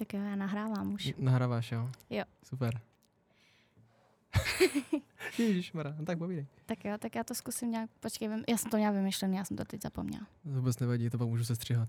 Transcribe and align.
Tak 0.00 0.14
jo, 0.14 0.20
já 0.20 0.36
nahrávám 0.36 0.92
už. 0.92 1.14
Nahráváš, 1.18 1.72
jo? 1.72 1.90
Jo. 2.10 2.24
Super. 2.44 2.80
Ježišmarja, 5.38 5.94
no 5.98 6.04
tak 6.04 6.18
povídej. 6.18 6.46
Tak 6.66 6.84
jo, 6.84 6.98
tak 6.98 7.14
já 7.14 7.24
to 7.24 7.34
zkusím 7.34 7.70
nějak, 7.70 7.90
počkej, 8.00 8.28
vím, 8.28 8.44
já 8.48 8.56
jsem 8.56 8.70
to 8.70 8.76
měla 8.76 8.92
vymyšlený, 8.92 9.36
já 9.36 9.44
jsem 9.44 9.56
to 9.56 9.64
teď 9.64 9.82
zapomněla. 9.82 10.26
To 10.44 10.50
vůbec 10.50 10.78
nevadí, 10.78 11.10
to 11.10 11.18
pak 11.18 11.28
můžu 11.28 11.44
se 11.44 11.56
stříhat. 11.56 11.88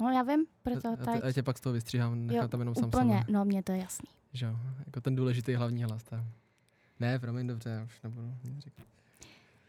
No 0.00 0.10
já 0.10 0.22
vím, 0.22 0.46
proto 0.62 0.88
a, 0.88 0.96
teď. 0.96 1.24
a, 1.24 1.32
tě 1.32 1.42
pak 1.42 1.58
z 1.58 1.60
toho 1.60 1.72
vystříhám, 1.72 2.26
nechám 2.26 2.42
Jo, 2.42 2.48
tam 2.48 2.60
jenom 2.60 2.74
sám 2.74 2.84
Úplně, 2.84 3.18
sebe. 3.18 3.32
no 3.32 3.44
mně 3.44 3.62
to 3.62 3.72
je 3.72 3.78
jasný. 3.78 4.08
Že 4.32 4.46
jo, 4.46 4.56
jako 4.86 5.00
ten 5.00 5.16
důležitý 5.16 5.54
hlavní 5.54 5.84
hlas. 5.84 6.02
Tak. 6.02 6.20
Ne, 7.00 7.18
promiň, 7.18 7.46
dobře, 7.46 7.70
já 7.70 7.84
už 7.84 8.02
nebudu 8.02 8.34
říkat. 8.58 8.86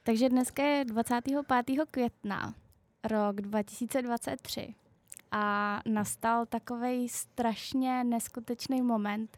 Takže 0.03 0.29
dneska 0.29 0.63
je 0.63 0.85
25. 0.85 1.85
května, 1.91 2.53
rok 3.03 3.41
2023 3.41 4.75
a 5.31 5.79
nastal 5.89 6.45
takový 6.45 7.09
strašně 7.09 8.03
neskutečný 8.03 8.81
moment, 8.81 9.37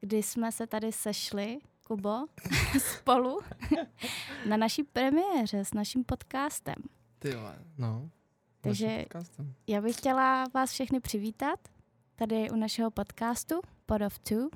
kdy 0.00 0.22
jsme 0.22 0.52
se 0.52 0.66
tady 0.66 0.92
sešli, 0.92 1.58
Kubo, 1.86 2.26
spolu 2.78 3.40
na 4.48 4.56
naší 4.56 4.82
premiéře 4.82 5.64
s 5.64 5.74
naším 5.74 6.04
podcastem. 6.04 6.74
Ty 7.18 7.30
jo, 7.30 7.40
no. 7.78 8.10
Takže-. 8.60 9.04
Já 9.66 9.80
bych 9.80 9.96
chtěla 9.96 10.44
vás 10.54 10.72
všechny 10.72 11.00
přivítat 11.00 11.60
tady 12.16 12.50
u 12.50 12.56
našeho 12.56 12.90
podcastu 12.90 13.60
Pod 13.86 14.02
of 14.02 14.18
Two. 14.18 14.48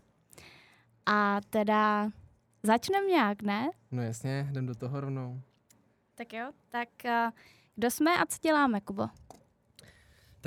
A 1.07 1.41
teda 1.51 2.11
začneme 2.63 3.07
nějak, 3.07 3.43
ne? 3.43 3.71
No 3.91 4.03
jasně, 4.03 4.47
jdem 4.51 4.67
do 4.67 4.75
toho 4.75 5.01
rovnou. 5.01 5.41
Tak 6.15 6.33
jo, 6.33 6.53
tak 6.69 6.89
uh, 7.05 7.31
kdo 7.75 7.91
jsme 7.91 8.11
a 8.17 8.27
co 8.27 8.39
děláme, 8.43 8.81
Kubo? 8.81 9.09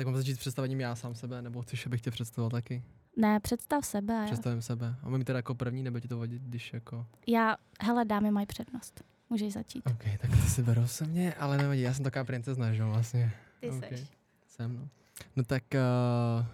Tak 0.00 0.06
mám 0.06 0.16
začít 0.16 0.34
s 0.34 0.38
představením 0.38 0.80
já 0.80 0.94
sám 0.94 1.14
sebe, 1.14 1.42
nebo 1.42 1.62
chceš, 1.62 1.86
abych 1.86 2.00
tě 2.00 2.10
představil 2.10 2.50
taky? 2.50 2.82
Ne, 3.16 3.40
představ 3.40 3.86
sebe. 3.86 4.14
jo. 4.14 4.24
Představím 4.24 4.62
sebe. 4.62 4.94
A 5.02 5.08
mám 5.08 5.22
teda 5.22 5.38
jako 5.38 5.54
první, 5.54 5.82
nebo 5.82 6.00
ti 6.00 6.08
to 6.08 6.18
vadit, 6.18 6.42
když 6.42 6.72
jako... 6.72 7.06
Já, 7.26 7.56
hele, 7.80 8.04
dámy 8.04 8.30
mají 8.30 8.46
přednost. 8.46 9.04
Můžeš 9.30 9.52
začít. 9.52 9.82
OK, 9.86 10.04
tak 10.20 10.30
to 10.30 10.36
si 10.36 10.62
berou 10.62 10.86
se 10.86 11.04
mě, 11.04 11.34
ale 11.34 11.58
nevadí, 11.58 11.80
já 11.80 11.94
jsem 11.94 12.04
taková 12.04 12.24
princezna, 12.24 12.72
že 12.72 12.82
jo, 12.82 12.88
vlastně. 12.88 13.32
Ty 13.60 13.70
OK. 13.70 13.84
seš. 13.88 14.10
Jsem, 14.46 14.76
no. 14.76 14.88
No 15.36 15.44
tak 15.44 15.62
uh, 15.74 16.46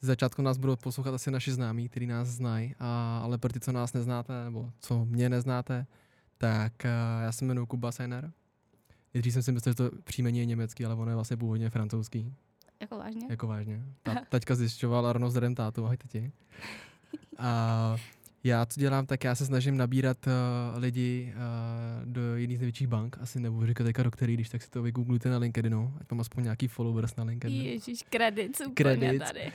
z 0.00 0.06
začátku 0.06 0.42
nás 0.42 0.58
budou 0.58 0.76
poslouchat 0.76 1.14
asi 1.14 1.30
naši 1.30 1.52
známí, 1.52 1.88
kteří 1.88 2.06
nás 2.06 2.28
znají, 2.28 2.74
a, 2.78 3.20
ale 3.22 3.38
pro 3.38 3.52
ty, 3.52 3.60
co 3.60 3.72
nás 3.72 3.92
neznáte, 3.92 4.44
nebo 4.44 4.72
co 4.80 5.04
mě 5.04 5.28
neznáte, 5.28 5.86
tak 6.38 6.72
uh, 6.84 7.22
já 7.22 7.32
se 7.32 7.44
jmenuji 7.44 7.66
Kuba 7.66 7.92
Seiner. 7.92 8.32
Nejdřív 9.14 9.32
jsem 9.32 9.42
si 9.42 9.52
myslel, 9.52 9.70
že 9.72 9.76
to 9.76 9.90
příjmení 10.04 10.38
je 10.38 10.44
německý, 10.44 10.84
ale 10.84 10.94
ono 10.94 11.10
je 11.10 11.14
vlastně 11.14 11.36
původně 11.36 11.70
francouzský, 11.70 12.34
Jako 12.80 12.98
vážně? 12.98 13.26
jako 13.30 13.46
vážně. 13.46 13.82
Ta, 14.02 14.14
taťka 14.28 14.54
zjišťovala 14.54 15.12
rovnou 15.12 15.30
zdrem 15.30 15.54
tátu, 15.54 15.84
ahoj 15.84 15.96
tati. 15.96 16.32
A 17.38 17.96
já 18.44 18.66
co 18.66 18.80
dělám, 18.80 19.06
tak 19.06 19.24
já 19.24 19.34
se 19.34 19.46
snažím 19.46 19.76
nabírat 19.76 20.26
uh, 20.26 20.32
lidi 20.82 21.34
uh, 21.36 22.12
do 22.12 22.36
jedných 22.36 22.58
z 22.58 22.60
největších 22.60 22.86
bank, 22.86 23.18
asi 23.20 23.40
nebudu 23.40 23.66
říkat 23.66 23.84
teďka 23.84 24.02
do 24.02 24.10
který, 24.10 24.34
když 24.34 24.48
tak 24.48 24.62
si 24.62 24.70
to 24.70 24.82
vygooglujte 24.82 25.30
na 25.30 25.38
LinkedInu, 25.38 25.94
ať 26.00 26.10
mám 26.10 26.20
aspoň 26.20 26.42
nějaký 26.44 26.68
followers 26.68 27.16
na 27.16 27.24
LinkedInu. 27.24 27.64
Ježíš, 27.64 28.02
kredit 28.10 28.56
Credits. 28.74 29.26
tady. 29.26 29.52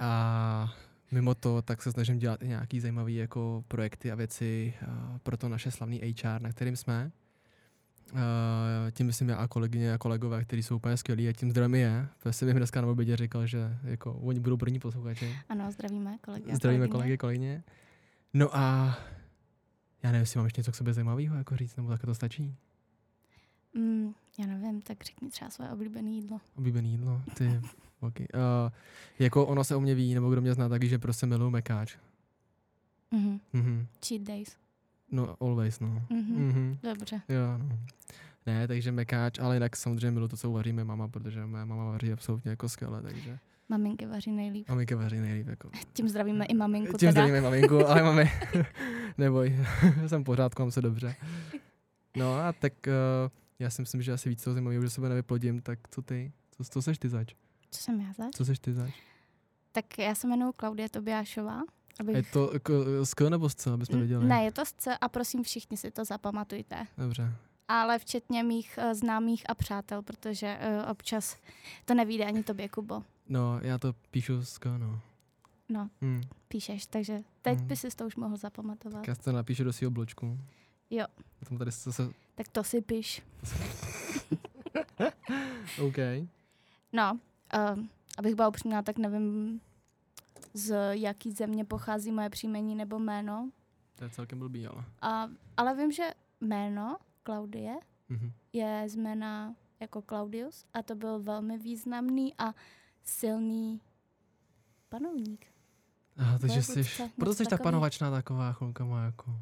A 0.00 0.74
mimo 1.10 1.34
to, 1.34 1.62
tak 1.62 1.82
se 1.82 1.92
snažím 1.92 2.18
dělat 2.18 2.42
i 2.42 2.48
nějaký 2.48 2.80
zajímavý 2.80 3.14
jako 3.14 3.64
projekty 3.68 4.12
a 4.12 4.14
věci 4.14 4.74
uh, 4.82 5.18
pro 5.18 5.36
to 5.36 5.48
naše 5.48 5.70
slavný 5.70 6.00
HR, 6.22 6.42
na 6.42 6.50
kterým 6.52 6.76
jsme. 6.76 7.10
Uh, 8.12 8.90
tím 8.90 9.06
myslím 9.06 9.28
já 9.28 9.36
a 9.36 9.48
kolegyně 9.48 9.92
a 9.92 9.98
kolegové, 9.98 10.44
kteří 10.44 10.62
jsou 10.62 10.76
úplně 10.76 10.96
skvělí 10.96 11.28
a 11.28 11.32
tím 11.32 11.50
zdrojem 11.50 11.74
je. 11.74 12.08
protože 12.18 12.32
jsem 12.32 12.48
jim 12.48 12.56
dneska 12.56 12.80
na 12.80 12.88
obědě 12.88 13.16
říkal, 13.16 13.46
že 13.46 13.78
jako 13.84 14.12
oni 14.12 14.40
budou 14.40 14.56
první 14.56 14.78
posluchači. 14.78 15.36
Ano, 15.48 15.72
zdravíme 15.72 16.18
kolegy. 16.24 16.54
Zdravíme 16.54 16.88
kolegyně. 16.88 16.88
kolegy, 16.88 17.18
kolegyně. 17.18 17.62
No 18.34 18.56
a 18.56 18.96
já 20.02 20.12
nevím, 20.12 20.20
jestli 20.20 20.38
mám 20.38 20.46
ještě 20.46 20.60
něco 20.60 20.72
k 20.72 20.74
sobě 20.74 20.92
zajímavého 20.92 21.36
jako 21.36 21.56
říct, 21.56 21.76
nebo 21.76 21.88
tak 21.88 22.00
to 22.00 22.14
stačí. 22.14 22.56
Mm, 23.74 24.12
já 24.38 24.46
nevím, 24.46 24.82
tak 24.82 25.04
řekni 25.04 25.30
třeba 25.30 25.50
svoje 25.50 25.70
oblíbené 25.70 26.10
jídlo. 26.10 26.40
Oblíbený 26.56 26.90
jídlo, 26.90 27.22
ty, 27.34 27.60
okay. 28.00 28.26
uh, 28.34 28.72
jako 29.18 29.46
ono 29.46 29.64
se 29.64 29.76
o 29.76 29.80
mě 29.80 29.94
ví, 29.94 30.14
nebo 30.14 30.30
kdo 30.30 30.40
mě 30.40 30.54
zná, 30.54 30.68
tak 30.68 30.82
ví, 30.82 30.88
že 30.88 30.98
prostě 30.98 31.26
miluju 31.26 31.50
mekáč. 31.50 31.96
Mhm. 33.10 33.40
Mhm. 33.52 33.86
Cheat 34.08 34.22
days. 34.22 34.56
No, 35.12 35.36
always, 35.40 35.80
no. 35.80 35.88
Mhm. 36.10 36.46
Mhm. 36.48 36.78
Dobře. 36.82 37.20
Jo, 37.28 37.58
no. 37.58 37.78
Ne, 38.46 38.68
takže 38.68 38.92
mekáč, 38.92 39.38
ale 39.38 39.56
jinak 39.56 39.76
samozřejmě 39.76 40.10
miluji 40.10 40.28
to, 40.28 40.36
co 40.36 40.50
uvaří 40.50 40.72
mé 40.72 40.84
mama, 40.84 41.08
protože 41.08 41.46
moje 41.46 41.64
mama 41.64 41.84
vaří 41.84 42.12
absolutně 42.12 42.50
jako 42.50 42.68
skvěle, 42.68 43.02
takže 43.02 43.38
Maminky 43.68 44.06
vaří 44.06 44.32
nejlíp. 44.32 44.68
maminka 44.68 44.96
vaří 44.96 45.20
nejlíp. 45.20 45.46
Jako. 45.48 45.70
Tím 45.92 46.08
zdravíme 46.08 46.44
i 46.44 46.54
maminku 46.54 46.90
Tím 46.90 46.98
teda. 46.98 47.10
zdravíme 47.10 47.40
maminku, 47.40 47.86
ale 47.86 48.02
máme, 48.08 48.24
neboj, 49.18 49.56
jsem 50.06 50.22
v 50.22 50.24
pořádku, 50.24 50.62
mám 50.62 50.70
se 50.70 50.82
dobře. 50.82 51.14
No 52.16 52.34
a 52.34 52.52
tak 52.52 52.72
uh, 52.86 52.92
já 53.58 53.70
si 53.70 53.82
myslím, 53.82 54.02
že 54.02 54.12
asi 54.12 54.28
víc 54.28 54.44
toho 54.44 54.54
zajímavého, 54.54 54.82
že 54.82 54.90
sebe 54.90 55.08
nevyplodím, 55.08 55.60
tak 55.62 55.78
co 55.90 56.02
ty? 56.02 56.32
Co, 56.50 56.64
co 56.64 56.82
seš 56.82 56.98
ty 56.98 57.08
zač? 57.08 57.34
Co 57.70 57.80
jsem 57.82 58.00
já 58.00 58.12
zač? 58.12 58.32
Co 58.34 58.44
seš 58.44 58.58
ty 58.58 58.72
zač? 58.72 58.94
Tak 59.72 59.98
já 59.98 60.14
se 60.14 60.26
jmenuji 60.26 60.52
Klaudie 60.56 60.88
Tobiášová. 60.88 61.60
Abych... 62.00 62.16
Je 62.16 62.22
to 62.22 62.50
z 63.04 63.14
K 63.14 63.28
nebo 63.30 63.48
z 63.48 63.54
C, 63.54 63.72
abychom 63.72 63.98
věděli? 63.98 64.26
Ne, 64.26 64.44
je 64.44 64.52
to 64.52 64.64
z 64.64 64.72
C 64.72 64.96
a 64.96 65.08
prosím 65.08 65.42
všichni 65.42 65.76
si 65.76 65.90
to 65.90 66.04
zapamatujte. 66.04 66.86
Dobře. 66.98 67.32
Ale 67.68 67.98
včetně 67.98 68.42
mých 68.42 68.78
uh, 68.84 68.92
známých 68.94 69.50
a 69.50 69.54
přátel, 69.54 70.02
protože 70.02 70.58
uh, 70.84 70.90
občas 70.90 71.36
to 71.84 71.94
nevíde 71.94 72.24
ani 72.24 72.42
tobě, 72.42 72.68
Kubo. 72.68 73.02
No, 73.28 73.58
já 73.62 73.78
to 73.78 73.92
píšu 74.10 74.42
z 74.44 74.58
K, 74.58 74.78
no. 74.78 75.00
No, 75.68 75.90
Hmm. 76.00 76.20
píšeš, 76.48 76.86
takže 76.86 77.20
teď 77.42 77.58
Mhm. 77.58 77.66
by 77.66 77.76
si 77.76 77.88
to 77.90 78.06
už 78.06 78.16
mohl 78.16 78.36
zapamatovat. 78.36 79.00
Tak 79.00 79.08
já 79.08 79.14
to 79.14 79.32
napíšu 79.32 79.64
do 79.64 79.72
svého 79.72 79.90
bločku. 79.90 80.38
Jo. 80.90 81.06
Potom 81.38 81.58
tady 81.58 81.70
zase, 81.70 82.08
Tak 82.34 82.48
to 82.48 82.64
si 82.64 82.80
píš. 82.82 83.22
OK. 85.86 85.96
No, 86.92 87.18
uh, 87.72 87.78
abych 88.18 88.34
byla 88.34 88.48
upřímná, 88.48 88.82
tak 88.82 88.98
nevím, 88.98 89.60
z 90.54 90.94
jaký 90.96 91.32
země 91.32 91.64
pochází 91.64 92.12
moje 92.12 92.30
příjmení 92.30 92.74
nebo 92.74 92.98
jméno. 92.98 93.50
To 93.98 94.04
je 94.04 94.10
celkem 94.10 94.38
blbý, 94.38 94.66
ale. 94.66 94.84
A, 95.02 95.28
ale 95.56 95.76
vím, 95.76 95.92
že 95.92 96.10
jméno 96.40 96.96
Klaudie 97.22 97.76
Mhm. 98.08 98.32
je 98.52 98.84
z 98.88 98.96
jména 98.96 99.54
jako 99.80 100.02
Claudius 100.02 100.64
a 100.74 100.82
to 100.82 100.94
byl 100.94 101.22
velmi 101.22 101.58
významný 101.58 102.34
a 102.38 102.54
silný 103.04 103.80
panovník. 104.88 105.46
Aha, 106.16 106.38
takže 106.38 106.62
jsi, 106.62 106.82
proto 107.16 107.34
jsi 107.34 107.44
tak 107.44 107.62
panovačná 107.62 108.10
taková 108.10 108.52
chvilka 108.52 108.84
má 108.84 109.04
jako. 109.04 109.36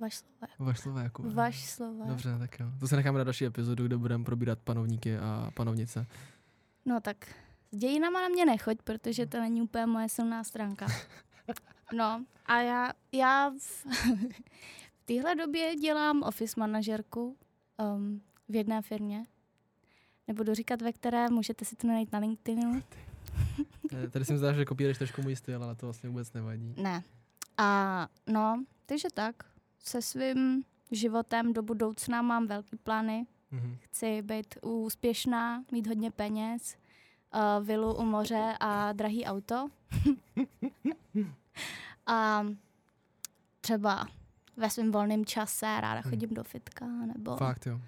Vaš 0.00 0.14
slova. 0.14 0.46
Vaš 0.58 0.78
slova 0.80 1.02
jako. 1.02 1.22
Vaš 1.22 1.64
slova. 1.64 2.06
Dobře, 2.06 2.38
tak 2.38 2.60
jo. 2.60 2.66
To 2.80 2.88
se 2.88 2.96
necháme 2.96 3.18
na 3.18 3.24
další 3.24 3.46
epizodu, 3.46 3.86
kde 3.86 3.96
budeme 3.96 4.24
probírat 4.24 4.58
panovníky 4.58 5.18
a 5.18 5.50
panovnice. 5.54 6.06
No 6.84 7.00
tak 7.00 7.34
s 7.74 7.76
dějinama 7.76 8.20
na 8.20 8.28
mě 8.28 8.46
nechoď, 8.46 8.78
protože 8.84 9.26
to 9.26 9.40
není 9.40 9.62
úplně 9.62 9.86
moje 9.86 10.08
silná 10.08 10.44
stránka. 10.44 10.86
No 11.92 12.24
a 12.46 12.60
já, 12.60 12.92
já 13.12 13.50
v, 13.50 13.86
v 14.94 15.04
téhle 15.04 15.34
době 15.34 15.76
dělám 15.76 16.22
office 16.22 16.60
manažerku 16.60 17.36
um, 17.96 18.20
v 18.48 18.54
jedné 18.54 18.82
firmě. 18.82 19.24
Nebudu 20.28 20.54
říkat 20.54 20.82
ve 20.82 20.92
které, 20.92 21.30
můžete 21.30 21.64
si 21.64 21.76
to 21.76 21.86
najít 21.86 22.12
na 22.12 22.18
LinkedInu. 22.18 22.82
Eh, 23.92 24.08
Tady 24.10 24.24
si 24.24 24.32
mi 24.32 24.38
zdá, 24.38 24.52
že 24.52 24.64
kopíruješ 24.64 24.98
trošku 24.98 25.22
můj 25.22 25.36
styl, 25.36 25.64
ale 25.64 25.74
to 25.74 25.86
vlastně 25.86 26.08
vůbec 26.08 26.32
nevadí. 26.32 26.74
Ne. 26.76 27.02
A 27.56 28.08
no, 28.26 28.64
takže 28.86 29.08
tak. 29.14 29.36
Se 29.78 30.02
svým 30.02 30.64
životem 30.90 31.52
do 31.52 31.62
budoucna 31.62 32.22
mám 32.22 32.46
velký 32.46 32.76
plány. 32.76 33.26
Mhm. 33.50 33.76
Chci 33.80 34.22
být 34.22 34.54
úspěšná, 34.62 35.64
mít 35.72 35.86
hodně 35.86 36.10
peněz, 36.10 36.76
uh, 37.34 37.66
vilu 37.66 37.94
u 37.94 38.04
moře 38.04 38.54
a 38.60 38.92
drahý 38.92 39.24
auto. 39.24 39.68
a 42.06 42.46
třeba 43.60 44.06
ve 44.56 44.70
svém 44.70 44.92
volném 44.92 45.24
čase 45.24 45.66
ráda 45.66 46.00
Hmm. 46.00 46.10
chodím 46.10 46.34
do 46.34 46.44
fitka, 46.44 46.86
nebo... 46.86 47.36
Fakt 47.36 47.66
jo. 47.66 47.80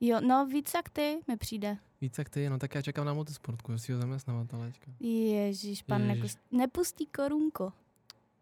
Jo, 0.00 0.20
no 0.20 0.46
víc 0.46 0.74
jak 0.74 0.88
ty 0.88 1.20
mi 1.28 1.36
přijde. 1.36 1.78
Víc 2.00 2.18
jak 2.18 2.28
ty, 2.28 2.48
no 2.50 2.58
tak 2.58 2.74
já 2.74 2.82
čekám 2.82 3.06
na 3.06 3.14
motosportku, 3.14 3.78
svého 3.78 4.00
zaměstnavatele. 4.00 4.72
Ježíš, 5.00 5.82
pan. 5.82 6.02
Ježiš. 6.02 6.34
nepustí 6.52 7.06
korunko. 7.06 7.72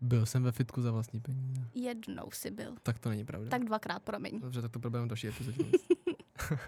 Byl 0.00 0.26
jsem 0.26 0.43
ve 0.43 0.53
fitku 0.53 0.82
za 0.82 0.91
vlastní 0.93 1.20
peníze. 1.20 1.61
Jednou 1.75 2.31
si 2.32 2.50
byl. 2.50 2.75
Tak 2.82 2.99
to 2.99 3.09
není 3.09 3.25
pravda. 3.25 3.50
Tak 3.50 3.64
dvakrát, 3.64 4.03
promiň. 4.03 4.41
Dobře, 4.41 4.62
tak 4.62 4.70
to 4.73 4.79
probereme 4.79 5.06
v 5.06 5.09
další 5.09 5.29
epizodě. 5.29 5.64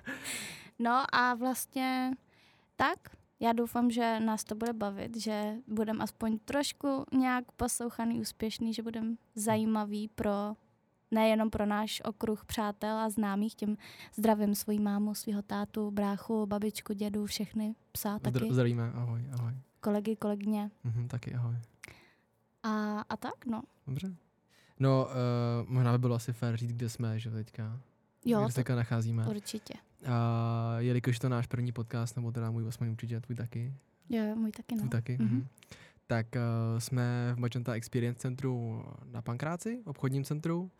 No 0.78 1.04
a 1.14 1.34
vlastně 1.34 2.10
tak, 2.76 2.98
já 3.44 3.52
doufám, 3.52 3.90
že 3.90 4.20
nás 4.20 4.44
to 4.44 4.54
bude 4.54 4.72
bavit, 4.72 5.16
že 5.16 5.54
budeme 5.68 6.04
aspoň 6.04 6.38
trošku 6.38 7.04
nějak 7.12 7.52
poslouchaný, 7.52 8.20
úspěšný, 8.20 8.74
že 8.74 8.82
budeme 8.82 9.14
zajímavý 9.34 10.08
pro 10.08 10.56
nejenom 11.10 11.50
pro 11.50 11.66
náš 11.66 12.02
okruh 12.04 12.44
přátel 12.44 12.96
a 12.96 13.10
známých, 13.10 13.54
tím 13.54 13.76
zdravím 14.16 14.54
svoji 14.54 14.78
mámu, 14.78 15.14
svého 15.14 15.42
tátu, 15.42 15.90
bráchu, 15.90 16.46
babičku, 16.46 16.92
dědu, 16.92 17.26
všechny, 17.26 17.74
psa 17.92 18.18
taky. 18.18 18.38
Zdr- 18.38 18.52
zdravíme, 18.52 18.92
ahoj, 18.92 19.24
ahoj. 19.32 19.52
kolegy, 19.80 20.16
kolegyně. 20.16 20.70
Mhm, 20.84 21.08
taky 21.08 21.34
ahoj. 21.34 21.54
A, 22.62 23.00
a 23.00 23.16
tak, 23.16 23.46
no. 23.46 23.62
Dobře. 23.86 24.14
No, 24.80 25.06
uh, 25.06 25.68
možná 25.70 25.92
by 25.92 25.98
bylo 25.98 26.14
asi 26.14 26.32
fér 26.32 26.56
říct, 26.56 26.72
kde 26.72 26.88
jsme, 26.88 27.18
že 27.18 27.30
teďka. 27.30 27.80
Jo, 28.24 28.40
kde 28.40 28.48
se 28.50 28.54
teďka 28.54 28.74
nacházíme. 28.74 29.26
určitě. 29.26 29.74
A 30.06 30.76
jelikož 30.78 31.18
to 31.18 31.28
náš 31.28 31.46
první 31.46 31.72
podcast, 31.72 32.16
nebo 32.16 32.32
teda 32.32 32.50
můj 32.50 32.64
osmý 32.64 32.88
určitě, 32.90 33.20
tvůj 33.20 33.36
taky. 33.36 33.74
Jo, 34.08 34.36
můj 34.36 34.52
taky, 34.52 34.74
no. 34.74 34.78
Tvůj 34.80 34.90
taky. 34.90 35.16
Mhm. 35.20 35.34
Mhm. 35.34 35.46
Tak 36.06 36.26
uh, 36.36 36.78
jsme 36.78 37.32
v 37.34 37.38
Magenta 37.38 37.74
Experience 37.74 38.20
centru 38.20 38.84
na 39.04 39.22
Pankráci, 39.22 39.82
v 39.84 39.86
obchodním 39.86 40.24
centru. 40.24 40.70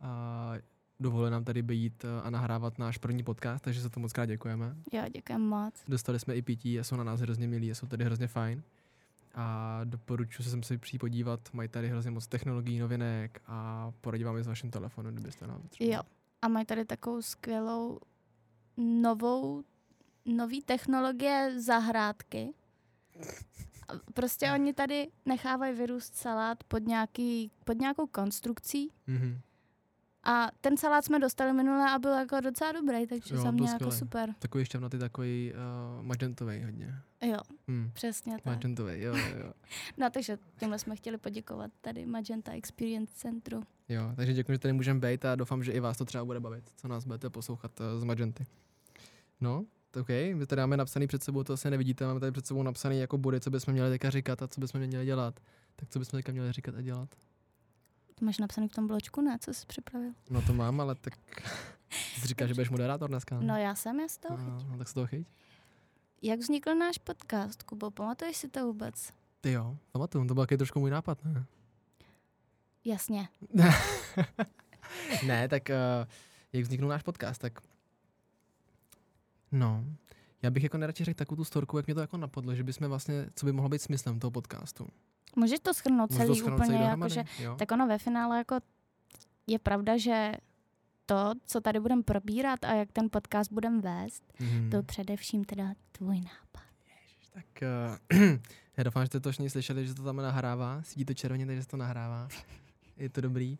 A 0.00 0.52
dovolili 1.00 1.30
nám 1.30 1.44
tady 1.44 1.62
být 1.62 2.04
eh, 2.04 2.22
a 2.22 2.30
nahrávat 2.30 2.78
náš 2.78 2.98
první 2.98 3.22
podcast, 3.22 3.64
takže 3.64 3.80
za 3.80 3.88
to 3.88 4.00
moc 4.00 4.12
krát 4.12 4.26
děkujeme. 4.26 4.76
Jo, 4.92 5.02
děkujem 5.14 5.40
moc. 5.42 5.74
Dostali 5.88 6.18
jsme 6.20 6.34
i 6.34 6.42
pití 6.42 6.80
a 6.80 6.84
jsou 6.84 6.96
na 6.96 7.04
nás 7.04 7.20
hrozně 7.20 7.48
milí 7.48 7.70
a 7.70 7.74
jsou 7.74 7.86
tady 7.86 8.04
hrozně 8.04 8.26
fajn. 8.26 8.62
A 9.34 9.80
doporučuji 9.84 10.42
se 10.42 10.50
sem 10.50 10.62
si 10.62 10.78
přijít 10.78 10.98
podívat, 10.98 11.40
mají 11.52 11.68
tady 11.68 11.88
hrozně 11.88 12.10
moc 12.10 12.26
technologií, 12.26 12.78
novinek 12.78 13.42
a 13.46 13.90
poradí 14.00 14.24
vám 14.24 14.36
i 14.36 14.42
s 14.42 14.46
vaším 14.46 14.70
telefonem, 14.70 15.14
kdybyste 15.14 15.46
nám 15.46 15.60
potřebovali. 15.62 15.94
Jo. 15.96 16.02
A 16.44 16.48
mají 16.48 16.66
tady 16.66 16.84
takovou 16.84 17.22
skvělou 17.22 18.00
novou, 18.76 19.64
nový 20.24 20.62
technologie 20.62 21.60
zahrádky. 21.60 22.54
Prostě 24.14 24.52
oni 24.52 24.74
tady 24.74 25.10
nechávají 25.26 25.74
vyrůst 25.74 26.16
salát 26.16 26.64
pod, 26.64 26.78
nějaký, 26.78 27.50
pod 27.64 27.80
nějakou 27.80 28.06
konstrukcí 28.06 28.90
Mhm. 29.06 29.40
A 30.24 30.48
ten 30.60 30.76
salát 30.76 31.04
jsme 31.04 31.18
dostali 31.18 31.52
minule 31.52 31.90
a 31.90 31.98
byl 31.98 32.10
jako 32.10 32.40
docela 32.40 32.72
dobrý, 32.72 33.06
takže 33.06 33.34
Jo, 33.34 33.40
za 33.42 33.50
mě 33.50 33.68
jako 33.70 33.90
super. 33.90 34.34
Takový 34.38 34.64
šťavnatý, 34.64 34.98
takový 34.98 35.52
uh, 35.98 36.04
magentový 36.04 36.64
hodně. 36.64 36.94
Jo, 37.22 37.38
Hmm. 37.68 37.90
přesně 37.94 38.32
tak. 38.32 38.44
Magentový, 38.44 39.00
jo, 39.00 39.14
jo. 39.16 39.52
No 39.98 40.10
takže 40.10 40.38
tímhle 40.58 40.78
jsme 40.78 40.96
chtěli 40.96 41.18
poděkovat 41.18 41.70
tady 41.80 42.06
Magenta 42.06 42.52
Experience 42.52 43.12
Centru. 43.16 43.62
jo. 43.88 44.12
Takže 44.16 44.32
děkuji, 44.32 44.52
že 44.52 44.58
tady 44.58 44.72
můžeme 44.72 45.00
být 45.00 45.24
a 45.24 45.34
doufám, 45.36 45.64
že 45.64 45.72
i 45.72 45.80
vás 45.80 45.96
to 45.96 46.04
třeba 46.04 46.24
bude 46.24 46.40
bavit, 46.40 46.64
co 46.76 46.88
nás 46.88 47.04
budete 47.04 47.30
poslouchat 47.30 47.80
uh, 47.80 48.00
z 48.00 48.04
Magenty. 48.04 48.46
No, 49.40 49.64
to 49.90 50.00
OK, 50.00 50.08
my 50.34 50.46
tady 50.46 50.60
máme 50.62 50.76
napsaný 50.76 51.06
před 51.06 51.22
sebou, 51.22 51.42
to 51.44 51.52
asi 51.52 51.70
nevidíte, 51.70 52.06
máme 52.06 52.20
tady 52.20 52.32
před 52.32 52.46
sebou 52.46 52.62
napsaný 52.62 52.98
jako 53.00 53.18
body, 53.18 53.40
co 53.40 53.50
bychom 53.50 53.72
měli 53.74 53.90
teďka 53.90 54.10
říkat 54.10 54.42
a 54.42 54.48
co 54.48 54.60
bychom 54.60 54.80
měli 54.80 55.04
dělat. 55.06 55.40
Tak 55.76 55.88
co 55.88 55.98
bychom 55.98 56.18
teďka 56.18 56.32
měli 56.32 56.52
říkat 56.52 56.74
a 56.74 56.80
dělat? 56.80 57.08
To 58.14 58.24
máš 58.24 58.38
napsaný 58.38 58.68
v 58.68 58.72
tom 58.72 58.86
bločku, 58.86 59.20
ne? 59.20 59.38
Co 59.40 59.54
jsi 59.54 59.66
připravil? 59.66 60.12
No 60.30 60.42
to 60.42 60.52
mám, 60.52 60.80
ale 60.80 60.94
tak 60.94 61.14
jsi 61.90 62.26
říká, 62.26 62.46
že 62.46 62.54
budeš 62.54 62.70
moderátor 62.70 63.10
dneska. 63.10 63.40
No 63.40 63.56
já 63.56 63.74
jsem 63.74 64.00
je 64.00 64.08
z 64.08 64.18
toho. 64.18 64.36
no, 64.36 64.64
no, 64.68 64.78
tak 64.78 64.88
se 64.88 64.94
toho 64.94 65.06
chyť. 65.06 65.28
Jak 66.22 66.40
vznikl 66.40 66.74
náš 66.74 66.98
podcast, 66.98 67.62
Kubo? 67.62 67.90
Pamatuješ 67.90 68.36
si 68.36 68.48
to 68.48 68.66
vůbec? 68.66 69.12
Ty 69.40 69.52
jo, 69.52 69.76
pamatuju, 69.92 70.26
to 70.26 70.34
byl 70.34 70.42
taky 70.42 70.56
trošku 70.56 70.80
můj 70.80 70.90
nápad, 70.90 71.24
ne? 71.24 71.44
Jasně. 72.84 73.28
ne, 75.26 75.48
tak 75.48 75.62
uh, 75.68 76.08
jak 76.52 76.64
vzniknul 76.64 76.90
náš 76.90 77.02
podcast, 77.02 77.40
tak 77.40 77.60
no, 79.52 79.84
já 80.42 80.50
bych 80.50 80.62
jako 80.62 80.78
nejradši 80.78 81.04
řekl 81.04 81.18
takovou 81.18 81.36
tu 81.36 81.44
storku, 81.44 81.76
jak 81.76 81.86
mě 81.86 81.94
to 81.94 82.00
jako 82.00 82.16
napadlo, 82.16 82.54
že 82.54 82.62
bychom 82.62 82.88
vlastně, 82.88 83.26
co 83.34 83.46
by 83.46 83.52
mohlo 83.52 83.68
být 83.68 83.82
smyslem 83.82 84.20
toho 84.20 84.30
podcastu. 84.30 84.88
Můžeš 85.36 85.60
to 85.60 85.74
schrnout 85.74 86.12
celý 86.12 86.28
to 86.28 86.34
shrnout 86.34 86.60
úplně, 86.60 86.70
celý 86.78 86.88
jako, 86.88 87.08
že, 87.08 87.24
jo? 87.42 87.56
tak 87.58 87.72
ono 87.72 87.86
ve 87.86 87.98
finále 87.98 88.38
jako 88.38 88.56
je 89.46 89.58
pravda, 89.58 89.96
že 89.96 90.32
to, 91.06 91.32
co 91.46 91.60
tady 91.60 91.80
budeme 91.80 92.02
probírat 92.02 92.64
a 92.64 92.72
jak 92.74 92.92
ten 92.92 93.10
podcast 93.10 93.52
budeme 93.52 93.80
vést, 93.80 94.22
Mhm. 94.40 94.70
byl 94.70 94.82
především 94.82 95.44
teda 95.44 95.74
tvůj 95.92 96.16
nápad. 96.20 96.64
Tak 97.32 97.62
uh, 98.12 98.18
já 98.76 98.84
doufám, 98.84 99.02
že 99.02 99.06
jste 99.06 99.20
to 99.20 99.30
všichni 99.32 99.50
slyšeli, 99.50 99.86
že 99.86 99.94
to 99.94 100.02
tam 100.02 100.16
nahrává. 100.16 100.82
Svítí 100.82 101.04
to 101.04 101.14
červeně, 101.14 101.46
takže 101.46 101.62
se 101.62 101.68
to 101.68 101.76
nahrává. 101.76 102.28
Je 102.96 103.08
to 103.08 103.20
dobrý. 103.20 103.58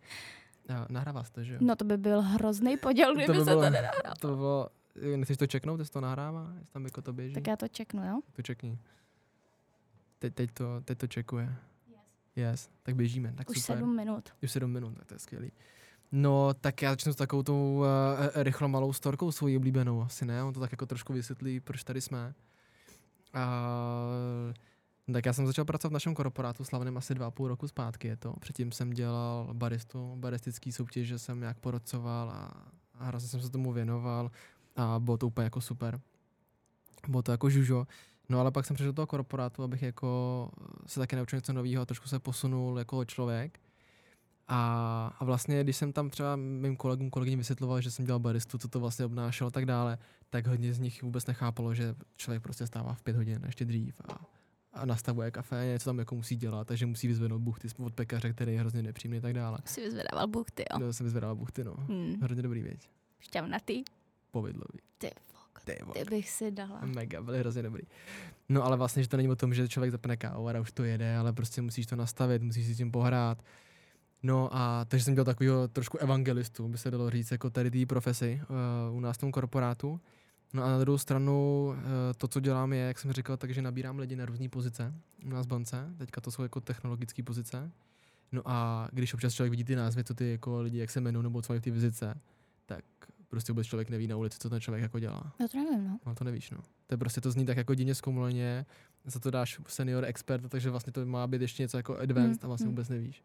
Uh, 0.70 0.76
nahrává 0.88 1.24
se 1.24 1.32
to, 1.32 1.44
že 1.44 1.52
jo? 1.54 1.58
No 1.62 1.76
to 1.76 1.84
by 1.84 1.96
byl 1.96 2.22
hrozný 2.22 2.76
poděl, 2.76 3.14
kdyby 3.14 3.32
by 3.32 3.38
se 3.38 3.44
bylo- 3.44 3.62
to 3.62 3.70
nenahrál. 3.70 4.14
To 4.20 4.36
bylo, 4.36 4.68
nechceš 5.16 5.36
to 5.36 5.46
čeknout, 5.46 5.78
jestli 5.80 5.92
to 5.92 6.00
nahrává? 6.00 6.52
Jestli 6.58 6.72
tam 6.72 6.84
jako 6.84 7.02
to 7.02 7.12
běží? 7.12 7.34
Tak 7.34 7.46
já 7.46 7.56
to 7.56 7.68
čeknu, 7.68 8.04
jo? 8.06 8.20
To 8.32 8.42
čekni. 8.42 8.78
Teď, 10.24 10.34
teď, 10.34 10.50
to, 10.52 10.80
teď 10.84 10.98
to 10.98 11.06
čekuje. 11.06 11.56
Yes, 12.36 12.70
tak 12.82 12.96
běžíme. 12.96 13.32
Tak 13.32 13.50
Už 13.50 13.60
super. 13.60 13.76
sedm 13.76 13.96
minut. 13.96 14.28
Už 14.42 14.50
sedm 14.50 14.70
minut, 14.70 14.94
tak 14.94 15.06
to 15.06 15.14
je 15.14 15.18
skvělý. 15.18 15.52
No, 16.12 16.54
tak 16.54 16.82
já 16.82 16.90
začnu 16.90 17.12
s 17.12 17.16
takovou 17.16 17.42
tou 17.42 17.78
uh, 17.78 17.84
rychlo 18.34 18.68
malou 18.68 18.92
storkou 18.92 19.32
svojí 19.32 19.56
oblíbenou. 19.56 20.02
Asi 20.02 20.24
ne, 20.24 20.42
on 20.42 20.54
to 20.54 20.60
tak 20.60 20.72
jako 20.72 20.86
trošku 20.86 21.12
vysvětlí, 21.12 21.60
proč 21.60 21.84
tady 21.84 22.00
jsme. 22.00 22.34
Uh, 23.34 25.14
tak 25.14 25.26
já 25.26 25.32
jsem 25.32 25.46
začal 25.46 25.64
pracovat 25.64 25.90
v 25.90 25.92
našem 25.92 26.14
korporátu 26.14 26.64
slavném 26.64 26.96
asi 26.96 27.14
dva 27.14 27.26
a 27.26 27.30
půl 27.30 27.48
roku 27.48 27.68
zpátky 27.68 28.08
je 28.08 28.16
to. 28.16 28.32
Předtím 28.40 28.72
jsem 28.72 28.90
dělal 28.90 29.50
baristu, 29.52 30.16
baristický 30.16 30.72
soutěže 30.72 31.18
jsem 31.18 31.40
nějak 31.40 31.58
porocoval 31.58 32.30
a, 32.30 32.66
a 32.94 33.04
hrozně 33.04 33.28
jsem 33.28 33.40
se 33.40 33.50
tomu 33.50 33.72
věnoval 33.72 34.30
a 34.76 35.00
bylo 35.00 35.16
to 35.16 35.26
úplně 35.26 35.44
jako 35.44 35.60
super. 35.60 36.00
Bylo 37.08 37.22
to 37.22 37.30
jako 37.30 37.50
žužo. 37.50 37.86
No 38.28 38.40
ale 38.40 38.50
pak 38.50 38.66
jsem 38.66 38.74
přišel 38.74 38.92
do 38.92 38.96
toho 38.96 39.06
korporátu, 39.06 39.62
abych 39.62 39.82
jako 39.82 40.50
se 40.86 41.00
taky 41.00 41.16
naučil 41.16 41.36
něco 41.36 41.52
nového 41.52 41.82
a 41.82 41.86
trošku 41.86 42.08
se 42.08 42.18
posunul 42.18 42.78
jako 42.78 43.04
člověk. 43.04 43.60
A, 44.48 45.16
a 45.18 45.24
vlastně, 45.24 45.64
když 45.64 45.76
jsem 45.76 45.92
tam 45.92 46.10
třeba 46.10 46.36
mým 46.36 46.76
kolegům, 46.76 47.10
kolegyním 47.10 47.38
vysvětloval, 47.38 47.80
že 47.80 47.90
jsem 47.90 48.04
dělal 48.04 48.18
baristu, 48.18 48.58
co 48.58 48.68
to 48.68 48.80
vlastně 48.80 49.04
obnášelo 49.04 49.48
a 49.48 49.50
tak 49.50 49.66
dále, 49.66 49.98
tak 50.30 50.46
hodně 50.46 50.72
z 50.72 50.78
nich 50.78 51.02
vůbec 51.02 51.26
nechápalo, 51.26 51.74
že 51.74 51.94
člověk 52.16 52.42
prostě 52.42 52.66
stává 52.66 52.94
v 52.94 53.02
pět 53.02 53.16
hodin, 53.16 53.42
ještě 53.46 53.64
dřív 53.64 54.00
a, 54.08 54.26
a 54.72 54.86
nastavuje 54.86 55.30
kafe, 55.30 55.66
něco 55.66 55.84
tam 55.84 55.98
jako 55.98 56.14
musí 56.14 56.36
dělat, 56.36 56.66
takže 56.68 56.86
musí 56.86 57.08
vyzvednout 57.08 57.42
buchty 57.42 57.68
od 57.78 57.94
pekaře, 57.94 58.32
který 58.32 58.52
je 58.52 58.60
hrozně 58.60 58.82
nepříjemný 58.82 59.18
a 59.18 59.20
tak 59.20 59.34
dále. 59.34 59.58
Si 59.64 59.80
vyzvedával 59.80 60.26
buchty, 60.26 60.64
jo. 60.72 60.78
No, 60.78 60.92
jsem 60.92 61.04
vyzvedal 61.04 61.36
buchty, 61.36 61.64
no. 61.64 61.74
Hmm. 61.78 62.14
Hrozně 62.22 62.42
dobrý, 62.42 62.62
věď. 62.62 62.88
Šťavnatý. 63.20 63.82
Povidlový. 64.30 64.78
Ty 64.98 65.10
Ty 65.64 65.78
ty 65.92 66.04
bych 66.10 66.30
si 66.30 66.50
dala. 66.50 66.80
Mega, 66.84 67.22
byly 67.22 67.38
hrozně 67.38 67.62
dobrý. 67.62 67.82
No 68.48 68.64
ale 68.64 68.76
vlastně, 68.76 69.02
že 69.02 69.08
to 69.08 69.16
není 69.16 69.28
o 69.28 69.36
tom, 69.36 69.54
že 69.54 69.68
člověk 69.68 69.92
zapne 69.92 70.16
kávu 70.16 70.48
a 70.48 70.60
už 70.60 70.72
to 70.72 70.84
jede, 70.84 71.16
ale 71.16 71.32
prostě 71.32 71.62
musíš 71.62 71.86
to 71.86 71.96
nastavit, 71.96 72.42
musíš 72.42 72.66
si 72.66 72.74
s 72.74 72.76
tím 72.76 72.90
pohrát. 72.90 73.42
No 74.22 74.48
a 74.52 74.84
takže 74.84 75.04
jsem 75.04 75.14
dělal 75.14 75.24
takového 75.24 75.68
trošku 75.68 75.98
evangelistu, 75.98 76.68
by 76.68 76.78
se 76.78 76.90
dalo 76.90 77.10
říct, 77.10 77.30
jako 77.30 77.50
tady 77.50 77.70
té 77.70 77.86
profesi 77.86 78.40
uh, 78.90 78.96
u 78.96 79.00
nás 79.00 79.16
v 79.16 79.20
tom 79.20 79.32
korporátu. 79.32 80.00
No 80.52 80.64
a 80.64 80.68
na 80.68 80.78
druhou 80.78 80.98
stranu 80.98 81.66
uh, 81.66 81.76
to, 82.16 82.28
co 82.28 82.40
dělám, 82.40 82.72
je, 82.72 82.80
jak 82.80 82.98
jsem 82.98 83.12
říkal, 83.12 83.36
takže 83.36 83.62
nabírám 83.62 83.98
lidi 83.98 84.16
na 84.16 84.26
různé 84.26 84.48
pozice 84.48 84.94
u 85.26 85.28
nás 85.28 85.46
v 85.46 85.48
bance. 85.48 85.94
Teďka 85.98 86.20
to 86.20 86.30
jsou 86.30 86.42
jako 86.42 86.60
technologické 86.60 87.22
pozice. 87.22 87.70
No 88.32 88.42
a 88.44 88.88
když 88.92 89.14
občas 89.14 89.34
člověk 89.34 89.50
vidí 89.50 89.64
ty 89.64 89.76
názvy, 89.76 90.04
co 90.04 90.14
ty 90.14 90.30
jako 90.30 90.60
lidi, 90.60 90.78
jak 90.78 90.90
se 90.90 90.98
jmenují, 91.00 91.22
nebo 91.22 91.42
co 91.42 91.52
mají 91.52 91.60
v 91.60 91.64
té 91.64 91.70
vizice, 91.70 92.20
tak 92.66 92.84
prostě 93.28 93.52
vůbec 93.52 93.66
člověk 93.66 93.90
neví 93.90 94.06
na 94.06 94.16
ulici, 94.16 94.38
co 94.38 94.50
ten 94.50 94.60
člověk 94.60 94.82
jako 94.82 94.98
dělá. 94.98 95.32
No 95.40 95.48
to 95.48 95.58
nevím, 95.58 95.88
no. 95.88 95.98
No 96.06 96.14
to 96.14 96.24
nevíš, 96.24 96.50
no. 96.50 96.58
To 96.86 96.94
je 96.94 96.98
prostě, 96.98 97.20
to 97.20 97.30
zní 97.30 97.46
tak 97.46 97.56
jako 97.56 97.74
divně 97.74 97.94
zkomuleně, 97.94 98.66
za 99.04 99.20
to 99.20 99.30
dáš 99.30 99.60
senior 99.66 100.04
expert, 100.04 100.48
takže 100.48 100.70
vlastně 100.70 100.92
to 100.92 101.06
má 101.06 101.26
být 101.26 101.42
ještě 101.42 101.62
něco 101.62 101.76
jako 101.76 101.98
advanced 101.98 102.42
Mm, 102.42 102.46
a 102.46 102.48
vlastně 102.48 102.66
mm. 102.66 102.72
vůbec 102.72 102.88
nevíš. 102.88 103.24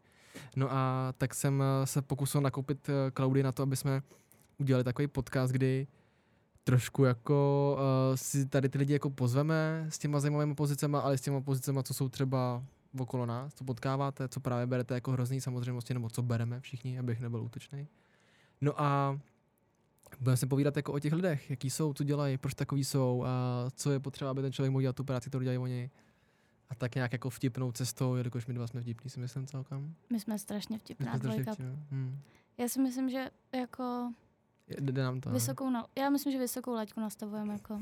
No 0.56 0.72
a 0.72 1.12
tak 1.18 1.34
jsem 1.34 1.62
eh, 1.62 1.86
se 1.86 2.02
pokusil 2.02 2.40
nakoupit 2.40 2.88
eh, 2.88 3.10
cloudy 3.10 3.42
na 3.42 3.52
to, 3.52 3.62
aby 3.62 3.76
jsme 3.76 4.02
udělali 4.58 4.84
takový 4.84 5.08
podcast, 5.08 5.52
kdy 5.52 5.86
trošku 6.64 7.04
jako 7.04 7.76
uh, 8.10 8.16
si 8.16 8.46
tady 8.46 8.68
ty 8.68 8.78
lidi 8.78 8.92
jako 8.92 9.10
pozveme 9.10 9.86
s 9.88 9.98
těma 9.98 10.20
zajímavými 10.20 10.54
pozicema, 10.54 11.00
ale 11.00 11.18
s 11.18 11.20
těma 11.20 11.40
pozicema, 11.40 11.82
co 11.82 11.94
jsou 11.94 12.08
třeba 12.08 12.64
okolo 12.98 13.26
nás, 13.26 13.54
co 13.54 13.64
potkáváte, 13.64 14.28
co 14.28 14.40
právě 14.40 14.66
berete 14.66 14.94
jako 14.94 15.12
hrozný 15.12 15.40
samozřejmosti, 15.40 15.94
nebo 15.94 16.10
co 16.10 16.22
bereme 16.22 16.60
všichni, 16.60 16.98
abych 16.98 17.20
nebyl 17.20 17.42
útočný. 17.42 17.88
No 18.60 18.80
a 18.80 19.18
budeme 20.20 20.36
se 20.36 20.46
povídat 20.46 20.76
jako 20.76 20.92
o 20.92 20.98
těch 20.98 21.12
lidech, 21.12 21.50
jaký 21.50 21.70
jsou, 21.70 21.92
co 21.92 22.04
dělají, 22.04 22.38
proč 22.38 22.54
takový 22.54 22.84
jsou 22.84 23.24
a 23.26 23.66
co 23.74 23.92
je 23.92 24.00
potřeba, 24.00 24.30
aby 24.30 24.42
ten 24.42 24.52
člověk 24.52 24.72
mohl 24.72 24.82
dělat 24.82 24.96
tu 24.96 25.04
práci, 25.04 25.30
kterou 25.30 25.42
dělají 25.42 25.58
oni. 25.58 25.90
A 26.68 26.74
tak 26.74 26.94
nějak 26.94 27.12
jako 27.12 27.30
vtipnou 27.30 27.72
cestou, 27.72 28.14
jelikož 28.14 28.46
my 28.46 28.54
dva 28.54 28.66
jsme 28.66 28.80
vtipní, 28.80 29.10
si 29.10 29.20
myslím 29.20 29.46
celkem. 29.46 29.94
My 30.12 30.20
jsme 30.20 30.38
strašně 30.38 30.78
vtipná 30.78 31.12
jsme 31.12 31.18
strašně 31.18 31.42
dvojka. 31.42 31.52
vtipní, 31.52 31.86
hmm. 31.90 32.18
Já 32.58 32.68
si 32.68 32.80
myslím, 32.80 33.10
že 33.10 33.30
jako 33.54 34.12
Jde, 34.80 35.02
nám 35.02 35.20
to. 35.20 35.28
ne? 35.28 35.34
vysokou, 35.34 35.70
na, 35.70 35.86
já 35.98 36.10
myslím, 36.10 36.32
že 36.32 36.38
vysokou 36.38 36.74
laťku 36.74 37.00
nastavujeme 37.00 37.52
jako. 37.52 37.80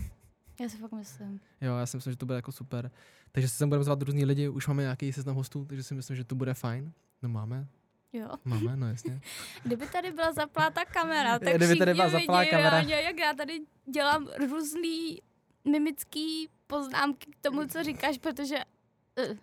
Já 0.61 0.69
si 0.69 0.77
fakt 0.77 0.93
myslím. 0.93 1.41
Jo, 1.61 1.77
já 1.77 1.87
si 1.87 1.97
myslím, 1.97 2.13
že 2.13 2.17
to 2.17 2.27
bude 2.27 2.37
jako 2.37 2.53
super. 2.53 2.91
Takže 3.33 3.49
se 3.49 3.57
sem 3.57 3.69
budeme 3.69 3.85
zvát 3.85 4.03
různý 4.03 4.25
lidi, 4.25 4.49
už 4.49 4.67
máme 4.69 4.83
nějaký 4.83 5.13
seznam 5.13 5.37
hostů, 5.37 5.65
takže 5.65 5.83
si 5.83 5.95
myslím, 5.95 6.17
že 6.17 6.25
to 6.25 6.35
bude 6.35 6.55
fajn. 6.55 6.93
No 7.23 7.29
máme, 7.29 7.67
Jo. 8.13 8.29
máme, 8.45 8.77
no 8.77 8.89
jasně. 8.89 9.21
Kdyby 9.65 9.87
tady 9.87 10.13
byla 10.13 10.33
zaplá 10.33 10.71
ta 10.71 10.85
kamera, 10.85 11.39
tak 11.39 11.57
Kdyby 11.57 11.77
tady 11.77 11.95
byla 11.95 12.09
zaplá 12.09 12.45
kamera. 12.45 12.81
jo, 12.81 12.89
jak 12.89 13.19
já 13.19 13.35
tady 13.35 13.61
dělám 13.93 14.29
různý 14.51 15.19
mimický 15.65 16.49
poznámky 16.67 17.31
k 17.31 17.37
tomu, 17.41 17.67
co 17.67 17.83
říkáš, 17.83 18.19
protože... 18.19 18.57
Uh, 19.31 19.37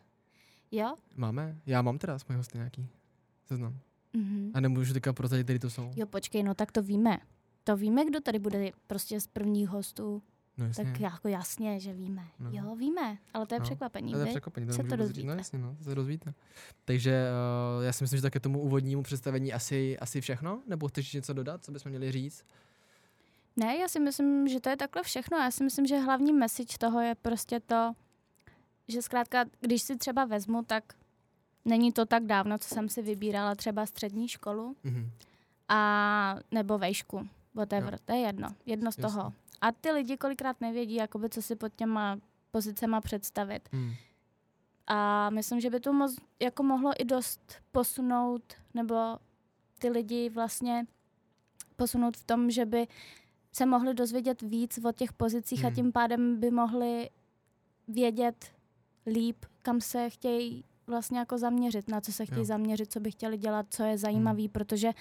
jo? 0.72 0.96
Máme? 1.16 1.58
Já 1.66 1.82
mám 1.82 1.98
teda 1.98 2.20
svoje 2.20 2.38
hosty 2.38 2.58
nějaký 2.58 2.88
seznam. 3.46 3.80
Mhm. 4.14 4.52
A 4.54 4.60
nemůžu 4.60 4.94
teďka 4.94 5.14
prozradit, 5.14 5.44
který 5.46 5.60
to 5.60 5.70
jsou. 5.70 5.92
Jo, 5.96 6.06
počkej, 6.06 6.44
no 6.44 6.56
tak 6.56 6.72
to 6.72 6.82
víme. 6.82 7.18
To 7.64 7.78
víme, 7.78 8.06
kdo 8.06 8.22
tady 8.22 8.40
bude 8.40 8.72
prostě 8.88 9.20
z 9.22 9.28
prvních 9.28 9.70
hostů. 9.70 10.24
No 10.58 10.66
jasně. 10.66 10.84
Tak 10.86 11.00
jako 11.00 11.28
jasně, 11.28 11.80
že 11.80 11.94
víme. 11.94 12.24
No. 12.40 12.50
Jo, 12.54 12.76
víme, 12.76 13.18
ale 13.34 13.46
to 13.48 13.56
je 13.56 13.60
No. 13.60 13.64
překvapení. 13.66 14.12
To 14.12 14.20
je 14.20 14.26
překvapení, 14.26 14.68
to 14.68 14.74
se 14.74 14.84
to. 14.84 14.90
No 14.90 14.98
dozvíte. 14.98 15.36
jasně, 15.38 15.60
no, 15.60 15.76
to 15.78 15.84
se 15.84 15.96
dozvíte. 15.96 16.34
Takže 16.86 17.24
uh, 17.78 17.84
já 17.86 17.94
si 17.94 18.04
myslím, 18.04 18.18
že 18.18 18.22
také 18.22 18.40
tomu 18.40 18.60
úvodnímu 18.62 19.04
představení 19.04 19.54
asi, 19.54 20.00
asi 20.00 20.22
všechno, 20.22 20.62
nebo 20.68 20.88
chceš 20.88 21.14
něco 21.14 21.34
dodat, 21.34 21.64
co 21.64 21.72
bychom 21.72 21.90
měli 21.90 22.12
říct? 22.12 22.46
Ne, 23.58 23.78
já 23.78 23.88
si 23.88 24.00
myslím, 24.00 24.48
že 24.48 24.60
to 24.60 24.70
je 24.70 24.78
takhle 24.78 25.04
všechno. 25.04 25.38
Já 25.38 25.52
si 25.52 25.64
myslím, 25.64 25.86
že 25.86 26.00
hlavní 26.00 26.34
message 26.34 26.78
toho 26.78 27.02
je 27.02 27.16
prostě 27.16 27.60
to, 27.60 27.94
že 28.88 29.02
zkrátka, 29.02 29.46
když 29.60 29.82
si 29.82 29.98
třeba 29.98 30.26
vezmu, 30.26 30.64
tak 30.64 30.84
není 31.66 31.92
to 31.92 32.06
tak 32.06 32.24
dávno, 32.26 32.58
co 32.58 32.70
jsem 32.76 32.90
si 32.90 33.02
vybírala 33.02 33.56
třeba 33.56 33.86
střední 33.86 34.28
školu 34.28 34.76
Mhm. 34.84 35.12
a 35.70 36.36
nebo 36.52 36.78
vejšku, 36.78 37.28
whatever, 37.54 37.94
Jo. 37.94 38.00
to 38.06 38.12
je 38.14 38.20
jedno, 38.20 38.48
jedno 38.66 38.92
z 38.92 38.98
Jasně. 38.98 39.02
toho. 39.02 39.34
A 39.66 39.72
ty 39.72 39.92
lidi 39.92 40.18
kolikrát 40.18 40.62
nevědí, 40.62 40.96
jakoby, 40.96 41.30
co 41.30 41.42
si 41.42 41.56
pod 41.56 41.76
těma 41.76 42.20
pozicema 42.52 43.02
představit. 43.02 43.70
Hmm. 43.72 43.92
A 44.88 45.30
myslím, 45.30 45.60
že 45.60 45.70
by 45.70 45.80
to 45.80 45.94
moc, 45.94 46.16
jako 46.42 46.64
mohlo 46.64 46.92
i 46.98 47.06
dost 47.06 47.54
posunout, 47.72 48.54
nebo 48.74 48.96
ty 49.80 49.90
lidi 49.90 50.30
vlastně 50.30 50.86
posunout 51.76 52.18
v 52.18 52.24
tom, 52.24 52.52
že 52.52 52.66
by 52.66 52.88
se 53.54 53.66
mohli 53.66 53.94
dozvědět 53.94 54.42
víc 54.42 54.80
o 54.86 54.92
těch 54.92 55.14
pozicích 55.14 55.60
Hmm. 55.60 55.72
a 55.72 55.76
tím 55.76 55.92
pádem 55.92 56.40
by 56.40 56.52
mohli 56.52 57.10
vědět 57.88 58.46
líp, 59.08 59.46
kam 59.62 59.82
se 59.82 60.10
chtějí 60.10 60.64
vlastně 60.88 61.20
jako 61.20 61.38
zaměřit, 61.38 61.88
na 61.90 62.02
co 62.02 62.12
se 62.14 62.26
chtějí 62.26 62.40
Jo. 62.40 62.46
zaměřit, 62.46 62.92
co 62.92 63.00
by 63.00 63.12
chtěli 63.12 63.38
dělat, 63.38 63.66
co 63.70 63.84
je 63.84 63.98
zajímavý, 63.98 64.50
protože 64.50 64.92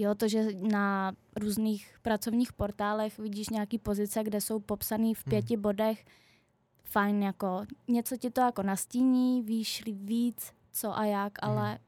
jo, 0.00 0.14
to, 0.14 0.28
že 0.28 0.46
na 0.70 1.12
různých 1.36 1.98
pracovních 2.02 2.52
portálech 2.52 3.18
vidíš 3.18 3.48
nějaký 3.48 3.78
pozice, 3.78 4.24
kde 4.24 4.40
jsou 4.40 4.60
popsaný 4.60 5.14
v 5.14 5.26
Hmm. 5.26 5.30
pěti 5.30 5.56
bodech, 5.56 6.04
fajn, 6.84 7.22
jako 7.22 7.62
něco 7.88 8.16
ti 8.16 8.30
to 8.30 8.40
jako 8.40 8.62
nastíní, 8.62 9.42
víš 9.42 9.82
víc, 9.86 10.52
co 10.72 10.98
a 10.98 11.04
jak, 11.04 11.42
Mhm. 11.42 11.50
ale 11.52 11.78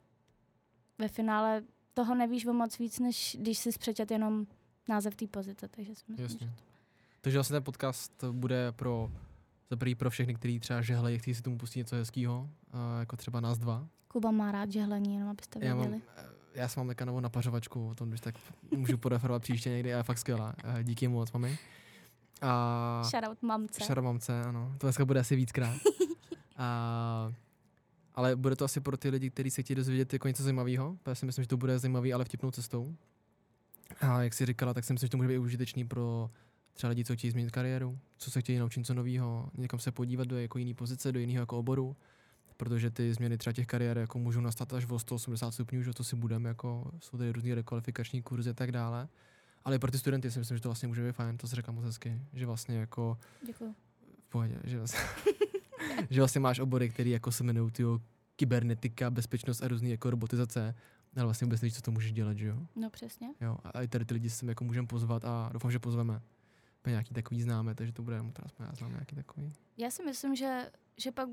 ve 0.99 1.09
finále 1.09 1.63
toho 1.95 2.15
nevíš 2.15 2.47
o 2.47 2.53
moc 2.53 2.79
víc, 2.79 2.99
než 2.99 3.37
když 3.41 3.59
si 3.59 3.71
přečet 3.79 4.11
jenom 4.11 4.47
název 4.89 5.15
té 5.17 5.27
pozice, 5.27 5.69
takže 5.69 5.95
si 5.95 6.05
myslím, 6.09 6.25
Jasně. 6.25 6.47
že 6.47 6.53
Takže 7.21 7.39
vlastně 7.39 7.55
ten 7.55 7.63
podcast 7.65 8.25
bude 8.33 8.73
pro 8.73 9.11
za 9.71 9.77
prvý 9.77 9.95
pro 9.95 10.11
všechny, 10.11 10.35
kteří 10.35 10.61
třeba 10.61 10.83
žehlejí, 10.83 11.19
chtějí 11.19 11.35
si 11.35 11.43
tomu 11.43 11.59
pustit 11.59 11.79
něco 11.79 11.97
hezkého, 11.97 12.49
jako 13.01 13.17
třeba 13.17 13.41
nás 13.41 13.59
dva. 13.59 13.89
Kuba 14.09 14.31
má 14.31 14.53
rád 14.53 14.73
žehlení, 14.73 15.15
jenom 15.15 15.31
abyste 15.31 15.59
Já, 15.65 15.75
věděli. 15.75 15.93
mám, 15.97 16.03
eh, 16.17 16.32
já 16.55 16.69
jsem 16.69 16.81
mám 16.81 16.89
teďka 16.89 17.05
novou 17.05 17.21
napařovačku, 17.21 17.89
o 17.89 17.95
tom 17.95 18.09
když 18.09 18.21
tak 18.21 18.35
můžu 18.77 18.99
podeferovat 18.99 19.43
příště 19.43 19.71
někdy, 19.71 19.95
a 19.95 19.97
je 19.97 20.03
fakt 20.03 20.19
skvělá. 20.19 20.55
Eh, 20.65 20.85
Díky 20.85 21.09
moc, 21.09 21.33
mami. 21.33 21.59
A 22.41 23.03
Shoutout 23.05 23.43
mamce. 23.43 23.85
Šara 23.85 24.03
mamce, 24.03 24.43
ano. 24.43 24.75
To 24.79 24.87
dneska 24.87 25.05
bude 25.05 25.21
asi 25.21 25.37
víckrát. 25.37 25.77
A, 26.57 27.33
ale 28.15 28.37
bude 28.37 28.57
to 28.57 28.65
asi 28.65 28.81
pro 28.81 28.97
ty 28.97 29.09
lidi, 29.09 29.31
kteří 29.31 29.51
se 29.51 29.63
chtějí 29.63 29.75
dozvědět 29.75 30.13
jako 30.13 30.29
něco 30.29 30.43
zajímavého. 30.43 30.97
Já 31.07 31.15
si 31.15 31.27
myslím, 31.27 31.43
že 31.43 31.49
to 31.49 31.57
bude 31.57 31.79
zajímavý, 31.79 32.15
ale 32.15 32.25
vtipnou 32.25 32.51
cestou. 32.51 32.97
A 34.01 34.23
jak 34.23 34.35
jsi 34.35 34.47
říkala, 34.47 34.75
tak 34.75 34.85
si 34.85 34.93
myslím, 34.93 35.07
že 35.07 35.11
to 35.11 35.17
může 35.17 35.29
být 35.29 35.39
užitečný 35.39 35.85
pro 35.85 36.31
třeba 36.73 36.89
lidi, 36.89 37.05
co 37.05 37.17
chtějí 37.17 37.31
změnit 37.31 37.51
kariéru, 37.51 37.99
co 38.17 38.31
se 38.31 38.41
chtějí 38.41 38.59
naučit 38.59 38.81
něco 38.81 38.95
nového, 38.95 39.49
někam 39.59 39.81
se 39.81 39.93
podívat 39.93 40.29
do 40.29 40.39
jako 40.39 40.59
jiné 40.59 40.75
pozice, 40.75 41.13
do 41.13 41.21
jiného 41.21 41.43
jako 41.43 41.59
oboru, 41.59 41.97
protože 42.57 42.91
ty 42.91 43.15
změny 43.15 43.39
třeba 43.39 43.53
těch 43.53 43.67
kariér 43.67 43.99
jako 43.99 44.19
můžou 44.19 44.41
nastat 44.41 44.73
až 44.73 44.87
o 44.91 44.99
180 44.99 45.51
stupňů, 45.51 45.83
že 45.83 45.93
to 45.93 46.05
si 46.05 46.17
budeme, 46.17 46.49
jako 46.49 46.91
jsou 47.01 47.19
tady 47.19 47.33
různé 47.33 47.55
rekvalifikační 47.55 48.23
kurzy 48.23 48.51
a 48.51 48.55
tak 48.55 48.73
dále. 48.73 49.09
Ale 49.65 49.79
pro 49.79 49.91
ty 49.91 49.99
studenty 49.99 50.31
si 50.31 50.39
myslím, 50.39 50.57
že 50.57 50.63
to 50.63 50.69
vlastně 50.69 50.89
může 50.89 51.07
být 51.07 51.13
fajn, 51.13 51.39
to 51.39 51.49
se 51.49 51.57
říká 51.57 51.73
moc 51.73 51.85
hezky, 51.85 52.21
že 52.33 52.47
vlastně 52.47 52.77
jako 52.79 53.19
Děkuju. 53.47 53.75
v 54.27 54.29
pohodě, 54.29 54.61
že 54.65 54.79
vlastně, 54.79 55.01
že 56.11 56.21
vlastně 56.21 56.41
máš 56.41 56.59
obory, 56.59 56.89
které 56.91 57.11
jako 57.11 57.33
se 57.33 57.45
jmenují 57.45 57.71
tyjo, 57.71 58.01
kybernetika, 58.37 59.11
bezpečnost 59.11 59.63
a 59.63 59.69
různý 59.69 59.91
jako 59.91 60.11
robotizace, 60.11 60.75
ale 61.17 61.25
vlastně 61.25 61.45
vůbec 61.45 61.61
nevíš, 61.61 61.75
co 61.75 61.83
to 61.83 61.91
můžeš 61.91 62.13
dělat, 62.13 62.39
že 62.39 62.47
jo? 62.47 62.57
No 62.77 62.91
přesně. 62.91 63.29
jo? 63.41 63.59
A 63.65 63.83
i 63.83 63.89
tady 63.89 64.05
ty 64.05 64.15
lidi 64.15 64.31
sem 64.31 64.49
jako 64.49 64.65
můžeme 64.65 64.87
pozvat 64.87 65.25
a 65.25 65.51
doufám, 65.53 65.71
že 65.71 65.79
pozveme. 65.79 66.23
Nějaký 66.87 67.15
takový 67.15 67.43
známe, 67.43 67.75
takže 67.75 67.93
to 67.93 68.03
bude 68.03 68.17
jenom 68.17 68.33
teda 68.33 68.47
aspoň 68.47 68.67
já 68.67 68.73
znám 68.75 68.91
nějaký 68.91 69.17
takový. 69.17 69.53
Já 69.77 69.91
si 69.91 70.05
myslím, 70.05 70.37
že, 70.37 70.71
že 70.97 71.13
pak 71.13 71.29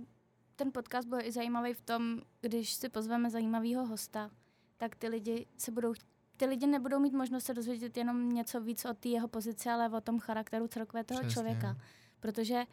ten 0.59 0.71
podcast 0.71 1.07
bude 1.07 1.21
i 1.21 1.31
zajímavý 1.31 1.73
v 1.73 1.81
tom, 1.81 2.21
když 2.41 2.73
si 2.73 2.89
pozveme 2.89 3.29
zajímavého 3.29 3.85
hosta, 3.85 4.31
tak 4.77 4.95
ty 4.95 5.07
lidi 5.07 5.45
se 5.57 5.71
budou 5.71 5.93
ty 6.37 6.45
lidi 6.45 6.67
nebudou 6.67 6.99
mít 6.99 7.13
možnost 7.13 7.43
se 7.45 7.53
dozvědět 7.53 7.97
jenom 7.97 8.29
něco 8.29 8.61
víc 8.61 8.85
o 8.85 8.93
té 8.93 9.09
jeho 9.09 9.27
pozici, 9.27 9.69
ale 9.69 9.89
o 9.89 10.01
tom 10.01 10.19
charakteru 10.19 10.67
celkově 10.67 11.03
toho 11.03 11.19
Přesně. 11.19 11.33
člověka. 11.33 11.77
Protože 12.19 12.63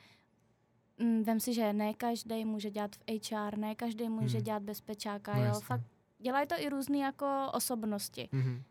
mm, 0.99 1.23
vem 1.23 1.41
si, 1.41 1.55
že 1.55 1.73
ne 1.73 1.95
každý 1.95 2.45
může 2.45 2.71
dělat 2.71 2.97
v 2.97 3.21
HR, 3.31 3.59
ne 3.59 3.75
každý 3.75 4.09
může 4.09 4.37
Hmm. 4.39 4.45
dělat 4.45 4.63
bezpečáka, 4.63 5.37
No 5.37 5.45
jo, 5.45 5.61
fakt 5.61 5.85
dělají 6.19 6.47
to 6.47 6.55
i 6.59 6.69
různý 6.69 7.01
jako 7.01 7.51
osobnosti. 7.53 8.29
Mhm. 8.33 8.63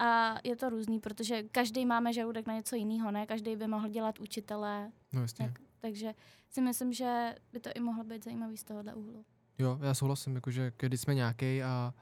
A 0.00 0.34
je 0.44 0.56
to 0.56 0.70
různý, 0.70 1.00
protože 1.00 1.42
každý 1.42 1.86
máme 1.86 2.12
žaludek 2.12 2.46
na 2.46 2.54
něco 2.54 2.76
jiného, 2.76 3.10
ne? 3.10 3.26
Každý 3.26 3.56
by 3.56 3.66
mohl 3.66 3.88
dělat 3.88 4.18
učitele, 4.20 4.92
No 5.12 5.20
jasně. 5.20 5.44
Jak- 5.44 5.58
takže 5.80 6.14
si 6.50 6.60
myslím, 6.60 6.92
že 6.92 7.34
by 7.52 7.60
to 7.60 7.70
i 7.74 7.80
mohlo 7.80 8.04
být 8.04 8.24
zajímavý 8.24 8.56
z 8.56 8.64
tohohle 8.64 8.94
úhlu. 8.94 9.24
Jo, 9.58 9.78
já 9.82 9.94
souhlasím, 9.94 10.34
jakože 10.34 10.72
když 10.76 11.00
jsme 11.00 11.14
nějaký 11.14 11.62
a 11.62 11.94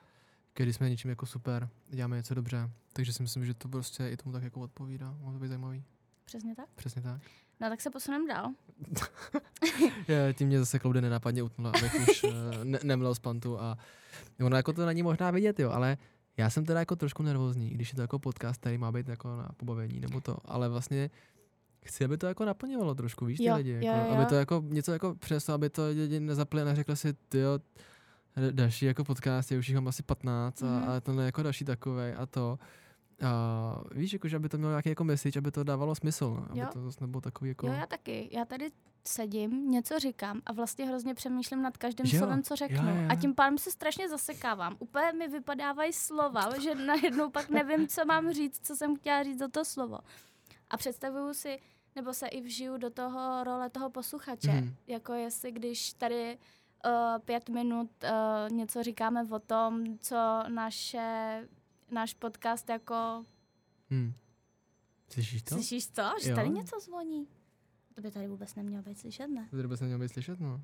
když 0.55 0.77
jsme 0.77 0.91
něčím 0.91 1.11
jako 1.11 1.27
super, 1.27 1.69
děláme 1.89 2.17
něco 2.17 2.35
dobře, 2.35 2.71
takže 2.93 3.13
si 3.13 3.23
myslím, 3.23 3.45
že 3.47 3.55
to 3.55 3.69
prostě 3.69 4.09
i 4.09 4.17
tomu 4.17 4.33
tak 4.33 4.43
jako 4.43 4.61
odpovídá. 4.61 5.17
Mohlo 5.19 5.33
to 5.33 5.39
být 5.39 5.49
zajímavý. 5.49 5.85
Přesně 6.25 6.55
tak. 6.55 6.67
Přesně 6.75 7.03
tak. 7.03 7.23
No 7.61 7.69
tak 7.69 7.81
se 7.81 7.91
posuneme 7.91 8.35
dál. 8.35 8.51
Je, 10.09 10.35
tím 10.39 10.49
mě 10.49 10.59
zase 10.59 10.79
Klaudy 10.79 11.01
nenápadně 11.01 11.43
utnula, 11.43 11.71
abych 11.79 11.95
už 12.09 12.25
eh, 12.25 12.65
ne- 12.65 12.79
nemlel 12.83 13.15
z 13.15 13.19
pantu 13.19 13.61
a 13.61 13.79
ono 14.45 14.57
jako 14.57 14.73
to 14.73 14.87
není 14.87 15.03
možná 15.03 15.31
vidět, 15.31 15.61
jo, 15.61 15.71
ale 15.71 15.99
já 16.37 16.51
jsem 16.51 16.65
teda 16.65 16.81
jako 16.81 16.97
trošku 16.97 17.23
nervózní, 17.23 17.71
když 17.71 17.93
je 17.93 17.97
to 17.97 18.03
jako 18.03 18.19
podcast, 18.19 18.61
který 18.61 18.79
má 18.79 18.93
být 18.93 19.09
jako 19.09 19.37
na 19.37 19.49
pobavení 19.57 20.01
nebo 20.01 20.21
to, 20.21 20.37
ale 20.45 20.69
vlastně 20.69 21.11
chci, 21.87 22.05
aby 22.05 22.19
to 22.19 22.27
jako 22.27 22.45
naplňovalo 22.45 22.95
trošku, 22.95 23.25
víš, 23.27 23.39
ty 23.39 23.45
Jo, 23.45 23.57
lidi, 23.57 23.71
jo, 23.71 23.79
jako, 23.83 24.09
jo. 24.11 24.17
aby 24.17 24.27
to 24.27 24.35
jako 24.35 24.63
něco 24.67 24.93
jako 24.93 25.15
přineslo, 25.15 25.55
aby 25.55 25.71
to 25.71 25.87
lidi 25.87 26.21
nezapli 26.21 26.63
a 26.63 26.65
neřekli 26.65 26.97
si, 26.97 27.13
ty 27.13 27.39
jo, 27.39 27.59
další 28.51 28.87
jako 28.87 29.05
podcast, 29.05 29.53
já 29.53 29.59
už 29.59 29.69
jich 29.69 29.75
mám 29.77 29.89
asi 29.89 30.03
15 30.03 30.63
a, 30.63 30.67
Mhm. 30.67 30.89
a 30.89 31.01
to 31.01 31.13
jako 31.21 31.43
další 31.43 31.65
takovej 31.65 32.15
a 32.19 32.27
to. 32.27 32.59
A 33.27 33.81
víš, 33.95 34.13
jako, 34.13 34.29
že 34.29 34.37
aby 34.37 34.49
to 34.49 34.57
mělo 34.59 34.71
nějaký 34.73 34.89
jako 34.89 35.05
message, 35.05 35.39
aby 35.39 35.51
to 35.51 35.65
dávalo 35.65 35.95
smysl, 35.95 36.45
aby 36.51 36.59
Jo. 36.61 36.67
to 36.73 36.83
zase 36.83 36.99
nebylo 37.01 37.21
takový 37.21 37.49
jako... 37.51 37.67
Jo, 37.67 37.73
já 37.73 37.87
taky. 37.87 38.29
Já 38.33 38.45
tady 38.45 38.69
sedím, 39.05 39.71
něco 39.71 39.99
říkám 39.99 40.41
a 40.47 40.53
vlastně 40.53 40.87
hrozně 40.87 41.15
přemýšlím 41.15 41.63
nad 41.63 41.77
každým 41.77 42.07
jo, 42.13 42.19
slovem, 42.19 42.43
co 42.43 42.57
řeknu. 42.57 42.89
jo, 42.89 42.97
jo. 42.97 43.07
A 43.09 43.15
tím 43.15 43.35
pádem 43.35 43.59
se 43.59 43.71
strašně 43.71 44.09
zasekávám. 44.09 44.77
Úplně 44.79 45.13
mi 45.13 45.29
vypadávají 45.29 45.93
slova, 45.93 46.59
že 46.63 46.75
najednou 46.75 47.31
pak 47.31 47.49
nevím, 47.51 47.89
co 47.89 48.05
mám 48.05 48.33
říct, 48.33 48.61
co 48.67 48.77
jsem 48.77 48.97
chtěla 48.97 49.23
říct 49.23 49.39
za 49.39 49.49
to 49.49 49.65
slovo. 49.65 49.99
A 50.71 50.77
představuju 50.77 51.35
si, 51.35 51.59
nebo 51.97 52.15
se 52.15 52.27
i 52.29 52.41
vžiju 52.41 52.77
do 52.77 52.91
toho 52.91 53.45
role 53.45 53.71
toho 53.71 53.91
posluchače. 53.91 54.53
Mhm. 54.53 54.75
Jako 54.87 55.13
jestli 55.13 55.53
když 55.53 55.93
tady 55.93 56.39
uh, 56.87 57.19
pět 57.25 57.49
minut 57.49 57.91
uh, 58.05 58.57
něco 58.57 58.83
říkáme 58.83 59.25
o 59.31 59.39
tom, 59.39 59.99
co 59.99 60.43
naše, 60.49 61.41
náš 61.91 62.15
podcast 62.15 62.69
jako... 62.69 63.25
Hmm. 63.91 64.13
Slyšíš 65.09 65.43
to? 65.43 65.55
Slyšíš 65.55 65.87
to? 65.87 66.03
Že 66.23 66.31
Jo. 66.31 66.37
tady 66.37 66.49
něco 66.49 66.81
zvoní? 66.81 67.29
To 67.95 68.01
by 68.01 68.11
tady 68.11 68.27
vůbec 68.29 68.55
nemělo 68.55 68.83
být 68.83 68.99
slyšet, 68.99 69.27
ne? 69.27 69.49
To 69.51 69.57
vůbec 69.63 69.81
nemělo 69.81 70.01
být 70.01 70.09
slyšet, 70.09 70.41
no. 70.41 70.61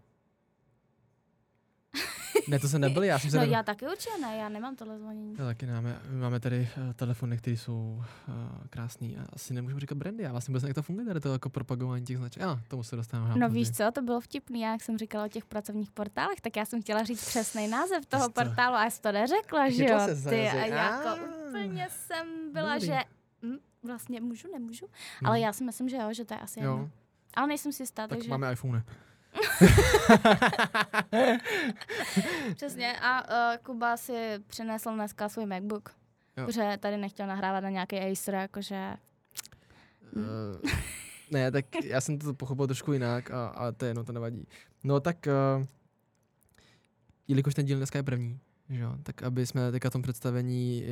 Ne, 2.48 2.58
to 2.58 2.68
se 2.68 2.78
nebyli, 2.78 3.06
já 3.06 3.18
jsem 3.18 3.30
se 3.30 3.36
No 3.36 3.40
nebyl. 3.40 3.54
já 3.56 3.62
taky 3.62 3.86
určitě 3.86 4.10
ne, 4.20 4.36
já 4.36 4.48
nemám 4.48 4.76
tohle 4.76 4.98
zvonění. 4.98 5.36
Já 5.38 5.44
taky 5.44 5.66
máme, 5.66 5.98
my 6.08 6.20
máme 6.20 6.40
tady 6.40 6.68
uh, 6.86 6.92
telefony, 6.92 7.38
které 7.38 7.56
jsou 7.56 8.02
uh, 8.28 8.34
krásný 8.70 9.16
a 9.18 9.26
asi 9.32 9.54
nemůžu 9.54 9.78
říkat 9.78 9.98
brandy, 9.98 10.22
já 10.22 10.30
vlastně 10.32 10.52
vůbec 10.52 10.62
jak 10.62 10.74
to 10.74 10.82
funguje 10.82 11.06
tady 11.06 11.20
to 11.20 11.32
jako 11.32 11.50
propagování 11.50 12.04
těch 12.04 12.16
značek. 12.18 12.42
A 12.42 12.60
tomu 12.68 12.82
se 12.82 12.96
dostaneme. 12.96 13.34
No 13.36 13.48
víš 13.48 13.70
co, 13.70 13.90
to 13.92 14.02
bylo 14.02 14.20
vtipný, 14.20 14.60
já 14.60 14.72
jak 14.72 14.82
jsem 14.82 14.98
říkala 14.98 15.24
o 15.24 15.28
těch 15.28 15.44
pracovních 15.44 15.90
portálech, 15.90 16.40
tak 16.40 16.56
já 16.56 16.64
jsem 16.64 16.82
chtěla 16.82 17.02
říct 17.02 17.24
přesný 17.26 17.68
název 17.68 18.06
toho 18.06 18.24
jsi 18.24 18.32
to- 18.32 18.44
portálu 18.44 18.76
a 18.76 18.84
já 18.84 18.90
to 19.00 19.12
neřekla, 19.12 19.70
že 19.70 19.84
Chytla 19.84 20.06
jo? 20.08 20.14
Ty, 20.28 20.48
a 20.48 20.66
jako 20.66 21.08
úplně 21.48 21.86
jsem 21.90 22.52
byla, 22.52 22.74
Dobrý. 22.74 22.86
že 22.86 22.98
hm, 23.42 23.56
vlastně 23.82 24.20
můžu, 24.20 24.48
nemůžu, 24.52 24.86
No. 25.22 25.28
ale 25.28 25.40
já 25.40 25.52
si 25.52 25.64
myslím, 25.64 25.88
že 25.88 25.96
jo, 25.96 26.08
že 26.12 26.24
to 26.24 26.34
je 26.34 26.40
asi 26.40 26.60
Jo. 26.60 26.88
Ale 27.34 27.46
nejsem 27.46 27.72
si 27.72 27.82
jistá, 27.82 28.02
tak 28.02 28.18
takže 28.18 28.30
máme 28.30 28.52
iPhone. 28.52 28.82
Přesně. 32.54 33.00
A 33.00 33.22
uh, 33.52 33.56
Kuba 33.62 33.96
si 33.96 34.38
přinesl 34.46 34.94
dneska 34.94 35.28
svůj 35.28 35.46
MacBook, 35.46 35.90
Jo. 36.36 36.46
protože 36.46 36.76
tady 36.80 36.96
nechtěl 36.96 37.26
nahrávat 37.26 37.64
na 37.64 37.70
nějaký 37.70 37.96
Acer, 37.98 38.34
jakože 38.34 38.94
Uh, 40.16 40.70
ne, 41.30 41.50
tak 41.50 41.64
já 41.84 42.00
jsem 42.00 42.18
to 42.18 42.34
pochopil 42.34 42.66
trošku 42.66 42.92
jinak, 42.92 43.30
a, 43.30 43.46
a 43.46 43.72
to 43.72 43.84
je 43.84 43.88
jedno, 43.88 44.04
to 44.04 44.12
nevadí. 44.12 44.46
No 44.84 45.00
tak, 45.00 45.16
uh, 45.58 45.66
jelikož 47.28 47.54
ten 47.54 47.66
díl 47.66 47.76
dneska 47.76 47.98
je 47.98 48.02
první, 48.02 48.40
že 48.68 48.82
jo, 48.82 48.96
tak 49.02 49.22
aby 49.22 49.46
jsme 49.46 49.72
teďka 49.72 49.90
tom 49.90 50.02
představení, 50.02 50.84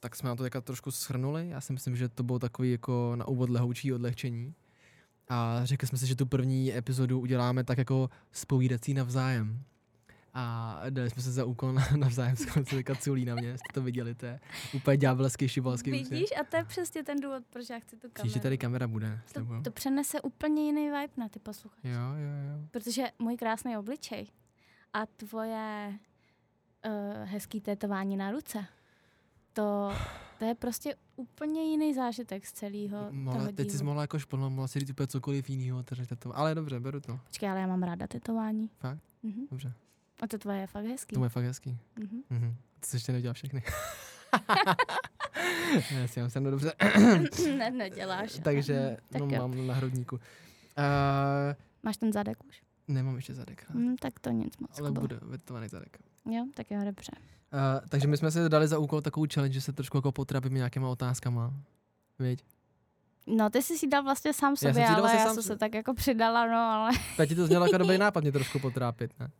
tak 0.00 0.16
jsme 0.16 0.28
na 0.28 0.36
to 0.36 0.42
teďka 0.42 0.60
trošku 0.60 0.90
shrnuli. 0.90 1.48
Já 1.48 1.60
si 1.60 1.72
myslím, 1.72 1.96
že 1.96 2.08
to 2.08 2.22
bylo 2.22 2.38
takový 2.38 2.70
jako 2.72 3.12
na 3.16 3.28
úvod 3.28 3.50
lehoučí 3.50 3.92
odlehčení. 3.92 4.54
A 5.28 5.60
řekli 5.64 5.88
jsme 5.88 5.98
si, 5.98 6.06
že 6.06 6.16
tu 6.16 6.26
první 6.26 6.76
epizodu 6.76 7.20
uděláme 7.20 7.64
tak 7.64 7.78
jako 7.78 8.10
spovídací 8.32 8.94
navzájem. 8.94 9.62
A 10.38 10.80
dali 10.90 11.10
jsme 11.10 11.22
se 11.22 11.32
za 11.32 11.44
úkol 11.44 11.72
na, 11.72 11.88
navzájem 11.96 12.36
zkoncentrovat 12.36 13.02
culí 13.02 13.24
na 13.24 13.34
mě, 13.34 13.58
jste 13.58 13.72
to 13.74 13.82
viděli, 13.82 14.14
to 14.14 14.26
je 14.26 14.40
úplně 14.74 14.96
ďábelský, 14.96 15.48
šibalský 15.48 15.90
Vidíš, 15.90 16.30
a 16.40 16.44
to 16.44 16.56
je 16.56 16.64
přesně 16.64 17.02
ten 17.02 17.20
důvod, 17.20 17.42
proč 17.50 17.70
já 17.70 17.78
chci 17.78 17.96
tu 17.96 18.08
kameru. 18.08 18.22
Příště 18.22 18.40
tady 18.40 18.58
kamera 18.58 18.88
bude. 18.88 19.20
s 19.26 19.32
to, 19.32 19.46
to 19.64 19.70
přenese 19.70 20.20
úplně 20.20 20.64
jiný 20.66 20.84
vibe 20.84 21.12
na 21.16 21.28
ty 21.28 21.38
posluchače. 21.38 21.88
Jo, 21.88 22.00
jo, 22.00 22.58
jo. 22.58 22.68
Protože 22.70 23.04
můj 23.18 23.36
krásný 23.36 23.76
obličej 23.76 24.26
a 24.92 25.06
tvoje 25.06 25.98
uh, 26.86 26.92
hezký 27.24 27.60
tetování 27.60 28.16
na 28.16 28.30
ruce, 28.30 28.66
to, 29.52 29.92
to 30.38 30.44
je 30.44 30.54
prostě 30.54 30.94
úplně 31.16 31.62
jiný 31.62 31.94
zážitek 31.94 32.46
z 32.46 32.52
celého 32.52 33.08
Mohla, 33.10 33.40
toho 33.40 33.52
teď 33.52 33.70
jsi 33.70 33.84
mohla 33.84 34.02
jako 34.02 34.18
šplno, 34.18 34.50
mohla 34.50 34.68
si 34.68 34.80
říct 34.80 34.90
úplně 34.90 35.06
cokoliv 35.06 35.50
jiného, 35.50 35.82
to. 36.18 36.36
Ale 36.38 36.54
dobře, 36.54 36.80
beru 36.80 37.00
to. 37.00 37.20
Počkej, 37.26 37.50
ale 37.50 37.60
já 37.60 37.66
mám 37.66 37.82
ráda 37.82 38.06
tetování. 38.06 38.70
Fakt? 38.78 39.00
Mhm. 39.22 39.46
Dobře. 39.50 39.72
A 40.22 40.26
to 40.26 40.38
tvoje 40.38 40.58
je 40.58 40.66
fakt 40.66 40.84
hezký. 40.84 41.14
To 41.14 41.22
je 41.24 41.28
fakt 41.28 41.44
hezký. 41.44 41.78
Mhm. 41.98 42.22
Mhm. 42.30 42.54
To 42.80 42.86
jsi 42.86 42.96
ještě 42.96 43.12
neudělal 43.12 43.34
všechny. 43.34 43.62
ne, 45.94 46.08
si 46.08 46.20
mám 46.20 46.30
se 46.30 46.40
dobře. 46.40 46.72
ne, 47.58 47.70
neděláš. 47.70 48.38
Takže, 48.44 48.96
Tak 49.10 49.20
no 49.22 49.28
jo. 49.30 49.48
mám 49.48 49.66
na 49.66 49.74
hrudníku. 49.74 50.16
Uh, 50.16 50.22
Máš 51.82 51.96
ten 51.96 52.12
zadek 52.12 52.44
už? 52.44 52.62
nemám 52.88 53.16
ještě 53.16 53.34
zadek, 53.34 53.70
ne? 53.70 53.80
Hm, 53.80 53.96
tak 53.96 54.20
to 54.20 54.30
nic 54.30 54.58
moc. 54.58 54.80
ale 54.80 54.92
bude 54.92 55.18
vetovaný 55.22 55.68
zadek. 55.68 55.98
Jo, 56.30 56.46
tak 56.54 56.70
jo, 56.70 56.80
dobře. 56.84 57.12
Uh, 57.52 57.88
takže 57.88 58.08
my 58.08 58.16
jsme 58.16 58.30
si 58.30 58.48
dali 58.48 58.68
za 58.68 58.78
úkol 58.78 59.00
takovou 59.00 59.26
challenge, 59.34 59.54
že 59.54 59.60
se 59.60 59.72
trošku 59.72 59.98
jako 59.98 60.12
potrapíme 60.12 60.56
nějakýma 60.56 60.88
otázkama. 60.88 61.52
Viď? 62.18 62.44
No, 63.26 63.50
ty 63.50 63.62
jsi 63.62 63.78
si 63.78 63.86
dal 63.86 64.02
vlastně 64.02 64.32
sám 64.32 64.56
sobě, 64.56 64.84
dal 64.86 64.96
ale 65.06 65.14
já 65.16 65.34
jsem 65.34 65.42
se 65.42 65.56
tak 65.56 65.74
jako 65.74 65.94
přidala, 65.94 66.46
no, 66.46 66.56
ale... 66.58 66.90
Teď 67.16 67.28
ti 67.28 67.34
to 67.34 67.46
znělo 67.46 67.66
jako 67.66 67.78
dobrý 67.78 67.98
nápad 68.06 68.20
mě 68.20 68.32
trošku 68.32 68.58
potrápit, 68.58 69.20
ne? 69.20 69.30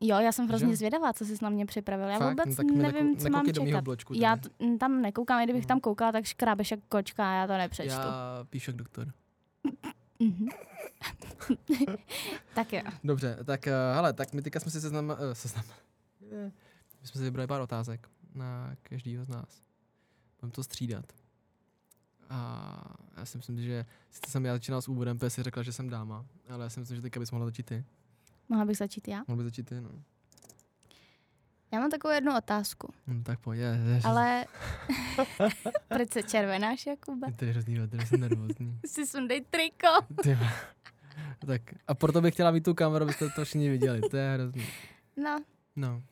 Jo, 0.00 0.16
já 0.20 0.32
jsem 0.32 0.48
hrozně 0.48 0.76
zvědavá, 0.76 1.12
co 1.12 1.24
jsi 1.24 1.34
na 1.42 1.48
mě 1.50 1.66
připravil. 1.66 2.08
Já 2.08 2.18
Fakt? 2.18 2.28
vůbec 2.30 2.46
No 2.48 2.54
tak 2.54 2.66
nevím, 2.66 3.06
nekou- 3.10 3.22
co 3.22 3.30
mám 3.30 3.46
čekat. 3.46 3.84
bločku 3.84 4.14
Já 4.16 4.36
t- 4.36 4.48
tam 4.80 5.02
nekoukám, 5.02 5.40
i 5.40 5.44
kdybych 5.44 5.62
Hmm. 5.62 5.68
tam 5.68 5.80
koukala, 5.80 6.12
tak 6.12 6.24
škrábeš 6.24 6.70
jak 6.70 6.80
kočka 6.88 7.32
já 7.34 7.46
to 7.46 7.52
nepřečtu. 7.52 7.92
Já 8.00 8.44
píšu 8.50 8.70
jak 8.70 8.76
doktor. 8.76 9.06
Mhm. 10.18 10.48
tak 12.54 12.72
jo. 12.72 12.80
Dobře, 13.04 13.38
tak 13.44 13.60
uh, 13.66 13.94
hele, 13.94 14.12
tak 14.12 14.32
my 14.32 14.42
teďka 14.42 14.60
jsme 14.60 14.70
si 14.70 14.80
seznam, 14.80 15.08
uh, 15.10 15.16
seznam. 15.32 15.64
My 17.02 17.08
jsme 17.08 17.18
si 17.18 17.24
vybrali 17.24 17.46
pár 17.46 17.60
otázek 17.60 18.08
na 18.34 18.76
každýho 18.82 19.24
z 19.24 19.28
nás. 19.28 19.62
Budeme 20.40 20.52
to 20.52 20.62
střídat. 20.64 21.12
A 22.30 22.94
já 23.16 23.24
si 23.24 23.38
myslím, 23.38 23.60
že 23.60 23.86
sice 24.10 24.30
jsem 24.30 24.44
já 24.44 24.52
začínal 24.52 24.82
s 24.82 24.88
úvodem, 24.88 25.18
protože 25.18 25.30
si 25.30 25.42
řekla, 25.42 25.62
že 25.62 25.72
jsem 25.72 25.88
dáma, 25.88 26.26
ale 26.50 26.64
já 26.64 26.70
si 26.70 26.80
myslím, 26.80 26.96
že 26.96 27.02
teďka 27.02 27.20
bys 27.20 27.30
mohla 27.30 27.46
začít 27.46 27.66
ty. 27.66 27.84
Mohla 28.48 28.64
bych 28.64 28.76
začít 28.76 29.08
já? 29.08 29.18
Mohla 29.28 29.36
by 29.36 29.44
začít 29.44 29.62
ty, 29.68 29.80
no. 29.80 29.90
Já 31.72 31.80
mám 31.80 31.90
takovou 31.90 32.14
jednu 32.14 32.36
otázku, 32.36 32.94
no 33.06 33.22
tak 33.22 33.40
pojď, 33.40 33.60
je, 33.60 33.80
je, 33.94 34.00
ale... 34.04 34.44
Proč 35.88 36.12
se 36.12 36.22
červenáš, 36.22 36.86
Jakube? 36.86 37.26
je 37.26 37.32
tady 37.32 37.52
hrozný 37.52 37.78
vedr, 37.78 38.04
jsem 38.06 38.20
nervózní. 38.20 38.80
Si 38.86 39.06
sundej 39.06 39.44
triko. 39.50 39.88
Ty 40.22 40.38
tak 41.46 41.62
a 41.88 41.94
proto 41.94 42.20
bych 42.20 42.34
chtěla 42.34 42.50
mít 42.50 42.64
tu 42.64 42.74
kameru, 42.74 43.04
abyste 43.04 43.28
to 43.28 43.44
všichni 43.44 43.70
viděli, 43.70 44.00
to 44.00 44.16
je 44.16 44.34
hrozný. 44.34 44.66
No, 45.16 45.38
No, 45.76 46.02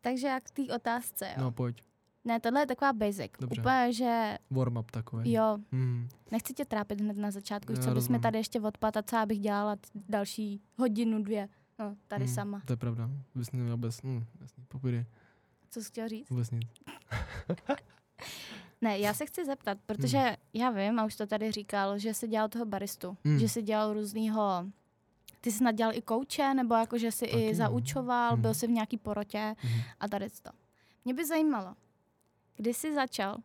takže 0.00 0.26
jak 0.26 0.44
k 0.44 0.50
té 0.50 0.74
otázce, 0.74 1.26
jo. 1.36 1.42
no 1.44 1.52
pojď, 1.52 1.82
Ne, 2.24 2.40
tohle 2.40 2.60
je 2.62 2.66
taková 2.66 2.92
basic. 2.92 3.32
Dobře. 3.40 3.60
Úplně, 3.60 3.92
že 3.92 4.38
warm 4.50 4.76
up 4.76 4.90
takový. 4.90 5.32
jo, 5.32 5.58
Hmm. 5.72 6.08
nechci 6.30 6.54
tě 6.54 6.64
trápit 6.64 7.00
hned 7.00 7.16
na 7.16 7.30
začátku, 7.30 7.72
Já 7.72 7.78
co 7.82 7.94
rozumím. 7.94 8.20
tady 8.20 8.38
ještě 8.38 8.60
odpad 8.60 8.96
a 8.96 9.02
co 9.02 9.16
já 9.16 9.26
bych 9.26 9.38
dělala 9.38 9.76
další 10.08 10.60
hodinu, 10.78 11.22
dvě. 11.22 11.48
No, 11.78 11.96
tady 12.08 12.24
hmm. 12.24 12.34
sama. 12.34 12.62
To 12.66 12.72
je 12.72 12.76
pravda, 12.76 13.10
vůbec 13.34 13.52
neměl 13.52 13.76
bez, 13.76 14.00
hm, 14.02 14.24
jasný, 14.40 14.64
Co 15.70 15.82
jsi 15.82 15.88
chtěl 15.88 16.08
říct? 16.08 16.30
vůbec 16.30 16.50
nic. 16.50 16.68
Ne, 18.80 18.98
já 18.98 19.14
se 19.14 19.26
chci 19.26 19.44
zeptat, 19.44 19.78
protože 19.86 20.18
Hmm. 20.18 20.34
já 20.52 20.70
vím, 20.70 20.98
a 20.98 21.04
už 21.04 21.16
to 21.16 21.26
tady 21.26 21.52
říkal, 21.52 21.98
že 21.98 22.14
jsi 22.14 22.28
dělal 22.28 22.48
toho 22.48 22.64
baristu, 22.66 23.16
Hmm. 23.24 23.38
že 23.38 23.48
jsi 23.48 23.62
dělal 23.62 23.92
různýho, 23.94 24.64
ty 25.40 25.52
jsi 25.52 25.58
snad 25.58 25.72
dělal 25.72 25.94
i 25.94 26.02
kouče, 26.02 26.54
nebo 26.54 26.74
jako, 26.74 26.98
že 26.98 27.12
jsi 27.12 27.26
Taky, 27.26 27.42
i 27.42 27.48
no. 27.48 27.54
zaučoval, 27.54 28.32
Hmm. 28.32 28.42
byl 28.42 28.54
jsi 28.54 28.66
v 28.66 28.70
nějaký 28.70 28.98
porotě 28.98 29.54
Mhm. 29.64 29.80
a 30.00 30.08
tady 30.08 30.26
to. 30.42 30.50
Mě 31.04 31.14
by 31.14 31.26
zajímalo, 31.26 31.74
kdy 32.56 32.74
jsi 32.74 32.94
začal, 32.94 33.36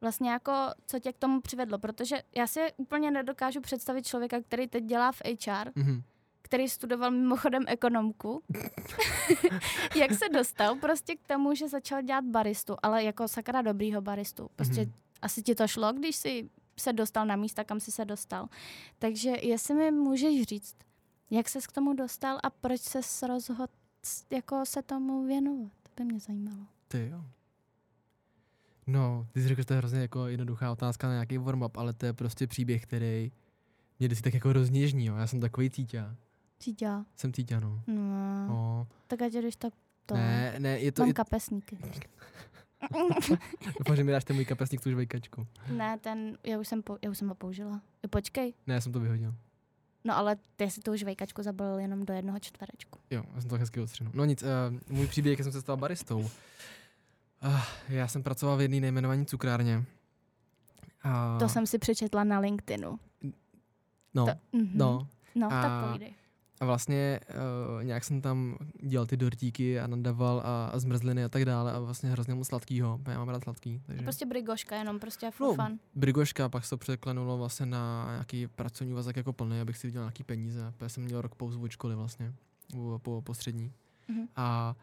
vlastně 0.00 0.30
jako, 0.30 0.52
co 0.86 0.98
tě 0.98 1.12
k 1.12 1.18
tomu 1.18 1.40
přivedlo, 1.40 1.78
protože 1.78 2.16
já 2.36 2.46
si 2.46 2.60
úplně 2.76 3.10
nedokážu 3.10 3.60
představit 3.60 4.06
člověka, 4.06 4.40
který 4.42 4.68
teď 4.68 4.84
dělá 4.84 5.12
v 5.12 5.22
HR, 5.24 5.70
Mhm. 5.74 6.02
který 6.42 6.68
studoval 6.68 7.10
mimochodem 7.10 7.64
ekonomku, 7.66 8.42
jak 9.96 10.12
se 10.12 10.28
dostal 10.28 10.74
prostě 10.76 11.16
k 11.16 11.26
tomu, 11.26 11.54
že 11.54 11.68
začal 11.68 12.02
dělat 12.02 12.24
baristu, 12.24 12.76
ale 12.82 13.04
jako 13.04 13.28
sakra 13.28 13.62
dobrýho 13.62 14.00
baristu. 14.00 14.48
Prostě 14.56 14.80
Mhm. 14.80 14.92
asi 15.22 15.42
ti 15.42 15.54
to 15.54 15.68
šlo, 15.68 15.92
když 15.92 16.16
jsi 16.16 16.50
se 16.78 16.92
dostal 16.92 17.26
na 17.26 17.36
místa, 17.36 17.64
kam 17.64 17.80
jsi 17.80 17.92
se 17.92 18.04
dostal. 18.04 18.48
Takže 18.98 19.30
jestli 19.42 19.74
mi 19.74 19.90
můžeš 19.90 20.42
říct, 20.42 20.76
jak 21.30 21.48
ses 21.48 21.66
k 21.66 21.72
tomu 21.72 21.94
dostal 21.94 22.38
a 22.42 22.50
proč 22.50 22.80
ses 22.80 23.22
rozhodl 23.22 23.66
jako 24.30 24.66
se 24.66 24.82
tomu 24.82 25.26
věnovat, 25.26 25.72
to 25.82 25.90
by 25.96 26.04
mě 26.04 26.20
zajímalo. 26.20 26.66
Ty 26.88 27.08
jo. 27.12 27.24
No, 28.86 29.26
ty 29.32 29.42
jsi 29.42 29.48
řekl, 29.48 29.60
že 29.60 29.64
to 29.64 29.72
je 29.74 29.78
hrozně 29.78 30.00
jako 30.00 30.26
jednoduchá 30.26 30.72
otázka 30.72 31.06
na 31.06 31.12
nějaký 31.12 31.38
warm-up, 31.38 31.70
ale 31.74 31.92
to 31.92 32.06
je 32.06 32.12
prostě 32.12 32.46
příběh, 32.46 32.82
který 32.82 33.32
mě 33.98 34.08
vždycky 34.08 34.22
tak 34.22 34.34
jako 34.34 34.52
rozněžní, 34.52 35.06
jo. 35.06 35.16
Já 35.16 35.26
jsem 35.26 35.40
takový 35.40 35.70
cítě. 35.70 36.04
Cítila. 36.58 37.06
Jsem 37.16 37.32
cítě, 37.32 37.60
no. 37.60 37.82
No, 37.86 38.46
no. 38.48 38.86
tak 39.06 39.22
ať 39.22 39.32
jdeš 39.32 39.56
tak 39.56 39.72
to. 40.06 40.14
Ne, 40.14 40.54
ne, 40.58 40.78
je 40.78 40.92
to... 40.92 41.02
Mám 41.02 41.08
Je, 41.08 41.14
kapesníky. 41.14 41.78
doufám, 43.78 43.96
že 43.96 44.04
mi 44.04 44.12
dáš 44.12 44.24
ten 44.24 44.36
můj 44.36 44.44
kapesník, 44.44 44.80
tu 44.82 44.90
žvejkačku. 44.90 45.46
ne, 45.72 45.98
ten, 45.98 46.38
já 46.44 46.58
už 46.58 46.68
jsem, 46.68 46.82
po, 46.82 46.98
já 47.02 47.10
už 47.10 47.18
jsem 47.18 47.28
ho 47.28 47.34
použila. 47.34 47.80
Počkej. 48.10 48.54
Ne, 48.66 48.74
já 48.74 48.80
jsem 48.80 48.92
to 48.92 49.00
vyhodil. 49.00 49.34
No 50.04 50.16
ale 50.16 50.36
ty 50.56 50.70
si 50.70 50.80
tu 50.80 50.96
žvejkačku 50.96 51.42
zabalil 51.42 51.78
jenom 51.78 52.04
do 52.04 52.14
jednoho 52.14 52.38
čtverečku. 52.38 52.98
Jo, 53.10 53.22
já 53.34 53.40
jsem 53.40 53.48
to 53.50 53.54
tak 53.54 53.60
hezky 53.60 53.80
odstřinul. 53.80 54.12
No 54.16 54.24
nic, 54.24 54.42
uh, 54.42 54.48
můj 54.96 55.06
příběh, 55.06 55.38
jak 55.38 55.44
jsem 55.44 55.52
se 55.52 55.60
stal 55.60 55.76
baristou. 55.76 56.18
Uh, 56.20 57.60
já 57.88 58.08
jsem 58.08 58.22
pracoval 58.22 58.56
v 58.56 58.60
jedné 58.60 58.80
nejmenované 58.80 59.24
cukrárně. 59.24 59.84
A, 61.02 61.38
To 61.38 61.48
jsem 61.48 61.66
si 61.66 61.78
přečetla 61.78 62.24
na 62.24 62.38
LinkedInu. 62.38 62.98
No, 64.14 64.26
To, 64.26 64.32
mhm. 64.52 64.70
no. 64.74 65.08
No, 65.34 65.46
A- 65.52 65.62
tak 65.62 65.84
povídej. 65.88 66.14
A 66.60 66.64
vlastně 66.64 67.20
uh, 67.78 67.84
nějak 67.84 68.04
jsem 68.04 68.20
tam 68.20 68.56
dělal 68.82 69.06
ty 69.06 69.16
dortíky 69.16 69.80
a 69.80 69.86
nadával 69.86 70.42
a, 70.44 70.66
a 70.66 70.78
zmrzliny 70.78 71.24
a 71.24 71.28
tak 71.28 71.44
dále 71.44 71.72
a 71.72 71.78
vlastně 71.78 72.10
hrozně 72.10 72.34
moc 72.34 72.48
sladkýho. 72.48 73.00
Já 73.08 73.18
mám 73.18 73.28
rád 73.28 73.42
sladký. 73.44 73.82
Takže 73.86 74.02
Prostě 74.02 74.26
brigoška, 74.26 74.76
jenom 74.76 74.98
prostě 74.98 75.30
for 75.30 75.56
No, 75.58 75.64
fun. 75.64 75.78
brigoška, 75.94 76.48
pak 76.48 76.64
se 76.64 76.70
to 76.70 76.76
překlenulo 76.76 77.38
vlastně 77.38 77.66
na 77.66 78.06
nějaký 78.10 78.46
pracovní 78.46 78.92
vazek 78.92 79.16
jako 79.16 79.32
plný, 79.32 79.60
abych 79.60 79.76
si 79.78 79.86
vydělal 79.86 80.06
nějaký 80.06 80.22
peníze. 80.24 80.72
Protože 80.76 80.88
jsem 80.88 81.04
měl 81.04 81.20
rok 81.22 81.34
pauzu 81.34 81.62
od 81.62 81.70
školy 81.70 81.94
vlastně, 81.94 82.32
u- 82.76 82.98
po, 83.02 83.22
po 83.22 83.34
střední. 83.34 83.72
Mhm. 84.08 84.28
A 84.36 84.76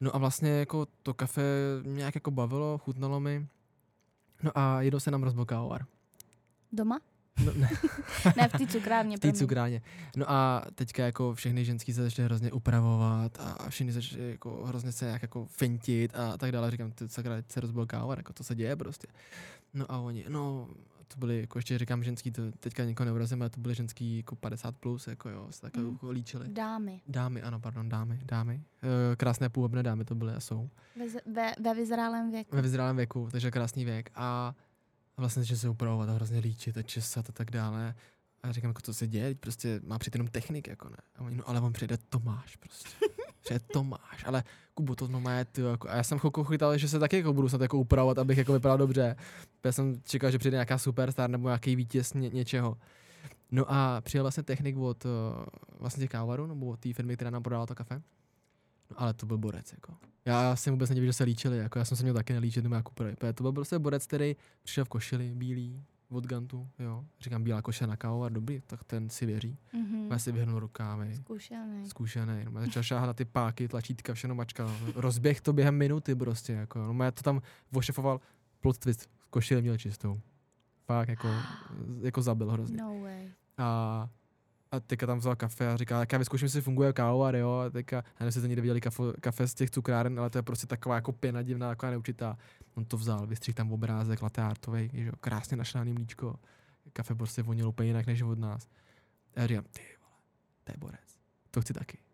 no 0.00 0.14
a 0.14 0.18
vlastně 0.18 0.50
jako 0.50 0.86
to 1.02 1.14
kafe 1.14 1.42
mě 1.82 1.92
nějak 1.94 2.14
jako 2.14 2.30
bavilo, 2.30 2.78
chutnalo 2.78 3.20
mi. 3.20 3.46
No 4.42 4.50
a 4.54 4.82
jednou 4.82 5.00
se 5.00 5.10
nám 5.10 5.22
rozbil 5.22 5.44
kávovar. 5.44 5.86
Doma? 6.72 7.00
No, 7.44 7.52
ne, 7.56 7.70
Ne, 8.36 8.48
v 8.48 8.52
té 8.52 8.66
cukrárně. 8.66 9.16
v 9.16 9.20
té 9.20 9.32
cukrárně. 9.32 9.82
No 10.16 10.30
a 10.30 10.64
teďka 10.74 11.04
jako 11.04 11.34
všechny 11.34 11.64
ženský 11.64 11.92
se 11.92 12.02
začaly 12.02 12.26
hrozně 12.26 12.52
upravovat 12.52 13.38
a, 13.40 13.68
všechny 13.70 13.92
začaly 13.92 14.30
jako 14.30 14.64
hrozně 14.66 14.92
se 14.92 15.04
nějak 15.04 15.22
jako 15.22 15.44
fintit 15.46 16.14
a 16.14 16.36
tak 16.36 16.52
dále. 16.52 16.70
Říkám, 16.70 16.92
ty 16.92 17.08
sakra, 17.08 17.36
teď 17.36 17.52
se 17.52 17.60
rozbil 17.60 17.86
kávovar, 17.86 18.18
jako 18.18 18.32
to 18.32 18.44
se 18.44 18.54
děje 18.54 18.76
prostě. 18.76 19.06
No 19.74 19.86
a 19.92 19.98
oni, 19.98 20.24
no, 20.28 20.68
to 21.08 21.18
byly, 21.18 21.40
jako 21.40 21.58
ještě 21.58 21.78
říkám 21.78 22.04
ženský, 22.04 22.30
to 22.30 22.42
teďka 22.60 22.84
nikoho 22.84 23.04
neurazím, 23.04 23.42
ale 23.42 23.50
to 23.50 23.60
byly 23.60 23.74
ženský 23.74 24.16
jako 24.16 24.36
50 24.36 24.76
plus, 24.76 25.06
jako 25.06 25.28
jo, 25.28 25.46
se 25.50 25.60
takhle 25.60 25.82
Mm. 25.82 25.90
jako 25.92 26.10
líčili. 26.10 26.48
Dámy. 26.48 27.00
Dámy, 27.08 27.42
ano, 27.42 27.60
pardon, 27.60 27.88
dámy, 27.88 28.20
dámy. 28.24 28.62
E, 29.12 29.16
krásné 29.16 29.48
půvabné 29.48 29.82
dámy 29.82 30.04
to 30.04 30.14
byly 30.14 30.32
a 30.32 30.40
jsou. 30.40 30.68
Ve, 30.98 31.32
ve, 31.32 31.52
ve 31.60 31.74
vyzrálém 31.74 32.30
věku. 32.30 32.56
Ve 32.56 32.62
vyzrálém 32.62 32.96
věku, 32.96 33.28
takže 33.32 33.50
krásný 33.50 33.84
věk. 33.84 34.10
A 34.14 34.54
vlastně 35.16 35.44
že 35.44 35.56
se 35.56 35.68
upravovat 35.68 36.08
a 36.08 36.12
hrozně 36.12 36.38
líčit 36.38 36.76
a 36.76 36.82
česat 36.82 37.28
a 37.28 37.32
tak 37.32 37.50
dále. 37.50 37.94
A 38.42 38.46
já 38.46 38.52
říkám, 38.52 38.70
jako, 38.70 38.82
co 38.82 38.94
se 38.94 39.06
děje, 39.06 39.34
prostě 39.34 39.80
má 39.84 39.98
přijít 39.98 40.14
jenom 40.14 40.28
technik, 40.28 40.68
jako 40.68 40.88
ne. 40.88 40.96
A 41.16 41.20
oni, 41.20 41.36
no 41.36 41.48
ale 41.48 41.60
on 41.60 41.72
přijde 41.72 41.96
Tomáš 41.96 42.56
prostě. 42.56 42.88
přijde 43.42 43.60
Tomáš, 43.72 44.24
ale 44.24 44.44
Kubo, 44.74 44.96
to 44.96 45.08
no 45.08 45.20
má 45.20 45.44
ty, 45.44 45.60
jako. 45.60 45.88
A 45.88 45.96
já 45.96 46.02
jsem 46.02 46.18
chvilku 46.18 46.44
chytal, 46.44 46.78
že 46.78 46.88
se 46.88 46.98
taky 46.98 47.16
jako 47.16 47.32
budu 47.32 47.48
snad 47.48 47.60
jako 47.60 47.78
upravovat, 47.78 48.18
abych 48.18 48.38
jako 48.38 48.52
vypadal 48.52 48.78
dobře. 48.78 49.16
Já 49.64 49.72
jsem 49.72 50.00
čekal, 50.02 50.30
že 50.30 50.38
přijde 50.38 50.54
nějaká 50.54 50.78
superstar 50.78 51.30
nebo 51.30 51.48
nějaký 51.48 51.76
vítěz 51.76 52.14
ně, 52.14 52.28
něčeho. 52.28 52.76
No 53.50 53.64
a 53.68 54.00
přijel 54.00 54.24
vlastně 54.24 54.42
technik 54.42 54.76
od 54.76 55.04
uh, 55.04 55.10
vlastně 55.80 56.00
těch 56.00 56.10
kávarů, 56.10 56.46
nebo 56.46 56.66
od 56.66 56.80
té 56.80 56.92
firmy, 56.92 57.16
která 57.16 57.30
nám 57.30 57.42
prodala 57.42 57.66
to 57.66 57.74
kafe. 57.74 58.02
No, 58.90 59.00
ale 59.00 59.14
to 59.14 59.26
byl 59.26 59.38
borec, 59.38 59.72
jako. 59.72 59.94
Já 60.26 60.56
jsem 60.56 60.72
vůbec 60.74 60.90
nedivil, 60.90 61.08
že 61.08 61.12
se 61.12 61.24
líčili, 61.24 61.58
jako 61.58 61.78
já 61.78 61.84
jsem 61.84 61.96
se 61.96 62.02
měl 62.02 62.14
taky 62.14 62.32
nelíčit, 62.32 62.62
nebo 62.62 62.74
jako. 62.74 62.92
To 63.34 63.42
byl 63.42 63.52
prostě 63.52 63.78
borec, 63.78 64.06
který 64.06 64.36
přišel 64.62 64.84
v 64.84 64.88
košili, 64.88 65.32
bílý, 65.34 65.82
od 66.08 66.26
Gantu, 66.26 66.68
jo. 66.78 67.04
Říkám, 67.20 67.42
bílá 67.44 67.62
koše 67.62 67.86
na 67.86 67.96
kávu 67.96 68.24
a 68.24 68.28
dobrý, 68.28 68.60
tak 68.66 68.84
ten 68.84 69.10
si 69.10 69.26
věří. 69.26 69.58
Mhm. 69.72 70.08
Já 70.10 70.18
si 70.18 70.32
vyhrnul 70.32 70.60
rukávy, 70.60 71.14
Zkušený. 71.14 71.88
zkušený. 71.88 72.44
No, 72.50 72.60
začal 72.60 72.82
šáhat 72.82 73.06
na 73.06 73.14
ty 73.14 73.24
páky, 73.24 73.68
tlačítka, 73.68 74.14
všechno 74.14 74.34
mačka. 74.34 74.70
Rozběh 74.94 75.40
to 75.40 75.52
během 75.52 75.74
minuty 75.74 76.14
prostě, 76.14 76.52
jako. 76.52 76.92
No, 76.92 77.04
já 77.04 77.10
to 77.10 77.22
tam 77.22 77.40
ošefoval, 77.74 78.20
plot 78.60 78.78
twist, 78.78 79.10
košili 79.30 79.62
měl 79.62 79.76
čistou. 79.78 80.20
Fakt, 80.86 81.08
jako, 81.08 81.28
jako 82.02 82.22
zabil 82.22 82.50
hrozně. 82.50 82.76
No 82.76 83.00
way. 83.00 83.28
A, 83.58 84.08
a 84.76 84.80
teďka 84.80 85.06
tam 85.06 85.18
vzal 85.18 85.36
kafe 85.36 85.68
a 85.68 85.76
říká, 85.76 85.98
tak 85.98 86.12
já 86.12 86.18
vyzkouším, 86.18 86.46
jestli 86.46 86.60
funguje 86.60 86.92
káva, 86.92 87.30
jo, 87.30 87.50
a 87.50 87.70
teďka, 87.70 87.96
já 87.96 88.02
nevím, 88.20 88.26
jestli 88.26 88.40
to 88.40 88.46
někde 88.46 88.62
viděli 88.62 88.80
kafe, 88.80 89.02
kafe 89.20 89.48
z 89.48 89.54
těch 89.54 89.70
cukráren, 89.70 90.20
ale 90.20 90.30
to 90.30 90.38
je 90.38 90.42
prostě 90.42 90.66
taková 90.66 90.94
jako 90.94 91.12
pěna 91.12 91.42
divná, 91.42 91.68
taková 91.68 91.90
neurčitá. 91.90 92.38
On 92.74 92.84
to 92.84 92.96
vzal, 92.96 93.26
vystřihl 93.26 93.56
tam 93.56 93.72
obrázek, 93.72 94.22
latte 94.22 94.42
artovej, 94.42 94.90
jo, 94.92 95.12
krásně 95.20 95.56
našlaný 95.56 95.92
mlíčko. 95.92 96.36
Kafe 96.92 97.14
prostě 97.14 97.42
vonilo 97.42 97.68
úplně 97.68 97.88
jinak 97.88 98.06
než 98.06 98.22
od 98.22 98.38
nás. 98.38 98.68
A 99.36 99.40
já 99.40 99.46
říkám, 99.46 99.64
ty 99.64 99.80
vole, 100.00 100.20
to 100.64 100.72
je 100.72 100.76
borec. 100.78 101.18
To 101.50 101.60
chci 101.60 101.72
taky. 101.72 102.05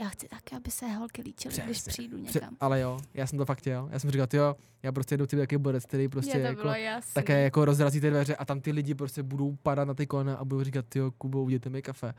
Já 0.00 0.08
chci 0.08 0.28
taky, 0.28 0.56
aby 0.56 0.70
se 0.70 0.86
holky 0.86 1.22
líčily, 1.22 1.54
když 1.64 1.80
přijdu 1.82 2.24
Pře- 2.24 2.38
někam. 2.38 2.56
ale 2.60 2.80
jo, 2.80 3.00
já 3.14 3.26
jsem 3.26 3.38
to 3.38 3.44
fakt 3.44 3.58
chtěl. 3.58 3.88
Já 3.92 3.98
jsem 3.98 4.10
říkal, 4.10 4.26
jo, 4.32 4.56
já 4.82 4.92
prostě 4.92 5.16
jdu 5.16 5.26
ty 5.26 5.36
taky 5.36 5.58
borec, 5.58 5.84
který 5.86 6.08
prostě 6.08 6.32
to 6.32 6.38
jako, 6.38 6.68
jasný. 6.68 7.12
také 7.14 7.42
jako 7.42 7.64
rozrazí 7.64 8.00
ty 8.00 8.10
dveře 8.10 8.36
a 8.36 8.44
tam 8.44 8.60
ty 8.60 8.72
lidi 8.72 8.94
prostě 8.94 9.22
budou 9.22 9.56
padat 9.62 9.88
na 9.88 9.94
ty 9.94 10.06
kolena 10.06 10.36
a 10.36 10.44
budou 10.44 10.64
říkat, 10.64 10.96
jo, 10.96 11.10
Kubo, 11.10 11.42
udějte 11.42 11.70
mi 11.70 11.82
kafe. 11.82 12.14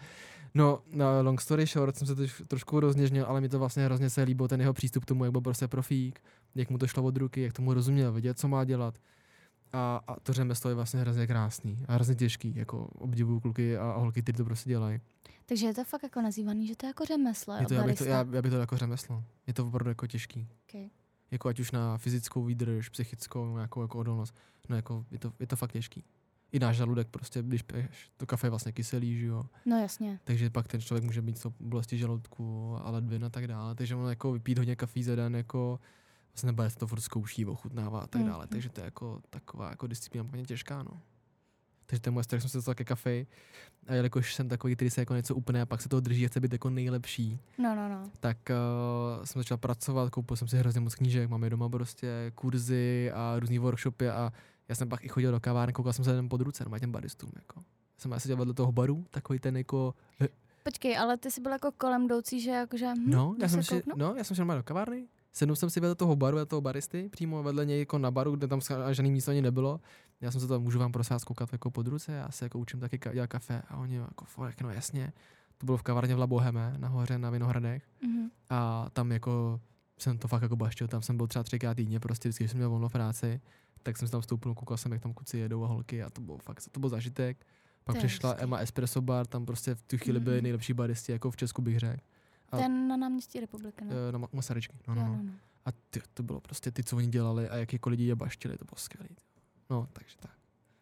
No, 0.54 0.80
no, 0.94 1.06
long 1.22 1.41
story 1.41 1.65
short, 1.65 1.96
jsem 1.98 2.08
se 2.08 2.15
troš, 2.15 2.44
trošku 2.48 2.80
rozněžnil, 2.80 3.26
ale 3.26 3.41
mi 3.41 3.50
to 3.50 3.60
vlastně 3.60 3.86
hrozně 3.86 4.10
se 4.10 4.24
líbilo, 4.24 4.48
ten 4.48 4.62
jeho 4.62 4.74
přístup 4.74 5.04
k 5.04 5.08
tomu, 5.08 5.24
jak 5.26 5.32
byl 5.32 5.41
prostě 5.41 5.67
profík, 5.67 6.20
jak 6.56 6.70
mu 6.70 6.78
to 6.78 6.88
šlo 6.88 7.04
od 7.04 7.17
ruky, 7.17 7.41
jak 7.41 7.54
tomu 7.54 7.74
rozuměl, 7.74 8.12
vědět, 8.12 8.39
co 8.39 8.48
má 8.48 8.63
dělat. 8.63 8.96
A, 9.74 10.02
a 10.08 10.20
to 10.20 10.34
řemeslo 10.34 10.70
je 10.70 10.76
vlastně 10.76 11.00
hrozně 11.00 11.28
krásný 11.28 11.86
a 11.88 11.94
hrozně 11.94 12.15
těžký, 12.15 12.56
jako 12.56 12.86
obdivuju 12.86 13.39
kluky 13.39 13.78
a, 13.78 13.91
a 13.91 13.98
holky, 13.98 14.22
kteří 14.22 14.38
to 14.38 14.46
prostě 14.46 14.70
dělají. 14.70 15.00
Takže 15.52 15.66
je 15.68 15.74
to 15.74 15.84
fakt 15.84 16.04
jako 16.04 16.22
nazývaný, 16.22 16.68
že 16.68 16.76
to 16.76 16.86
je 16.86 16.88
jako 16.88 17.06
řemeslo, 17.06 17.56
Je 17.56 17.66
to, 17.66 17.74
já, 17.74 17.84
bych 17.84 17.98
to, 17.98 18.06
já, 18.06 18.18
já 18.32 18.42
bych 18.42 18.52
to 18.52 18.58
jako 18.58 18.78
řemeslo. 18.78 19.24
Je 19.48 19.54
to 19.54 19.68
opravdu 19.68 19.90
jako 19.90 20.08
těžký. 20.08 20.48
Okay. 20.70 20.90
Jako 21.32 21.50
ať 21.50 21.60
už 21.60 21.72
na 21.72 21.98
fyzickou 21.98 22.44
výdrž, 22.44 22.90
psychickou, 22.90 23.56
nějakou 23.56 23.82
jako 23.82 23.98
odolnost. 24.00 24.36
No 24.70 24.76
jako 24.76 25.06
je 25.12 25.20
to, 25.20 25.34
je 25.40 25.48
to 25.48 25.56
fakt 25.56 25.72
těžký. 25.72 26.04
I 26.52 26.60
náš 26.60 26.76
žaludek 26.78 27.08
prostě, 27.08 27.42
když 27.42 27.62
piješ, 27.62 28.12
to 28.18 28.26
kafe 28.26 28.48
je 28.48 28.50
vlastně 28.50 28.72
kyselý, 28.72 29.18
že 29.20 29.26
jo. 29.26 29.44
No 29.66 29.78
jasně. 29.78 30.20
Takže 30.24 30.50
pak 30.50 30.68
ten 30.68 30.82
člověk 30.82 31.04
může 31.04 31.22
mít 31.22 31.42
to 31.42 31.54
bolesti 31.60 31.98
žaludku 31.98 32.76
a 32.84 32.92
ledvin 32.92 33.26
a 33.26 33.30
tak 33.30 33.48
dále. 33.48 33.76
Takže 33.76 33.96
on 33.96 34.10
jako 34.10 34.32
vypít 34.32 34.58
hodně 34.58 34.76
kafí 34.76 35.04
za 35.04 35.16
den, 35.16 35.36
jako 35.36 35.80
vlastně 36.34 36.48
nebo 36.48 36.64
to 36.78 36.88
furt 36.88 37.02
zkouší, 37.02 37.46
ochutnává 37.46 38.00
a 38.00 38.08
tak 38.08 38.22
Mm, 38.22 38.28
dále. 38.28 38.44
mm. 38.46 38.50
Takže 38.50 38.70
to 38.70 38.82
je 38.82 38.86
jako 38.86 39.22
taková 39.30 39.70
jako 39.70 39.88
disciplína 39.88 40.24
poměrně 40.24 40.46
těžká, 40.48 40.84
no. 40.84 41.02
Takže 41.91 42.01
to 42.01 42.08
je 42.08 42.12
moje 42.12 42.23
strach, 42.23 42.41
jsem 42.41 42.49
se 42.49 42.58
dostal 42.58 42.73
ke 42.75 42.84
kafe. 42.84 43.25
A 43.88 43.93
jelikož 43.93 44.36
jsem 44.36 44.49
takový, 44.49 44.75
který 44.75 44.89
se 44.89 45.01
jako 45.01 45.15
něco 45.15 45.36
úplně 45.36 45.62
a 45.62 45.65
pak 45.65 45.82
se 45.82 45.89
toho 45.89 45.99
drží 45.99 46.25
a 46.25 46.27
chce 46.27 46.39
být 46.39 46.54
jako 46.54 46.69
nejlepší, 46.69 47.39
No, 47.58 47.75
no, 47.75 47.89
no. 47.89 48.10
tak 48.19 48.38
uh, 48.49 49.23
jsem 49.25 49.39
začal 49.39 49.58
pracovat, 49.58 50.10
koupil 50.10 50.38
jsem 50.38 50.47
si 50.47 50.58
hrozně 50.58 50.80
moc 50.82 50.95
knížek, 50.95 51.30
máme 51.30 51.49
doma 51.49 51.69
prostě 51.69 52.32
kurzy 52.36 53.12
a 53.13 53.39
různý 53.39 53.60
workshopy 53.60 54.10
a 54.10 54.34
já 54.69 54.75
jsem 54.75 54.89
pak 54.89 55.04
i 55.06 55.08
chodil 55.08 55.32
do 55.32 55.39
kavárny, 55.39 55.73
koukal 55.73 55.93
jsem 55.93 56.06
se 56.06 56.12
jenom 56.12 56.30
pod 56.30 56.41
ruce, 56.41 56.65
no 56.69 56.80
těm 56.80 56.91
baristům, 56.91 57.32
jako. 57.36 57.62
Jsem 57.97 58.12
já 58.12 58.19
seděl 58.19 58.38
vedle 58.38 58.54
toho 58.54 58.71
baru, 58.71 59.06
takový 59.10 59.39
ten 59.39 59.58
jako, 59.58 59.93
Počkej, 60.63 60.97
ale 60.97 61.17
ty 61.17 61.32
jsi 61.32 61.41
byl 61.41 61.51
jako 61.51 61.71
kolem 61.77 62.06
jdoucí, 62.06 62.41
že 62.41 62.51
jakože, 62.51 62.88
hm, 62.97 63.10
no, 63.12 63.36
já 63.41 63.47
se 63.47 63.63
jsem, 63.63 63.63
si, 63.63 63.84
no, 63.95 64.13
já 64.17 64.23
jsem 64.23 64.36
šel 64.36 64.43
normálně 64.43 64.60
do 64.60 64.63
kavárny, 64.63 65.08
sednul 65.34 65.56
jsem 65.56 65.69
si 65.69 65.80
vedle 65.80 65.95
toho 65.95 66.15
baru, 66.15 66.36
vedle 66.36 66.45
toho 66.45 66.62
baristy, 66.62 67.10
přímo 67.10 67.43
vedle 67.43 67.65
něj 67.65 67.80
jako 67.80 67.97
na 67.97 68.12
baru, 68.12 68.36
kde 68.36 68.47
tam 68.47 68.62
žádný 68.91 69.12
místo 69.12 69.32
ani 69.32 69.41
nebylo. 69.41 69.80
Já 70.22 70.32
jsem 70.32 70.42
se 70.42 70.48
tam, 70.48 70.62
můžu 70.64 70.80
vám 70.80 70.92
prosím 70.92 71.14
vás 71.14 71.24
koukat 71.24 71.50
jako 71.52 71.72
pod 71.72 71.88
ruce, 71.88 72.12
já 72.12 72.32
se 72.32 72.46
jako 72.46 72.60
učím 72.60 72.80
taky 72.80 72.98
ka- 72.98 73.14
dělat 73.14 73.28
kafe 73.28 73.62
a 73.70 73.78
oni 73.78 73.96
jako, 73.96 74.26
fakt, 74.26 74.62
no 74.62 74.70
jasně. 74.70 75.14
To 75.58 75.66
bylo 75.66 75.78
v 75.78 75.84
kavárně 75.84 76.16
v 76.16 76.20
La 76.20 76.28
Boheme, 76.28 76.74
nahoře 76.78 77.18
na 77.18 77.30
Vinohradech. 77.30 77.84
Mhm. 78.04 78.30
A 78.50 78.88
tam 78.94 79.12
jako 79.12 79.62
jsem 80.00 80.18
to 80.18 80.28
fakt 80.28 80.42
jako 80.42 80.56
baštil, 80.56 80.88
tam 80.88 81.02
jsem 81.02 81.18
byl 81.18 81.28
třeba 81.28 81.44
třikrát 81.44 81.74
týdně, 81.74 82.00
prostě 82.00 82.30
vždycky, 82.30 82.44
když 82.44 82.52
jsem 82.52 82.58
měl 82.58 82.70
volno 82.70 82.90
v 82.90 82.92
práci, 82.92 83.42
tak 83.84 83.98
jsem 83.98 84.08
se 84.08 84.12
tam 84.12 84.22
vstoupil, 84.22 84.54
koukal 84.56 84.78
jsem, 84.78 84.92
jak 84.92 85.02
tam 85.02 85.14
kluci 85.14 85.38
jedou 85.38 85.64
a 85.64 85.68
holky 85.68 86.04
a 86.04 86.10
to 86.10 86.22
bylo 86.22 86.38
fakt, 86.38 86.64
to 86.72 86.80
byl 86.80 86.90
zážitek. 86.90 87.46
Pak 87.84 87.96
To 87.96 88.00
přišla 88.00 88.30
hezký. 88.30 88.44
Emma 88.44 88.58
Espresso 88.58 89.02
Bar, 89.02 89.28
tam 89.28 89.46
prostě 89.46 89.76
v 89.76 89.82
tu 89.82 89.98
chvíli 89.98 90.20
byli 90.20 90.36
Mhm. 90.36 90.44
nejlepší 90.44 90.74
baristi, 90.74 91.12
jako 91.12 91.32
v 91.32 91.38
Česku 91.38 91.62
bych 91.62 91.80
řekl. 91.80 92.04
A- 92.52 92.58
Ten 92.58 92.88
na 92.88 92.98
náměstí 92.98 93.40
republiky, 93.40 93.86
no. 93.86 93.92
Eh, 94.10 94.12
Na 94.12 94.20
Ma- 94.20 94.28
Masaryčky, 94.34 94.78
no, 94.88 94.96
no, 94.96 95.02
no. 95.06 95.16
no, 95.16 95.24
no. 95.24 95.32
A 95.66 95.70
ty, 95.90 96.02
to 96.14 96.24
bylo 96.24 96.40
prostě 96.42 96.72
ty, 96.72 96.84
co 96.84 96.98
oni 96.98 97.08
dělali 97.08 97.50
a 97.50 97.56
jak 97.58 97.74
jako 97.74 97.90
lidi 97.90 98.04
je 98.04 98.16
baštili, 98.16 98.58
to 98.58 98.66
bylo 98.66 98.78
skvělé. 98.78 99.10
No, 99.72 99.88
takže 99.94 100.18
tak. 100.20 100.32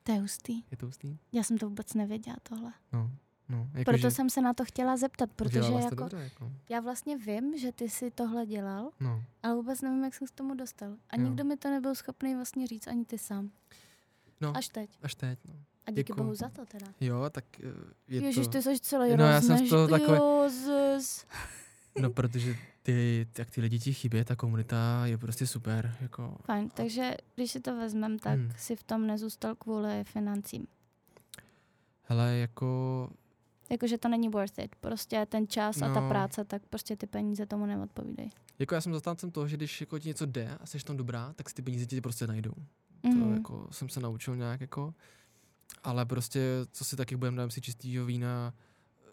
To 0.03 0.11
je 0.11 0.19
hustý. 0.19 0.63
Je 0.71 0.77
to 0.77 0.85
hustý? 0.85 1.17
Já 1.31 1.43
jsem 1.43 1.57
to 1.57 1.69
vůbec 1.69 1.93
nevěděla 1.93 2.37
tohle. 2.43 2.73
No, 2.93 3.11
no. 3.49 3.69
Jako, 3.73 3.91
Proto 3.91 4.11
jsem 4.11 4.29
se 4.29 4.41
na 4.41 4.53
to 4.53 4.65
chtěla 4.65 4.97
zeptat, 4.97 5.29
protože 5.35 5.59
jako, 5.59 5.95
dobře, 5.95 6.17
jako. 6.17 6.51
já 6.69 6.79
vlastně 6.79 7.17
vím, 7.17 7.57
že 7.57 7.71
ty 7.71 7.89
si 7.89 8.11
tohle 8.11 8.45
dělal, 8.45 8.91
No, 8.99 9.23
ale 9.43 9.55
vůbec 9.55 9.81
nevím, 9.81 10.03
jak 10.03 10.13
jsem 10.13 10.27
k 10.27 10.31
tomu 10.31 10.55
dostal. 10.55 10.91
A 11.09 11.15
Jo. 11.17 11.21
nikdo 11.23 11.43
mi 11.43 11.57
to 11.57 11.69
nebyl 11.69 11.95
schopný 11.95 12.35
vlastně 12.35 12.67
říct, 12.67 12.87
ani 12.87 13.05
ty 13.05 13.17
sám. 13.17 13.51
no, 14.41 14.57
Až 14.57 14.69
teď. 14.69 14.89
až 15.01 15.15
teď, 15.15 15.39
no. 15.47 15.53
A 15.85 15.91
díky 15.91 16.03
Děkuju. 16.03 16.23
bohu 16.23 16.35
za 16.35 16.49
to 16.49 16.65
teda. 16.65 16.87
Jo, 17.01 17.29
tak 17.31 17.45
eh, 17.59 17.63
je 18.07 18.21
Ježiš, 18.21 18.45
to... 18.47 18.51
ty 18.51 18.61
jsi 18.61 18.79
celý 18.79 19.17
No, 19.17 19.23
já 19.25 19.41
jsem 19.41 19.57
z 19.57 19.69
toho 19.69 19.87
Jezus. 20.43 21.25
No, 22.01 22.09
protože 22.09 22.55
ty, 22.83 23.27
jak 23.37 23.49
ty 23.51 23.61
lidi 23.61 23.79
ti 23.79 23.93
chybí, 23.93 24.23
ta 24.23 24.35
komunita 24.35 25.05
je 25.05 25.17
prostě 25.17 25.47
super, 25.47 25.95
jako. 26.01 26.37
Fajn, 26.43 26.69
takže 26.69 27.13
když 27.35 27.51
si 27.51 27.59
to 27.59 27.75
vezmem, 27.75 28.19
tak 28.19 28.39
Hmm. 28.39 28.51
si 28.57 28.75
v 28.75 28.83
tom 28.83 29.07
nezůstal 29.07 29.55
kvůli 29.55 30.03
financím. 30.03 30.67
Hele, 32.03 32.33
jako, 32.35 33.09
Jakože 33.71 33.97
to 33.97 34.07
není 34.09 34.29
worth 34.29 34.59
it. 34.59 34.75
Prostě 34.75 35.25
ten 35.29 35.47
čas 35.47 35.81
a 35.81 35.93
ta 35.93 36.01
No. 36.01 36.09
práce, 36.09 36.45
tak 36.45 36.61
prostě 36.69 36.95
ty 36.95 37.07
peníze 37.07 37.45
tomu 37.45 37.65
neodpovídají. 37.65 38.29
jako 38.59 38.75
já 38.75 38.81
jsem 38.81 38.93
zastáncem 38.93 39.31
toho, 39.31 39.47
že 39.47 39.57
když 39.57 39.81
jako 39.81 39.99
ti 39.99 40.07
něco 40.07 40.25
jde 40.25 40.57
a 40.61 40.65
jsi 40.65 40.79
tam 40.79 40.97
dobrá, 40.97 41.33
tak 41.33 41.49
si 41.49 41.55
ty 41.55 41.61
peníze 41.61 41.85
ti 41.85 42.01
prostě 42.01 42.27
najdou. 42.27 42.53
To 43.01 43.07
Mhm. 43.07 43.33
jako 43.33 43.67
jsem 43.71 43.89
se 43.89 43.99
naučil 43.99 44.35
nějak 44.35 44.61
jako, 44.61 44.93
ale 45.83 46.05
prostě, 46.05 46.41
co 46.71 46.85
si 46.85 46.95
taky 46.95 47.15
budeme, 47.15 47.37
dám 47.37 47.49
si 47.51 47.61
čistýho 47.61 48.05
vína, 48.05 48.53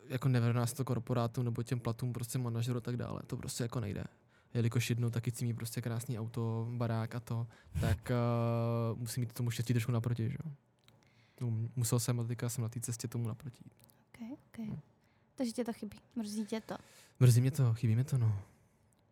jako 0.09 0.29
nevrná 0.29 0.66
to 0.66 0.85
korporátu 0.85 1.42
nebo 1.42 1.62
těm 1.62 1.81
platům 1.81 2.12
prostě 2.12 2.38
manažeru 2.38 2.79
a 2.79 2.81
tak 2.81 2.97
dále. 2.97 3.21
To 3.27 3.37
prostě 3.37 3.64
jako 3.64 3.81
nejde. 3.81 4.05
Jelikož 4.55 4.90
jednou 4.90 5.11
taky 5.11 5.31
chci 5.31 5.45
mít 5.45 5.55
prostě 5.55 5.81
krásný 5.81 6.19
auto, 6.19 6.69
barák 6.71 7.14
a 7.14 7.21
to, 7.21 7.47
tak 7.81 8.12
uh, 8.92 8.99
musím 9.01 9.21
mít 9.21 9.33
tomu 9.33 9.51
štěstí 9.51 9.73
trošku 9.73 9.92
naproti, 9.92 10.31
že 10.31 10.37
jo. 10.45 10.53
Musel 11.77 12.01
jsem 12.01 12.21
a 12.21 12.25
teďka 12.25 12.49
jsem 12.49 12.62
na 12.62 12.69
té 12.69 12.81
cestě 12.81 13.09
tomu 13.09 13.29
naproti. 13.29 13.64
Okay, 14.14 14.29
okay. 14.49 14.66
No. 14.66 14.79
Takže 15.35 15.53
tě 15.53 15.64
to 15.64 15.73
chybí. 15.73 15.99
Mrzí 16.16 16.47
tě 16.47 16.61
to. 16.61 16.77
Mrzí 17.21 17.40
mě 17.40 17.51
to, 17.51 17.75
chybí 17.75 17.95
mě 17.95 18.05
to, 18.05 18.19
no. 18.19 18.38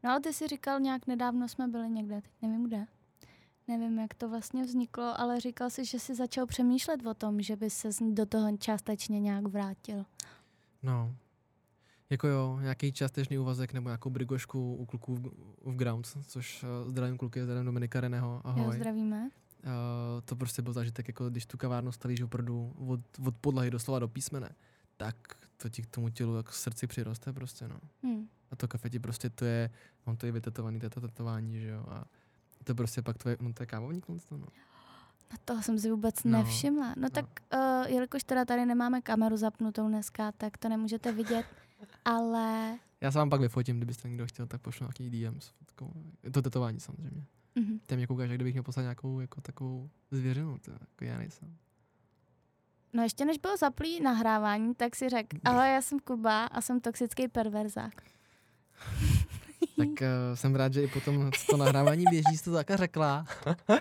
No 0.04 0.10
ale 0.10 0.20
ty 0.20 0.32
si 0.32 0.48
říkal 0.48 0.80
nějak 0.80 1.06
nedávno 1.06 1.48
jsme 1.48 1.68
byli 1.68 1.90
někde, 1.90 2.20
teď 2.20 2.32
nevím 2.42 2.66
kde. 2.66 2.86
Nevím, 3.68 3.98
jak 3.98 4.14
to 4.14 4.28
vlastně 4.28 4.64
vzniklo, 4.64 5.20
ale 5.20 5.40
říkal 5.40 5.70
si, 5.70 5.84
že 5.84 5.98
jsi 5.98 6.14
začal 6.14 6.46
přemýšlet 6.46 7.06
o 7.06 7.14
tom, 7.14 7.42
že 7.42 7.56
by 7.56 7.70
se 7.70 7.88
do 8.10 8.26
toho 8.26 8.56
částečně 8.56 9.20
nějak 9.20 9.46
vrátil. 9.46 10.04
No. 10.84 11.16
Jako 12.10 12.28
jo, 12.28 12.58
nějaký 12.62 12.92
částečný 12.92 13.38
úvazek 13.38 13.72
nebo 13.72 13.88
nějakou 13.88 14.10
brigošku 14.10 14.74
u 14.76 14.86
kluků 14.86 15.14
v, 15.16 15.22
v 15.64 15.76
Grounds, 15.76 16.16
což 16.26 16.62
uh, 16.62 16.90
zdravím 16.90 17.18
kluky, 17.18 17.44
zdravím 17.44 17.66
Dominika 17.66 18.00
Reného, 18.00 18.32
Jo, 18.34 18.40
ahoj. 18.44 18.76
zdravíme. 18.76 19.30
Uh, 19.64 19.70
to 20.24 20.36
prostě 20.36 20.62
byl 20.62 20.72
zážitek, 20.72 21.08
jako 21.08 21.30
když 21.30 21.46
tu 21.46 21.56
kavárnu 21.58 21.92
stavíš 21.92 22.20
opravdu 22.20 22.72
od, 22.78 23.00
od 23.26 23.36
podlahy 23.36 23.70
doslova 23.70 23.98
do 23.98 24.08
písmene, 24.08 24.54
tak 24.96 25.16
to 25.56 25.68
ti 25.68 25.82
k 25.82 25.86
tomu 25.86 26.08
tělu 26.08 26.36
jako 26.36 26.52
srdci 26.52 26.86
přiroste 26.86 27.32
prostě, 27.32 27.68
no. 27.68 27.76
Hm. 28.06 28.26
A 28.50 28.56
to 28.56 28.68
kafe 28.68 28.90
ti 28.90 28.98
prostě 28.98 29.30
to 29.30 29.44
je, 29.44 29.70
on 30.04 30.16
to 30.16 30.26
je 30.26 30.32
vytetovaný, 30.32 30.78
to 30.78 30.86
je 30.86 30.90
to 30.90 31.00
tetování, 31.00 31.60
že 31.60 31.68
jo, 31.68 31.84
a 31.88 32.04
to 32.64 32.74
prostě 32.74 33.02
pak 33.02 33.18
tvoje, 33.18 33.36
no 33.40 33.52
to 33.52 33.62
je 33.62 33.66
kávovník, 33.66 34.08
no, 34.08 34.46
to. 35.28 35.34
No 35.34 35.38
toho 35.44 35.62
jsem 35.62 35.78
si 35.78 35.90
vůbec 35.90 36.24
No, 36.24 36.30
nevšimla. 36.30 36.88
No, 36.88 36.94
no. 37.02 37.10
tak, 37.10 37.24
uh, 37.54 37.60
jelikož 37.86 38.24
teda 38.24 38.44
tady 38.44 38.66
nemáme 38.66 39.00
kameru 39.00 39.36
zapnutou 39.36 39.88
dneska, 39.88 40.32
tak 40.32 40.58
to 40.58 40.68
nemůžete 40.68 41.12
vidět, 41.12 41.46
ale... 42.04 42.78
Já 43.00 43.10
se 43.12 43.18
vám 43.18 43.30
pak 43.30 43.40
vyfotím, 43.40 43.76
kdybyste 43.76 44.08
někdo 44.08 44.26
chtěl, 44.26 44.46
tak 44.46 44.60
pošlu 44.60 44.84
nějaký 44.84 45.10
DMs. 45.10 45.52
Takovou, 45.66 45.92
je 46.22 46.30
to 46.30 46.42
tetování 46.42 46.80
samozřejmě. 46.80 47.24
Mhm. 47.54 47.80
Ty 47.86 47.96
mě 47.96 48.06
koukáš, 48.06 48.28
jak 48.28 48.38
kdybych 48.38 48.54
měl 48.54 48.62
poslat 48.62 48.82
nějakou 48.82 49.20
jako 49.20 49.40
takovou 49.40 49.90
zvěřinu, 50.10 50.58
to 50.58 50.70
jako 50.70 51.04
já 51.04 51.18
nejsem. 51.18 51.56
No 52.92 53.02
ještě 53.02 53.24
než 53.24 53.38
bylo 53.38 53.56
zaplý 53.56 54.00
nahrávání, 54.00 54.74
tak 54.74 54.96
si 54.96 55.08
řekl, 55.08 55.36
ahoj, 55.44 55.68
já 55.68 55.82
jsem 55.82 55.98
Kuba 55.98 56.44
a 56.44 56.60
jsem 56.60 56.80
toxický 56.80 57.28
perverzák. 57.28 58.02
Tak 59.76 59.88
uh, 59.88 59.96
jsem 60.34 60.54
rád, 60.54 60.72
že 60.72 60.82
i 60.82 60.86
potom, 60.88 61.30
to 61.50 61.56
nahrávání 61.56 62.04
běží, 62.10 62.36
jsi 62.36 62.44
to 62.44 62.52
taká 62.52 62.76
řekla. 62.76 63.26
uh, 63.46 63.76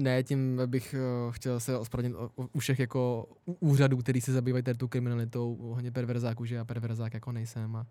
ne, 0.00 0.22
tím 0.22 0.60
bych 0.66 0.94
uh, 1.26 1.32
chtěl 1.32 1.60
se 1.60 1.78
ospravedlnit 1.78 2.30
u 2.52 2.58
všech 2.58 2.78
jako 2.78 3.28
úřadů, 3.60 3.96
který 3.96 4.20
se 4.20 4.32
zabývají 4.32 4.64
tady 4.64 4.78
tou 4.78 4.88
kriminalitou, 4.88 5.56
ohledně 5.56 5.92
perverzáků, 5.92 6.44
že 6.44 6.54
já 6.54 6.64
perverzák 6.64 7.14
jako 7.14 7.32
nejsem. 7.32 7.76
A 7.76 7.86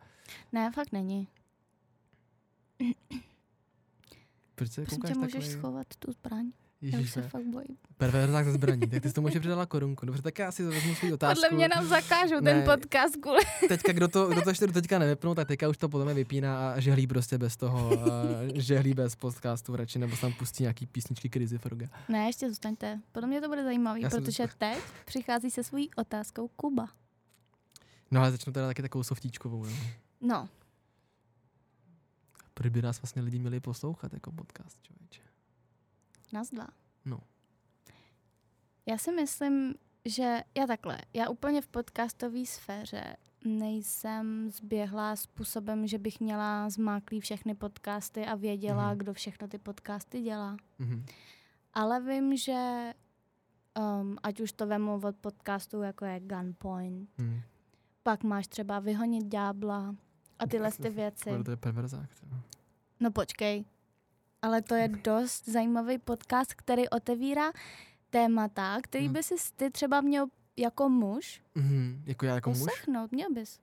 Ne, 0.52 0.72
fakt 0.76 0.91
není. 0.91 1.28
proč 4.56 4.72
se 4.72 4.82
Prosím 4.82 5.02
tě, 5.02 5.13
můžeš 5.13 5.34
takhle? 5.34 5.52
schovat 5.52 5.88
tu 6.00 6.12
zbraň? 6.12 6.52
Já 6.82 7.00
už 7.00 7.12
se 7.12 7.22
fakt 7.22 7.46
bojím. 7.46 7.78
perverzák 7.98 8.46
ze 8.46 8.52
zbraní. 8.54 8.88
Tak 8.88 9.02
ty 9.04 9.10
jsi 9.10 9.15
tomu 9.15 9.28
ještě 9.28 9.39
přidala 9.39 9.65
korunku. 9.65 10.06
Dobře, 10.06 10.22
tak 10.22 10.39
já 10.39 10.52
si 10.52 10.63
vezmu 10.63 10.96
svou 10.96 11.13
otázku. 11.13 11.42
Podle 11.42 11.58
mě 11.58 11.68
nám 11.68 11.86
zakážou 11.88 12.36
ten 12.36 12.44
Ne. 12.58 12.65
podcast 12.65 13.15
kvůli. 13.22 13.39
Teďka, 13.68 13.92
kdo 13.92 14.08
to, 14.08 14.28
kdo 14.28 14.42
to 14.42 14.50
ještě 14.50 14.68
do 14.68 14.74
teďka 14.74 15.00
nevypnul, 15.00 15.36
tak 15.36 15.48
teďka 15.48 15.70
už 15.70 15.78
to 15.78 15.89
potom 15.89 16.08
vypíná 16.15 16.72
a 16.72 16.80
žehlí 16.80 17.08
prostě 17.08 17.38
bez 17.38 17.58
toho, 17.58 17.89
žehlí 18.56 18.94
bez 18.94 19.15
podcastu 19.15 19.76
radši, 19.76 20.00
nebo 20.00 20.18
tam 20.18 20.34
pustí 20.34 20.63
nějaký 20.63 20.86
písničky 20.88 21.30
Krizi 21.30 21.58
Froga. 21.58 21.88
Ne, 22.10 22.26
ještě 22.26 22.50
zůstaňte. 22.50 23.00
Podle 23.12 23.28
mě 23.30 23.42
to 23.42 23.48
bude 23.48 23.63
zajímavý, 23.63 24.02
Já 24.02 24.10
jsem- 24.10 24.24
protože 24.24 24.48
teď 24.58 24.78
přichází 25.06 25.52
se 25.52 25.63
svojí 25.63 25.89
otázkou 25.96 26.48
Kuba. 26.48 26.88
No 28.12 28.22
ale 28.22 28.32
začnu 28.32 28.54
teda 28.54 28.68
taky 28.68 28.82
takovou 28.82 29.04
softíčkovou. 29.04 29.65
Jo. 29.65 29.72
No, 30.22 30.50
Proč 32.54 32.72
by 32.72 32.82
nás 32.82 33.02
vlastně 33.02 33.22
lidi 33.22 33.39
měli 33.39 33.60
poslouchat 33.60 34.13
jako 34.13 34.32
podcast, 34.32 34.78
člověče? 34.84 35.22
Nás 36.34 36.50
dva. 36.50 36.68
No. 37.06 37.20
Já 38.86 38.98
si 38.98 39.12
myslím, 39.12 39.76
že 40.06 40.42
já 40.58 40.68
takhle, 40.68 40.98
já 41.13 41.30
úplně 41.30 41.62
v 41.62 41.68
podcastové 41.68 42.46
sféře 42.46 43.15
nejsem 43.46 44.50
zběhlá 44.50 45.15
způsobem, 45.15 45.88
že 45.88 45.98
bych 45.98 46.20
měla 46.20 46.70
zmáklý 46.70 47.20
všechny 47.20 47.56
podcasty 47.56 48.26
a 48.26 48.36
věděla, 48.36 48.89
Mhm. 48.89 48.98
kdo 48.98 49.13
všechno 49.13 49.48
ty 49.48 49.58
podcasty 49.58 50.22
dělá. 50.22 50.58
Mhm. 50.80 51.06
Ale 51.74 52.02
vím, 52.02 52.38
že 52.38 52.92
um, 54.02 54.18
ať 54.24 54.39
už 54.39 54.52
to 54.52 54.68
vemu 54.68 55.02
od 55.04 55.15
podcastů, 55.15 55.82
jako 55.82 56.06
je 56.06 56.20
Gunpoint, 56.20 57.10
Hmm. 57.18 57.42
pak 58.04 58.24
máš 58.24 58.48
třeba 58.48 58.80
Vyhonit 58.80 59.26
ďábla 59.26 59.96
a 60.39 60.48
tyhle 60.48 60.72
ty 60.72 60.89
věci. 60.89 61.30
To 61.46 61.52
je 61.52 61.58
perverzák. 61.58 62.10
No 63.00 63.12
počkej, 63.12 63.65
ale 64.41 64.62
to 64.62 64.75
je 64.75 64.88
dost 64.88 65.45
zajímavý 65.49 65.97
podcast, 65.97 66.54
který 66.54 66.89
otevírá 66.89 67.52
témata, 68.10 68.78
který 68.84 69.06
Hmm. 69.06 69.13
by 69.13 69.23
si 69.23 69.36
ty 69.56 69.69
třeba 69.71 70.02
měl 70.02 70.28
jako 70.58 70.89
muž 70.89 71.41
Mhm. 71.56 72.04
Jako 72.06 72.25
já 72.25 72.36
jako 72.36 72.49
muž? 72.49 72.60
poslechnout. 72.60 73.12
Měl 73.12 73.34
bys. 73.34 73.60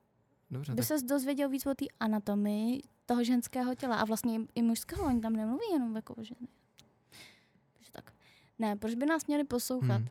Dobře, 0.51 0.71
By 0.71 0.75
tak 0.77 0.85
ses 0.85 1.03
dozvěděl 1.03 1.49
víc 1.49 1.65
o 1.65 1.75
té 1.75 1.85
anatomii 1.99 2.81
toho 3.05 3.23
ženského 3.23 3.75
těla 3.75 3.95
a 3.95 4.05
vlastně 4.05 4.39
i, 4.55 4.61
mužského, 4.61 5.05
oni 5.05 5.21
tam 5.21 5.33
nemluví 5.33 5.63
jenom 5.71 5.95
jako 5.95 6.13
o 6.15 6.23
ženy. 6.23 6.47
Takže 7.73 7.91
tak. 7.91 8.13
Ne, 8.59 8.75
proč 8.75 8.95
by 8.95 9.05
nás 9.05 9.25
měli 9.27 9.43
poslouchat? 9.43 9.97
Hmm. 9.97 10.07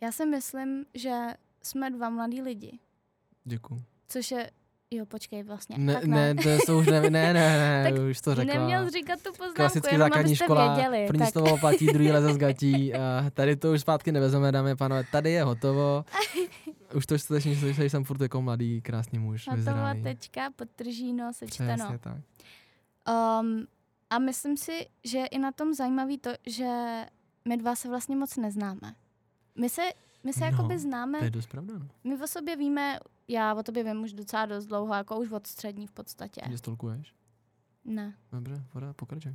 Já 0.00 0.12
si 0.12 0.26
myslím, 0.26 0.86
že 0.94 1.26
jsme 1.62 1.90
dva 1.90 2.10
mladí 2.10 2.42
lidi, 2.42 2.78
Děkuju. 3.44 3.82
což 4.08 4.30
je, 4.30 4.50
jo 4.96 5.06
počkej 5.06 5.42
vlastně. 5.42 5.76
Ne, 5.78 5.94
tak 5.94 6.04
ne, 6.04 6.34
to 6.34 6.48
jsou 6.50 6.78
už 6.78 6.86
ne, 6.86 7.00
ne, 7.00 7.10
ne, 7.10 7.32
ne 7.34 7.84
Tak 7.90 8.00
už 8.10 8.20
to 8.20 8.34
řekla. 8.34 8.54
Neměl 8.54 8.90
říkat 8.90 9.22
tu 9.22 9.30
poznámku, 9.30 9.54
Klasicky 9.54 9.94
jenom 9.94 10.08
základní 10.08 10.36
škola, 10.36 10.74
věděli. 10.74 11.06
první 11.06 11.20
tak. 11.24 11.32
slovo 11.32 11.58
platí, 11.58 11.86
druhý 11.86 12.12
leze 12.12 12.34
z 12.34 12.36
gatí. 12.36 12.94
A 13.24 13.30
tady 13.34 13.56
to 13.56 13.72
už 13.72 13.80
zpátky 13.80 14.12
nevezeme, 14.12 14.52
dámy 14.52 14.70
a 14.70 14.76
pánové. 14.76 15.04
Tady 15.12 15.30
je 15.30 15.42
hotovo. 15.44 16.04
Už 16.94 17.06
to 17.06 17.18
skutečně 17.18 17.56
slyšeli, 17.56 17.84
že 17.84 17.90
jsem 17.90 18.04
furt 18.04 18.20
jako 18.20 18.42
mladý, 18.42 18.80
krásný 18.82 19.18
muž, 19.18 19.46
Na 19.46 19.50
tohle 19.56 19.72
vyzrálý. 19.72 20.02
tečka, 20.02 20.50
podtržíno, 20.56 21.32
sečteno. 21.32 21.74
Přesně 21.74 21.98
tak. 21.98 22.16
Um, 23.40 23.66
a 24.10 24.18
myslím 24.18 24.56
si, 24.56 24.86
že 25.04 25.18
je 25.18 25.26
i 25.26 25.38
na 25.38 25.52
tom 25.52 25.74
zajímavý 25.74 26.18
to, 26.18 26.30
že 26.46 26.66
my 27.48 27.56
dva 27.56 27.74
se 27.76 27.88
vlastně 27.88 28.16
moc 28.16 28.36
neznáme. 28.36 28.94
My 29.58 29.68
se, 29.68 29.82
my 30.24 30.32
se 30.32 30.40
No, 30.40 30.46
jakoby 30.46 30.78
známe, 30.78 31.18
To 31.18 31.24
je 31.24 31.30
dost 31.30 31.46
pravda, 31.46 31.74
no. 31.78 31.86
my 32.04 32.22
o 32.22 32.26
sobě 32.26 32.56
víme, 32.56 32.98
já 33.28 33.54
o 33.54 33.62
tobě 33.62 33.84
vím 33.84 34.02
už 34.02 34.12
docela 34.12 34.46
dost 34.46 34.66
dlouho, 34.66 34.94
jako 34.94 35.16
už 35.20 35.30
od 35.30 35.46
střední 35.46 35.86
v 35.86 35.90
podstatě. 35.90 36.40
Že 36.50 36.58
stolkuješ? 36.58 37.14
Ne, 37.84 38.14
Dobře, 38.32 38.64
voda, 38.74 38.92
pokračuj. 38.92 39.34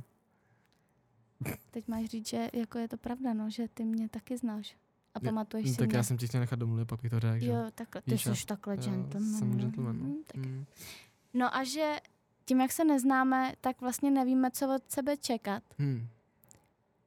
teď 1.70 1.88
máš 1.88 2.04
říct, 2.04 2.28
že 2.28 2.50
jako 2.52 2.78
je 2.78 2.88
to 2.88 2.96
pravda, 2.96 3.34
no, 3.34 3.50
že 3.50 3.68
ty 3.68 3.84
mě 3.84 4.08
taky 4.08 4.36
znáš. 4.36 4.76
A 5.14 5.18
Je- 5.22 5.28
pamatuješ 5.28 5.66
No, 5.66 5.72
si 5.72 5.78
tak 5.78 5.88
mě. 5.88 5.96
já 5.96 6.02
jsem 6.02 6.16
ti 6.18 6.26
chtěl 6.26 6.40
nechat 6.40 6.58
domluvit, 6.58 6.84
pak 6.88 7.02
bych 7.02 7.10
to 7.10 7.20
řekl. 7.20 7.44
Jo, 7.44 7.66
takhle, 7.74 8.02
ty 8.02 8.18
jsi 8.18 8.46
takhle 8.46 8.74
Já 8.74 8.80
gentleman. 8.82 9.38
Jsem 9.38 9.50
no. 9.50 9.56
gentleman. 9.58 9.98
no. 9.98 10.04
Mhm, 10.04 10.16
tak. 10.26 10.36
Mm. 10.36 10.64
No 11.34 11.56
a 11.56 11.64
že 11.64 11.96
tím, 12.44 12.60
jak 12.60 12.72
se 12.72 12.84
neznáme, 12.84 13.52
tak 13.60 13.80
vlastně 13.80 14.10
nevíme, 14.10 14.50
co 14.50 14.74
od 14.74 14.90
sebe 14.90 15.16
čekat. 15.16 15.62
Hmm. 15.78 16.08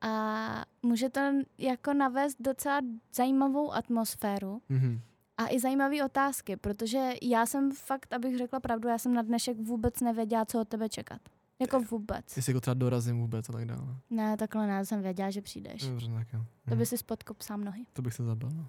A 0.01 0.65
může 0.81 1.09
to 1.09 1.19
jako 1.57 1.93
navést 1.93 2.37
docela 2.41 2.81
zajímavou 3.13 3.73
atmosféru 3.73 4.61
Mhm. 4.69 5.01
A 5.43 5.47
i 5.53 5.59
zajímavé 5.59 6.05
otázky, 6.05 6.57
protože 6.57 7.13
já 7.21 7.45
jsem 7.45 7.71
fakt, 7.71 8.13
abych 8.13 8.37
řekla 8.37 8.59
pravdu, 8.59 8.89
já 8.89 8.97
jsem 8.97 9.13
na 9.13 9.21
dnešek 9.21 9.57
vůbec 9.57 9.99
nevěděla, 10.01 10.45
co 10.45 10.61
od 10.61 10.67
tebe 10.67 10.89
čekat. 10.89 11.21
Jako 11.59 11.79
vůbec. 11.79 12.35
Jestli 12.37 12.51
jako 12.51 12.61
třeba 12.61 12.73
dorazím 12.73 13.19
vůbec 13.19 13.49
a 13.49 13.53
tak 13.53 13.65
dále. 13.65 13.95
Ne, 14.09 14.37
takhle 14.37 14.67
ne, 14.67 14.85
jsem 14.85 15.01
věděla, 15.01 15.29
že 15.29 15.41
přijdeš. 15.41 15.87
Dobře, 15.87 16.07
tak 16.13 16.27
jo. 16.33 16.39
To 16.39 16.71
Mhm. 16.71 16.77
by 16.79 16.85
si 16.85 16.97
spodkop 16.97 17.41
sám 17.41 17.63
nohy. 17.63 17.85
to 17.93 18.01
bych 18.01 18.13
se 18.13 18.23
zabil, 18.23 18.49
no. 18.49 18.67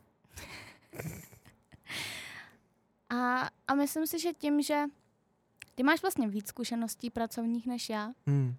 A, 3.11 3.49
a 3.69 3.75
myslím 3.75 4.07
si, 4.07 4.19
že 4.19 4.33
tím, 4.33 4.63
že 4.63 4.83
ty 5.75 5.83
máš 5.83 6.03
vlastně 6.03 6.29
víc 6.29 6.49
zkušeností 6.49 7.11
pracovních 7.11 7.67
než 7.67 7.89
já. 7.89 8.13
Hmm. 8.27 8.55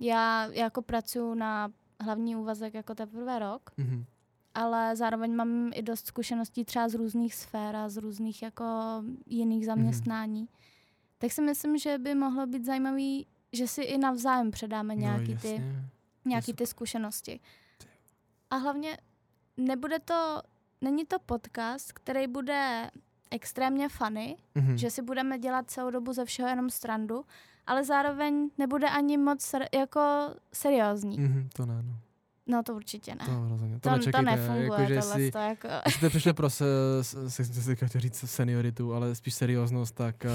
Já 0.00 0.46
jako 0.52 0.82
pracuji 0.82 1.34
na 1.34 1.72
hlavní 2.00 2.36
úvazek 2.36 2.74
jako 2.74 2.94
teprve 2.94 3.38
rok, 3.38 3.70
Mhm. 3.76 4.04
Ale 4.54 4.96
zároveň 4.96 5.34
mám 5.34 5.70
i 5.74 5.82
dost 5.82 6.06
zkušeností 6.06 6.64
třeba 6.64 6.88
z 6.88 6.94
různých 6.94 7.34
sfér 7.34 7.76
a 7.76 7.88
z 7.88 7.96
různých 7.96 8.42
jako 8.42 8.64
jiných 9.26 9.66
zaměstnání. 9.66 10.48
Tak 11.18 11.32
si 11.32 11.42
myslím, 11.42 11.78
že 11.78 11.98
by 11.98 12.14
mohlo 12.14 12.46
být 12.46 12.64
zajímavý, 12.64 13.26
že 13.52 13.68
si 13.68 13.82
i 13.82 13.98
navzájem 13.98 14.50
předáme 14.50 14.94
nějaký, 14.94 15.34
no, 15.34 15.40
ty, 15.40 15.62
nějaký 16.24 16.52
ty 16.54 16.66
zkušenosti. 16.66 17.40
A 18.50 18.56
hlavně 18.56 18.98
nebude 19.56 19.98
to, 19.98 20.42
není 20.80 21.04
to 21.06 21.18
podcast, 21.18 21.92
který 21.92 22.26
bude 22.26 22.90
extrémně 23.30 23.88
funny, 23.88 24.36
Mhm. 24.54 24.78
že 24.78 24.90
si 24.90 25.02
budeme 25.02 25.38
dělat 25.38 25.70
celou 25.70 25.90
dobu 25.90 26.12
ze 26.12 26.24
všeho 26.24 26.48
jenom 26.48 26.70
strandu, 26.70 27.24
ale 27.66 27.84
zároveň 27.84 28.50
nebude 28.58 28.88
ani 28.88 29.18
moc 29.18 29.40
ser, 29.40 29.68
jako 29.74 30.00
seriózní. 30.52 31.18
Mhm, 31.20 31.48
to 31.56 31.66
ne, 31.66 31.82
no. 31.82 31.96
No 32.46 32.62
to 32.62 32.74
určitě 32.74 33.14
ne. 33.14 33.26
To 33.26 33.48
rozhodně. 33.48 33.74
To, 33.74 33.80
to, 33.80 33.88
to 33.88 33.96
nečekejte. 33.96 34.22
nefunguje, 34.22 34.80
jako, 34.80 34.94
že 34.94 35.00
tohle 35.00 35.16
si, 35.16 35.30
to 35.30 35.38
jako... 35.38 35.68
jste 35.88 36.08
přišli 36.08 36.32
pro 36.32 36.50
se, 36.50 36.64
se, 37.02 37.30
se, 37.30 37.44
se, 37.44 37.88
se 37.88 38.00
říct 38.00 38.30
senioritu, 38.30 38.94
ale 38.94 39.14
spíš 39.14 39.34
serióznost, 39.34 39.94
tak 39.94 40.26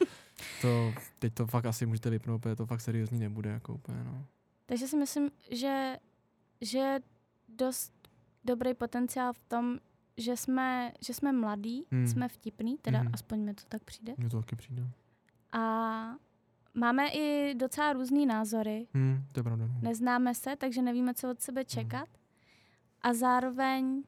uh, 0.00 0.06
to, 0.62 0.92
teď 1.18 1.34
to 1.34 1.46
fakt 1.46 1.66
asi 1.66 1.86
můžete 1.86 2.10
vypnout, 2.10 2.42
protože 2.42 2.56
to 2.56 2.66
fakt 2.66 2.80
seriózní 2.80 3.18
nebude, 3.18 3.50
jako 3.50 3.74
úplně, 3.74 4.04
no. 4.04 4.26
Takže 4.66 4.88
si 4.88 4.96
myslím, 4.96 5.30
že, 5.50 5.96
že 6.60 6.78
je 6.78 7.00
dost 7.48 7.92
dobrý 8.44 8.74
potenciál 8.74 9.32
v 9.32 9.38
tom, 9.38 9.78
že 10.16 10.36
jsme, 10.36 10.92
že 11.06 11.14
jsme 11.14 11.32
mladí, 11.32 11.84
Hmm. 11.90 12.08
jsme 12.08 12.28
vtipný, 12.28 12.78
teda 12.82 12.98
hmm. 12.98 13.10
aspoň 13.14 13.40
mi 13.40 13.54
to 13.54 13.62
tak 13.68 13.84
přijde. 13.84 14.14
Mně 14.18 14.28
to 14.30 14.40
taky 14.40 14.56
přijde. 14.56 14.86
A 15.52 15.60
máme 16.74 17.08
i 17.08 17.54
docela 17.54 17.92
různý 17.92 18.26
názory, 18.26 18.86
Hmm, 18.94 19.24
to 19.32 19.40
je 19.40 19.44
pravda. 19.44 19.66
No. 19.66 19.74
neznáme 19.82 20.34
se, 20.34 20.56
takže 20.56 20.82
nevíme, 20.82 21.14
co 21.14 21.30
od 21.30 21.40
sebe 21.40 21.64
čekat. 21.64 22.08
A 23.02 23.12
zároveň 23.14 24.02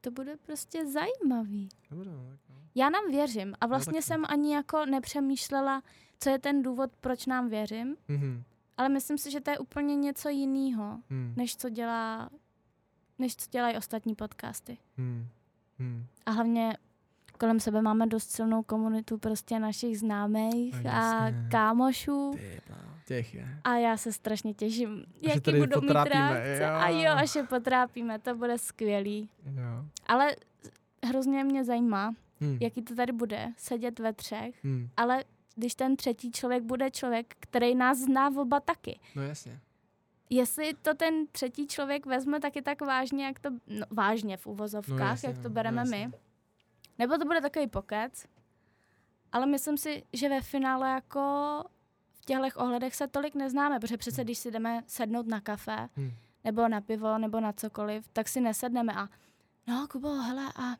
to 0.00 0.10
bude 0.10 0.36
prostě 0.36 0.86
zajímavý. 0.86 1.68
Dobře, 1.90 2.10
no, 2.10 2.24
tak 2.30 2.38
no. 2.50 2.56
Já 2.74 2.90
nám 2.90 3.10
věřím 3.10 3.54
a 3.60 3.66
vlastně 3.66 3.92
taky. 3.92 4.02
jsem 4.02 4.24
ani 4.28 4.54
jako 4.54 4.86
nepřemýšlela, 4.86 5.82
co 6.20 6.30
je 6.30 6.38
ten 6.38 6.62
důvod, 6.62 6.90
proč 7.00 7.26
nám 7.26 7.48
věřím, 7.48 7.96
Mhm. 8.08 8.42
ale 8.76 8.88
myslím 8.88 9.18
si, 9.18 9.30
že 9.30 9.40
to 9.40 9.50
je 9.50 9.58
úplně 9.58 9.96
něco 9.96 10.28
jiného, 10.28 10.98
Hmm. 11.10 11.34
než 11.36 11.56
co 11.56 11.68
dělá, 11.68 12.30
než 13.18 13.36
co 13.36 13.50
dělají 13.50 13.76
ostatní 13.76 14.14
podcasty. 14.14 14.78
Hmm. 14.96 15.26
Hmm. 15.78 16.06
A 16.26 16.30
hlavně 16.30 16.76
kolem 17.42 17.60
sebe 17.60 17.82
máme 17.82 18.06
dost 18.06 18.30
silnou 18.30 18.62
komunitu 18.62 19.18
prostě 19.18 19.58
našich 19.58 19.98
známých 19.98 20.82
No 20.84 20.90
a 20.90 21.28
kámošů. 21.50 22.30
Těch 23.06 23.34
je. 23.34 23.48
A 23.64 23.74
já 23.76 23.96
se 23.96 24.12
strašně 24.12 24.54
těším, 24.54 25.04
je 25.20 25.30
jaký 25.30 25.52
budou 25.58 25.80
mít 25.80 25.90
reakce. 25.90 26.58
jo. 26.62 26.68
A 26.72 26.88
jo, 26.88 27.10
až 27.12 27.34
je 27.34 27.42
potrápíme, 27.42 28.18
to 28.18 28.34
bude 28.34 28.58
skvělý. 28.58 29.28
Jo. 29.46 29.84
Ale 30.06 30.36
hrozně 31.06 31.44
mě 31.44 31.64
zajímá, 31.64 32.14
Hmm. 32.40 32.58
jaký 32.60 32.82
to 32.82 32.94
tady 32.94 33.12
bude, 33.12 33.48
sedět 33.56 33.98
ve 33.98 34.12
třech, 34.12 34.64
Hmm. 34.64 34.88
ale 34.96 35.24
když 35.56 35.74
ten 35.74 35.96
třetí 35.96 36.32
člověk 36.32 36.62
bude 36.62 36.90
člověk, 36.90 37.34
který 37.40 37.74
nás 37.74 37.98
zná 37.98 38.30
oba 38.36 38.60
taky. 38.60 39.00
No 39.16 39.22
jasně. 39.22 39.60
Jestli 40.30 40.72
to 40.82 40.94
ten 40.94 41.26
třetí 41.32 41.66
člověk 41.66 42.06
vezme 42.06 42.40
taky 42.40 42.62
tak 42.62 42.80
vážně, 42.80 43.24
jak 43.24 43.38
to, 43.38 43.50
no, 43.66 43.86
vážně 43.90 44.36
v 44.36 44.46
uvozovkách, 44.46 44.98
No 44.98 45.04
jasně, 45.06 45.28
jak 45.28 45.38
to 45.38 45.48
no, 45.48 45.54
bereme 45.54 45.80
jasně. 45.82 46.06
my, 46.08 46.12
nebo 46.98 47.18
to 47.18 47.24
bude 47.24 47.40
takový 47.40 47.66
pokec, 47.66 48.26
ale 49.32 49.46
myslím 49.46 49.76
si, 49.76 50.02
že 50.12 50.28
ve 50.28 50.40
finále 50.40 50.88
jako 50.90 51.20
v 52.12 52.24
těchto 52.24 52.60
ohledech 52.60 52.94
se 52.94 53.08
tolik 53.08 53.34
neznáme, 53.34 53.80
protože 53.80 53.96
přece 53.96 54.16
Hmm. 54.20 54.24
když 54.24 54.38
si 54.38 54.50
jdeme 54.50 54.82
sednout 54.86 55.26
na 55.26 55.40
kafe, 55.40 55.88
Hmm. 55.96 56.10
nebo 56.44 56.68
na 56.68 56.80
pivo, 56.80 57.18
nebo 57.18 57.40
na 57.40 57.52
cokoliv, 57.52 58.08
tak 58.12 58.28
si 58.28 58.40
nesedneme 58.40 58.92
a 58.92 59.08
no, 59.66 59.86
Kubo, 59.90 60.08
hele, 60.08 60.52
a 60.56 60.76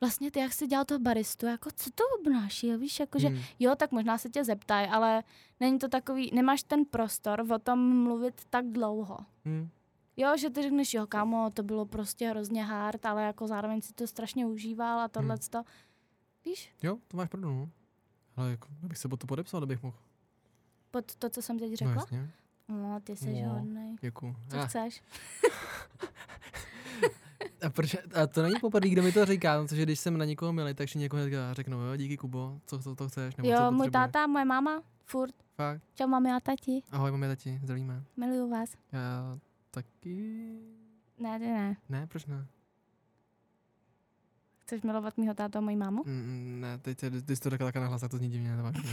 vlastně 0.00 0.30
ty 0.30 0.40
jak 0.40 0.52
jsi 0.52 0.66
dělal 0.66 0.84
toho 0.84 0.98
baristu, 0.98 1.46
jako 1.46 1.70
co 1.76 1.90
to 1.90 2.04
obnáší, 2.20 2.76
víš, 2.76 3.00
jako 3.00 3.18
že 3.18 3.28
Hmm. 3.28 3.38
jo, 3.58 3.74
tak 3.76 3.92
možná 3.92 4.18
se 4.18 4.28
tě 4.30 4.44
zeptají, 4.44 4.88
ale 4.88 5.22
není 5.60 5.78
to 5.78 5.88
takový, 5.88 6.30
nemáš 6.34 6.62
ten 6.62 6.84
prostor 6.84 7.44
o 7.54 7.58
tom 7.58 8.02
mluvit 8.02 8.34
tak 8.50 8.66
dlouho. 8.66 9.18
Hmm. 9.44 9.68
Jo, 10.20 10.36
že 10.36 10.50
ty 10.50 10.62
řekneš, 10.62 10.94
jo, 10.94 11.06
kámo, 11.06 11.50
to 11.50 11.62
bylo 11.62 11.86
prostě 11.86 12.28
hrozně 12.28 12.64
hard, 12.64 13.06
ale 13.06 13.22
jako 13.22 13.46
zároveň 13.46 13.80
si 13.80 13.92
to 13.92 14.06
strašně 14.06 14.46
užíval 14.46 15.00
a 15.00 15.08
tohle 15.08 15.38
to. 15.38 15.62
Víš, 16.44 16.70
Jo, 16.82 16.98
to 17.08 17.16
máš 17.16 17.28
pravdu, 17.28 17.48
no. 17.48 17.68
Ale 18.36 18.50
jako, 18.50 18.68
já 18.82 18.88
bych 18.88 18.98
se 18.98 19.08
pod 19.08 19.16
to 19.20 19.26
podepsal, 19.26 19.60
kdybych 19.60 19.82
mohl. 19.82 19.96
pod 20.90 21.14
to, 21.16 21.30
co 21.30 21.42
jsem 21.42 21.58
teď 21.58 21.70
No 21.70 21.76
řekla? 21.76 21.92
jasně, 21.94 22.30
No, 22.68 23.00
ty 23.04 23.16
jsi 23.16 23.42
No. 23.42 23.48
hodnej. 23.54 23.96
děkuju. 24.00 24.36
Co 24.50 24.58
A, 24.60 24.66
chceš? 24.66 25.02
a, 27.66 27.70
proč, 27.70 27.96
a 28.22 28.26
to 28.26 28.42
není 28.42 28.54
poprvé, 28.60 28.88
kdo 28.88 29.02
mi 29.02 29.12
to 29.12 29.24
říká, 29.26 29.62
protože 29.64 29.82
když 29.82 30.00
jsem 30.00 30.18
na 30.18 30.24
někoho 30.24 30.52
milý, 30.52 30.74
tak 30.74 30.88
si 30.88 30.98
někoho 30.98 31.22
hnedka 31.22 31.54
řeknu, 31.54 31.78
jo, 31.80 31.96
díky 31.96 32.16
Kubo, 32.16 32.60
co, 32.66 32.78
co 32.78 32.94
to 32.94 33.08
chceš, 33.08 33.36
nebo 33.36 33.48
co 33.48 33.52
Jo, 33.54 33.60
můj 33.60 33.68
potřebuješ. 33.70 33.92
táta, 33.92 34.26
moje 34.26 34.44
máma, 34.44 34.82
furt. 35.04 35.34
Fakt, 35.54 35.82
Čau, 35.94 36.06
mami 36.08 36.32
a 36.32 36.40
tati, 36.40 36.82
ahoj, 36.90 37.10
máme 37.10 37.28
tati, 37.28 37.60
zdravíme. 37.62 38.02
miluju 38.16 38.50
vás. 38.50 38.70
Já 38.92 39.38
taky... 39.70 40.58
Ne, 41.18 41.38
ty 41.38 41.44
ne. 41.44 41.76
Ne, 41.88 42.06
proč 42.06 42.26
ne? 42.26 42.46
Chceš 44.58 44.82
milovat 44.82 45.16
mýho 45.16 45.34
tátu 45.34 45.58
a 45.58 45.60
moji 45.60 45.76
mámu? 45.76 46.02
Mm, 46.06 46.12
mm, 46.12 46.60
ne, 46.60 46.78
teď, 46.78 46.98
ty, 46.98 47.22
ty 47.22 47.36
jsi 47.36 47.42
to 47.42 47.50
řekla 47.50 47.66
takhle 47.66 47.82
nahlas, 47.82 48.00
tak 48.00 48.10
to 48.10 48.16
zní 48.16 48.30
divně, 48.30 48.56
pravdu. 48.56 48.82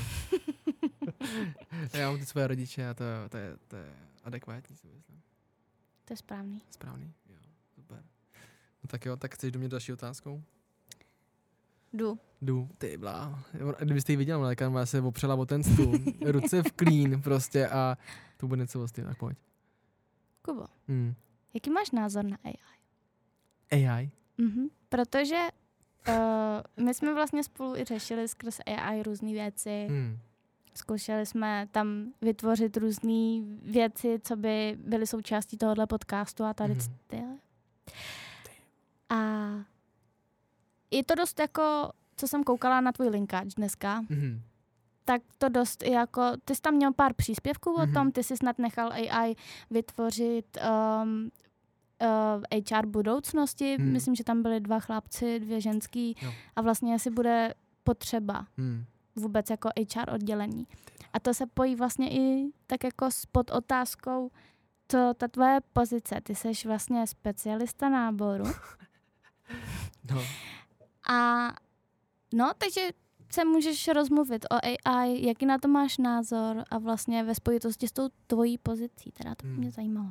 Já 1.93 2.09
mám 2.09 2.19
ty 2.19 2.25
svoje 2.25 2.47
rodiče 2.47 2.89
a 2.89 2.93
to, 2.93 3.03
to, 3.29 3.38
je, 3.38 3.57
to 3.67 3.75
je 3.75 3.93
adekvátní, 4.23 4.75
si 4.75 4.88
myslím. 4.88 5.21
To 6.05 6.13
je 6.13 6.17
správný. 6.17 6.61
Správný, 6.71 7.13
jo, 7.29 7.38
super. 7.75 8.03
No 8.83 8.88
tak 8.88 9.05
jo, 9.05 9.17
tak 9.17 9.35
chceš 9.35 9.51
do 9.51 9.59
mě 9.59 9.69
další 9.69 9.93
otázkou? 9.93 10.43
Jdu. 11.93 12.19
Jdu, 12.41 12.69
ty 12.77 12.97
blá. 12.97 13.43
Kdybyste 13.79 14.13
ji 14.13 14.17
viděl, 14.17 14.39
mléka, 14.39 14.69
má 14.69 14.85
se 14.85 15.01
opřela 15.01 15.35
o 15.35 15.45
ten 15.45 15.63
stůl, 15.63 15.99
ruce 16.25 16.63
v 16.63 16.71
klín 16.71 17.21
prostě 17.21 17.67
a 17.67 17.97
to 18.38 18.47
bude 18.47 18.61
něco 18.61 18.79
vlastně, 18.79 19.03
tak 19.03 19.17
pojď. 19.17 19.38
Kubo, 20.45 20.65
Hmm. 20.88 21.13
jaký 21.53 21.69
máš 21.69 21.91
názor 21.91 22.25
na 22.25 22.38
AI? 22.43 23.86
AI? 23.88 24.12
Mhm. 24.38 24.67
Protože 24.89 25.41
uh, 26.08 26.86
my 26.86 26.93
jsme 26.93 27.13
vlastně 27.13 27.43
spolu 27.43 27.75
i 27.75 27.84
řešili 27.84 28.27
skrz 28.27 28.60
AI 28.65 29.03
různé 29.03 29.31
věci. 29.31 29.88
Hmm. 29.89 30.19
Zkoušeli 30.73 31.25
jsme 31.25 31.67
tam 31.71 32.13
vytvořit 32.21 32.77
různé 32.77 33.41
věci, 33.62 34.19
co 34.23 34.36
by 34.36 34.77
byly 34.79 35.08
součástí 35.08 35.58
tohohle 35.58 35.88
podcastu 35.88 36.43
a 36.43 36.53
tady 36.53 36.73
Mhm. 36.73 36.81
mm. 36.89 36.97
ty. 37.08 37.23
A 39.10 39.15
je 40.91 41.03
to 41.03 41.15
dost 41.15 41.39
jako, 41.39 41.91
co 42.17 42.27
jsem 42.27 42.43
koukala 42.43 42.81
na 42.81 42.91
tvůj 42.91 43.08
linkáč 43.08 43.53
dneska, 43.53 44.01
Mhm. 44.10 44.41
Tak 45.05 45.21
to 45.37 45.49
dost 45.49 45.83
i 45.83 45.91
jako, 45.91 46.21
ty 46.45 46.55
jsi 46.55 46.61
tam 46.61 46.73
měl 46.73 46.93
pár 46.93 47.13
příspěvků 47.13 47.73
o 47.73 47.79
Mhm. 47.85 47.93
tom, 47.93 48.11
ty 48.11 48.23
jsi 48.23 48.37
snad 48.37 48.59
nechal 48.59 48.91
AI 48.93 49.35
vytvořit 49.69 50.57
um, 51.03 51.29
uh, 52.01 52.61
HR 52.79 52.85
budoucnosti, 52.85 53.75
Hmm. 53.79 53.91
myslím, 53.91 54.15
že 54.15 54.23
tam 54.23 54.41
byly 54.41 54.59
dva 54.59 54.79
chlapci, 54.79 55.39
dvě 55.39 55.61
ženský 55.61 56.15
Jo. 56.21 56.31
a 56.55 56.61
vlastně 56.61 56.95
asi 56.95 57.09
bude 57.09 57.53
potřeba 57.83 58.47
Hmm. 58.57 58.85
vůbec 59.15 59.49
jako 59.49 59.69
HR 59.95 60.13
oddělení. 60.13 60.67
A 61.13 61.19
to 61.19 61.33
se 61.33 61.45
pojí 61.45 61.75
vlastně 61.75 62.11
i 62.11 62.51
tak 62.67 62.83
jako 62.83 63.11
s 63.11 63.25
pod 63.25 63.51
otázkou, 63.51 64.31
co 64.87 65.13
ta 65.17 65.27
tvoje 65.27 65.59
pozice, 65.73 66.21
ty 66.23 66.35
jsi 66.35 66.51
vlastně 66.67 67.07
specialista 67.07 67.89
náboru 67.89 68.45
No. 70.11 70.21
a 71.07 71.47
no, 72.33 72.51
takže 72.57 72.81
se 73.29 73.45
můžeš 73.45 73.88
rozmluvit 73.88 74.45
o 74.51 74.55
AI, 74.89 75.27
jaký 75.27 75.45
na 75.45 75.57
to 75.57 75.67
máš 75.67 75.97
názor 75.97 76.63
a 76.71 76.77
vlastně 76.77 77.23
ve 77.23 77.35
spojitosti 77.35 77.88
s 77.88 77.91
tou 77.91 78.09
tvojí 78.27 78.57
pozicí, 78.57 79.11
teda 79.11 79.35
to 79.35 79.47
Hmm. 79.47 79.55
mě 79.57 79.71
zajímalo. 79.71 80.07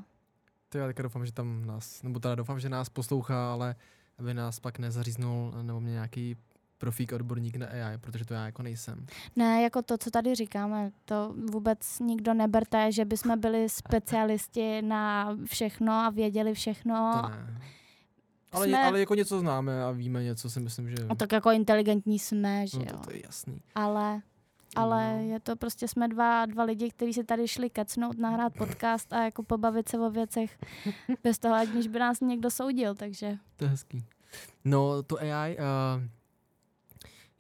To 0.69 0.79
já 0.79 0.87
teďka 0.87 1.03
doufám, 1.03 1.27
že 1.27 1.33
tam 1.33 1.67
nás, 1.67 2.03
nebo 2.03 2.21
teda 2.21 2.35
doufám, 2.35 2.61
že 2.61 2.69
nás 2.69 2.89
poslouchá, 2.89 3.53
ale 3.53 3.75
aby 4.19 4.35
nás 4.35 4.61
pak 4.61 4.79
nezaříznul 4.79 5.53
nebo 5.63 5.81
mě 5.81 5.93
nějaký 5.93 6.37
profík 6.79 7.13
odborník 7.13 7.57
na 7.57 7.67
AI, 7.67 7.99
protože 7.99 8.25
to 8.25 8.35
já 8.35 8.45
jako 8.45 8.63
nejsem. 8.63 9.07
Ne, 9.37 9.63
jako 9.63 9.83
to, 9.83 9.99
co 9.99 10.11
tady 10.11 10.35
říkáme, 10.35 10.91
to 11.05 11.35
vůbec 11.53 11.99
nikdo 12.01 12.35
neberte, 12.35 12.93
že 12.93 13.05
bychom 13.05 13.41
byli 13.41 13.69
specialisti 13.69 14.83
na 14.83 15.37
všechno 15.45 15.93
a 15.93 16.11
věděli 16.11 16.55
všechno. 16.55 17.21
To 17.23 17.29
ne. 17.29 17.61
Ale, 18.55 18.69
Jsme- 18.69 18.85
ale 18.85 19.01
jako 19.01 19.15
něco 19.15 19.41
známe 19.41 19.85
a 19.85 19.91
víme 19.91 20.23
něco, 20.25 20.51
si 20.51 20.61
myslím, 20.61 20.91
že... 20.91 20.97
A 21.09 21.15
tak 21.15 21.33
jako 21.33 21.51
inteligentní 21.51 22.19
jsme, 22.19 22.67
že 22.67 22.79
no, 22.79 22.85
jo. 22.91 22.99
to, 22.99 22.99
to 22.99 23.13
je 23.13 23.23
jasný. 23.25 23.61
Ale, 23.75 24.23
ale 24.77 25.17
No. 25.17 25.23
je 25.33 25.41
to 25.41 25.57
prostě, 25.57 25.89
jsme 25.89 26.09
dva, 26.09 26.47
dva 26.47 26.65
lidi, 26.65 26.91
kteří 26.91 27.13
si 27.15 27.25
tady 27.25 27.49
šli 27.49 27.71
kecnout, 27.71 28.19
nahrát 28.19 28.55
podcast 28.59 29.13
a 29.13 29.25
jako 29.25 29.43
pobavit 29.43 29.89
se 29.89 29.99
o 29.99 30.11
věcech 30.11 30.59
bez 31.23 31.39
toho, 31.39 31.55
aniž 31.55 31.87
by 31.89 31.99
nás 31.99 32.21
někdo 32.21 32.51
soudil, 32.51 32.95
takže 32.95 33.39
To 33.57 33.65
je 33.65 33.71
hezký. 33.71 34.05
No, 34.65 35.03
to 35.03 35.19
AI, 35.21 35.57
uh, 35.59 36.03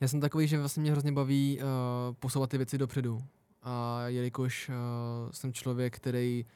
já 0.00 0.08
jsem 0.08 0.20
takový, 0.20 0.46
že 0.48 0.58
vlastně 0.58 0.80
mě 0.80 0.90
hrozně 0.92 1.12
baví 1.12 1.58
uh, 1.60 1.66
posouvat 2.14 2.50
ty 2.50 2.56
věci 2.56 2.78
dopředu. 2.78 3.18
A 3.62 4.00
jelikož 4.06 4.68
uh, 4.68 4.74
jsem 5.30 5.52
člověk, 5.52 5.96
který 5.96 6.46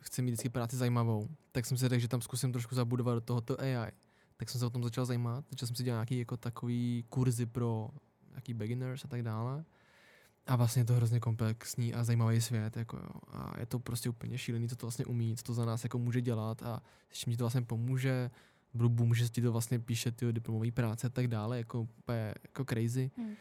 chce 0.00 0.22
mít 0.22 0.30
vždycky 0.30 0.48
práci 0.48 0.76
zajímavou, 0.76 1.28
tak 1.54 1.66
jsem 1.66 1.78
si 1.78 1.88
řekl, 1.88 2.00
že 2.00 2.08
tam 2.08 2.20
zkusím 2.20 2.52
trošku 2.52 2.74
zabudovat 2.74 3.14
do 3.14 3.20
tohoto 3.20 3.60
AI. 3.60 3.92
Tak 4.36 4.50
jsem 4.50 4.58
se 4.58 4.66
o 4.66 4.70
tom 4.70 4.84
začal 4.84 5.04
zajímat, 5.04 5.44
začal 5.50 5.66
jsem 5.66 5.76
si 5.76 5.82
dělat 5.82 5.96
nějaký 5.96 6.18
jako 6.18 6.36
takový 6.36 7.04
kurzy 7.08 7.46
pro 7.46 7.88
nějaký 8.30 8.54
beginners 8.54 9.04
a 9.04 9.08
tak 9.08 9.22
dále. 9.22 9.64
A 10.46 10.56
vlastně 10.56 10.80
je 10.80 10.84
to 10.84 10.94
hrozně 10.94 11.20
komplexní 11.20 11.94
a 11.94 12.04
zajímavý 12.04 12.40
svět, 12.40 12.76
jako 12.76 12.96
jo. 12.96 13.20
A 13.32 13.60
je 13.60 13.66
to 13.66 13.78
prostě 13.78 14.08
úplně 14.08 14.38
šílený, 14.38 14.68
co 14.68 14.76
to 14.76 14.86
vlastně 14.86 15.04
umí, 15.04 15.36
co 15.36 15.42
to 15.42 15.54
za 15.54 15.64
nás 15.64 15.84
jako 15.84 15.98
může 15.98 16.20
dělat 16.20 16.62
a 16.62 16.82
s 17.10 17.18
čím 17.18 17.32
ti 17.32 17.36
to 17.36 17.44
vlastně 17.44 17.62
pomůže. 17.62 18.30
Budu 18.74 18.88
boom, 18.88 19.14
že 19.14 19.28
ti 19.28 19.42
to 19.42 19.52
vlastně 19.52 19.78
píše 19.78 20.12
ty 20.12 20.32
diplomové 20.32 20.70
práce 20.70 21.06
a 21.06 21.10
tak 21.10 21.28
dále, 21.28 21.58
jako 21.58 21.80
úplně 21.80 22.34
jako 22.42 22.64
crazy. 22.64 23.10
Hmm. 23.16 23.34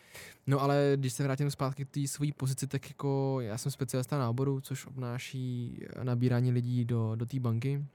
No 0.47 0.61
ale 0.61 0.93
když 0.95 1.13
se 1.13 1.23
vrátím 1.23 1.51
zpátky 1.51 1.85
k 1.85 1.89
té 1.89 2.07
své 2.07 2.27
pozici, 2.37 2.67
tak 2.67 2.89
jako 2.89 3.37
já 3.41 3.57
jsem 3.57 3.71
specialista 3.71 4.17
náboru, 4.17 4.61
což 4.61 4.85
obnáší 4.85 5.79
nabírání 6.03 6.51
lidí 6.51 6.85
do, 6.85 7.15
do 7.15 7.25
té 7.25 7.39
banky, 7.39 7.85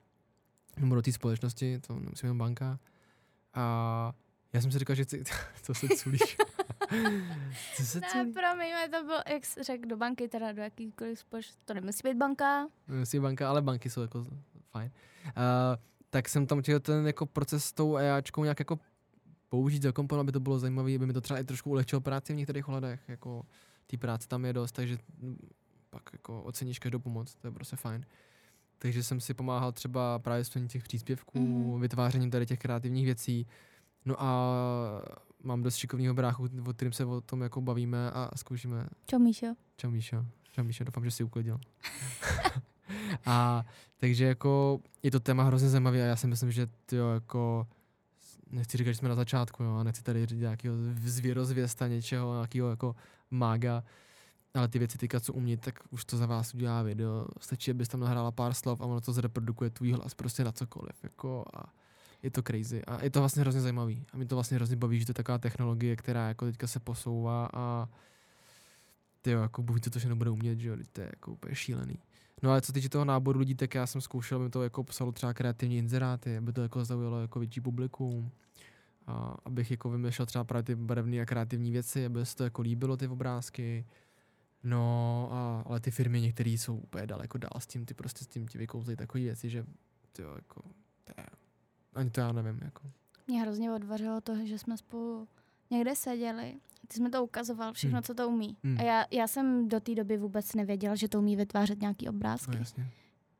nebo 0.81 0.95
do 0.95 1.03
té 1.03 1.13
společnosti, 1.13 1.81
to 1.81 1.95
nemusím 1.95 2.27
jen 2.27 2.39
banka. 2.39 2.79
A 3.55 4.13
já 4.53 4.61
jsem 4.61 4.73
si 4.73 4.79
říkal, 4.79 4.97
že 4.97 5.05
chci, 5.05 5.25
co 5.63 5.75
se 5.75 5.89
culíš? 5.89 6.21
co 7.77 7.85
se 7.85 8.01
ne, 8.01 8.33
promiň, 8.33 8.73
to 8.91 9.05
bylo, 9.05 9.19
jak 9.33 9.47
jsi 9.47 9.63
řekl, 9.63 9.89
do 9.89 9.97
banky, 9.97 10.29
teda 10.29 10.53
do 10.53 10.63
jakýkoliv 10.63 11.19
společnosti, 11.19 11.65
to 11.65 11.75
nemusí 11.75 12.01
být 12.05 12.17
banka. 12.17 12.69
Myslím 12.89 13.23
banka, 13.23 13.49
ale 13.49 13.63
banky 13.63 13.91
jsou 13.91 14.01
jako 14.01 14.27
fajn. 14.71 14.91
Uh, 15.25 15.33
tak 16.11 16.29
jsem 16.29 16.47
tam 16.47 16.63
chtěl 16.63 16.81
ten 16.81 17.07
jako 17.07 17.27
proces 17.27 17.65
s 17.65 17.73
tou 17.73 17.97
EAčkou 17.97 18.43
nějak 18.43 18.59
jako 18.59 18.79
použít, 19.49 19.83
zakomponovat, 19.83 20.25
aby 20.25 20.33
to 20.33 20.41
bylo 20.41 20.59
zajímavé, 20.59 20.95
aby 20.95 21.07
mi 21.07 21.13
to 21.13 21.21
třeba 21.21 21.41
i 21.41 21.45
trošku 21.45 21.71
ulehčilo 21.71 22.01
práci 22.01 22.33
v 22.33 22.37
některých 22.37 22.69
ohledech, 22.69 23.01
jako 23.09 23.47
té 23.87 23.97
práce 23.97 24.29
tam 24.29 24.45
je 24.45 24.53
dost, 24.53 24.73
takže 24.73 24.99
pak 25.91 26.03
jako 26.13 26.43
oceníš 26.43 26.79
každou 26.79 26.99
pomoc, 26.99 27.35
to 27.35 27.47
je 27.47 27.51
prostě 27.51 27.77
fajn. 27.77 28.07
Takže 28.79 29.03
jsem 29.03 29.21
si 29.21 29.35
pomáhal 29.35 29.73
třeba 29.73 30.19
právě 30.19 30.45
s 30.45 30.51
těch 30.69 30.83
příspěvků, 30.83 31.39
mm. 31.39 31.81
vytvářením 31.81 32.31
tady 32.31 32.47
těch 32.47 32.59
kreativních 32.59 33.05
věcí. 33.05 33.47
No 34.05 34.23
a 34.23 34.55
mám 35.43 35.63
dost 35.63 35.77
šikovného 35.77 36.15
bráchu, 36.15 36.49
o 36.67 36.73
kterým 36.73 36.93
se 36.93 37.05
o 37.05 37.21
tom 37.21 37.41
jako 37.43 37.61
bavíme 37.61 38.11
a 38.11 38.31
zkoušíme 38.37 38.87
Čo, 39.07 39.19
Míšo? 39.19 39.47
Čau 39.77 39.91
Míšo. 39.91 40.27
Čau 40.53 40.65
Míšo, 40.65 40.85
doufám, 40.85 41.05
že 41.05 41.11
jsi 41.11 41.25
uklidil. 41.25 41.61
a 43.27 43.65
takže 43.97 44.25
jako 44.25 44.81
je 45.03 45.11
to 45.11 45.21
téma 45.21 45.43
hrozně 45.43 45.69
zajímavé 45.69 46.03
a 46.03 46.07
já 46.07 46.17
si 46.17 46.27
myslím, 46.27 46.51
že 46.51 46.69
jo, 46.93 47.09
jako 47.09 47.67
nechci 48.51 48.77
říkat, 48.77 48.91
že 48.91 48.97
jsme 48.97 49.09
na 49.09 49.15
začátku, 49.15 49.63
jo, 49.63 49.77
a 49.77 49.83
nechci 49.83 50.03
tady 50.03 50.27
říct 50.27 50.41
nějakého 50.41 50.77
zvěrozvěsta 50.97 51.89
něčeho, 51.89 52.35
nějakého 52.35 52.71
jako 52.71 52.97
mága, 53.31 53.85
ale 54.59 54.69
ty 54.69 54.79
věci 54.79 54.99
teďka, 54.99 55.21
co 55.21 55.33
umí, 55.33 55.57
tak 55.57 55.75
už 55.91 56.05
to 56.05 56.17
za 56.17 56.27
vás 56.27 56.55
udělá 56.55 56.83
video. 56.83 57.27
Stačí, 57.41 57.71
abys 57.71 57.89
tam 57.89 58.01
nahrála 58.01 58.31
pár 58.31 58.55
slov 58.55 58.81
a 58.81 58.85
ono 58.85 59.01
to 59.01 59.13
zreprodukuje 59.13 59.71
tvůj 59.71 59.93
hlas 59.93 60.15
prostě 60.15 60.45
na 60.45 60.53
cokoliv. 60.53 60.95
Jako 61.03 61.45
a 61.55 61.73
je 62.23 62.31
to 62.31 62.43
crazy. 62.43 62.85
A 62.85 63.05
je 63.05 63.11
to 63.11 63.21
vlastně 63.21 63.41
hrozně 63.41 63.61
zajímavý. 63.61 64.05
A 64.13 64.17
mě 64.17 64.27
to 64.27 64.37
vlastně 64.37 64.57
hrozně 64.57 64.77
baví, 64.77 65.01
že 65.01 65.07
to 65.07 65.11
je 65.11 65.15
taková 65.15 65.39
technologie, 65.39 65.97
která 65.97 66.29
jako 66.29 66.45
teďka 66.45 66.67
se 66.67 66.81
posouvá 66.81 67.49
a 67.53 67.89
ty 69.23 69.31
jo, 69.31 69.41
jako 69.41 69.63
buď 69.63 69.85
to, 69.85 69.91
to 69.91 69.99
všechno 69.99 70.17
bude 70.17 70.31
umět, 70.31 70.59
že 70.59 70.69
jo, 70.69 70.77
to 70.93 71.01
je 71.01 71.07
jako 71.07 71.33
úplně 71.33 71.55
šílený. 71.55 71.99
No 72.43 72.51
ale 72.51 72.61
co 72.61 72.73
týče 72.73 72.89
toho 72.89 73.05
náboru 73.05 73.41
lidí, 73.41 73.55
tak 73.55 73.75
já 73.75 73.87
jsem 73.87 74.01
zkoušel, 74.01 74.41
aby 74.41 74.51
to 74.51 74.63
jako 74.63 74.85
psalo 74.85 75.13
třeba 75.13 75.35
kreativní 75.35 75.79
inzeráty, 75.79 76.37
aby 76.37 76.53
to 76.53 76.63
jako 76.63 76.85
zaujalo 76.85 77.21
jako 77.21 77.39
větší 77.39 77.61
publikum. 77.61 78.31
A 79.07 79.37
abych 79.45 79.71
jako 79.71 79.91
vymýšlel 79.91 80.27
třeba 80.27 80.45
právě 80.45 80.63
ty 80.63 80.75
barevné 80.75 81.21
a 81.21 81.27
kreativní 81.27 81.73
věci, 81.73 82.07
aby 82.07 82.27
se 82.27 82.37
to 82.37 82.45
jako 82.45 82.63
líbilo, 82.63 82.97
ty 82.97 83.09
obrázky. 83.09 83.87
No, 84.65 85.29
a, 85.33 85.63
ale 85.67 85.81
ty 85.81 85.91
firmy 85.91 86.21
některé 86.21 86.51
jsou 86.51 86.77
úplně 86.77 87.07
daleko 87.07 87.39
dál 87.39 87.51
s 87.59 87.67
tím, 87.67 87.85
ty 87.87 87.95
prostě 87.95 88.25
s 88.25 88.27
tím 88.29 88.49
ti 88.49 88.59
vykouzlí 88.59 88.97
takové 88.97 89.25
věci, 89.25 89.51
že 89.51 89.65
ty 90.13 90.23
jo, 90.23 90.33
jako, 90.37 90.63
to 91.05 91.13
je, 91.19 91.27
ani 91.95 92.11
to 92.11 92.21
já 92.21 92.33
nevím, 92.33 92.61
jako. 92.65 92.83
Mě 93.27 93.41
hrozně 93.43 93.73
odvařilo 93.73 94.21
to, 94.21 94.47
že 94.47 94.59
jsme 94.59 94.77
spolu 94.77 95.29
někde 95.71 95.97
seděli. 95.97 96.55
Ty 96.89 96.97
jsi 96.97 97.03
mi 97.03 97.11
to 97.11 97.25
ukazoval, 97.25 97.73
všechno, 97.73 97.97
Hmm. 97.97 98.03
co 98.03 98.15
to 98.15 98.29
umí. 98.29 98.57
Hmm. 98.65 98.79
A 98.79 98.83
já, 98.83 99.05
já 99.11 99.27
jsem 99.27 99.69
do 99.69 99.81
té 99.81 99.95
doby 99.95 100.17
vůbec 100.17 100.55
nevěděla, 100.55 100.95
že 100.95 101.09
to 101.09 101.19
umí 101.19 101.37
vytvářet 101.37 101.81
nějaký 101.81 102.09
obrázky. 102.09 102.53
No 102.53 102.59
jasně. 102.59 102.91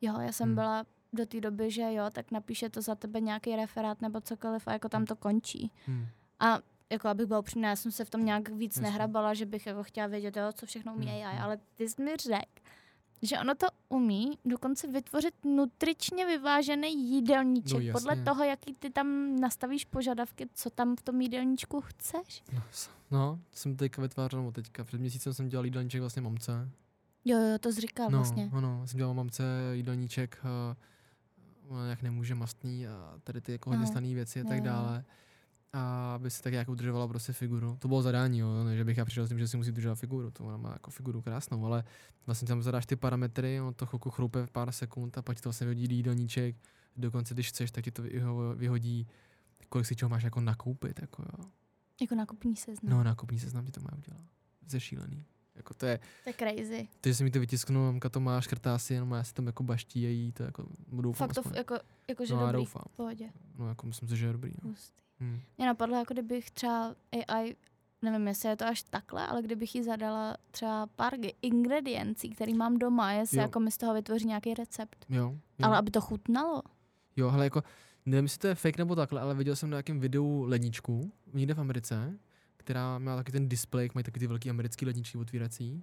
Jo, 0.01 0.21
já 0.21 0.33
jsem 0.33 0.47
Hmm. 0.49 0.55
byla 0.55 0.85
do 1.13 1.27
té 1.27 1.41
doby, 1.41 1.71
že 1.71 1.93
jo, 1.95 2.05
tak 2.13 2.31
napíše 2.31 2.69
to 2.71 2.83
za 2.83 2.95
tebe 2.95 3.21
nějaký 3.21 3.57
referát 3.57 4.01
nebo 4.03 4.21
cokoliv 4.21 4.69
a 4.69 4.73
jako 4.73 4.89
tam 4.89 5.05
to 5.05 5.17
končí. 5.17 5.73
Hmm. 5.87 6.07
A 6.41 6.59
jako 6.91 7.09
abych 7.09 7.27
byla 7.27 7.39
upřímná, 7.39 7.69
já 7.69 7.77
jsem 7.77 7.93
se 7.93 8.05
v 8.05 8.11
tom 8.11 8.25
nějak 8.25 8.49
víc 8.49 8.77
Jasně. 8.77 8.83
nehrabala, 8.83 9.35
že 9.35 9.47
bych 9.47 9.67
jako 9.67 9.83
chtěla 9.83 10.07
vědět, 10.07 10.37
jo, 10.37 10.53
co 10.53 10.67
všechno 10.67 10.95
umí 10.95 11.07
Hmm, 11.07 11.15
AI, 11.27 11.35
hmm. 11.35 11.45
ale 11.45 11.59
ty 11.75 11.89
jsi 11.89 12.03
mi 12.03 12.17
řekl, 12.17 12.63
že 13.23 13.39
ono 13.39 13.55
to 13.55 13.67
umí 13.89 14.39
dokonce 14.45 14.87
vytvořit 14.87 15.35
nutričně 15.45 16.27
vyvážený 16.27 17.11
jídelníček 17.11 17.85
No, 17.85 17.93
podle 17.93 18.17
toho, 18.17 18.45
jaký 18.45 18.75
ty 18.75 18.91
tam 18.91 19.37
nastavíš 19.41 19.85
požadavky, 19.85 20.47
co 20.55 20.71
tam 20.71 20.97
v 20.97 21.03
tom 21.03 21.21
jídelníčku 21.21 21.81
chceš. 21.81 22.43
No, 22.53 22.63
no, 23.11 23.41
jsem 23.53 23.77
teďka 23.77 24.03
vytvářel, 24.03 24.43
no 24.43 24.53
teďka 24.53 24.85
před 24.85 25.01
měsícem 25.01 25.35
jsem 25.35 25.49
dělal 25.49 25.65
jídelníček 25.65 26.01
vlastně 26.01 26.23
mamce. 26.23 26.71
Jo, 27.25 27.39
jo, 27.39 27.59
to 27.59 27.73
jsi 27.73 27.81
říkal 27.81 28.11
no, 28.11 28.19
vlastně. 28.19 28.51
ano, 28.53 28.87
jsem 28.87 28.99
dělal 28.99 29.15
mamce 29.15 29.43
jídelníček, 29.73 30.39
uh, 31.71 31.89
jak 31.91 32.03
nemůže 32.03 32.35
mastný 32.35 32.87
a 32.87 33.15
tady 33.25 33.41
ty 33.41 33.53
jako 33.53 33.71
hodně 33.71 33.87
slané 33.87 34.15
věci 34.15 34.41
a 34.41 34.45
tak 34.45 34.65
jo. 34.65 34.73
A 35.73 36.15
aby 36.15 36.31
si 36.31 36.43
tak 36.43 36.53
jako 36.53 36.73
udržovala 36.73 37.09
prostě 37.09 37.33
figuru. 37.33 37.77
To 37.79 37.89
bylo 37.89 38.03
zadání, 38.03 38.39
jo, 38.39 38.65
ne, 38.65 38.77
že 38.77 38.85
bych 38.85 38.97
já 38.97 39.05
přišel 39.05 39.27
s 39.27 39.29
tím, 39.29 39.39
že 39.39 39.49
si 39.49 39.57
musí 39.57 39.71
udržovat 39.71 39.95
figuru. 39.95 40.31
To 40.31 40.45
ona 40.45 40.57
má 40.57 40.73
jako 40.73 40.91
figuru 40.91 41.23
krásnou, 41.23 41.67
ale 41.67 41.85
vlastně 42.27 42.49
tam 42.49 42.63
zadáš 42.63 42.87
ty 42.87 42.97
parametry, 42.97 43.61
ono 43.61 43.73
to 43.73 43.87
chvilku 43.87 44.11
chroupe 44.11 44.47
v 44.47 44.51
pár 44.51 44.73
sekund 44.73 45.19
a 45.19 45.23
pak 45.23 45.37
ti 45.37 45.43
to 45.43 45.49
vlastně 45.49 45.65
vyhodí 45.67 45.97
jídelníček. 45.97 46.57
Dokonce, 46.97 47.35
když 47.35 47.49
chceš, 47.49 47.71
tak 47.71 47.85
ti 47.85 47.91
to 47.91 48.03
vyho- 48.03 48.55
vyhodí, 48.57 49.07
kolik 49.69 49.87
si 49.87 49.97
čeho 49.97 50.09
máš 50.09 50.23
jako 50.23 50.41
nakoupit. 50.41 51.01
Jako, 51.01 51.23
jo. 51.23 51.45
Jako 52.01 52.15
nákupní 52.15 52.57
seznam. 52.57 52.91
No, 52.99 53.05
nákupní 53.05 53.39
seznam 53.39 53.65
ti 53.65 53.73
to 53.73 53.81
má 53.81 53.91
udělat. 53.99 54.23
Zešílený. 54.67 55.25
Jako 55.55 55.75
to 55.75 55.87
je, 55.87 55.99
To 56.25 56.31
je 56.31 56.35
crazy. 56.35 56.89
ty, 57.01 57.11
že 57.11 57.15
si 57.15 57.25
mi 57.25 57.31
to 57.31 57.41
vytisknu, 57.41 57.85
mamka 57.85 58.09
to 58.09 58.21
má, 58.21 58.41
škrtá 58.41 58.79
si, 58.79 58.95
jenom 58.95 59.11
já 59.11 59.25
si 59.25 59.35
tam 59.35 59.47
jako 59.47 59.63
baští 59.63 60.07
a 60.07 60.09
jí 60.09 60.33
to 60.33 60.43
jako 60.43 60.67
doufám 60.93 61.29
Fakt 61.29 61.35
to 61.35 61.41
aspoň. 61.41 61.57
jako, 61.57 61.75
jako 62.09 62.27
že 62.27 62.35
no, 62.35 62.41
dobrý, 62.41 62.53
doufám. 62.57 62.83
v 62.93 62.97
pohodě. 62.97 63.31
No, 63.59 63.69
jako 63.69 63.87
myslím 63.87 64.09
si, 64.09 64.17
že 64.17 64.27
je 64.27 64.33
dobrý. 64.33 64.53
No. 64.65 64.71
Hustý. 64.71 65.03
Hmm. 65.21 65.41
Mě 65.59 65.67
napadlo, 65.67 65.97
jako 65.97 66.15
kdybych 66.15 66.51
třeba 66.51 66.95
AI, 67.29 67.57
nevím, 68.03 68.29
jestli 68.29 68.49
je 68.49 68.57
to 68.57 68.67
až 68.67 68.83
takhle, 68.83 69.27
ale 69.27 69.43
kdybych 69.43 69.75
jí 69.75 69.83
zadala 69.83 70.37
třeba 70.51 70.87
pár 70.87 71.15
ingrediencí, 71.43 72.31
který 72.31 72.55
mám 72.55 72.79
doma, 72.79 73.13
jestli 73.13 73.37
Jo. 73.37 73.43
jako 73.43 73.61
mi 73.61 73.71
z 73.71 73.77
toho 73.77 73.95
vytvoří 73.95 74.27
nějaký 74.27 74.55
recept. 74.55 75.07
Jo, 75.09 75.17
jo. 75.59 75.67
Ale 75.67 75.79
aby 75.79 75.91
to 75.91 76.01
chutnalo. 76.01 76.63
jo, 77.17 77.31
hele, 77.31 77.45
jako, 77.45 77.63
nevím, 78.07 78.25
jestli 78.25 78.39
to 78.39 78.47
je 78.47 78.55
fake 78.55 78.79
nebo 78.79 78.95
takhle, 78.97 79.21
ale 79.21 79.35
viděl 79.35 79.57
jsem 79.57 79.71
na 79.71 79.75
nějakém 79.75 80.01
videu 80.01 80.45
ledničku, 80.49 81.13
někde 81.33 81.55
v 81.55 81.61
Americe, 81.61 82.19
která 82.57 82.99
měla 82.99 83.17
taky 83.17 83.33
ten 83.33 83.49
display, 83.49 83.85
jak 83.85 83.95
mají 83.95 84.05
taky 84.05 84.21
ty 84.21 84.27
velký 84.27 84.51
americký 84.51 84.87
ledničky 84.87 85.19
otvírací, 85.19 85.81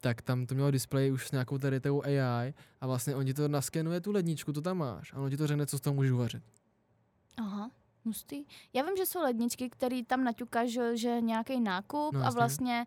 tak 0.00 0.22
tam 0.22 0.46
to 0.46 0.54
mělo 0.54 0.70
display 0.70 1.12
už 1.12 1.28
s 1.28 1.32
nějakou 1.32 1.58
tady 1.58 1.80
tou 1.80 2.02
AI 2.04 2.54
a 2.80 2.86
vlastně 2.86 3.14
on 3.16 3.24
ti 3.26 3.34
to 3.34 3.48
naskenuje 3.48 4.00
tu 4.00 4.12
ledničku, 4.12 4.52
to 4.52 4.60
tam 4.60 4.78
máš 4.78 5.12
a 5.12 5.16
on 5.18 5.30
ti 5.30 5.36
to 5.36 5.46
řekne, 5.46 5.66
co 5.66 5.78
z 5.78 5.80
toho 5.80 5.94
můžeš 5.94 6.12
uvařit. 6.12 6.42
Aha, 7.36 7.70
hustý. 8.04 8.44
Já 8.72 8.82
vím, 8.82 8.96
že 8.96 9.06
jsou 9.06 9.20
ledničky, 9.22 9.70
který 9.70 10.04
tam 10.04 10.24
naťukáš, 10.24 10.68
že, 10.70 10.96
že 10.96 11.20
nějaký 11.20 11.60
nákup 11.60 12.14
No, 12.14 12.26
a 12.26 12.30
vlastně 12.30 12.86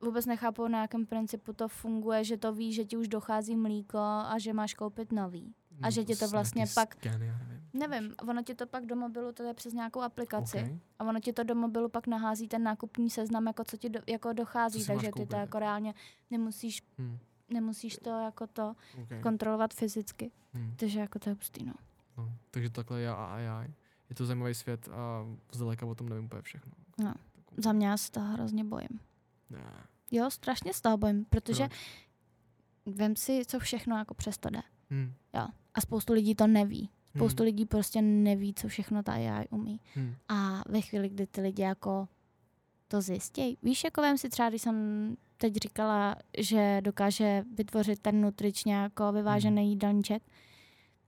vůbec 0.00 0.26
nechápu, 0.26 0.68
na 0.68 0.80
jakém 0.82 1.06
principu 1.06 1.52
to 1.52 1.68
funguje, 1.68 2.24
že 2.24 2.36
to 2.36 2.52
ví, 2.52 2.72
že 2.72 2.84
ti 2.84 2.96
už 2.96 3.08
dochází 3.08 3.56
mlíko 3.56 3.98
a 3.98 4.34
že 4.38 4.52
máš 4.52 4.74
koupit 4.74 5.12
nový. 5.12 5.54
A 5.82 5.90
že 5.90 6.04
ti 6.04 6.16
to 6.16 6.28
vlastně 6.28 6.64
pak- 6.74 6.94
Scan, 6.94 7.22
já 7.22 7.38
nevím. 7.38 7.54
Nevím, 7.72 8.14
ono 8.28 8.42
ti 8.42 8.54
to 8.54 8.66
pak 8.66 8.86
do 8.86 8.96
mobilu, 8.96 9.32
to 9.32 9.42
je 9.42 9.54
přes 9.54 9.72
nějakou 9.72 10.00
aplikaci. 10.00 10.58
Okay. 10.58 10.78
A 10.98 11.04
ono 11.04 11.20
ti 11.20 11.32
to 11.32 11.42
do 11.44 11.54
mobilu 11.54 11.88
pak 11.88 12.06
nahází 12.06 12.48
ten 12.48 12.62
nákupní 12.62 13.10
seznam, 13.10 13.46
jako 13.46 13.64
co 13.64 13.76
ti 13.76 13.88
do, 13.88 14.00
jako 14.08 14.32
dochází, 14.32 14.80
Co 14.80 14.86
takže 14.92 15.10
ty 15.16 15.26
to 15.26 15.36
jako 15.36 15.58
reálně 15.58 15.94
nemusíš, 16.30 16.82
Hmm. 16.98 17.18
nemusíš 17.48 17.96
to 17.96 18.10
jako 18.10 18.46
to 18.46 18.74
Okay. 19.02 19.20
kontrolovat 19.22 19.74
fyzicky. 19.74 20.30
Hmm. 20.52 20.74
Takže 20.76 21.00
jako 21.00 21.18
to 21.18 21.30
je 21.30 21.34
hustý, 21.34 21.64
no. 21.64 21.72
No, 22.18 22.32
takže 22.50 22.70
takhle 22.70 23.00
já 23.00 23.14
a 23.14 23.34
AI. 23.34 23.74
Je 24.14 24.16
to 24.16 24.26
zajímavý 24.26 24.54
svět 24.54 24.88
a 24.88 25.26
zdaleka 25.52 25.86
o 25.86 25.94
tom 25.94 26.08
nevím 26.08 26.24
úplně 26.24 26.42
všechno. 26.42 26.72
No. 26.98 27.14
Za 27.56 27.72
mě 27.72 27.86
já 27.86 27.96
se 27.96 28.10
toho 28.10 28.26
hrozně 28.26 28.64
bojím. 28.64 29.00
Ne. 29.50 29.64
Jo, 30.10 30.30
strašně 30.30 30.74
z 30.74 30.80
toho 30.80 30.96
bojím, 30.96 31.24
protože 31.24 31.68
Proč? 31.68 32.96
vem 32.96 33.16
si, 33.16 33.42
co 33.46 33.58
všechno 33.58 33.96
jako 33.96 34.14
přesto 34.14 34.50
jde. 34.50 34.60
Hmm. 34.90 35.12
Jo. 35.34 35.46
A 35.74 35.80
spoustu 35.80 36.12
lidí 36.12 36.34
to 36.34 36.46
neví. 36.46 36.90
Spoustu 37.16 37.42
hmm. 37.42 37.46
lidí 37.46 37.66
prostě 37.66 38.02
neví, 38.02 38.54
co 38.54 38.68
všechno 38.68 39.02
ta 39.02 39.12
AI 39.12 39.48
umí. 39.50 39.80
Hmm. 39.94 40.14
A 40.28 40.62
ve 40.68 40.80
chvíli, 40.80 41.08
kdy 41.08 41.26
ty 41.26 41.40
lidi 41.40 41.62
jako 41.62 42.08
to 42.88 43.00
zjistějí. 43.00 43.58
Víš, 43.62 43.84
jako 43.84 44.00
vem 44.00 44.18
si 44.18 44.28
třeba, 44.28 44.48
když 44.48 44.62
jsem 44.62 44.76
teď 45.36 45.54
říkala, 45.56 46.16
že 46.38 46.80
dokáže 46.84 47.44
vytvořit 47.54 47.98
ten 48.00 48.20
nutričně 48.20 48.74
jako 48.74 49.12
vyvážený 49.12 49.62
Mhm. 49.62 49.70
jídelníček. 49.70 50.22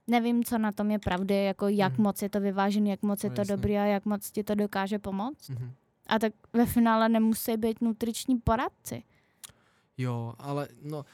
Nevím, 0.07 0.43
co 0.43 0.57
na 0.57 0.71
tom 0.71 0.91
je 0.91 0.99
pravdy, 0.99 1.43
jako 1.43 1.67
jak 1.67 1.93
Mhm. 1.93 2.03
moc 2.03 2.21
je 2.21 2.29
to 2.29 2.39
vyvážený, 2.39 2.89
jak 2.89 3.01
moc 3.01 3.23
je 3.23 3.29
No, 3.29 3.35
to 3.35 3.41
jasně. 3.41 3.55
dobrý 3.55 3.77
a 3.77 3.85
jak 3.85 4.05
moc 4.05 4.31
ti 4.31 4.43
to 4.43 4.55
dokáže 4.55 4.99
pomoct. 4.99 5.49
Mhm. 5.49 5.71
A 6.07 6.19
tak 6.19 6.33
ve 6.53 6.65
finále 6.65 7.09
nemusí 7.09 7.57
být 7.57 7.81
nutriční 7.81 8.37
poradci. 8.39 9.03
Jo, 9.97 10.33
ale 10.39 10.67
no, 10.83 11.05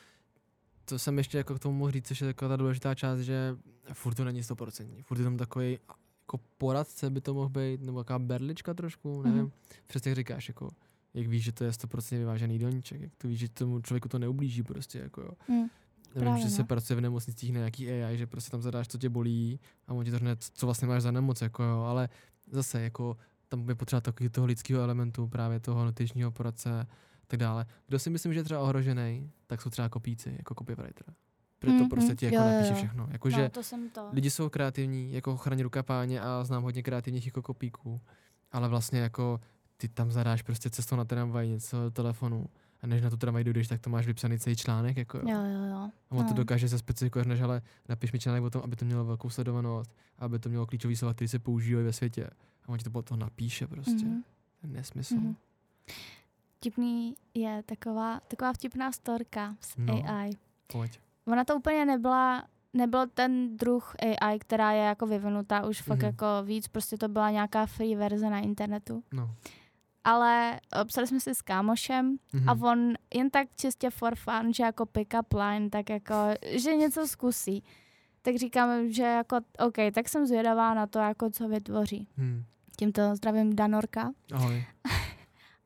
to 0.85 0.99
jsem 0.99 1.17
ještě 1.17 1.37
jako 1.37 1.55
k 1.55 1.59
tomu 1.59 1.77
mohl 1.77 1.91
říct, 1.91 2.11
že 2.11 2.25
je 2.25 2.33
taková 2.33 2.49
ta 2.49 2.55
důležitá 2.55 2.95
část, 2.95 3.19
že 3.19 3.55
furt 3.93 4.15
to 4.15 4.23
není 4.25 4.43
100%. 4.43 5.03
Furt 5.03 5.17
je 5.17 5.23
tam 5.23 5.37
takový 5.37 5.71
jako 5.71 6.39
poradce 6.57 7.09
by 7.09 7.21
to 7.21 7.33
mohl 7.33 7.49
být, 7.49 7.81
nebo 7.81 8.03
taková 8.03 8.19
berlička 8.19 8.73
trošku, 8.73 9.21
nevím. 9.21 9.39
Mhm. 9.41 9.51
Přesně 9.87 10.09
jak 10.09 10.15
říkáš, 10.15 10.47
jako, 10.47 10.69
jak 11.13 11.27
víš, 11.27 11.43
že 11.43 11.51
to 11.51 11.63
je 11.63 11.71
100% 11.71 12.17
vyvážený 12.17 12.55
jídelníček, 12.55 13.01
jak 13.01 13.11
to 13.17 13.27
víš, 13.27 13.39
že 13.39 13.49
tomu 13.49 13.81
člověku 13.81 14.09
to 14.09 14.19
neublíží 14.19 14.63
prostě, 14.63 14.99
jako 14.99 15.21
jo. 15.21 15.31
Hm. 15.51 15.67
Nevím, 16.15 16.27
Právě, 16.29 16.43
že 16.43 16.49
se 16.49 16.61
no. 16.61 16.67
pracuje 16.67 16.97
v 16.97 17.01
nemocnicích 17.01 17.53
na 17.53 17.57
nějaký 17.57 17.89
AI, 17.91 18.17
že 18.17 18.27
prostě 18.27 18.51
tam 18.51 18.61
zadáš, 18.61 18.87
co 18.87 18.97
tě 18.97 19.09
bolí 19.09 19.59
a 19.87 19.93
on 19.93 20.05
ti 20.05 20.11
to 20.11 20.17
řekne, 20.17 20.35
co 20.39 20.65
vlastně 20.67 20.87
máš 20.87 21.01
za 21.03 21.11
nemoc, 21.11 21.41
jako 21.41 21.63
jo, 21.63 21.79
ale 21.81 22.09
zase 22.51 22.81
jako 22.81 23.17
tam 23.49 23.69
je 23.69 23.75
potřeba 23.75 24.01
takový 24.01 24.29
toho 24.29 24.47
lidského 24.47 24.81
elementu, 24.83 25.27
právě 25.27 25.59
toho 25.59 25.85
nutričního 25.85 26.31
poradce, 26.31 26.87
tak 27.27 27.39
dále. 27.39 27.65
Kdo 27.87 27.99
si 27.99 28.09
myslím, 28.09 28.33
že 28.33 28.39
je 28.39 28.43
třeba 28.43 28.59
ohrožený, 28.59 29.31
tak 29.47 29.61
jsou 29.61 29.69
třeba 29.69 29.89
kopíci, 29.89 30.35
jako 30.37 30.55
copywriter. 30.55 31.13
Proto 31.59 31.77
Mhm, 31.79 31.89
prostě 31.89 32.15
ti 32.15 32.25
jako 32.25 32.37
jo, 32.37 32.43
napíše 32.51 32.69
jo. 32.69 32.75
všechno. 32.75 33.07
Jakože 33.11 33.41
No, 33.43 33.49
to 33.49 33.63
jsem 33.63 33.89
to. 33.89 34.09
lidi 34.11 34.29
jsou 34.29 34.49
kreativní, 34.49 35.13
jako 35.13 35.37
chraní 35.37 35.63
ruka 35.63 35.83
páně 35.83 36.21
a 36.21 36.43
znám 36.43 36.63
hodně 36.63 36.83
kreativních 36.83 37.25
jako 37.25 37.41
kopíků, 37.41 38.01
ale 38.51 38.67
vlastně 38.69 38.99
jako 38.99 39.39
ty 39.77 39.87
tam 39.87 40.11
zadáš 40.11 40.41
prostě 40.41 40.69
cestou 40.69 40.95
na 40.95 41.05
tramvaj 41.05 41.47
něco 41.49 41.83
do 41.83 41.91
telefonu 41.91 42.45
a 42.83 42.87
než 42.87 43.01
na 43.01 43.09
tu 43.09 43.17
tramvaj 43.17 43.43
dojdeš, 43.43 43.67
tak 43.67 43.81
to 43.81 43.89
máš 43.89 44.07
vypsaný 44.07 44.39
celý 44.39 44.55
článek, 44.55 44.97
jako 44.97 45.17
jo. 45.17 45.23
Jo, 45.27 45.37
jo, 45.45 45.63
jo. 45.65 45.77
A 46.09 46.11
on 46.11 46.25
to 46.25 46.29
No. 46.31 46.33
dokáže 46.37 46.69
se 46.69 46.77
specifikovat, 46.79 47.27
než 47.27 47.41
ale 47.41 47.61
napiš 47.89 48.11
mi 48.11 48.19
článek 48.19 48.43
o 48.43 48.49
tom, 48.49 48.61
aby 48.65 48.75
to 48.75 48.85
mělo 48.85 49.05
velkou 49.05 49.29
sledovanost, 49.29 49.91
aby 50.19 50.39
to 50.39 50.49
mělo 50.49 50.65
klíčový 50.65 50.95
slova, 50.95 51.13
které 51.13 51.27
se 51.27 51.39
používají 51.39 51.85
ve 51.85 51.93
světě. 51.93 52.29
A 52.65 52.69
on 52.69 52.77
ti 52.77 52.83
to 52.83 52.89
potom 52.89 53.19
napíše 53.19 53.67
prostě. 53.67 53.91
Mm-hmm. 53.91 54.07
Mhm. 54.11 54.23
To 54.61 54.67
je 54.67 54.73
nesmysl. 54.73 55.15
Mhm. 55.15 55.35
Vtipný 56.57 57.15
je 57.33 57.63
taková, 57.65 58.19
taková 58.27 58.53
vtipná 58.53 58.91
storka 58.91 59.55
s 59.59 59.75
No. 59.77 60.03
AI. 60.09 60.31
Pojď. 60.67 60.99
Ona 61.27 61.43
to 61.43 61.55
úplně 61.55 61.85
nebyla, 61.85 62.43
nebyl 62.73 63.07
ten 63.07 63.57
druh 63.57 63.95
AI, 64.21 64.39
která 64.39 64.71
je 64.71 64.83
jako 64.83 65.07
vyvinutá 65.07 65.67
už 65.67 65.81
fakt 65.81 65.97
Mhm. 65.97 66.05
jako 66.05 66.25
víc, 66.43 66.67
prostě 66.67 66.97
to 66.97 67.07
byla 67.07 67.29
nějaká 67.31 67.65
free 67.65 67.95
verze 67.95 68.29
na 68.29 68.39
internetu. 68.39 69.03
No. 69.13 69.35
Ale 70.03 70.59
eh, 70.75 70.85
psali 70.85 71.07
jsme 71.07 71.19
si 71.19 71.35
s 71.35 71.41
kámošem 71.41 72.17
Mhm. 72.33 72.49
a 72.49 72.53
on 72.71 72.93
jen 73.13 73.29
tak 73.29 73.47
čistě 73.55 73.89
for 73.89 74.15
fun, 74.15 74.53
že 74.53 74.63
jako 74.63 74.85
pick 74.85 75.13
up 75.19 75.33
line, 75.33 75.69
tak 75.69 75.89
jako, 75.89 76.15
že 76.51 76.75
něco 76.75 77.07
zkusí. 77.07 77.63
Tak 78.21 78.35
říkám, 78.35 78.69
že 78.91 79.03
jako, 79.03 79.35
OK, 79.59 79.75
tak 79.93 80.09
jsem 80.09 80.25
zvědavá 80.25 80.73
na 80.73 80.87
to, 80.87 80.99
jako 80.99 81.29
co 81.29 81.47
vytvoří. 81.47 82.07
Hmm. 82.17 82.43
Tímto 82.77 83.15
zdravím 83.15 83.55
Danorka. 83.55 84.11
Ahoj. 84.33 84.65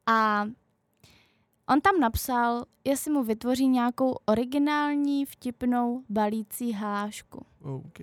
A 0.06 0.46
on 1.70 1.82
tam 1.82 2.00
napsal, 2.00 2.66
jestli 2.84 3.12
mu 3.12 3.24
vytvoří 3.24 3.68
nějakou 3.68 4.12
originální 4.26 5.26
vtipnou 5.26 6.04
balící 6.10 6.74
hlášku. 6.74 7.46
OK. 7.62 8.00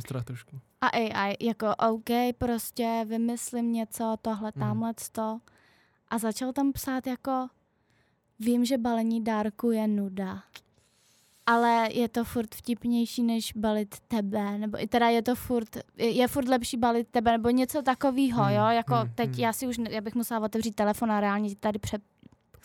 Strach 0.00 0.24
trošku. 0.24 0.60
A 0.80 0.86
AI, 0.88 1.36
jako 1.40 1.66
OK, 1.90 2.10
prostě 2.38 3.04
vymyslím 3.08 3.72
něco, 3.72 4.16
tohle, 4.22 4.52
Mhm. 4.56 4.60
tamhle 4.68 4.92
to. 5.12 5.40
A 6.10 6.18
začal 6.18 6.52
tam 6.52 6.72
psát 6.72 7.06
jako, 7.06 7.48
vím, 8.40 8.64
že 8.64 8.78
balení 8.78 9.24
dárku 9.24 9.70
je 9.70 9.88
nuda. 9.88 10.42
Ale 11.46 11.88
je 11.92 12.08
to 12.08 12.24
furt 12.24 12.54
vtipnější, 12.54 13.22
než 13.22 13.52
balit 13.56 14.00
tebe, 14.00 14.58
nebo 14.58 14.82
i 14.82 14.86
teda 14.86 15.08
je 15.08 15.22
to 15.22 15.34
furt, 15.34 15.76
je, 15.96 16.10
je 16.10 16.28
furt 16.28 16.48
lepší 16.48 16.76
balit 16.76 17.08
tebe, 17.08 17.32
nebo 17.32 17.50
něco 17.50 17.82
takového, 17.82 18.42
Hmm, 18.44 18.52
jo, 18.54 18.66
jako 18.66 18.94
hmm, 18.94 19.12
teď 19.14 19.30
hmm. 19.30 19.38
já 19.40 19.52
si 19.52 19.66
už, 19.66 19.78
ne- 19.78 19.90
já 19.92 20.00
bych 20.00 20.14
musela 20.14 20.40
otevřít 20.40 20.74
telefon 20.74 21.12
a 21.12 21.20
reálně 21.20 21.56
tady 21.56 21.78
před... 21.78 22.02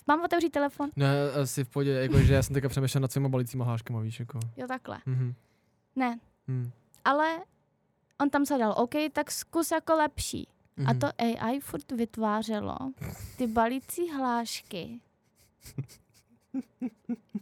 Mám 0.07 0.21
otevřít 0.23 0.49
telefon? 0.49 0.89
Ne, 0.95 1.13
asi 1.41 1.63
v 1.63 1.69
pohodě, 1.69 1.91
jakože 1.91 2.33
já 2.33 2.43
jsem 2.43 2.53
teďka 2.53 2.69
přemýšlel 2.69 3.01
nad 3.01 3.11
svýma 3.11 3.29
balícíma 3.29 3.65
hláškama, 3.65 3.99
víš, 3.99 4.19
jako. 4.19 4.39
Jo, 4.57 4.67
takhle. 4.67 4.97
Mhm. 5.05 5.33
Ne, 5.95 6.19
Hmm. 6.47 6.71
ale 7.05 7.39
on 8.21 8.29
tam 8.29 8.45
se 8.45 8.57
dal, 8.57 8.73
OK, 8.77 8.93
tak 9.11 9.31
zkus 9.31 9.71
jako 9.71 9.95
lepší. 9.95 10.47
A 10.77 10.81
Mhm. 10.91 10.99
to 10.99 11.07
AI 11.17 11.59
furt 11.59 11.91
vytvářelo 11.91 12.77
ty 13.37 13.47
balící 13.47 14.09
hlášky 14.11 14.99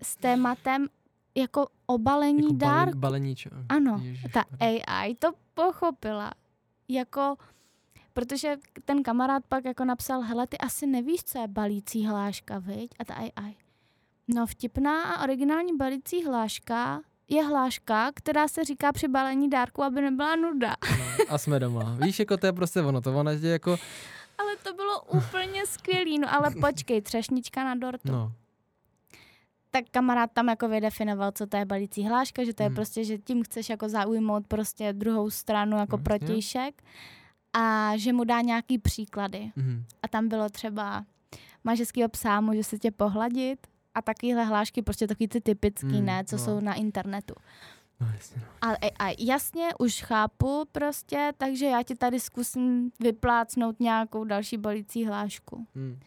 s 0.01 0.15
tématem 0.15 0.87
jako 1.35 1.67
obalení 1.85 2.43
jako 2.43 2.55
dárku. 2.55 2.99
balení, 2.99 2.99
balení 2.99 3.35
čo? 3.35 3.49
Ano, 3.69 3.99
Ježiš, 4.03 4.25
ta 4.33 4.43
AI 4.59 5.15
to 5.15 5.31
pochopila. 5.53 6.31
Jako, 6.87 7.35
protože 8.13 8.57
ten 8.85 9.03
kamarád 9.03 9.45
pak 9.45 9.65
jako 9.65 9.85
napsal, 9.85 10.21
hele, 10.21 10.47
ty 10.47 10.57
asi 10.57 10.87
nevíš, 10.87 11.23
co 11.23 11.39
je 11.39 11.47
balící 11.47 12.05
hláška, 12.05 12.59
viď? 12.59 12.91
A 12.99 13.05
ta 13.05 13.13
AI. 13.13 13.55
No 14.27 14.45
vtipná 14.47 15.03
a 15.03 15.23
originální 15.23 15.77
balící 15.77 16.23
hláška 16.25 17.01
je 17.31 17.43
hláška, 17.43 18.11
která 18.15 18.47
se 18.47 18.63
říká 18.63 18.91
při 18.91 19.07
balení 19.07 19.49
dárku, 19.49 19.83
aby 19.83 20.01
nebyla 20.01 20.35
nuda. 20.35 20.75
No, 20.99 21.05
a 21.29 21.37
jsme 21.37 21.59
doma. 21.59 21.95
Víš, 22.01 22.19
jako 22.19 22.37
to 22.37 22.45
je 22.45 22.53
prostě 22.53 22.81
ono, 22.81 23.01
to 23.01 23.13
ono 23.19 23.31
je 23.31 23.49
jako, 23.49 23.71
Ale 24.37 24.55
to 24.63 24.73
bylo 24.73 25.01
úplně 25.01 25.65
skvělý, 25.65 26.19
no 26.19 26.33
ale 26.33 26.51
počkej, 26.61 27.01
třešnička 27.01 27.63
na 27.63 27.75
dortu. 27.75 28.11
no, 28.11 28.31
tak 29.71 29.83
kamarád 29.91 30.31
tam 30.33 30.47
jako 30.47 30.67
vydefinoval, 30.67 31.31
co 31.31 31.47
to 31.47 31.57
je 31.57 31.65
balící 31.65 32.07
hláška, 32.07 32.43
že 32.43 32.53
to 32.53 32.63
je 32.63 32.67
Hmm. 32.69 32.75
prostě, 32.75 33.03
že 33.03 33.17
tím 33.17 33.43
chceš 33.43 33.69
jako 33.69 33.89
zaujmout 33.89 34.47
prostě 34.47 34.93
druhou 34.93 35.29
stranu 35.29 35.77
jako 35.77 35.97
No, 35.97 36.03
jasně. 36.03 36.03
protějšek 36.03 36.83
a 37.53 37.91
že 37.97 38.13
mu 38.13 38.23
dá 38.23 38.41
nějaký 38.41 38.77
příklady. 38.77 39.51
mhm. 39.55 39.85
A 40.03 40.07
tam 40.07 40.27
bylo 40.27 40.49
třeba, 40.49 41.05
máš 41.63 41.79
hezkýho 41.79 42.09
psa, 42.09 42.41
můžu 42.41 42.63
se 42.63 42.77
tě 42.79 42.91
pohladit 42.91 43.67
a 43.95 44.01
takovýhle 44.01 44.43
hlášky, 44.45 44.81
prostě 44.81 45.07
takový 45.07 45.27
ty 45.27 45.41
typický, 45.41 45.87
Hmm, 45.87 46.05
ne, 46.05 46.23
co 46.25 46.35
no. 46.37 46.43
jsou 46.43 46.59
na 46.59 46.73
internetu. 46.73 47.33
no 48.01 48.07
jasně, 48.15 48.41
no. 48.41 48.47
Ale 48.61 48.77
a, 48.77 49.05
a 49.09 49.15
jasně, 49.19 49.69
už 49.79 50.01
chápu 50.03 50.65
prostě, 50.71 51.31
takže 51.37 51.65
já 51.65 51.83
ti 51.83 51.95
tady 51.95 52.19
zkusím 52.19 52.91
vyplácnout 52.99 53.79
nějakou 53.79 54.23
další 54.23 54.57
balící 54.57 55.05
hlášku. 55.05 55.67
Mm. 55.75 55.99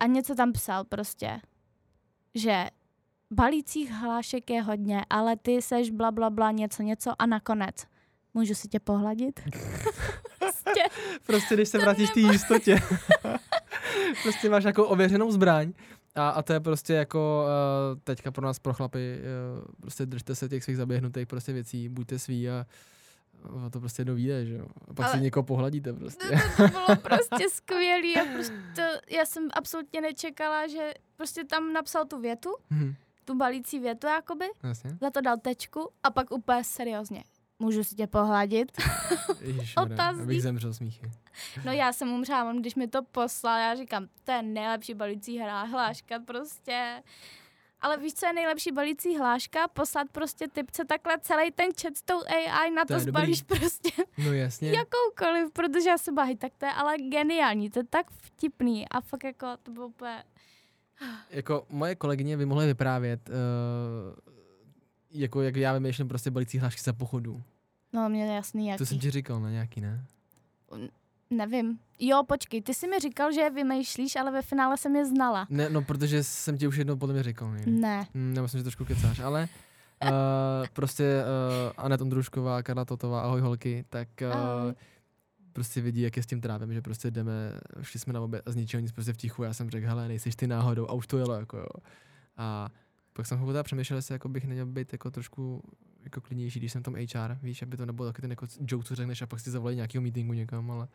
a 0.00 0.06
něco 0.06 0.34
tam 0.34 0.52
psal 0.52 0.84
prostě, 0.84 1.40
že 2.34 2.66
balících 3.30 3.90
hlášek 3.92 4.50
je 4.50 4.62
hodně, 4.62 5.04
ale 5.10 5.36
ty 5.36 5.62
seš 5.62 5.90
bla 5.90 6.10
bla 6.10 6.30
bla 6.30 6.50
něco 6.50 6.82
něco 6.82 7.12
a 7.18 7.26
nakonec 7.26 7.74
můžu 8.34 8.54
si 8.54 8.68
tě 8.68 8.80
pohladit? 8.80 9.40
prostě, 10.38 10.82
Prostě 11.26 11.54
když 11.54 11.68
se 11.68 11.78
vrátíš 11.78 12.10
té 12.10 12.20
jistotě, 12.20 12.78
prostě 14.22 14.50
máš 14.50 14.64
jako 14.64 14.88
ověřenou 14.88 15.30
zbraň 15.30 15.72
a, 16.14 16.28
a 16.28 16.42
to 16.42 16.52
je 16.52 16.60
prostě 16.60 16.92
jako 16.92 17.44
uh, 17.94 18.00
teďka 18.04 18.30
pro 18.30 18.46
nás 18.46 18.58
pro 18.58 18.74
chlapy, 18.74 19.18
uh, 19.58 19.64
prostě 19.80 20.06
držte 20.06 20.34
se 20.34 20.48
těch 20.48 20.64
svých 20.64 20.76
zaběhnutých 20.76 21.26
prostě 21.26 21.52
věcí, 21.52 21.88
buďte 21.88 22.18
sví 22.18 22.50
a 22.50 22.66
a 23.66 23.70
to 23.70 23.80
prostě 23.80 24.00
jednou 24.00 24.14
vyjde, 24.14 24.46
že 24.46 24.54
jo. 24.54 24.66
A 24.88 24.94
pak 24.94 25.06
Ale- 25.06 25.14
si 25.14 25.20
někoho 25.22 25.42
pohladíte 25.44 25.92
prostě. 25.92 26.26
to, 26.56 26.62
to 26.62 26.68
bylo 26.68 26.86
prostě 27.02 27.48
skvělý 27.52 28.16
a 28.16 28.24
prostě 28.34 28.82
já 29.10 29.26
jsem 29.26 29.48
absolutně 29.52 30.00
nečekala, 30.00 30.66
že 30.66 30.94
prostě 31.16 31.44
tam 31.44 31.72
napsal 31.72 32.04
tu 32.04 32.20
větu, 32.20 32.50
Mhm, 32.70 32.94
tu 33.24 33.36
balící 33.38 33.78
větu 33.78 34.06
jakoby, 34.06 34.44
Jasně. 34.62 34.98
za 35.00 35.10
to 35.10 35.20
dal 35.20 35.36
tečku 35.36 35.90
a 36.02 36.10
pak 36.10 36.30
úplně 36.30 36.64
seriózně. 36.64 37.24
Můžu 37.58 37.84
si 37.84 37.94
tě 37.94 38.06
pohladit? 38.06 38.72
Otazník. 39.82 40.22
abych 40.22 40.42
zemřel 40.42 40.74
smíchy. 40.74 41.10
No 41.64 41.72
já 41.72 41.92
jsem 41.92 42.12
umřela, 42.12 42.44
on 42.50 42.60
když 42.60 42.74
mi 42.74 42.88
to 42.88 43.02
poslal, 43.02 43.58
já 43.58 43.74
říkám, 43.74 44.06
to 44.24 44.32
je 44.32 44.42
nejlepší 44.42 44.94
balící 44.94 45.38
hra, 45.38 45.62
hláška 45.62 46.18
prostě. 46.18 47.02
Ale 47.80 47.96
víš, 47.96 48.14
co 48.14 48.26
je 48.26 48.32
nejlepší 48.32 48.72
balící 48.72 49.16
hláška? 49.16 49.68
Poslat 49.68 50.08
prostě 50.12 50.48
typce 50.48 50.84
takhle 50.84 51.18
celý 51.20 51.50
ten 51.50 51.68
chat 51.82 51.96
s 51.96 52.02
tou 52.02 52.20
AI, 52.26 52.70
na 52.70 52.84
To 52.84 52.88
to, 52.94 52.94
to 52.94 52.98
dobrý. 52.98 53.10
zbalíš 53.10 53.42
prostě 53.42 53.90
No 54.24 54.32
jasně. 54.32 54.72
jakoukoliv, 54.72 55.52
protože 55.52 55.88
já 55.88 55.98
se 55.98 56.12
baví, 56.12 56.36
tak 56.36 56.52
to 56.58 56.66
je 56.66 56.72
ale 56.72 56.98
geniální, 56.98 57.70
to 57.70 57.78
je 57.78 57.84
tak 57.84 58.10
vtipný 58.10 58.88
a 58.88 59.00
fakt 59.00 59.24
jako 59.24 59.46
to 59.62 59.70
bylo 59.70 59.86
úplně... 59.86 60.24
Jako 61.30 61.66
moje 61.68 61.94
kolegyně 61.94 62.36
by 62.36 62.46
mohly 62.46 62.66
vyprávět, 62.66 63.28
uh, 63.28 63.34
jako 65.10 65.42
jak 65.42 65.56
já 65.56 65.72
vymýšlím 65.72 66.08
prostě 66.08 66.30
balící 66.30 66.58
hlášky 66.58 66.82
za 66.82 66.92
pochodu. 66.92 67.42
No 67.92 68.08
mě 68.08 68.24
je 68.24 68.34
jasný, 68.34 68.66
jaký. 68.68 68.78
To 68.78 68.86
jsem 68.86 68.98
ti 68.98 69.10
říkal 69.10 69.40
na 69.40 69.50
nějaký, 69.50 69.80
ne? 69.80 70.04
Nevím. 71.30 71.78
Jo, 71.98 72.22
počkej, 72.28 72.62
ty 72.62 72.74
jsi 72.74 72.88
mi 72.88 72.98
říkal, 72.98 73.32
že 73.32 73.40
je 73.40 73.50
vymýšlíš, 73.50 74.16
ale 74.16 74.32
ve 74.32 74.42
finále 74.42 74.76
jsem 74.76 74.96
je 74.96 75.06
znala. 75.06 75.46
Ne, 75.50 75.70
no 75.70 75.82
protože 75.82 76.24
jsem 76.24 76.58
ti 76.58 76.66
už 76.68 76.76
jednou 76.76 76.96
podle 76.96 77.12
mě 77.12 77.22
říkal. 77.22 77.54
Někdy. 77.54 77.70
Ne. 77.70 78.06
Hmm, 78.14 78.34
nebo 78.34 78.48
jsem, 78.48 78.58
že 78.58 78.64
trošku 78.64 78.84
kecáš, 78.84 79.18
ale 79.18 79.48
uh, 80.04 80.10
prostě 80.72 81.22
uh, 81.24 81.84
Anet 81.84 82.00
Ondrušková, 82.00 82.62
Karla 82.62 82.84
Totová, 82.84 83.20
ahoj 83.22 83.40
holky, 83.40 83.84
tak 83.88 84.08
uh, 84.22 84.32
Ahoj. 84.32 84.74
prostě 85.52 85.80
vidí, 85.80 86.00
jak 86.00 86.16
je 86.16 86.22
s 86.22 86.26
tím 86.26 86.40
trávím, 86.40 86.72
že 86.72 86.82
prostě 86.82 87.10
jdeme, 87.10 87.52
šli 87.82 88.00
jsme 88.00 88.12
na 88.12 88.20
oběd 88.20 88.42
a 88.46 88.50
z 88.50 88.56
ničeho 88.56 88.80
nic 88.80 88.92
prostě 88.92 89.12
v 89.12 89.16
tichu, 89.16 89.42
já 89.42 89.54
jsem 89.54 89.70
řekl, 89.70 89.86
hele, 89.86 90.08
nejsiš 90.08 90.36
ty 90.36 90.46
náhodou 90.46 90.86
a 90.88 90.92
už 90.92 91.06
to 91.06 91.18
jelo, 91.18 91.34
jako 91.34 91.56
jo. 91.56 91.82
A 92.36 92.68
pak 93.12 93.26
jsem 93.26 93.46
teda 93.46 93.62
přemýšlel, 93.62 93.96
jestli 93.98 94.14
jako 94.14 94.28
bych 94.28 94.44
neměl 94.44 94.66
být 94.66 94.92
jako 94.92 95.10
trošku 95.10 95.62
jako 96.04 96.20
klidnější, 96.20 96.58
když 96.58 96.72
jsem 96.72 96.82
v 96.82 96.84
tom 96.84 96.94
HR, 96.94 97.38
víš, 97.42 97.62
aby 97.62 97.76
to 97.76 97.86
nebylo 97.86 98.08
taky 98.08 98.22
ten 98.22 98.30
jako 98.30 98.46
joke, 98.60 98.84
co 98.84 98.94
řekneš 98.94 99.22
a 99.22 99.26
pak 99.26 99.40
si 99.40 99.50
zavolají 99.50 99.76
nějakého 99.76 100.02
meetingu 100.02 100.32
někam, 100.32 100.70
ale 100.70 100.88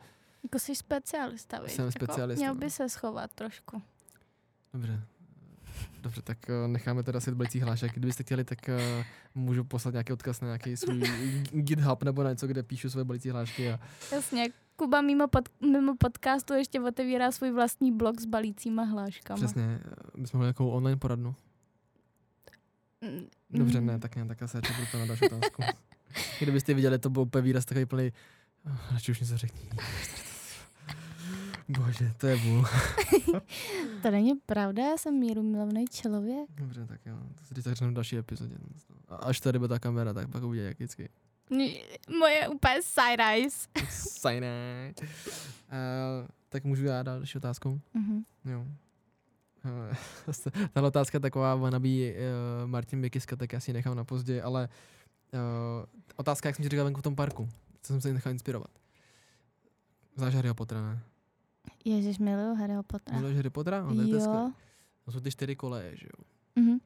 Jako 0.44 0.60
jsi 0.60 0.76
specialista, 0.76 1.60
viď? 1.62 1.72
Jsem 1.72 1.86
jako, 1.86 1.92
specialista, 1.92 2.40
Měl 2.40 2.54
no. 2.54 2.60
by 2.60 2.70
se 2.70 2.90
schovat 2.90 3.32
trošku. 3.34 3.82
Dobře. 4.74 5.02
Dobře, 6.02 6.22
tak 6.22 6.38
uh, 6.50 6.72
necháme 6.72 7.04
teda 7.04 7.20
si 7.20 7.32
balící 7.32 7.60
hlášek. 7.60 7.94
Kdybyste 7.94 8.24
chtěli, 8.24 8.44
tak 8.44 8.60
uh, 8.70 9.06
můžu 9.36 9.64
poslat 9.64 9.92
nějaký 9.92 10.14
odkaz 10.14 10.42
na 10.42 10.48
nějaký 10.48 10.78
svůj 10.78 11.00
GitHub 11.52 12.04
nebo 12.04 12.24
na 12.24 12.30
něco, 12.30 12.48
kde 12.48 12.64
píšu 12.64 12.90
své 12.90 13.04
balící 13.04 13.30
hlášky. 13.30 13.72
A 13.72 13.80
Jasně, 14.12 14.50
Kuba 14.76 15.02
mimo, 15.02 15.28
pod, 15.28 15.50
mimo 15.72 15.96
podcastu 15.96 16.54
ještě 16.54 16.82
otevírá 16.82 17.32
svůj 17.32 17.52
vlastní 17.52 17.92
blog 17.92 18.20
s 18.22 18.26
balícíma 18.26 18.84
hláškama. 18.84 19.38
přesně, 19.38 19.80
uh, 19.86 20.22
my 20.22 20.28
jsme 20.28 20.38
měli 20.38 20.48
nějakou 20.48 20.70
online 20.70 20.98
poradnu. 20.98 21.36
Mm, 23.02 23.28
Dobře, 23.50 23.82
mm. 23.82 23.88
ne, 23.88 24.00
tak 24.00 24.16
ne, 24.16 24.26
tak 24.26 24.42
já 24.42 24.48
se 24.48 24.62
radši 24.62 24.74
budu 24.74 24.88
to 24.92 25.00
na 25.00 25.06
další 25.06 25.26
otázku. 25.26 25.64
Kdybyste 26.40 26.74
viděli, 26.74 27.00
to 27.00 27.10
byl 27.10 27.22
úplně 27.22 27.42
výraz 27.42 27.66
takový 27.66 27.86
plný, 27.86 28.12
radši 28.92 29.12
už 29.12 29.20
něco 29.20 29.38
řekni. 29.38 29.70
Bože, 31.68 32.14
to 32.18 32.28
je 32.28 32.36
vůl. 32.36 32.66
To 34.02 34.12
není 34.12 34.36
pravda, 34.46 34.84
já 34.84 34.98
jsem 34.98 35.20
míru 35.20 35.44
milovný 35.44 35.86
člověk. 35.88 36.50
Dobře, 36.50 36.86
tak 36.86 37.06
jo, 37.06 37.16
to 37.36 37.56
si 37.56 37.64
tak 37.64 37.76
řeknu 37.76 37.92
v 37.92 37.94
další 37.94 38.18
epizodě. 38.18 38.56
A 39.10 39.16
až 39.16 39.40
tady 39.40 39.60
bude 39.60 39.70
ta 39.70 39.80
kamera, 39.80 40.14
tak 40.14 40.30
pak 40.30 40.44
uvidí, 40.44 40.64
jak 40.64 40.78
vždycky. 40.78 41.10
Moje 42.20 42.48
úplně 42.48 42.82
side 42.82 43.24
eyes. 43.24 43.68
Sajné. 43.90 44.94
Uh, 45.02 46.28
tak 46.50 46.64
můžu 46.64 46.86
já 46.86 47.04
dát 47.04 47.18
další 47.18 47.38
otázku? 47.38 47.82
Mhm. 47.94 48.24
Jo. 48.46 48.66
Eh, 49.66 49.96
Tahle 50.74 50.88
otázka 50.88 51.16
je 51.16 51.20
taková 51.20 51.56
wannabe 51.56 51.90
uh, 51.90 52.16
Martin 52.66 53.00
Mikiska, 53.00 53.36
tak 53.36 53.54
já 53.54 53.60
si 53.60 53.72
ji 53.72 53.74
nechám 53.74 53.96
na 53.96 54.04
později, 54.04 54.42
ale 54.42 54.70
uh, 55.34 55.40
otázka, 56.16 56.50
jak 56.50 56.56
jsem 56.56 56.64
ti 56.64 56.70
říkal 56.70 56.86
venku 56.86 57.00
v 57.00 57.04
tom 57.04 57.16
parku, 57.16 57.50
co 57.82 57.94
jsem 57.94 58.02
se 58.02 58.14
nechal 58.14 58.32
inspirovat. 58.32 58.72
Znáš 60.16 60.36
Harryho 60.36 60.56
Pottera, 60.56 60.82
ne? 60.82 61.00
Ježiš, 61.86 62.20
miluju 62.20 62.56
Harryho 62.56 62.84
Pottera. 62.84 63.18
Miluješ 63.18 63.36
Harry 63.38 63.50
Pottera? 63.50 63.82
No. 63.84 64.04
Jo. 64.04 64.52
To 65.06 65.12
jsou 65.12 65.20
ty 65.20 65.32
čtyři 65.32 65.56
koleje, 65.56 65.96
že 65.98 66.08
jo? 66.18 66.24
Mhm. 66.56 66.78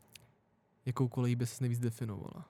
Jakou 0.85 1.07
kolejí 1.07 1.35
by 1.35 1.45
se 1.45 1.63
nejvíc 1.63 1.79
definovala? 1.79 2.45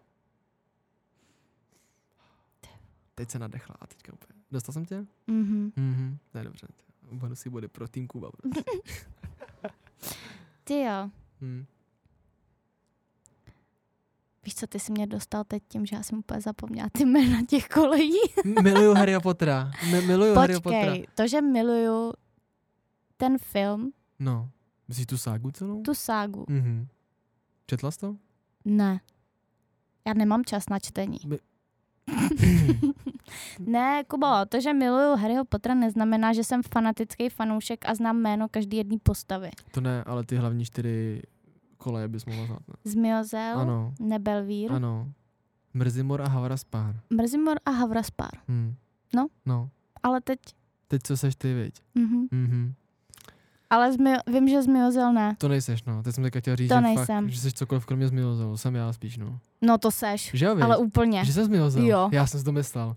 Teď 3.16 3.30
se 3.32 3.40
nadechla 3.40 3.76
a 3.80 3.88
teďka 3.88 4.14
úplně. 4.14 4.40
Dostal 4.52 4.74
jsem 4.74 4.86
tě? 4.86 5.06
Mhm. 5.28 5.72
Mhm, 5.76 6.18
to 6.32 6.38
je 6.38 6.44
dobře. 6.44 6.68
Bonusy 7.12 7.50
body 7.50 7.68
pro 7.68 7.88
tým 7.88 8.08
Kuba. 8.08 8.32
Prostě. 8.32 8.64
Ty 10.64 10.82
jo. 10.82 11.10
Hmm. 11.42 11.66
Víš 14.48 14.56
co, 14.56 14.68
ty 14.68 14.80
jsi 14.80 14.92
mě 14.92 15.08
dostal 15.08 15.44
teď 15.44 15.64
tím, 15.68 15.86
že 15.86 15.96
já 15.96 16.04
jsem 16.04 16.20
úplně 16.20 16.42
zapomněla 16.42 16.90
ty 16.92 17.06
jména 17.06 17.46
těch 17.50 17.68
kolejí. 17.68 18.18
Miluju 18.64 18.94
Harryho 18.94 19.22
Pottera. 19.22 19.72
Mi- 19.92 20.02
miluju 20.02 20.36
Harryho 20.36 20.62
Pottera. 20.62 20.92
Počkej, 20.92 21.08
to, 21.16 21.28
že 21.28 21.42
miluju 21.42 22.14
ten 23.18 23.38
film, 23.38 23.92
No. 24.20 24.50
Myslíš 24.88 25.06
tu 25.06 25.18
ságu 25.18 25.52
celou? 25.52 25.82
tu 25.82 25.94
ságu, 25.94 26.46
Mhm. 26.50 26.88
Četla 27.66 27.92
jsi 27.92 28.00
to? 28.00 28.16
ne. 28.66 29.00
Já 30.08 30.14
nemám 30.14 30.44
čas 30.46 30.70
na 30.70 30.80
čtení. 30.80 31.18
My- 31.26 31.40
ne, 33.60 34.04
Kubo, 34.08 34.28
to, 34.50 34.62
že 34.62 34.74
miluju 34.74 35.16
Harryho 35.16 35.46
Pottera, 35.46 35.76
neznamená, 35.76 36.34
že 36.34 36.44
jsem 36.44 36.62
fanatický 36.74 37.30
fanoušek 37.30 37.90
a 37.90 37.96
znám 37.96 38.18
jméno 38.18 38.48
každý 38.52 38.78
jedné 38.78 38.98
postavy. 39.04 39.50
To 39.72 39.82
ne, 39.82 40.04
ale 40.04 40.24
ty 40.24 40.36
hlavní 40.36 40.66
čtyři 40.66 41.22
koleje 41.78 42.08
bys 42.08 42.26
mohla 42.26 42.46
znát, 42.46 42.60
ne? 42.68 42.74
Zmiozel, 42.84 43.60
Ano, 43.60 43.94
Nebelvír, 44.00 44.72
ano. 44.72 45.12
Mrzimor 45.74 46.22
a 46.22 46.28
Havraspár. 46.28 47.00
Mrzimor 47.10 47.58
a 47.66 47.72
Havraspár. 47.72 48.32
Hm. 48.48 48.76
No. 49.16 49.28
No. 49.46 49.70
Ale 50.04 50.22
teď, 50.22 50.40
Teď 50.88 51.02
co 51.04 51.18
seš 51.18 51.36
ty, 51.36 51.54
viď? 51.54 51.82
mhm. 51.96 52.28
Mhm. 52.32 52.74
ale 53.70 53.94
Zmio, 53.94 54.18
vím, 54.28 54.48
že 54.48 54.62
Zmiozel 54.62 55.14
ne. 55.14 55.36
To 55.38 55.48
nejseš, 55.48 55.84
no. 55.84 56.04
Teď 56.04 56.16
jsem 56.16 56.24
teďka 56.24 56.40
chtěl 56.40 56.56
říct, 56.56 56.70
To 56.70 56.76
že, 56.76 56.82
nejsem. 56.82 57.24
fakt, 57.26 57.30
že 57.34 57.40
jsi 57.40 57.52
cokoliv 57.52 57.86
kromě 57.86 58.08
zmiozelu. 58.08 58.58
Jsem 58.58 58.76
já 58.76 58.94
spíš, 58.94 59.18
no. 59.18 59.40
No 59.62 59.78
to 59.78 59.92
seš, 59.92 60.32
Že 60.34 60.46
jo, 60.46 60.58
ale 60.62 60.78
úplně. 60.78 61.26
Že 61.26 61.34
jsi 61.34 61.46
zmiozel? 61.46 61.86
Jo. 61.86 62.10
Já 62.12 62.28
jsem 62.28 62.40
si 62.40 62.44
to 62.46 62.52
myslel. 62.52 62.96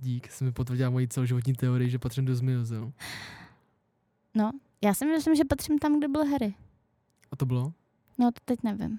dík, 0.00 0.30
jsi 0.30 0.44
mi 0.44 0.52
potvrdila 0.52 0.90
moji 0.90 1.08
celoživotní 1.08 1.54
teorii, 1.54 1.90
že 1.90 1.98
patřím 1.98 2.24
do 2.24 2.34
zmiozel. 2.34 2.92
No, 4.34 4.50
já 4.84 4.94
si 4.94 5.06
myslím, 5.06 5.34
že 5.34 5.44
patřím 5.44 5.78
tam, 5.78 5.98
kde 5.98 6.08
byl 6.08 6.24
Harry. 6.30 6.54
A 7.32 7.36
to 7.36 7.46
bylo? 7.46 7.72
No, 8.18 8.32
to 8.32 8.40
teď 8.44 8.58
nevím. 8.62 8.98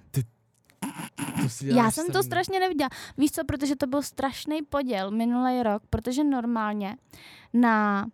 To 1.42 1.48
si 1.48 1.68
Já 1.68 1.90
jsem 1.90 2.06
to 2.12 2.22
strašně 2.22 2.60
neviděla. 2.60 2.88
Víš 3.18 3.30
co, 3.30 3.44
protože 3.44 3.76
to 3.76 3.86
byl 3.86 4.02
strašný 4.02 4.62
poděl 4.62 5.10
minulý 5.10 5.62
rok, 5.62 5.82
protože 5.90 6.24
normálně 6.24 6.96
na 7.54 8.06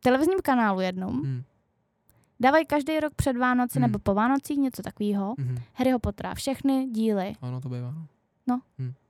televizním 0.00 0.38
kanálu 0.42 0.80
jednou 0.80 1.10
Hm, 1.10 1.42
dávají 2.40 2.66
každý 2.66 3.00
rok 3.00 3.14
před 3.14 3.36
Vánoci 3.36 3.78
Hmm. 3.78 3.82
nebo 3.82 3.98
po 3.98 4.14
Vánocích 4.14 4.58
něco 4.58 4.82
takového. 4.82 5.34
mhm. 5.38 5.56
Harryho 5.74 5.98
Pottera, 5.98 6.34
všechny 6.34 6.86
díly. 6.86 7.32
Ano, 7.42 7.60
to 7.60 7.68
bývá. 7.68 7.94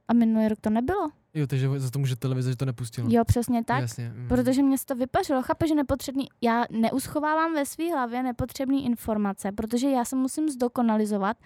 A 0.08 0.12
minulý 0.14 0.48
rok 0.48 0.60
to 0.60 0.70
nebylo. 0.70 1.08
Jo, 1.36 1.46
takže 1.46 1.68
za 1.80 1.90
to 1.90 1.98
může 1.98 2.16
televize, 2.16 2.50
že 2.50 2.56
to 2.56 2.64
nepustilo. 2.64 3.08
Jo, 3.10 3.24
přesně 3.24 3.64
tak. 3.64 3.80
Jasně. 3.80 4.12
mhm. 4.16 4.28
Protože 4.28 4.62
mě 4.62 4.78
se 4.78 4.86
to 4.86 4.94
vypařilo. 4.94 5.42
Chápe, 5.42 5.68
že 5.68 5.74
nepotřebný... 5.74 6.28
Já 6.40 6.64
neuschovávám 6.70 7.54
ve 7.54 7.66
své 7.66 7.84
hlavě 7.90 8.22
nepotřebné 8.22 8.76
informace, 8.80 9.52
protože 9.52 9.88
já 9.90 10.04
se 10.04 10.16
musím 10.16 10.48
zdokonalizovat. 10.48 11.36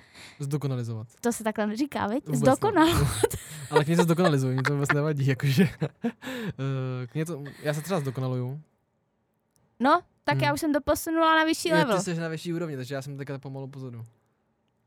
Zdokonalizovat. 0.40 1.06
To 1.20 1.32
se 1.32 1.44
takhle 1.44 1.66
neříká, 1.66 2.06
viď? 2.06 2.26
Vůbec 2.26 2.40
Zdokonal. 2.40 2.86
Ne. 2.86 2.92
Ale 3.70 3.84
k 3.84 3.96
se 3.96 4.02
zdokonalizuju, 4.02 4.52
mě 4.52 4.62
to 4.62 4.72
vůbec 4.74 4.92
nevadí, 4.94 5.26
jakože. 5.26 5.68
k 7.06 7.14
mě 7.14 7.24
to, 7.26 7.44
já 7.62 7.74
se 7.74 7.80
třeba 7.82 8.00
zdokonaluju. 8.00 8.60
No, 9.80 10.00
tak 10.24 10.34
Hmm. 10.34 10.44
já 10.44 10.54
už 10.54 10.60
jsem 10.60 10.72
to 10.72 10.80
posunula 10.80 11.36
na 11.38 11.44
vyšší 11.44 11.72
level. 11.72 11.96
ty 11.98 12.04
jsi 12.04 12.14
na 12.14 12.28
vyšší 12.28 12.52
úrovni, 12.54 12.76
takže 12.76 12.94
já 12.94 13.02
jsem 13.02 13.16
teďka 13.16 13.38
pomalu 13.38 13.68
pozadu. 13.68 14.06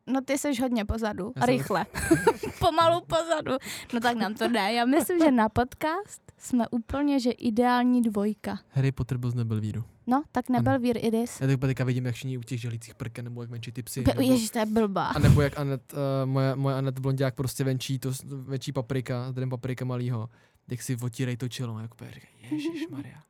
No 0.08 0.22
ty 0.22 0.38
jsi 0.38 0.62
hodně 0.62 0.86
pozadu. 0.86 1.34
Já 1.36 1.42
A 1.42 1.46
jsem- 1.46 1.58
rychle. 1.58 1.86
Pomalu 2.60 3.02
pozadu. 3.02 3.52
No 3.94 4.00
tak 4.00 4.18
nám 4.18 4.34
to 4.34 4.48
jde. 4.48 4.60
Já 4.74 4.86
myslím, 4.86 5.20
že 5.20 5.32
na 5.32 5.50
podcast 5.50 6.22
jsme 6.38 6.68
úplně, 6.68 7.20
že 7.20 7.32
ideální 7.32 8.02
dvojka. 8.02 8.60
Harry 8.70 8.92
Potter 8.92 9.18
byl 9.18 9.32
z 9.32 9.36
Nebelvíru. 9.36 9.84
No, 10.08 10.24
tak 10.32 10.50
nebyl 10.50 10.80
vír 10.80 10.98
idis. 11.06 11.42
Já 11.42 11.48
teď 11.48 11.60
teďka 11.60 11.84
vidím, 11.84 12.06
jak 12.06 12.16
všichni 12.16 12.38
u 12.38 12.42
těch 12.44 12.62
želících 12.62 12.96
prken, 12.96 13.26
nebo 13.26 13.42
jak 13.42 13.52
venčí 13.52 13.72
ty 13.72 13.84
psy. 13.84 14.04
Nebo, 14.08 14.22
Ježíš, 14.22 14.50
to 14.50 14.60
je 14.60 14.66
blbá. 14.66 15.08
a 15.08 15.20
nebo 15.20 15.42
jak 15.42 15.60
Anet, 15.60 15.94
uh, 15.94 16.00
moje, 16.26 16.56
moje 16.56 16.76
Anet 16.76 17.00
Blondiák 17.00 17.36
prostě 17.36 17.64
venčí, 17.64 18.00
to, 18.00 18.12
venčí 18.26 18.72
paprika, 18.72 19.34
ten 19.34 19.50
paprika 19.50 19.86
malýho. 19.86 20.30
Jak 20.72 20.82
si 20.82 20.98
otírej 21.04 21.38
to 21.38 21.50
čelo, 21.50 21.80
jak 21.80 21.92
říká, 22.14 22.28
Ježíš 22.52 22.88
Maria. 22.88 23.24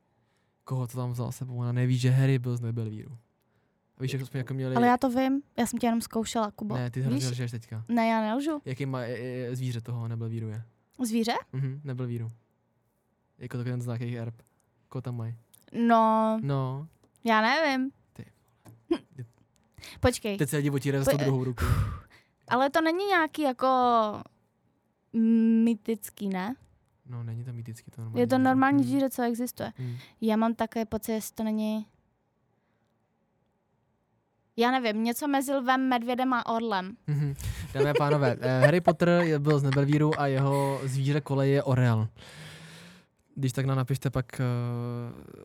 Koho 0.64 0.86
to 0.86 0.96
tam 0.96 1.12
vzal 1.12 1.32
sebou? 1.32 1.56
Ona 1.56 1.72
neví, 1.72 1.98
že 1.98 2.10
Harry 2.10 2.38
byl 2.38 2.56
z 2.56 2.60
Nebelvíru. 2.60 3.18
A 3.98 4.02
víš, 4.02 4.12
jak 4.12 4.22
jsme 4.26 4.38
jako 4.38 4.54
měli... 4.54 4.76
Ale 4.76 4.86
já 4.86 4.96
to 4.96 5.08
vím, 5.10 5.42
já 5.58 5.66
jsem 5.66 5.78
tě 5.78 5.86
jenom 5.86 6.00
zkoušela, 6.00 6.50
Kubo. 6.50 6.74
Ne, 6.76 6.90
ty 6.90 7.00
hrozně 7.00 7.28
lžeš 7.30 7.50
teďka. 7.50 7.84
Ne, 7.88 8.06
já 8.08 8.20
nelžu. 8.20 8.60
Jaký 8.64 8.86
má 8.86 8.98
zvíře 9.52 9.80
toho 9.80 10.08
Nebelvíru 10.08 10.48
je? 10.48 10.62
Zvíře? 11.04 11.32
Mhm, 11.52 11.80
Nebelvíru. 11.84 12.28
Jako 13.38 13.56
takový 13.56 13.70
ten 13.72 13.82
znak, 13.82 14.00
jejich 14.00 14.16
erb. 14.16 14.34
Koho 14.88 15.02
tam 15.02 15.16
mají? 15.16 15.34
No, 15.86 16.38
No, 16.42 16.88
já 17.24 17.40
nevím. 17.40 17.90
Ty 18.12 18.24
Počkej, 20.00 20.36
teď 20.38 20.48
se 20.48 20.56
lidi 20.56 20.70
otírají 20.70 21.04
za 21.04 21.10
Po- 21.10 21.16
druhou 21.16 21.44
ruku. 21.44 21.64
ale 22.48 22.70
to 22.70 22.80
není 22.80 23.06
nějaký 23.06 23.42
jako 23.42 23.66
mytický, 25.64 26.28
ne? 26.28 26.54
No, 27.06 27.22
není 27.24 27.44
to 27.44 27.52
mýtický, 27.52 27.90
to 27.90 28.00
normální. 28.00 28.20
Je 28.20 28.26
to 28.26 28.38
normální 28.38 28.78
Mhm. 28.78 28.88
zvíře, 28.90 29.10
co 29.10 29.22
existuje. 29.22 29.72
Mhm. 29.78 29.96
Já 30.20 30.36
mám 30.36 30.54
také 30.54 30.84
pocit, 30.86 31.12
jestli 31.12 31.34
to 31.34 31.44
není... 31.44 31.86
Já 34.56 34.70
nevím, 34.70 35.04
něco 35.04 35.28
mezi 35.28 35.54
lvem, 35.54 35.88
medvědem 35.88 36.32
a 36.32 36.46
orlem. 36.46 36.96
Mhm. 37.06 37.34
Dámy 37.74 37.90
a 37.90 37.94
pánové, 37.98 38.36
eh, 38.40 38.60
Harry 38.60 38.80
Potter 38.80 39.38
byl 39.38 39.58
z 39.58 39.62
Nebelvíru 39.62 40.20
a 40.20 40.26
jeho 40.26 40.80
zvíře 40.84 41.20
kolej 41.20 41.52
je 41.52 41.62
orel. 41.62 42.08
Když 43.34 43.52
tak 43.52 43.66
nám 43.66 43.76
napište 43.76 44.10
pak 44.10 44.40
eh, 44.40 44.44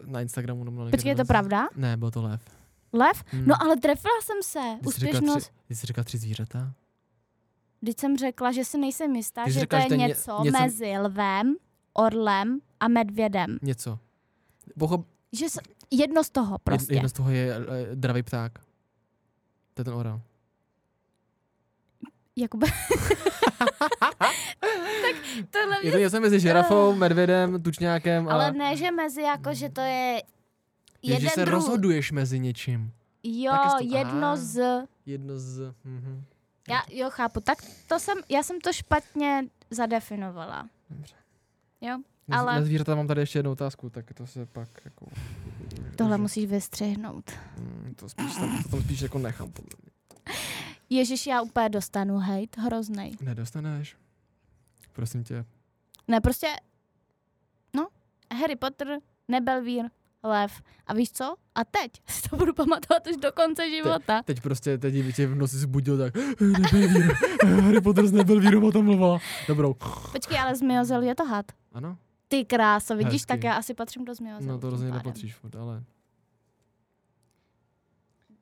na 0.06 0.22
Instagramu. 0.22 0.64
Nebo 0.64 0.90
Počkej, 0.90 1.10
je 1.10 1.16
to 1.16 1.26
pravda? 1.26 1.68
Ne, 1.76 1.98
byl 1.98 2.12
to 2.12 2.22
lev. 2.22 2.42
Lev? 2.94 3.24
Hmm. 3.28 3.44
No 3.48 3.56
ale 3.62 3.78
trefila 3.78 4.14
jsem 4.24 4.38
se. 4.44 4.60
Jsi 4.60 5.00
řekla 5.00 5.20
Úspěšnost. 5.20 5.44
tři, 5.44 5.52
ty 5.68 5.76
jsi 5.76 5.88
řekla 5.88 6.04
tři 6.04 6.18
zvířata? 6.18 6.72
Když 7.82 7.96
jsem 8.00 8.18
řekla, 8.18 8.52
že 8.52 8.66
si 8.66 8.78
nejsem 8.78 9.16
jistá, 9.16 9.46
jsi 9.46 9.52
že 9.52 9.60
řekla, 9.60 9.80
to 9.80 9.88
že 9.90 9.94
je 9.94 9.98
ně- 9.98 10.08
něco, 10.08 10.44
něco- 10.44 10.62
mezi 10.62 10.98
lvem, 10.98 11.56
orlem 11.94 12.60
a 12.80 12.88
medvědem. 12.88 13.58
Něco. 13.62 14.00
Pochop, 14.80 15.06
Že 15.32 15.46
jedno 15.92 16.24
z 16.24 16.30
toho 16.30 16.58
prostě. 16.58 16.94
Jedno 16.94 17.10
z 17.10 17.14
toho 17.14 17.30
je 17.30 17.56
eh, 17.56 17.96
dravý 17.96 18.24
pták. 18.24 18.60
To 19.80 19.82
je 19.82 19.86
ten 19.86 19.94
orel. 19.94 20.22
Jakoby... 22.36 22.68
tak 24.60 25.16
tohle 25.50 25.76
Je 25.78 25.82
mě... 25.84 25.92
to 25.92 25.98
něco 25.98 26.22
mezi 26.22 26.40
žirafou, 26.40 26.96
medvědem, 26.96 27.64
tučňákem 27.64 28.28
a... 28.28 28.32
Ale 28.34 28.52
ne, 28.52 28.78
že 28.78 28.92
mezi 28.92 29.22
jako, 29.22 29.54
že 29.54 29.70
to 29.70 29.82
je 29.82 30.22
je, 31.02 31.14
jeden 31.14 31.22
že 31.22 31.30
se 31.30 31.42
druh. 31.46 31.54
rozhoduješ 31.54 32.12
mezi 32.12 32.40
něčím. 32.40 32.92
Jo, 33.24 33.54
to- 33.78 33.86
jedno 33.86 34.28
Ah. 34.32 34.36
z... 34.38 34.84
Jedno 35.06 35.40
z... 35.40 35.74
Mhm. 35.84 36.24
Já, 36.70 36.82
jo, 36.92 37.10
chápu. 37.10 37.40
Tak 37.40 37.58
to 37.88 38.00
jsem, 38.00 38.18
já 38.30 38.44
jsem 38.44 38.62
to 38.62 38.74
špatně 38.74 39.44
zadefinovala. 39.72 40.68
Dobře. 40.90 41.16
Jo, 41.82 41.98
ale- 42.32 42.56
na 42.56 42.62
zvířata 42.62 42.96
mám 42.96 43.08
tady 43.08 43.22
ještě 43.22 43.40
jednu 43.40 43.52
otázku, 43.52 43.90
tak 43.90 44.14
to 44.14 44.28
se 44.28 44.46
pak 44.46 44.70
jako... 44.86 45.06
tohle 45.96 46.18
že- 46.18 46.22
musíš 46.22 46.46
vystřihnout. 46.46 47.32
Mm, 47.58 47.94
To, 47.96 48.10
spíš 48.10 48.36
tam, 48.36 48.64
to 48.64 48.70
tam 48.70 48.82
spíš 48.82 49.02
jako 49.02 49.20
nechám, 49.20 49.52
podle 49.52 49.70
mě. 49.82 49.92
Ježíš, 50.90 51.28
já 51.28 51.42
úplně 51.42 51.70
dostanu 51.70 52.18
hejt, 52.18 52.58
hroznej. 52.58 53.12
Nedostaneš. 53.22 53.96
Prosím 54.94 55.24
tě. 55.24 55.46
Ne, 56.08 56.22
prostě, 56.22 56.48
no, 57.76 57.88
Harry 58.42 58.56
Potter, 58.56 58.98
Nebelvír, 59.28 59.86
Lev. 60.24 60.62
A 60.88 60.94
víš 60.94 61.12
co? 61.12 61.36
A 61.56 61.64
teď 61.66 61.92
si 62.08 62.30
to 62.30 62.36
budu 62.38 62.54
pamatovat 62.54 63.08
už 63.08 63.18
do 63.18 63.32
konce 63.32 63.70
života. 63.70 64.22
Teď 64.24 64.42
prostě, 64.42 64.78
teď 64.78 65.16
tě 65.16 65.28
v 65.28 65.36
noci 65.36 65.58
zbudil 65.58 65.98
tak, 65.98 66.14
Nebelvíru, 66.42 67.14
Harry 67.62 67.82
Potter 67.82 68.08
z 68.08 68.12
Nebelvíru 68.12 68.68
o 68.68 68.72
tom 68.72 68.86
mluvila. 68.86 69.20
Dobrou. 69.48 69.74
Počkej, 70.12 70.40
ale 70.40 70.56
Zmiozel 70.56 71.02
je 71.02 71.16
to 71.16 71.26
had. 71.26 71.46
Ano? 71.74 71.98
Ty 72.30 72.46
kráso, 72.46 72.96
vidíš, 72.96 73.14
Hezky. 73.14 73.28
tak 73.28 73.44
já 73.44 73.54
asi 73.54 73.74
patřím 73.74 74.06
do 74.06 74.16
Zmiozelu. 74.16 74.52
No 74.52 74.60
to 74.60 74.70
rozhodně 74.70 74.94
nepatříš 74.94 75.36
furt, 75.36 75.56
ale... 75.56 75.84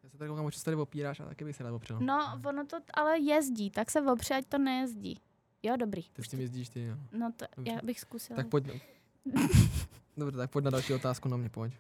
Já 0.04 0.10
se 0.10 0.18
tady 0.18 0.30
koukám, 0.30 0.52
co 0.52 0.60
se 0.60 0.66
tady 0.66 0.78
opíráš 0.78 1.20
a 1.20 1.26
taky 1.26 1.46
bych 1.46 1.56
se 1.56 1.64
rád 1.64 1.74
opřel. 1.74 2.00
No, 2.00 2.40
ono 2.50 2.66
to 2.66 2.78
ale 2.94 3.20
jezdí, 3.20 3.72
tak 3.72 3.92
se 3.92 4.02
opři, 4.02 4.34
ať 4.34 4.46
to 4.46 4.58
nejezdí. 4.58 5.20
Jo, 5.64 5.78
dobrý. 5.78 6.04
Ty 6.04 6.24
s 6.24 6.28
tím 6.28 6.40
jezdíš 6.40 6.70
ty, 6.70 6.84
jo. 6.84 6.96
No 7.12 7.32
to 7.36 7.46
Dobře. 7.58 7.72
já 7.72 7.80
bych 7.84 8.00
zkusila. 8.00 8.38
Tak 8.38 8.48
pojď. 8.48 8.66
Dobře, 10.18 10.38
tak 10.38 10.52
pojď 10.52 10.66
na 10.66 10.72
další 10.72 10.94
otázku 10.94 11.30
na 11.30 11.38
mě, 11.38 11.50
pojď. 11.50 11.74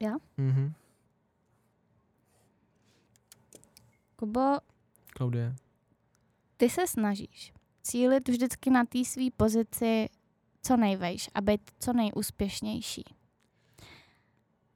Já? 0.00 0.12
Mhm. 0.36 0.72
Kubo, 4.16 4.58
Klaudie. 5.12 5.54
ty 6.56 6.70
se 6.70 6.86
snažíš 6.86 7.52
cílit 7.82 8.28
vždycky 8.28 8.70
na 8.70 8.84
té 8.84 9.04
své 9.04 9.24
pozici 9.36 10.08
co 10.68 10.76
nejvejš 10.76 11.30
a 11.34 11.40
být 11.40 11.60
co 11.80 11.92
nejúspěšnější. 11.92 13.04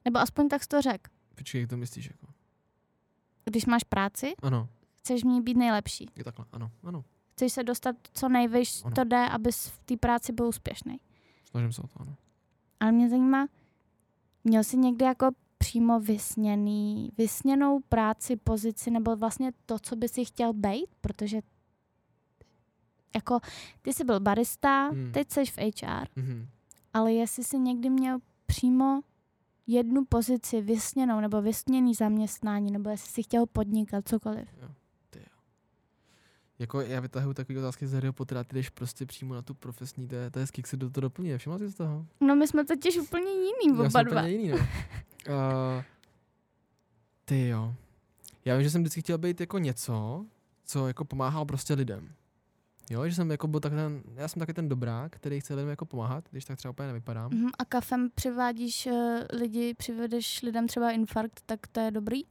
Nebo 0.05 0.19
aspoň 0.19 0.49
tak 0.49 0.65
to 0.65 0.81
řek. 0.81 1.07
Počkej, 1.35 1.61
jak 1.61 1.69
to 1.69 1.77
myslíš, 1.77 2.05
jako? 2.05 2.27
Když 3.45 3.65
máš 3.65 3.83
práci, 3.83 4.33
Ano, 4.43 4.69
chceš 4.95 5.21
v 5.21 5.25
ní 5.25 5.41
být 5.41 5.57
nejlepší. 5.57 6.07
je 6.15 6.23
takhle, 6.23 6.45
ano, 6.51 6.71
ano. 6.83 7.03
Chceš 7.31 7.53
se 7.53 7.63
dostat 7.63 7.95
co 8.13 8.29
nejvejš, 8.29 8.81
Ano. 8.85 8.95
to 8.95 9.03
jde, 9.03 9.29
abys 9.29 9.67
v 9.67 9.79
té 9.83 9.97
práci 9.97 10.31
byl 10.33 10.47
úspěšný. 10.47 10.99
Snažím 11.49 11.73
se 11.73 11.81
o 11.81 11.87
to, 11.87 12.01
ano. 12.01 12.15
Ale 12.79 12.91
mě 12.91 13.09
zajímá, 13.09 13.47
měl 14.43 14.63
jsi 14.63 14.77
někdy 14.77 15.05
jako 15.05 15.29
přímo 15.57 15.99
vysněný, 15.99 17.11
vysněnou 17.17 17.79
práci, 17.79 18.35
pozici, 18.35 18.91
nebo 18.91 19.15
vlastně 19.15 19.51
to, 19.65 19.79
co 19.79 19.95
by 19.95 20.07
si 20.09 20.25
chtěl 20.25 20.53
být, 20.53 20.87
protože 21.01 21.41
jako 23.15 23.39
ty 23.81 23.93
jsi 23.93 24.03
byl 24.03 24.19
barista, 24.19 24.87
Hmm. 24.87 25.11
teď 25.11 25.31
jsi 25.31 25.45
v 25.45 25.57
HR, 25.57 26.07
Mhm. 26.15 26.47
ale 26.93 27.13
jestli 27.13 27.43
jsi 27.43 27.59
někdy 27.59 27.89
měl 27.89 28.19
přímo 28.45 29.01
jednu 29.67 30.05
pozici 30.05 30.61
vysněnou 30.61 31.19
nebo 31.19 31.41
vysněný 31.41 31.93
zaměstnání, 31.95 32.71
nebo 32.71 32.89
jestli 32.89 33.11
jsi 33.11 33.23
chtěl 33.23 33.45
podnikat 33.45 34.07
cokoliv. 34.07 34.47
Jako 36.59 36.81
já 36.81 36.99
vytahuji 36.99 37.33
takové 37.33 37.59
otázky 37.59 37.87
z 37.87 37.93
Harryho 37.93 38.13
Pottera, 38.13 38.43
ty 38.43 38.55
jdeš 38.55 38.69
prostě 38.69 39.05
přímo 39.05 39.33
na 39.33 39.41
tu 39.41 39.53
profesní, 39.53 40.07
to 40.07 40.15
je, 40.15 40.31
to 40.31 40.39
je 40.39 40.45
jak 40.57 40.67
se 40.67 40.77
do 40.77 40.89
toho 40.89 41.01
doplňuje. 41.01 41.37
Všimla 41.37 41.57
jsi 41.57 41.67
z 41.67 41.75
toho? 41.75 42.05
No 42.21 42.35
my 42.35 42.47
jsme 42.47 42.65
totiž 42.65 42.97
úplně 42.97 43.31
jiný 43.31 43.67
Já 43.67 43.73
oba 43.73 43.89
jsem 43.89 44.05
dva. 44.05 44.21
úplně 44.21 44.29
jiný, 44.33 44.47
no. 44.49 44.57
uh, 44.57 44.63
ty 47.25 47.47
jo. 47.47 47.75
Já 48.45 48.55
vím, 48.55 48.63
že 48.63 48.69
jsem 48.69 48.81
vždycky 48.81 49.01
chtěl 49.01 49.17
být 49.17 49.39
jako 49.39 49.57
něco, 49.57 50.25
co 50.65 50.87
jako 50.87 51.05
pomáhal 51.05 51.45
prostě 51.45 51.73
lidem. 51.73 52.09
Jo, 52.89 53.07
že 53.09 53.15
jsem 53.15 53.31
jako 53.31 53.47
byl 53.47 53.59
tak 53.59 53.73
ten, 53.73 54.01
já 54.15 54.27
jsem 54.27 54.39
taky 54.39 54.53
ten 54.53 54.69
dobrák, 54.69 55.15
který 55.15 55.39
chce 55.39 55.53
lidem 55.55 55.69
jako 55.69 55.85
pomáhat, 55.85 56.25
když 56.31 56.45
tak 56.45 56.57
třeba 56.57 56.69
úplně 56.71 56.87
nevypadám. 56.87 57.31
Mhm, 57.33 57.49
a 57.59 57.65
kafem 57.65 58.09
přivádíš 58.15 58.85
uh, 58.85 58.93
lidi, 59.39 59.73
přivedeš 59.73 60.41
lidem 60.41 60.67
třeba 60.67 60.91
infarkt, 60.91 61.41
tak 61.45 61.67
to 61.67 61.79
je 61.79 61.91
dobrý? 61.91 62.21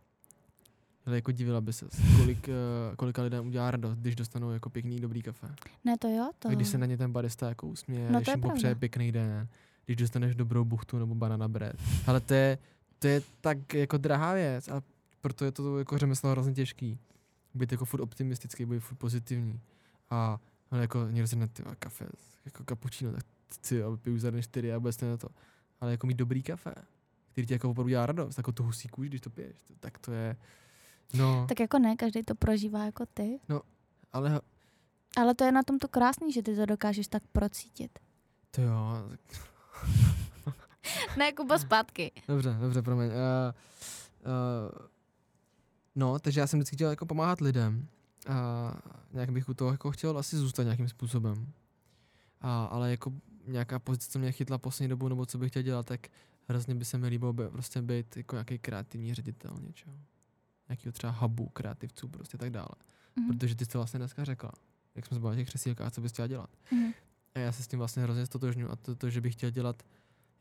Ale 1.06 1.16
jako 1.16 1.32
divila 1.32 1.60
by 1.60 1.72
se, 1.72 1.86
kolik, 2.16 2.48
uh, 2.48 2.96
kolika 2.96 3.22
lidem 3.22 3.46
udělá 3.46 3.70
radost, 3.70 3.98
když 3.98 4.16
dostanou 4.16 4.50
jako 4.50 4.70
pěkný, 4.70 5.00
dobrý 5.00 5.22
kafe. 5.22 5.54
Ne, 5.84 5.98
to 5.98 6.08
jo, 6.08 6.30
to... 6.38 6.48
A 6.48 6.50
když 6.50 6.68
se 6.68 6.78
na 6.78 6.86
ně 6.86 6.96
ten 6.96 7.12
barista 7.12 7.48
jako 7.48 7.66
usměje, 7.66 8.10
No 8.10 8.18
když 8.18 8.28
jim 8.28 8.40
popřeje 8.40 8.74
pěkný 8.74 9.12
den, 9.12 9.48
když 9.86 9.96
dostaneš 9.96 10.34
dobrou 10.34 10.64
buchtu 10.64 10.98
nebo 10.98 11.14
banana 11.14 11.48
bread. 11.48 11.76
Ale 12.06 12.20
to 12.20 12.34
je, 12.34 12.58
to 12.98 13.08
je 13.08 13.22
tak 13.40 13.74
jako 13.74 13.96
drahá 13.96 14.34
věc 14.34 14.68
a 14.68 14.82
proto 15.20 15.44
je 15.44 15.52
to 15.52 15.78
jako 15.78 15.98
řemeslo 15.98 16.30
hrozně 16.30 16.52
těžký. 16.52 16.98
Být 17.54 17.72
jako 17.72 17.84
furt 17.84 18.00
optimistický, 18.00 18.64
být 18.64 18.80
furt 18.80 18.96
pozitivní. 18.98 19.60
A 20.12 20.40
ale 20.70 20.80
jako 20.80 21.06
někdo 21.10 21.28
se 21.28 21.36
na 21.36 21.46
ty 21.46 21.62
kafe, 21.78 22.06
jako 22.44 22.64
cappuccino, 22.68 23.12
tak 23.12 23.24
si 23.62 23.82
piju 24.02 24.18
za 24.18 24.30
den 24.30 24.42
čtyři 24.42 24.72
a 24.72 24.78
vůbec 24.78 25.00
na 25.00 25.16
to. 25.16 25.28
Ale 25.80 25.90
jako 25.90 26.06
mít 26.06 26.14
dobrý 26.16 26.42
kafe, 26.42 26.74
který 27.32 27.46
ti 27.46 27.52
jako 27.52 27.70
opravdu 27.70 27.88
dělá 27.88 28.06
radost, 28.06 28.38
jako 28.38 28.52
tu 28.52 28.62
husí 28.62 28.88
kůž, 28.88 29.08
když 29.08 29.20
to 29.20 29.30
piješ, 29.30 29.56
to, 29.68 29.74
tak 29.80 29.98
to 29.98 30.12
je, 30.12 30.36
no, 31.14 31.46
Tak 31.48 31.60
jako 31.60 31.78
ne, 31.78 31.96
každý 31.96 32.22
to 32.22 32.34
prožívá 32.34 32.84
jako 32.84 33.06
ty. 33.06 33.40
ale 34.12 34.40
Ale 35.16 35.34
to 35.34 35.44
je 35.44 35.52
na 35.52 35.62
tom 35.62 35.78
to 35.78 35.88
krásný, 35.88 36.32
že 36.32 36.42
ty 36.42 36.56
to 36.56 36.66
dokážeš 36.66 37.08
tak 37.08 37.22
procítit. 37.32 37.98
to 38.50 38.62
jo, 38.62 39.08
Ne, 41.18 41.32
Kubo, 41.32 41.58
zpátky. 41.58 42.12
Dobře, 42.28 42.56
dobře, 42.60 42.82
promiň. 42.82 43.06
Uh, 43.06 43.12
uh, 43.12 44.86
no, 45.94 46.18
takže 46.18 46.40
já 46.40 46.46
jsem 46.46 46.58
vždycky 46.58 46.76
chtěl 46.76 46.90
jako 46.90 47.06
pomáhat 47.06 47.40
lidem 47.40 47.88
a 48.28 48.74
nějak 49.12 49.30
bych 49.30 49.48
u 49.48 49.54
toho 49.54 49.70
jako 49.70 49.90
chtěl 49.90 50.18
asi 50.18 50.36
zůstat 50.36 50.62
nějakým 50.62 50.88
způsobem. 50.88 51.52
A, 52.40 52.64
ale 52.64 52.90
jako 52.90 53.12
nějaká 53.46 53.78
pozice, 53.78 54.10
co 54.10 54.18
mě 54.18 54.32
chytla 54.32 54.58
poslední 54.58 54.88
dobu, 54.88 55.08
nebo 55.08 55.26
co 55.26 55.38
bych 55.38 55.50
chtěl 55.50 55.62
dělat, 55.62 55.86
tak 55.86 56.08
hrozně 56.48 56.74
by 56.74 56.84
se 56.84 56.98
mi 56.98 57.08
líbilo 57.08 57.32
by, 57.32 57.48
prostě 57.48 57.82
být 57.82 58.16
jako 58.16 58.36
nějaký 58.36 58.58
kreativní 58.58 59.14
ředitel 59.14 59.56
něčeho. 59.60 59.96
Nějakého 60.68 60.92
třeba 60.92 61.12
hubu 61.12 61.48
kreativců, 61.48 62.08
prostě 62.08 62.38
tak 62.38 62.50
dále. 62.50 62.68
Mhm. 63.16 63.26
Protože 63.28 63.54
ty 63.54 63.64
jsi 63.64 63.70
to 63.70 63.78
vlastně 63.78 63.98
dneska 63.98 64.24
řekla, 64.24 64.52
jak 64.94 65.06
jsme 65.06 65.14
se 65.14 65.20
bavili 65.20 65.42
těch 65.42 65.48
křesílkách, 65.48 65.92
co 65.92 66.00
bys 66.00 66.12
chtěla 66.12 66.28
dělat. 66.28 66.50
Mhm. 66.72 66.92
A 67.34 67.38
já 67.38 67.52
se 67.52 67.62
s 67.62 67.68
tím 67.68 67.78
vlastně 67.78 68.02
hrozně 68.02 68.26
stotožňuji 68.26 68.70
a 68.70 68.76
to, 68.76 68.96
to, 68.96 69.10
že 69.10 69.20
bych 69.20 69.34
chtěl 69.34 69.50
dělat 69.50 69.82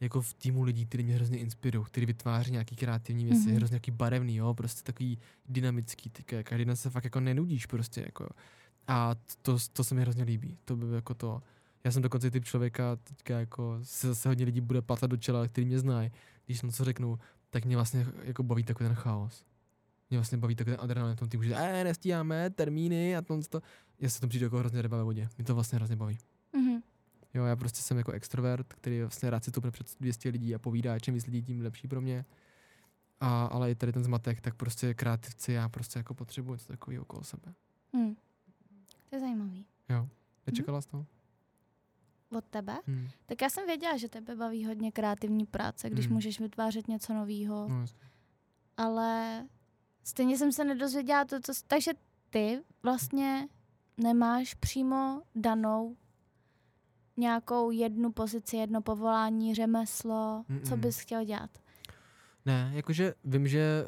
jako 0.01 0.21
v 0.21 0.33
týmu 0.33 0.63
lidí, 0.63 0.85
kteří 0.85 1.03
mě 1.03 1.15
hrozně 1.15 1.37
inspirují, 1.37 1.85
kteří 1.85 2.05
vytváří 2.05 2.51
nějaký 2.51 2.75
kreativní 2.75 3.25
věci, 3.25 3.39
Mhm. 3.39 3.49
mm-hmm. 3.49 3.55
hrozně 3.55 3.73
nějaký 3.73 3.91
barevný, 3.91 4.35
jo, 4.35 4.53
prostě 4.53 4.83
takový 4.83 5.17
dynamický, 5.49 6.09
tyka, 6.09 6.43
každý 6.43 6.65
den 6.65 6.75
se 6.75 6.89
fakt 6.89 7.03
jako 7.03 7.19
nenudíš 7.19 7.65
prostě, 7.65 8.01
jako. 8.01 8.29
A 8.87 9.15
to, 9.41 9.57
to 9.73 9.83
se 9.83 9.95
mi 9.95 10.01
hrozně 10.01 10.23
líbí, 10.23 10.57
to 10.65 10.75
by 10.75 10.95
jako 10.95 11.13
to, 11.13 11.41
já 11.83 11.91
jsem 11.91 12.01
dokonce 12.01 12.31
typ 12.31 12.45
člověka, 12.45 12.95
teďka 12.95 13.39
jako 13.39 13.79
se 13.83 14.07
zase 14.07 14.29
hodně 14.29 14.45
lidí 14.45 14.61
bude 14.61 14.81
platat 14.81 15.07
do 15.09 15.17
čela, 15.17 15.47
který 15.47 15.67
mě 15.67 15.79
znají, 15.79 16.11
když 16.45 16.61
něco 16.61 16.83
řeknu, 16.85 17.19
tak 17.49 17.65
mě 17.65 17.75
vlastně 17.75 18.05
jako 18.23 18.43
baví 18.43 18.63
takový 18.63 18.87
ten 18.89 18.95
chaos. 18.95 19.43
Mě 20.09 20.17
vlastně 20.17 20.37
baví 20.37 20.55
takový 20.55 20.75
ten 20.75 20.83
adrenalin 20.83 21.15
v 21.15 21.19
tom 21.19 21.29
týmu, 21.29 21.43
že 21.43 21.55
eh, 21.57 21.83
nestíháme, 21.83 22.49
termíny 22.49 23.15
a 23.17 23.21
to, 23.21 23.41
to. 23.49 23.61
Já 23.99 24.09
se 24.09 24.21
to 24.21 24.27
přijde 24.27 24.45
jako 24.45 24.57
hrozně 24.57 24.81
ryba 24.81 24.97
ve 24.97 25.03
vodě. 25.03 25.29
Mě 25.37 25.45
to 25.45 25.55
vlastně 25.55 25.75
hrozně 25.75 25.95
baví. 25.95 26.17
Mhm. 27.33 27.39
Jo, 27.43 27.45
já 27.45 27.55
prostě 27.55 27.81
jsem 27.81 27.97
jako 27.97 28.11
extrovert, 28.11 28.73
který 28.73 28.99
vlastně 29.01 29.29
rád 29.29 29.43
si 29.43 29.51
před 29.71 29.87
200 29.99 30.29
lidí 30.29 30.55
a 30.55 30.59
povídá, 30.59 30.99
čím 30.99 31.13
víc 31.13 31.25
lidí, 31.25 31.43
tím 31.43 31.61
lepší 31.61 31.87
pro 31.87 32.01
mě. 32.01 32.25
A, 33.19 33.45
ale 33.45 33.71
i 33.71 33.75
tady 33.75 33.91
ten 33.91 34.03
zmatek, 34.03 34.41
tak 34.41 34.55
prostě 34.55 34.93
kreativci, 34.93 35.51
já 35.53 35.69
prostě 35.69 35.99
jako 35.99 36.13
potřebuji 36.13 36.53
něco 36.53 36.67
takového 36.67 37.01
okolo 37.03 37.23
sebe. 37.23 37.53
Mhm. 37.93 38.15
To 39.09 39.15
je 39.15 39.19
zajímavý. 39.19 39.65
Nečekala 40.47 40.81
jsi 40.81 40.87
to? 40.89 41.05
Od 42.37 42.45
tebe? 42.45 42.79
Hmm. 42.87 43.09
Tak 43.25 43.41
já 43.41 43.49
jsem 43.49 43.65
věděla, 43.65 43.97
že 43.97 44.09
tebe 44.09 44.35
baví 44.35 44.65
hodně 44.65 44.91
kreativní 44.91 45.45
práce, 45.45 45.89
když 45.89 46.05
Mhm. 46.07 46.13
můžeš 46.15 46.39
vytvářet 46.39 46.87
něco 46.87 47.13
nového. 47.13 47.67
No, 47.69 47.85
ale 48.77 49.43
stejně 50.03 50.37
jsem 50.37 50.51
se 50.51 50.63
nedozvěděla 50.65 51.25
to, 51.25 51.39
co... 51.39 51.53
Takže 51.67 51.91
ty 52.29 52.61
vlastně 52.83 53.47
nemáš 53.97 54.53
přímo 54.53 55.21
danou 55.35 55.97
nějakou 57.17 57.71
jednu 57.71 58.11
pozici, 58.11 58.57
jedno 58.57 58.81
povolání, 58.81 59.55
řemeslo, 59.55 60.43
co 60.63 60.75
Mm-mm. 60.75 60.79
bys 60.79 60.99
chtěl 60.99 61.25
dělat. 61.25 61.49
ne, 62.45 62.71
jakože 62.73 63.13
vím, 63.25 63.47
že 63.47 63.85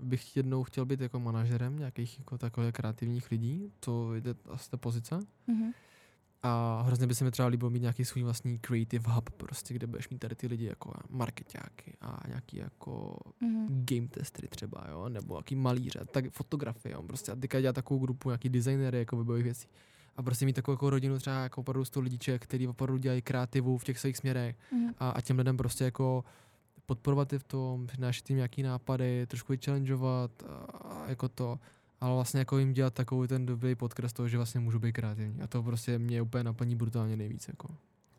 uh, 0.00 0.06
bych 0.08 0.36
jednou 0.36 0.64
chtěl 0.64 0.84
být 0.86 1.00
jako 1.00 1.20
manažerem 1.20 1.78
nějakých 1.78 2.18
jako 2.18 2.38
takových 2.38 2.72
kreativních 2.72 3.30
lidí, 3.30 3.72
to 3.80 4.14
je 4.14 4.22
asi 4.50 4.70
ta 4.70 4.76
pozice. 4.76 5.18
Mhm. 5.46 5.72
A 6.42 6.82
hrozně 6.86 7.06
by 7.06 7.14
se 7.14 7.24
mi 7.24 7.30
třeba 7.30 7.48
líbilo 7.48 7.70
mít 7.70 7.80
nějaký 7.80 8.04
svůj 8.04 8.22
vlastní 8.22 8.58
creative 8.58 9.12
hub, 9.12 9.30
prostě, 9.30 9.74
kde 9.74 9.86
budeš 9.86 10.08
mít 10.08 10.18
tady 10.18 10.34
ty 10.34 10.46
lidi 10.46 10.64
jako 10.64 10.92
marketáky 11.10 11.96
a 12.00 12.20
nějaký 12.28 12.56
jako 12.56 13.16
Mhm. 13.40 13.84
game 13.90 14.08
testery 14.08 14.48
třeba, 14.48 14.84
jo, 14.90 15.08
nebo 15.08 15.36
jaký 15.36 15.56
malíře, 15.56 16.00
tak 16.10 16.24
fotografie, 16.30 16.92
jo, 16.94 17.02
prostě 17.02 17.32
a 17.32 17.36
teďka 17.36 17.60
dělat 17.60 17.72
takovou 17.72 18.00
grupu, 18.00 18.28
nějaký 18.28 18.48
designery, 18.48 18.98
jako 18.98 19.16
webových 19.16 19.44
věcí. 19.44 19.68
A 20.16 20.22
prostě 20.22 20.46
mít 20.46 20.52
takovou 20.52 20.72
jako 20.72 20.90
rodinu 20.90 21.18
třeba 21.18 21.36
jako 21.42 21.60
opravdu 21.60 21.84
100 21.84 22.00
lidíček, 22.00 22.42
který 22.42 22.68
opravdu 22.68 22.98
dělají 22.98 23.22
kreativu 23.22 23.78
v 23.78 23.84
těch 23.84 23.98
svých 23.98 24.16
směrech 24.16 24.56
Mhm. 24.72 24.94
a, 24.98 25.10
a 25.10 25.20
těm 25.20 25.38
lidem 25.38 25.56
prostě 25.56 25.84
jako 25.84 26.24
podporovat 26.86 27.32
je 27.32 27.38
v 27.38 27.44
tom, 27.44 27.86
přinášet 27.86 28.30
jim 28.30 28.36
nějaký 28.36 28.62
nápady, 28.62 29.26
trošku 29.26 29.52
je 29.52 29.58
challengeovat 29.64 30.30
a, 30.42 30.54
a 30.88 31.08
jako 31.08 31.28
to, 31.28 31.58
ale 32.00 32.14
vlastně 32.14 32.38
jako 32.38 32.58
jim 32.58 32.72
dělat 32.72 32.94
takový 32.94 33.28
ten 33.28 33.46
dobrý 33.46 33.74
podkres 33.74 34.12
toho, 34.12 34.28
že 34.28 34.36
vlastně 34.36 34.60
můžu 34.60 34.78
být 34.78 34.92
kreativní. 34.92 35.42
A 35.42 35.46
to 35.46 35.62
prostě 35.62 35.98
mě 35.98 36.22
úplně 36.22 36.44
naplní 36.44 36.76
brutálně 36.76 37.16
nejvíc. 37.16 37.48
Jako. 37.48 37.68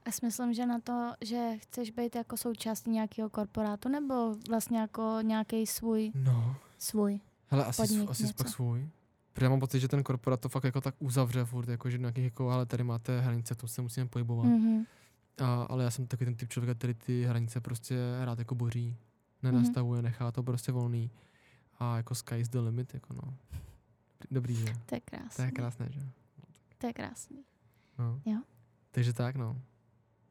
A 0.05 0.11
s 0.11 0.21
myslím, 0.21 0.53
že 0.53 0.65
na 0.65 0.79
to, 0.79 1.11
že 1.21 1.51
chceš 1.57 1.91
být 1.91 2.15
jako 2.15 2.37
součástí 2.37 2.89
nějakého 2.91 3.29
korporátu, 3.29 3.89
nebo 3.89 4.35
vlastně 4.49 4.77
jako 4.79 5.17
nějaký 5.21 5.65
svůj, 5.67 6.11
No, 6.15 6.55
svůj. 6.77 7.19
hele, 7.47 7.65
asi, 7.65 7.81
Podnik 7.81 8.09
asi 8.09 8.23
něco. 8.23 8.35
pak 8.43 8.47
svůj. 8.49 8.89
Protože 9.37 9.45
já 9.45 9.49
mám 9.49 9.59
pocit, 9.59 9.79
že 9.79 9.87
ten 9.87 10.03
korporát 10.03 10.41
to 10.41 10.49
fakt 10.49 10.63
jako 10.63 10.81
tak 10.81 10.95
uzavře 10.99 11.45
furt, 11.45 11.69
jako 11.69 11.89
že 11.89 11.97
nějakých 11.97 12.23
jako, 12.23 12.49
ale 12.49 12.65
tady 12.65 12.83
máte 12.83 13.21
hranice, 13.21 13.55
to 13.55 13.67
se 13.67 13.81
musíme 13.81 14.07
pohybovat. 14.07 14.45
Mm. 14.45 14.53
Mhm. 14.53 14.85
A, 15.37 15.63
ale 15.63 15.83
já 15.83 15.91
jsem 15.91 16.07
takový 16.07 16.25
ten 16.25 16.35
typ 16.35 16.49
člověka, 16.49 16.77
který 16.77 16.93
ty 16.93 17.23
hranice 17.23 17.61
prostě 17.61 17.95
rád 18.25 18.39
jako 18.39 18.55
boří. 18.55 18.95
Nenastavuje, 19.43 20.01
nechá 20.01 20.31
to 20.31 20.43
prostě 20.43 20.71
volný. 20.71 21.11
A 21.79 21.97
jako 21.97 22.15
sky 22.15 22.39
is 22.39 22.49
the 22.49 22.59
limit, 22.59 22.93
jako 22.93 23.13
no. 23.13 23.37
Dobrý, 24.31 24.55
že? 24.55 24.65
To 24.85 24.95
je 24.95 25.01
To 25.35 25.41
je 25.41 25.51
krásné, 25.51 25.87
že? 25.89 25.99
To 26.77 26.87
je 26.87 26.93
krásný. 26.93 27.43
No. 27.99 28.21
Jo. 28.25 28.41
Takže 28.91 29.13
tak, 29.13 29.35
no. 29.35 29.61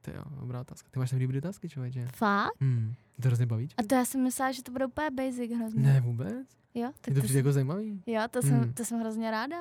To 0.07 0.13
jo, 0.17 0.23
dobrá 0.41 0.61
otázka. 0.61 0.89
Ty 0.91 0.99
máš 0.99 1.11
tam 1.11 1.19
dobrý 1.19 1.39
otázky, 1.39 1.69
člověče? 1.69 2.09
Fakt? 2.15 2.61
Hmm. 2.61 2.95
To 3.23 3.29
hrozně 3.29 3.47
baví? 3.47 3.69
A 3.77 3.83
to 3.83 3.95
já 3.95 4.05
jsem 4.05 4.23
myslela, 4.23 4.53
že 4.53 4.63
to 4.63 4.73
bude 4.73 4.87
úplně 4.87 5.11
basic 5.11 5.53
hrozně. 5.53 5.83
Ne, 5.83 6.01
vůbec? 6.01 6.47
Jo, 6.75 6.93
tak 7.01 7.09
Je 7.09 7.15
to 7.15 7.21
to, 7.21 7.25
přijde 7.25 7.29
jsem, 7.29 7.37
jako 7.37 7.53
zajímavý? 7.53 8.03
jo, 8.07 8.23
to, 8.31 8.43
jsem, 8.43 8.55
Hmm. 8.61 8.73
to 8.73 8.85
jsem 8.85 9.01
hrozně 9.01 9.31
ráda. 9.31 9.57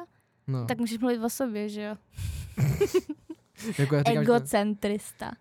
No. 0.48 0.66
Tak 0.66 0.78
můžeš 0.78 0.98
mluvit 1.00 1.20
o 1.24 1.30
sobě, 1.30 1.70
že 1.70 1.82
jo? 1.82 1.96
jako 3.80 3.96
já 3.96 4.02
říkám, 4.04 4.24
že 4.24 4.28
to- 4.28 4.34
Egocentrista. 4.36 5.32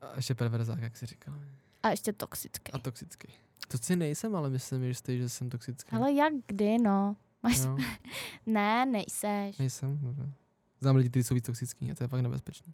A 0.00 0.16
ještě 0.16 0.34
perverzák, 0.34 0.80
jak 0.80 0.96
jsi 0.96 1.06
říkal. 1.06 1.34
A 1.82 1.90
ještě 1.90 2.12
toxický. 2.12 2.72
A 2.72 2.78
toxický. 2.78 3.28
To 3.68 3.78
si 3.78 3.96
nejsem, 3.96 4.36
ale 4.36 4.50
myslím, 4.50 4.84
že 4.88 4.94
jsi, 4.94 5.18
že 5.18 5.28
jsem 5.28 5.50
toxický. 5.50 5.96
Ale 5.96 6.12
jak 6.12 6.32
kdy, 6.46 6.78
no? 6.78 7.16
Máš... 7.42 7.58
Jo, 7.58 7.78
Ne, 8.46 8.86
nejseš. 8.86 9.58
nejsem, 9.58 9.98
dobře. 10.02 10.32
Znám 10.80 10.96
lidi, 10.96 11.10
kteří 11.10 11.24
jsou 11.24 11.34
víc 11.34 11.44
toxický 11.46 11.90
a 11.90 11.94
to 11.94 12.04
je 12.04 12.08
fakt 12.08 12.20
nebezpečné. 12.20 12.72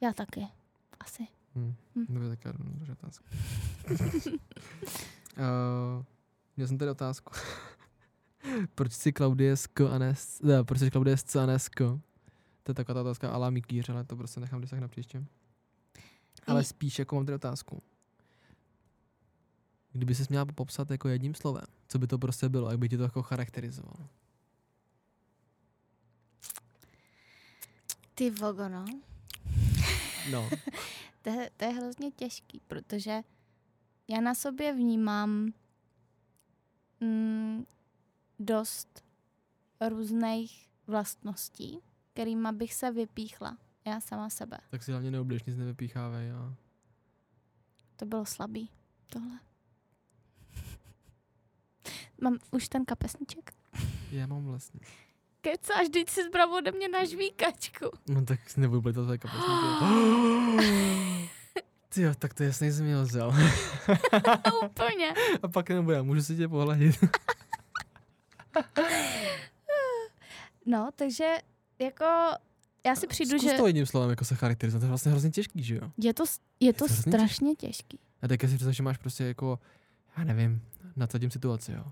Já 0.00 0.12
taky. 0.12 0.48
Asi. 1.00 1.26
Hmm. 1.54 1.74
Hm. 1.96 2.04
Dobře, 2.08 2.28
tak 2.28 2.44
já 2.44 2.52
jdu 2.52 2.64
na 2.86 2.92
otázku. 2.92 3.24
uh, 3.90 3.96
měl 6.56 6.68
jsem 6.68 6.78
tady 6.78 6.90
otázku. 6.90 7.32
proč 8.74 8.92
si 8.92 9.12
Klaudie 9.12 9.56
z 9.56 9.66
K 9.66 9.80
a 9.94 9.98
ne, 9.98 10.14
s- 10.14 10.42
ne, 10.42 10.64
proč 10.64 10.78
si 10.78 10.90
Klaudie 10.90 11.16
z 11.16 11.22
C 11.22 11.42
a 11.42 11.46
ne 11.46 11.58
z 11.58 11.68
K? 11.68 11.78
To 12.62 12.70
je 12.70 12.74
taková 12.74 12.94
ta 12.94 13.00
otázka 13.00 13.30
ala 13.30 13.50
Mikýř, 13.50 13.88
ale 13.88 14.04
to 14.04 14.16
prostě 14.16 14.40
nechám 14.40 14.58
když 14.58 14.70
tak 14.70 14.80
na 14.80 14.88
příště. 14.88 15.24
Ale 16.46 16.64
spíš 16.64 16.98
jako 16.98 17.16
mám 17.16 17.26
tady 17.26 17.36
otázku. 17.36 17.82
Kdyby 19.92 20.14
ses 20.14 20.28
měla 20.28 20.44
popsat 20.44 20.90
jako 20.90 21.08
jedním 21.08 21.34
slovem, 21.34 21.64
co 21.88 21.98
by 21.98 22.06
to 22.06 22.18
prostě 22.18 22.48
bylo, 22.48 22.70
jak 22.70 22.78
by 22.78 22.88
ti 22.88 22.96
to 22.96 23.02
jako 23.02 23.22
charakterizovalo? 23.22 24.08
Ty 28.14 28.30
vogo, 28.30 28.68
no. 28.68 28.84
No. 30.30 30.50
To 31.22 31.30
je, 31.30 31.50
to 31.56 31.64
je 31.64 31.70
hrozně 31.70 32.10
těžký, 32.10 32.60
protože 32.66 33.22
já 34.08 34.20
na 34.20 34.34
sobě 34.34 34.72
vnímám 34.72 35.52
mm, 37.00 37.66
dost 38.38 39.04
různých 39.88 40.68
vlastností, 40.86 41.78
kterýma 42.12 42.52
bych 42.52 42.74
se 42.74 42.90
vypíchla. 42.90 43.58
Já 43.84 44.00
sama 44.00 44.30
sebe. 44.30 44.58
tak 44.70 44.82
si 44.82 44.90
hlavně 44.90 45.10
neobliž, 45.10 45.42
nic 45.44 45.56
nevypíchávej 45.56 46.30
a 46.32 46.54
To 47.96 48.06
bylo 48.06 48.26
slabý, 48.26 48.70
tohle. 49.06 49.40
Mám 52.22 52.38
už 52.50 52.68
ten 52.68 52.84
kapesníček? 52.84 53.54
já 54.10 54.26
mám 54.26 54.44
vlastně. 54.44 54.80
Kecáš, 55.40 55.88
teď 55.92 56.10
si 56.10 56.24
zbral 56.24 56.54
ode 56.54 56.72
mě 56.72 56.88
na 56.88 57.04
žvíkačku. 57.04 57.84
No 58.08 58.24
tak 58.24 58.38
nebudu 58.56 58.80
být 58.80 58.92
to 58.94 59.06
kapesníky. 59.06 59.40
Ty 61.88 62.02
jo, 62.02 62.14
tak 62.18 62.34
to 62.34 62.42
jasně 62.42 62.72
jsem 62.72 62.84
měl 62.84 63.02
vzal. 63.02 63.34
Úplně. 64.64 65.14
A 65.42 65.48
pak 65.48 65.68
nebude, 65.70 66.02
můžu 66.02 66.22
si 66.22 66.36
tě 66.36 66.48
pohladit. 66.48 66.98
No, 70.66 70.88
takže 70.96 71.34
jako 71.78 72.04
já 72.86 72.96
si 72.96 73.06
přijdu, 73.06 73.38
Zkus 73.38 73.50
že 73.50 73.56
to 73.56 73.66
jedním 73.66 73.86
slovem 73.86 74.10
jako 74.10 74.24
se 74.24 74.34
charakterizovat, 74.34 74.80
to 74.80 74.84
je 74.86 74.88
vlastně 74.88 75.10
hrozně 75.10 75.30
těžký, 75.30 75.62
že 75.62 75.74
jo? 75.74 75.90
je 75.98 76.14
to, 76.14 76.26
s- 76.26 76.38
je 76.60 76.72
to 76.72 76.88
to 76.88 76.94
strašně 76.94 77.54
těžký. 77.54 77.98
A 78.22 78.28
tak 78.28 78.40
si 78.40 78.46
představ, 78.46 78.72
že 78.74 78.82
máš 78.82 78.96
prostě 78.96 79.24
jako, 79.24 79.58
já 80.16 80.24
nevím, 80.24 80.62
nadsadím 80.96 81.30
situaci, 81.30 81.72
jo. 81.72 81.84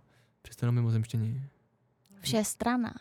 Přestanou 0.43 0.73
mimozemštění. 0.73 1.43
Všestrana. 2.21 2.95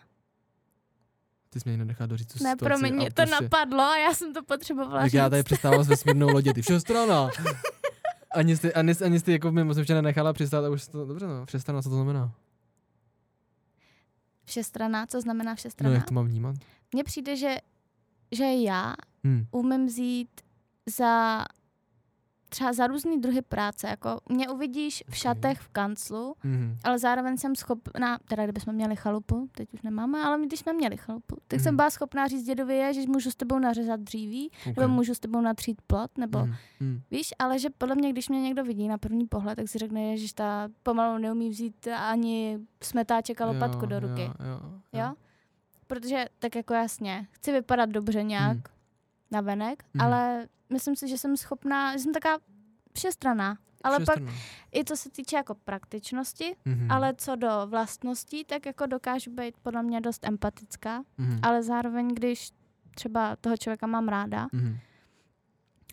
Ty 1.49 1.59
jsi 1.59 1.69
mě 1.69 1.77
nenechá 1.77 2.05
doříct 2.05 2.37
tu 2.37 2.43
Ne, 2.43 2.55
pro 2.55 2.77
mě 2.77 2.89
a 2.89 3.09
to 3.09 3.13
prostě, 3.15 3.43
napadlo 3.43 3.81
a 3.83 3.97
já 3.97 4.13
jsem 4.13 4.33
to 4.33 4.43
potřebovala 4.43 4.97
Tak 5.01 5.05
říct. 5.05 5.13
já 5.13 5.29
tady 5.29 5.43
přistával 5.43 5.83
s 5.83 5.87
vesmírnou 5.87 6.27
lodě, 6.27 6.53
ty 6.53 6.61
všestrana. 6.61 7.29
Ani 8.31 8.57
jsi, 8.57 8.73
ani, 8.73 8.93
ani 9.05 9.19
jsi 9.19 9.31
jako 9.31 9.51
mimozemštěna 9.51 10.01
nechala 10.01 10.33
přistát 10.33 10.65
a 10.65 10.69
už 10.69 10.87
to, 10.87 11.05
dobře 11.05 11.27
no, 11.27 11.45
všestrana, 11.45 11.81
co 11.81 11.89
to 11.89 11.95
znamená? 11.95 12.31
Všestrana, 14.45 15.05
co 15.07 15.21
znamená 15.21 15.51
No 15.51 15.55
všestrana? 15.55 15.95
jak 15.95 16.05
to 16.05 16.13
mám 16.13 16.25
vnímat? 16.25 16.55
Mně 16.93 17.03
přijde, 17.03 17.35
že, 17.35 17.55
že 18.31 18.43
já 18.43 18.95
Hm. 19.27 19.45
umím 19.51 19.85
vzít 19.87 20.29
za 20.97 21.43
třeba 22.49 22.73
za 22.73 22.87
různý 22.87 23.21
druhy 23.21 23.41
práce. 23.41 23.87
Jako 23.87 24.19
mě 24.29 24.49
uvidíš 24.49 25.03
v 25.09 25.15
šatech 25.15 25.59
v 25.59 25.67
kanclu, 25.69 26.35
Mhm. 26.43 26.77
ale 26.83 26.99
zároveň 26.99 27.37
jsem 27.37 27.55
schopná, 27.55 28.17
teda 28.27 28.43
kdybychom 28.43 28.75
měli 28.75 28.95
chalupu, 28.95 29.49
teď 29.51 29.73
už 29.73 29.81
nemáme, 29.81 30.23
ale 30.23 30.45
když 30.45 30.59
jsme 30.59 30.73
měli 30.73 30.97
chalupu, 30.97 31.37
tak 31.47 31.59
jsem 31.59 31.71
Mhm. 31.71 31.75
byla 31.75 31.89
schopná 31.89 32.27
říct 32.27 32.43
dědovi, 32.43 32.93
že 32.93 33.01
můžu 33.07 33.31
s 33.31 33.35
tebou 33.35 33.59
nařezat 33.59 33.99
dříví, 33.99 34.51
Ok. 34.69 34.77
nebo 34.77 34.87
můžu 34.93 35.13
s 35.15 35.19
tebou 35.19 35.41
natřít 35.41 35.81
plot, 35.87 36.17
nebo 36.17 36.39
Mhm. 36.39 36.55
Mhm. 36.79 37.01
Víš, 37.11 37.33
ale 37.39 37.59
že 37.59 37.69
podle 37.77 37.95
mě, 37.95 38.09
když 38.11 38.29
mě 38.29 38.41
někdo 38.41 38.63
vidí 38.63 38.87
na 38.87 38.97
první 38.97 39.25
pohled, 39.27 39.55
tak 39.55 39.67
si 39.67 39.77
řekne, 39.77 40.17
že 40.17 40.33
ta 40.33 40.69
pomalu 40.83 41.17
neumí 41.17 41.49
vzít 41.49 41.87
ani 41.87 42.59
smetáček 42.83 43.41
a 43.41 43.45
lopatku 43.45 43.81
Jo, 43.81 43.87
do 43.87 43.99
ruky. 43.99 44.21
Jo, 44.21 44.33
jo, 44.39 44.59
Jo? 44.99 45.13
Protože 45.87 46.25
tak 46.39 46.55
jako 46.55 46.73
jasně, 46.73 47.27
chci 47.31 47.51
vypadat 47.51 47.89
dobře 47.89 48.23
nějak 48.23 48.57
Mhm. 48.57 48.63
na 49.31 49.41
venek, 49.41 49.83
Mhm. 49.93 50.03
ale 50.05 50.47
myslím 50.69 50.95
si, 50.95 51.07
že 51.07 51.17
jsem 51.17 51.37
schopná, 51.37 51.93
že 51.97 51.99
jsem 52.03 52.13
taká 52.13 52.37
všestraná. 52.97 53.57
Ale 53.83 53.99
pak 54.05 54.19
i 54.75 54.83
co 54.85 54.97
se 54.97 55.09
týče 55.09 55.35
jako 55.35 55.55
praktičnosti, 55.55 56.55
Mhm. 56.65 56.91
ale 56.91 57.13
co 57.17 57.35
do 57.35 57.49
vlastností, 57.65 58.43
tak 58.45 58.65
jako 58.65 58.85
dokážu 58.85 59.31
být 59.31 59.55
podle 59.61 59.83
mě 59.83 60.01
dost 60.01 60.23
empatická, 60.27 61.03
Mhm. 61.17 61.39
ale 61.43 61.63
zároveň, 61.63 62.07
když 62.15 62.49
třeba 62.95 63.35
toho 63.35 63.57
člověka 63.57 63.87
mám 63.87 64.07
ráda 64.07 64.47
Mhm. 64.51 64.77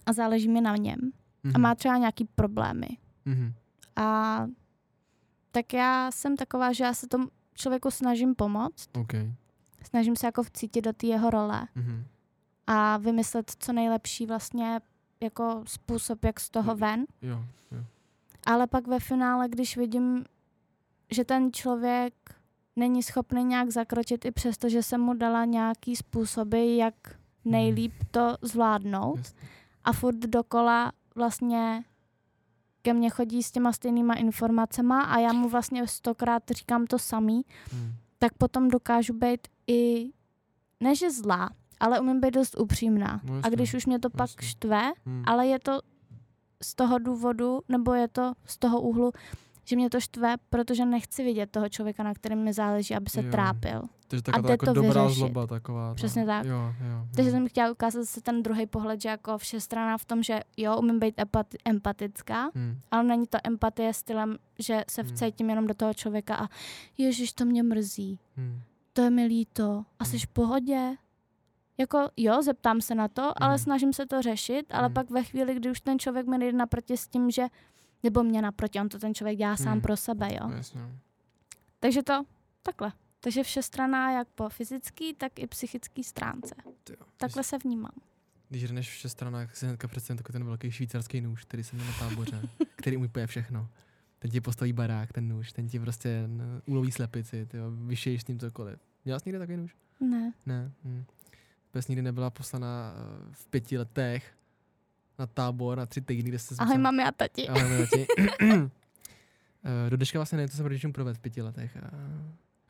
a 0.07 0.13
záleží 0.13 0.49
mi 0.49 0.61
na 0.61 0.77
něm 0.77 0.99
a 1.45 1.49
Mhm. 1.49 1.61
má 1.61 1.75
třeba 1.75 1.97
nějaký 1.97 2.25
problémy, 2.25 2.89
Mhm. 3.25 3.55
A 3.97 4.39
tak 5.51 5.73
já 5.73 6.11
jsem 6.11 6.37
taková, 6.37 6.73
že 6.73 6.85
já 6.85 6.95
se 6.95 7.07
tomu 7.07 7.29
člověku 7.55 7.91
snažím 7.91 8.35
pomoct, 8.35 8.89
OK. 8.97 9.13
snažím 9.83 10.17
se 10.17 10.27
jako 10.27 10.43
vcítit 10.43 10.85
do 10.85 10.93
té 10.93 11.07
jeho 11.07 11.31
role 11.31 11.69
Mhm. 11.75 12.05
A 12.67 12.97
vymyslet 12.97 13.53
co 13.59 13.73
nejlepší 13.73 14.27
vlastně 14.27 14.81
jako 15.21 15.63
způsob, 15.67 16.25
jak 16.25 16.41
z 16.41 16.51
toho 16.51 16.77
ven. 16.77 17.05
Jo, 17.23 17.45
jo. 17.73 17.85
Ale 18.47 18.67
pak 18.67 18.87
ve 18.87 19.01
finále, 19.01 19.49
když 19.49 19.77
vidím, 19.77 20.25
že 21.11 21.25
ten 21.25 21.53
člověk 21.53 22.15
není 22.77 23.03
schopný 23.03 23.45
nějak 23.45 23.71
zakročit 23.71 24.25
i 24.25 24.31
přesto, 24.31 24.69
že 24.69 24.83
jsem 24.83 25.01
mu 25.01 25.15
dala 25.15 25.45
nějaký 25.45 25.97
způsoby, 25.97 26.77
jak 26.77 26.95
nejlíp 27.45 27.93
to 28.11 28.37
zvládnout 28.43 29.17
Jasně. 29.19 29.49
a 29.85 29.93
furt 29.93 30.17
dokola 30.19 30.93
vlastně 31.15 31.85
ke 32.83 32.95
mně 32.95 33.11
chodí 33.11 33.43
s 33.43 33.51
těma 33.51 33.73
stejnýma 33.73 34.15
informacema 34.15 35.03
a 35.03 35.19
já 35.19 35.33
mu 35.33 35.49
vlastně 35.49 35.87
stokrát 35.89 36.43
říkám 36.51 36.87
to 36.87 36.99
samý, 36.99 37.43
Mhm. 37.73 37.93
tak 38.19 38.33
potom 38.35 38.69
dokážu 38.69 39.13
být 39.15 39.49
i, 39.67 40.11
ne 40.81 40.95
že 40.97 41.11
zlá, 41.11 41.51
ale 41.81 42.01
umím 42.01 42.21
být 42.21 42.35
dost 42.35 42.61
upřímná. 42.61 43.21
No 43.25 43.41
a 43.43 43.49
když 43.49 43.75
už 43.75 43.87
mě 43.87 43.99
to 43.99 44.11
pak 44.11 44.21
jasně. 44.31 44.49
štve, 44.49 44.93
Mhm. 45.07 45.23
ale 45.27 45.47
je 45.47 45.59
to 45.59 45.81
z 46.63 46.75
toho 46.75 46.99
důvodu, 46.99 47.61
nebo 47.69 47.95
je 47.95 48.09
to 48.09 48.33
z 48.47 48.59
toho 48.59 48.81
úhlu, 48.81 49.13
že 49.67 49.77
mě 49.77 49.91
to 49.91 50.01
štve, 50.01 50.35
protože 50.51 50.85
nechci 50.85 51.25
vidět 51.25 51.51
toho 51.51 51.69
člověka, 51.69 52.03
na 52.03 52.15
kterém 52.15 52.45
mi 52.45 52.53
záleží, 52.53 52.95
aby 52.95 53.11
se 53.11 53.23
Jo. 53.23 53.31
trápil. 53.31 53.83
Takže 54.09 54.23
taková 54.23 54.49
jde 54.49 54.53
jako 54.53 54.67
to 54.67 54.73
dobrá 54.73 55.03
vyřešit. 55.03 55.19
zloba 55.19 55.47
taková. 55.47 55.89
no. 55.89 55.95
Přesně 55.95 56.27
tak. 56.27 56.45
Jo, 56.47 56.75
jo. 56.91 57.07
Takže 57.15 57.31
jo. 57.31 57.35
jsem 57.37 57.49
chtěla 57.49 57.71
ukázat 57.71 58.01
zase 58.01 58.21
ten 58.21 58.43
druhý 58.43 58.67
pohled, 58.67 59.01
že 59.01 59.09
jako 59.09 59.39
všestrana 59.39 59.99
v 59.99 60.05
tom, 60.05 60.23
že 60.23 60.41
jo, 60.57 60.77
umím 60.79 60.99
být 60.99 61.17
empati- 61.17 61.57
empatická, 61.65 62.51
Mhm. 62.55 62.79
ale 62.91 63.05
není 63.05 63.27
to 63.27 63.39
empatie 63.45 63.93
stylem, 63.95 64.37
že 64.59 64.85
se 64.91 65.03
Hmm. 65.03 65.11
vcítím 65.11 65.51
jenom 65.51 65.67
do 65.67 65.75
toho 65.75 65.95
člověka 65.95 66.37
a 66.37 66.49
ježiš, 66.99 67.33
to 67.33 67.45
mě 67.45 67.63
mrzí, 67.63 68.19
Mhm. 68.37 68.61
to 68.93 69.03
je 69.03 69.11
mi 69.11 69.25
líto, 69.25 69.85
a 69.99 70.05
jsi 70.05 70.11
Hmm. 70.11 70.21
v 70.21 70.27
pohodě? 70.27 70.95
Jako 71.79 72.09
jo, 72.17 72.43
zeptám 72.43 72.81
se 72.81 72.95
na 72.95 73.09
to, 73.09 73.43
ale 73.43 73.55
Hmm. 73.55 73.59
snažím 73.65 73.93
se 73.93 74.07
to 74.07 74.23
řešit, 74.23 74.67
ale 74.71 74.87
Hmm. 74.87 74.95
pak 74.95 75.11
ve 75.11 75.25
chvíli, 75.25 75.55
kdy 75.55 75.71
už 75.71 75.81
ten 75.81 75.99
člověk 75.99 76.27
mi 76.27 76.39
nejde 76.39 76.59
naproti 76.59 76.97
s 76.97 77.09
tím, 77.09 77.31
že 77.31 77.43
nebo 78.03 78.23
mě 78.23 78.43
naproti, 78.43 78.81
on 78.81 78.89
to 78.89 78.99
ten 78.99 79.15
člověk 79.15 79.39
dělá 79.39 79.57
sám 79.57 79.73
Hmm. 79.73 79.81
pro 79.81 79.97
sebe, 79.97 80.29
jo. 80.33 80.49
No, 80.49 80.53
jasně. 80.57 80.81
Takže 81.81 82.03
to 82.03 82.23
takhle. 82.63 82.93
Takže 83.21 83.43
všestraná 83.43 84.11
jak 84.13 84.29
po 84.29 84.49
fyzický, 84.49 85.15
tak 85.15 85.39
i 85.39 85.47
psychický 85.47 86.05
stránce. 86.05 86.55
Jo. 86.91 86.97
Takhle 87.17 87.43
se 87.45 87.59
vnímám. 87.59 87.93
Když 88.49 88.71
jdeš 88.71 88.91
v 88.91 88.95
šestranách, 88.95 89.57
si 89.57 89.67
hnedka 89.67 89.89
představím 89.89 90.19
takový 90.19 90.33
ten 90.33 90.45
velký 90.45 90.71
švýcarský 90.71 91.21
nůž, 91.21 91.45
který 91.45 91.65
jsem 91.65 91.79
měl 91.79 91.89
na 91.93 91.99
táboře, 92.09 92.43
který 92.77 92.97
umí 92.97 93.07
úplně 93.07 93.27
všechno. 93.27 93.69
Ten 94.19 94.31
ti 94.31 94.41
postaví 94.41 94.73
barák, 94.73 95.13
ten 95.13 95.29
nůž, 95.29 95.53
ten 95.53 95.69
ti 95.69 95.81
prostě 95.81 96.09
n- 96.25 96.63
uloví 96.67 96.93
slepici, 96.93 97.47
ty 97.47 97.57
jo, 97.57 97.71
vyšeješ 97.71 98.23
s 98.23 98.27
ním 98.27 98.39
cokoliv. 98.39 98.79
Měla 99.05 99.19
jsi 99.21 99.29
někde 99.29 99.39
takový 99.39 99.57
nůž? 99.57 99.77
Ne. 100.01 100.33
Ne. 100.47 100.71
Hm. 100.85 101.05
Pes 101.75 101.89
nikdy 101.89 102.03
nebyla 102.03 102.31
poslaná 102.31 102.95
eh, 102.97 103.29
v 103.33 103.47
pěti 103.47 103.79
letech 103.79 104.35
na 105.19 105.27
tábor 105.27 105.79
na 105.79 105.87
tři 105.87 106.01
týdny, 106.01 106.29
kde 106.29 106.39
se 106.39 106.55
Ahoj 106.59 106.79
mami 106.79 107.05
a 107.05 107.13
tati. 107.13 107.49
Ahoj, 107.49 107.87
tati. 107.91 108.07
Eh, 109.87 109.91
Do 109.91 109.97
dneška 109.97 110.19
vlastně 110.19 110.37
nevím, 110.37 110.49
co 110.49 110.57
jsem 110.57 110.67
rodičům 110.67 110.93
provedl 110.93 111.19
v 111.19 111.21
pěti 111.21 111.43
letech. 111.43 111.77
A 111.77 111.91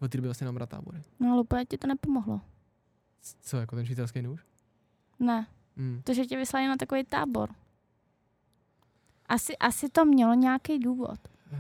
od 0.01 0.11
té 0.11 0.19
doby 0.19 0.29
vlastně 0.29 0.45
mám 0.45 0.57
rád 0.57 0.69
tábory. 0.69 1.03
No 1.21 1.33
ale 1.33 1.41
úplně 1.41 1.65
ti 1.67 1.79
to 1.79 1.87
nepomohlo. 1.87 2.41
Co, 3.43 3.57
jako 3.57 3.77
ten 3.77 3.87
švýcarský 3.87 4.23
nůž? 4.23 4.45
Ne. 5.19 5.47
Mm. 5.77 6.01
To, 6.05 6.15
že 6.15 6.25
tě 6.27 6.37
vyslali 6.37 6.69
na 6.69 6.77
takový 6.77 7.05
tábor. 7.05 7.51
Asi, 9.27 9.57
asi 9.59 9.89
to 9.89 10.05
mělo 10.05 10.35
nějaký 10.35 10.79
důvod. 10.79 11.19
Eh, 11.53 11.57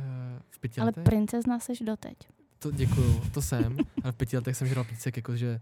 v 0.50 0.58
pěti 0.58 0.80
Ale 0.80 0.86
letech? 0.88 1.04
princezna 1.04 1.58
seš 1.58 1.78
doteď. 1.80 2.16
To 2.58 2.70
děkuju, 2.70 3.22
to 3.34 3.42
jsem. 3.42 3.76
Ale 4.02 4.12
v 4.12 4.16
pěti 4.16 4.36
letech 4.36 4.56
jsem 4.56 4.66
žral 4.68 4.84
pícek, 4.84 5.16
jakože 5.16 5.60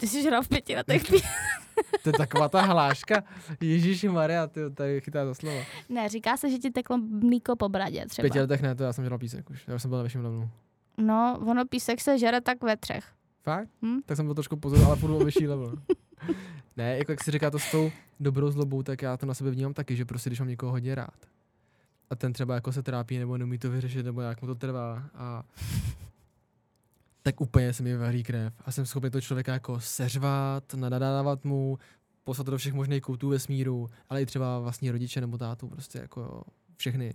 Ty 0.00 0.06
jsi 0.06 0.22
žral 0.22 0.42
v 0.42 0.48
pěti 0.48 0.76
letech. 0.76 1.02
to 2.02 2.08
je 2.08 2.12
taková 2.18 2.48
ta 2.48 2.62
hláška. 2.62 3.22
Ježíši 3.60 4.08
Maria, 4.08 4.46
ty 4.46 4.60
tady 4.74 5.00
chytá 5.00 5.26
za 5.26 5.34
slovo. 5.34 5.58
ne, 5.88 6.08
říká 6.08 6.36
se, 6.36 6.50
že 6.50 6.58
ti 6.58 6.70
teklo 6.70 6.98
mlíko 6.98 7.56
po 7.56 7.68
bradě 7.68 8.04
V 8.04 8.08
třeba. 8.08 8.24
pěti 8.24 8.40
letech 8.40 8.62
ne, 8.62 8.74
to 8.74 8.82
já 8.82 8.92
jsem 8.92 9.04
žral 9.04 9.18
písek 9.18 9.50
už. 9.50 9.64
Já 9.68 9.74
už 9.74 9.82
jsem 9.82 9.88
byl 9.88 9.98
na 9.98 10.02
vyšším 10.02 10.24
levelu. 10.24 10.48
No, 10.98 11.38
ono 11.46 11.64
písek 11.66 12.00
se 12.00 12.18
žere 12.18 12.40
tak 12.40 12.62
ve 12.62 12.76
třech. 12.76 13.04
Fakt? 13.42 13.68
Hm? 13.82 13.98
Tak 14.06 14.16
jsem 14.16 14.26
byl 14.26 14.34
trošku 14.34 14.56
pozor, 14.56 14.86
ale 14.86 14.96
půjdu 14.96 15.16
o 15.16 15.24
vyšší 15.24 15.48
level. 15.48 15.74
ne, 16.76 16.98
jako 16.98 17.12
jak 17.12 17.24
si 17.24 17.30
říká 17.30 17.50
to 17.50 17.58
s 17.58 17.70
tou 17.70 17.90
dobrou 18.20 18.50
zlobou, 18.50 18.82
tak 18.82 19.02
já 19.02 19.16
to 19.16 19.26
na 19.26 19.34
sebe 19.34 19.50
vnímám 19.50 19.74
taky, 19.74 19.96
že 19.96 20.04
prostě 20.04 20.30
když 20.30 20.40
mám 20.40 20.48
někoho 20.48 20.72
hodně 20.72 20.94
rád 20.94 21.14
a 22.10 22.16
ten 22.16 22.32
třeba 22.32 22.54
jako 22.54 22.72
se 22.72 22.82
trápí 22.82 23.18
nebo 23.18 23.38
neumí 23.38 23.58
to 23.58 23.70
vyřešit 23.70 24.02
nebo 24.06 24.20
jak 24.20 24.42
mu 24.42 24.46
to 24.48 24.54
trvá 24.54 25.02
a 25.14 25.42
tak 27.28 27.40
úplně 27.40 27.72
se 27.72 27.82
mi 27.82 27.96
vaří 27.96 28.22
krev 28.22 28.52
a 28.64 28.72
jsem 28.72 28.86
schopný 28.86 29.10
toho 29.10 29.22
člověka 29.22 29.52
jako 29.52 29.80
seřvat, 29.80 30.74
nadadávat 30.74 31.44
mu, 31.44 31.78
poslat 32.24 32.44
to 32.44 32.50
do 32.50 32.58
všech 32.58 32.72
možných 32.72 33.02
koutů 33.02 33.28
vesmíru, 33.28 33.88
ale 34.08 34.22
i 34.22 34.26
třeba 34.26 34.58
vlastní 34.58 34.90
rodiče 34.90 35.20
nebo 35.20 35.38
tátu, 35.38 35.68
prostě 35.68 35.98
jako 35.98 36.42
všechny 36.76 37.14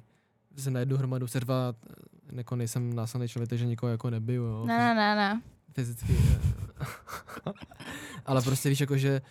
se 0.57 0.71
na 0.71 0.79
jednu 0.79 0.97
hromadu 0.97 1.27
seřvat, 1.27 1.75
jako 2.31 2.55
nejsem 2.55 2.93
násilný 2.93 3.27
člověk, 3.27 3.49
takže 3.49 3.65
nikoho 3.65 3.91
jako 3.91 4.09
nebiju, 4.09 4.43
jo. 4.43 4.65
Ne, 4.65 4.95
ne, 4.95 5.15
ne, 5.15 5.41
fyzicky. 5.71 6.17
eh, 6.81 6.85
ale 8.25 8.41
prostě 8.41 8.69
víš, 8.69 8.79
jako 8.79 8.97
že 8.97 9.21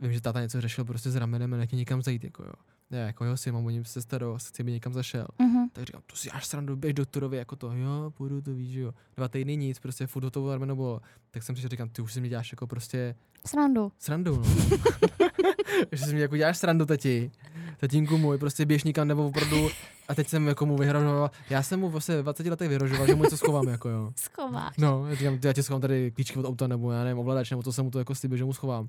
vím, 0.00 0.12
že 0.12 0.20
táta 0.20 0.40
něco 0.40 0.60
řešil 0.60 0.84
prostě 0.84 1.10
s 1.10 1.16
ramenem 1.16 1.54
a 1.54 1.56
nechtěl 1.56 1.78
někam 1.78 2.02
zajít, 2.02 2.24
jako 2.24 2.42
jo. 2.42 2.52
Ne, 2.90 2.98
jako 2.98 3.24
jo, 3.24 3.36
si 3.36 3.52
mám 3.52 3.66
o 3.66 3.70
něm 3.70 3.84
se 3.84 4.02
starost, 4.02 4.46
chci, 4.48 4.62
aby 4.62 4.72
někam 4.72 4.92
zašel. 4.92 5.26
Mhm. 5.38 5.68
Tak 5.72 5.84
říkám, 5.84 6.02
to 6.06 6.16
si 6.16 6.30
až 6.30 6.46
srandu, 6.46 6.76
běž 6.76 6.94
doktorovi, 6.94 7.36
jako 7.36 7.56
to, 7.56 7.72
jo, 7.72 8.12
půjdu, 8.16 8.42
to 8.42 8.54
víš, 8.54 8.74
jo. 8.74 8.92
Dva 9.16 9.28
týdny 9.28 9.56
nic, 9.56 9.78
prostě 9.78 10.06
furt 10.06 10.24
hotovo 10.24 10.52
rameno 10.52 10.76
bylo. 10.76 11.00
Tak 11.30 11.42
jsem 11.42 11.54
přišel, 11.54 11.68
říkám, 11.70 11.88
ty 11.88 12.02
už 12.02 12.12
si 12.12 12.20
mi 12.20 12.28
děláš 12.28 12.52
jako 12.52 12.66
prostě 12.66 13.14
Srandu. 13.46 13.92
srandu, 13.98 14.36
no. 14.36 14.44
že 15.92 16.04
si 16.06 16.14
mi 16.14 16.20
jako 16.20 16.36
děláš 16.36 16.58
srandu, 16.58 16.86
tati. 16.86 17.30
Tatínku 17.76 18.18
můj, 18.18 18.38
prostě 18.38 18.66
běž 18.66 18.84
nikam 18.84 19.08
nebo 19.08 19.26
opravdu. 19.26 19.68
A 20.08 20.14
teď 20.14 20.28
jsem 20.28 20.46
jako 20.46 20.66
mu 20.66 20.76
vyhrožoval. 20.76 21.30
Já 21.50 21.62
jsem 21.62 21.80
mu 21.80 21.90
vlastně 21.90 22.16
ve 22.16 22.22
20 22.22 22.46
letech 22.46 22.68
vyhrožoval, 22.68 23.06
že 23.06 23.14
mu 23.14 23.22
něco 23.22 23.36
schovám, 23.36 23.68
jako 23.68 23.88
jo. 23.88 24.12
Schováš. 24.16 24.76
No, 24.78 25.06
já 25.08 25.14
říkám, 25.14 25.38
já 25.44 25.52
ti 25.52 25.62
schovám 25.62 25.80
tady 25.80 26.10
klíčky 26.10 26.38
od 26.38 26.46
auta, 26.48 26.66
nebo 26.66 26.92
já 26.92 27.04
nevím, 27.04 27.18
ovladač, 27.18 27.50
nebo 27.50 27.62
to 27.62 27.72
jsem 27.72 27.84
mu 27.84 27.90
to 27.90 27.98
jako 27.98 28.14
slíbil, 28.14 28.38
že 28.38 28.44
mu 28.44 28.52
schovám. 28.52 28.88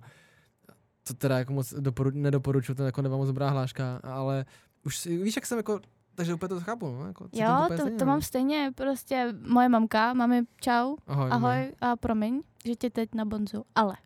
To 1.07 1.13
teda 1.13 1.37
jako 1.37 1.53
moc 1.53 1.73
doporu, 1.73 2.11
nedoporučuju, 2.13 2.75
to 2.75 2.83
jako 2.83 3.01
nebyla 3.01 3.17
moc 3.17 3.27
dobrá 3.27 3.49
hláška, 3.49 3.99
ale 4.03 4.45
už 4.85 4.97
si, 4.97 5.17
víš, 5.23 5.35
jak 5.35 5.45
jsem 5.45 5.57
jako, 5.57 5.79
takže 6.15 6.33
úplně 6.33 6.49
to 6.49 6.59
chápu, 6.61 6.91
no, 6.91 7.07
jako, 7.07 7.27
Jo, 7.33 7.47
úplně 7.65 7.77
to, 7.77 7.83
stejně, 7.83 7.97
to 7.99 8.05
mám 8.05 8.21
stejně, 8.21 8.71
prostě 8.75 9.33
moje 9.49 9.69
mamka, 9.69 10.13
mami, 10.13 10.43
čau, 10.61 10.95
Ahoj, 11.07 11.29
ahoj 11.31 11.71
a 11.81 11.95
promiň, 11.95 12.41
že 12.65 12.75
tě 12.75 12.89
teď 12.89 13.15
na 13.15 13.25
bonzu, 13.25 13.63
ale 13.75 13.97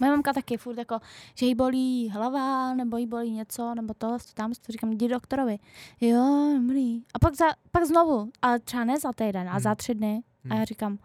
Moje 0.00 0.10
mamka 0.12 0.32
taky 0.32 0.56
furt 0.56 0.78
jako, 0.78 0.98
že 1.34 1.46
jí 1.46 1.54
bolí 1.54 2.08
hlava, 2.10 2.74
nebo 2.74 2.96
jí 2.96 3.06
bolí 3.06 3.30
něco, 3.30 3.74
nebo 3.74 3.94
to, 3.94 4.16
tam 4.34 4.52
to 4.66 4.72
říkám, 4.72 4.92
jdi 4.92 5.08
doktorovi. 5.08 5.58
Jo, 6.00 6.52
dobrý. 6.62 7.02
A 7.14 7.18
pak, 7.20 7.34
za, 7.36 7.44
pak 7.70 7.84
znovu, 7.84 8.30
ale 8.42 8.58
třeba 8.58 8.84
ne 8.84 8.98
za 9.00 9.12
týden, 9.12 9.48
a 9.48 9.52
Hmm. 9.52 9.60
za 9.60 9.74
tři 9.74 9.94
dny. 9.94 10.22
A 10.44 10.48
já 10.48 10.54
Hmm. 10.54 10.64
říkám, 10.64 10.98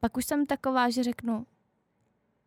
pak 0.00 0.16
už 0.16 0.24
jsem 0.24 0.46
taková, 0.46 0.90
že 0.90 1.02
řeknu, 1.02 1.46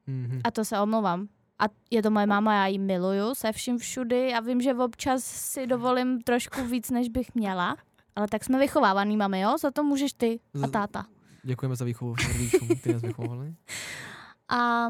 Mhm. 0.08 0.42
a 0.44 0.52
to 0.52 0.66
se 0.66 0.80
omlouvám. 0.80 1.28
A 1.60 1.64
je 1.92 2.02
to 2.04 2.12
moje 2.12 2.26
máma, 2.26 2.54
já 2.54 2.66
ji 2.68 2.78
miluju 2.80 3.36
se 3.36 3.52
vším 3.52 3.78
všudy 3.78 4.34
a 4.34 4.40
vím, 4.40 4.62
že 4.62 4.74
občas 4.74 5.24
si 5.24 5.68
dovolím 5.68 6.22
trošku 6.22 6.64
víc, 6.66 6.90
než 6.90 7.10
bych 7.10 7.36
měla. 7.36 7.78
Ale 8.16 8.28
tak 8.28 8.44
jsme 8.44 8.60
vychovávaný, 8.60 9.18
mami, 9.18 9.40
jo? 9.42 9.58
Za 9.58 9.72
to 9.72 9.84
můžeš 9.84 10.14
ty 10.14 10.40
a 10.64 10.68
táta. 10.68 11.06
Děkujeme 11.44 11.76
za 11.76 11.86
výchovu 11.86 12.16
rodičům, 12.34 12.68
ty 12.84 12.94
nás 12.94 13.02
vychovali. 13.02 13.56
A 14.50 14.88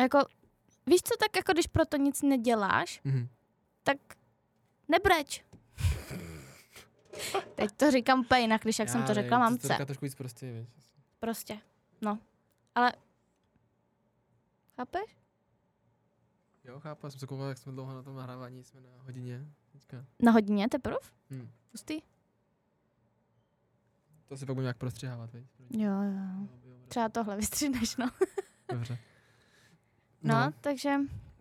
jako, 0.00 0.18
víš 0.86 1.00
co, 1.02 1.14
tak 1.20 1.36
jako 1.36 1.52
když 1.52 1.66
proto 1.66 1.96
nic 1.96 2.22
neděláš, 2.22 3.00
Mhm. 3.04 3.28
tak 3.82 3.96
nebreč. 4.88 5.44
Teď 7.54 7.70
to 7.76 7.90
říkám 7.90 8.20
úplně 8.20 8.40
jinak, 8.40 8.62
když 8.62 8.78
jak 8.78 8.88
jsem 8.88 9.02
to 9.02 9.14
řekla 9.14 9.38
To 9.38 9.42
mamce. 9.44 9.68
říká 9.68 9.84
trošku 9.84 10.04
víc 10.04 10.14
prostě, 10.14 10.52
víš. 10.52 10.68
Prostě, 11.20 11.58
no. 12.02 12.18
Ale, 12.74 12.92
chápeš? 14.76 15.16
Jo, 16.70 16.80
chápu, 16.80 17.06
já 17.06 17.10
jsem 17.10 17.20
se 17.20 17.26
koukal, 17.26 17.48
jak 17.48 17.58
jsme 17.58 17.72
dlouho 17.72 17.94
na 17.94 18.02
tom 18.02 18.16
nahrávání, 18.16 18.64
jsme 18.64 18.80
na 18.80 18.88
hodině. 18.98 19.46
Teďka. 19.72 20.04
Na 20.22 20.32
hodině 20.32 20.68
teprve? 20.68 20.96
Hm. 21.30 21.48
Pustý? 21.70 22.00
To 24.26 24.36
si 24.36 24.46
pak 24.46 24.54
budu 24.54 24.62
nějak 24.62 24.76
prostřihávat, 24.76 25.32
víš. 25.32 25.46
Jo, 25.70 25.90
jo. 26.02 26.48
Třeba 26.88 27.08
tohle 27.08 27.36
vystříneš, 27.36 27.96
no. 27.96 28.10
Dobře. 28.72 28.98
No, 30.22 30.34
No, 30.34 30.40
no 30.46 30.52
takže, 30.60 30.94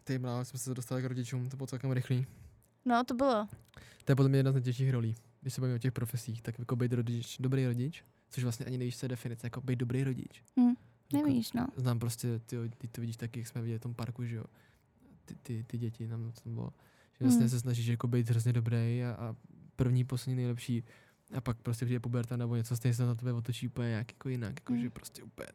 ty 0.04 0.20
mláho 0.20 0.46
jsme 0.46 0.60
se 0.60 0.74
dostali 0.74 1.02
k 1.02 1.06
rodičům, 1.06 1.50
to 1.50 1.58
bylo 1.58 1.68
celkem 1.68 1.92
rychlý. 1.92 2.26
no 2.86 3.04
to 3.04 3.14
bylo. 3.14 3.48
To 4.06 4.12
je 4.12 4.16
podle 4.16 4.30
mě 4.30 4.40
jedna 4.40 4.52
z 4.52 4.56
nejtěžších 4.56 4.92
rolí, 4.92 5.16
když 5.42 5.54
se 5.54 5.62
bavíme 5.62 5.76
o 5.76 5.80
těch 5.80 5.92
profesích, 5.94 6.42
tak 6.42 6.60
jako 6.60 6.76
být 6.76 6.94
rodič, 6.94 7.38
dobrý 7.40 7.66
rodič, 7.66 8.04
což 8.30 8.44
vlastně 8.44 8.66
ani 8.66 8.78
nevíš, 8.78 8.98
co 8.98 9.06
je 9.06 9.10
definice, 9.10 9.48
jako 9.48 9.62
být 9.62 9.76
dobrý 9.80 10.04
rodič. 10.04 10.44
Hm, 10.60 10.74
Jako, 11.14 11.28
Nevíš, 11.28 11.54
no. 11.54 11.68
Znám 11.76 12.00
prostě, 12.00 12.40
ty, 12.40 12.58
ty 12.78 12.88
to 12.88 13.02
vidíš 13.02 13.18
taky, 13.18 13.40
jak 13.40 13.48
jsme 13.48 13.62
viděli 13.62 13.80
v 13.80 13.82
tom 13.82 13.94
parku, 13.94 14.26
že 14.26 14.36
jo, 14.36 14.44
ty, 15.30 15.36
ty, 15.44 15.64
ty 15.64 15.78
děti, 15.78 16.08
tam 16.08 16.32
to 16.44 16.50
bylo, 16.50 16.74
že 17.20 17.26
vlastně 17.26 17.44
Mm. 17.44 17.50
se 17.50 17.60
snažíš 17.60 17.88
jako 17.88 18.08
být 18.08 18.30
hrozně 18.30 18.54
dobrý 18.54 19.04
a, 19.04 19.12
a 19.20 19.36
první, 19.76 20.04
poslední 20.04 20.36
nejlepší 20.36 20.84
a 21.38 21.42
pak 21.42 21.58
prostě 21.58 21.86
přijde 21.86 22.00
puberta 22.00 22.38
nebo 22.38 22.56
něco, 22.56 22.76
stejně 22.76 22.94
se 22.96 23.06
na 23.06 23.16
tebe 23.16 23.34
otočí 23.34 23.68
úplně 23.68 23.88
nějak 23.90 24.12
jako 24.12 24.30
jinak, 24.30 24.54
jako 24.60 24.74
Mm. 24.74 24.82
že 24.82 24.90
prostě 24.90 25.24
úplně 25.24 25.48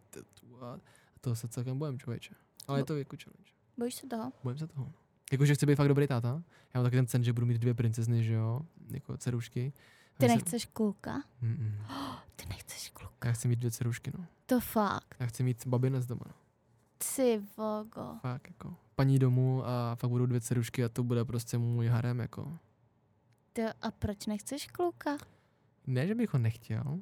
a, 0.60 0.66
a 0.66 0.78
toho 1.20 1.36
se 1.36 1.48
celkem 1.48 1.78
bojím, 1.78 1.98
člověče. 1.98 2.34
Ale 2.68 2.80
je 2.80 2.84
to 2.84 2.96
jako 2.96 3.16
challenge. 3.24 3.50
Bojíš 3.78 3.94
se 3.94 4.06
toho? 4.06 4.32
Bojím 4.44 4.58
se 4.58 4.66
toho. 4.66 4.92
Jakože 5.32 5.54
chci 5.54 5.66
být 5.66 5.74
fakt 5.74 5.88
dobrý 5.88 6.06
táta. 6.06 6.42
Já 6.74 6.80
mám 6.80 6.84
taky 6.84 6.96
ten 6.96 7.06
sen, 7.06 7.24
že 7.24 7.32
budu 7.32 7.46
mít 7.46 7.58
dvě 7.58 7.74
princezny, 7.74 8.24
že 8.24 8.32
jo, 8.34 8.60
jako 8.90 9.16
dcerušky. 9.16 9.72
Ty 10.18 10.24
já 10.24 10.28
se- 10.28 10.34
nechceš 10.34 10.66
kluka? 10.66 11.22
Mm-mm. 11.42 11.72
Ty 12.36 12.46
nechceš 12.48 12.90
kluka. 12.90 13.28
Já 13.28 13.32
chci 13.32 13.48
mít 13.48 13.56
dvě 13.58 13.70
dcerušky, 13.70 14.12
no. 14.18 14.26
To 14.46 14.60
fakt. 14.60 15.16
Já 15.20 15.26
chci 15.26 15.42
mít 15.42 15.66
babinec 15.66 16.06
doma, 16.06 16.22
no. 16.26 16.34
Ty 17.16 17.42
vogo. 17.56 18.18
Fakt, 18.20 18.48
jako. 18.48 18.76
Paní 18.94 19.18
domů 19.18 19.66
a 19.66 19.94
fakt 19.94 20.10
budou 20.10 20.26
dvě 20.26 20.40
dcerušky 20.40 20.84
a 20.84 20.88
to 20.88 21.02
bude 21.02 21.24
prostě 21.24 21.58
můj 21.58 21.86
harem, 21.86 22.18
jako. 22.20 22.58
Ty, 23.52 23.62
a 23.82 23.90
proč 23.90 24.26
nechceš 24.26 24.66
kluka? 24.66 25.16
Ne, 25.86 26.06
že 26.06 26.14
bych 26.14 26.32
ho 26.32 26.38
nechtěl, 26.38 27.00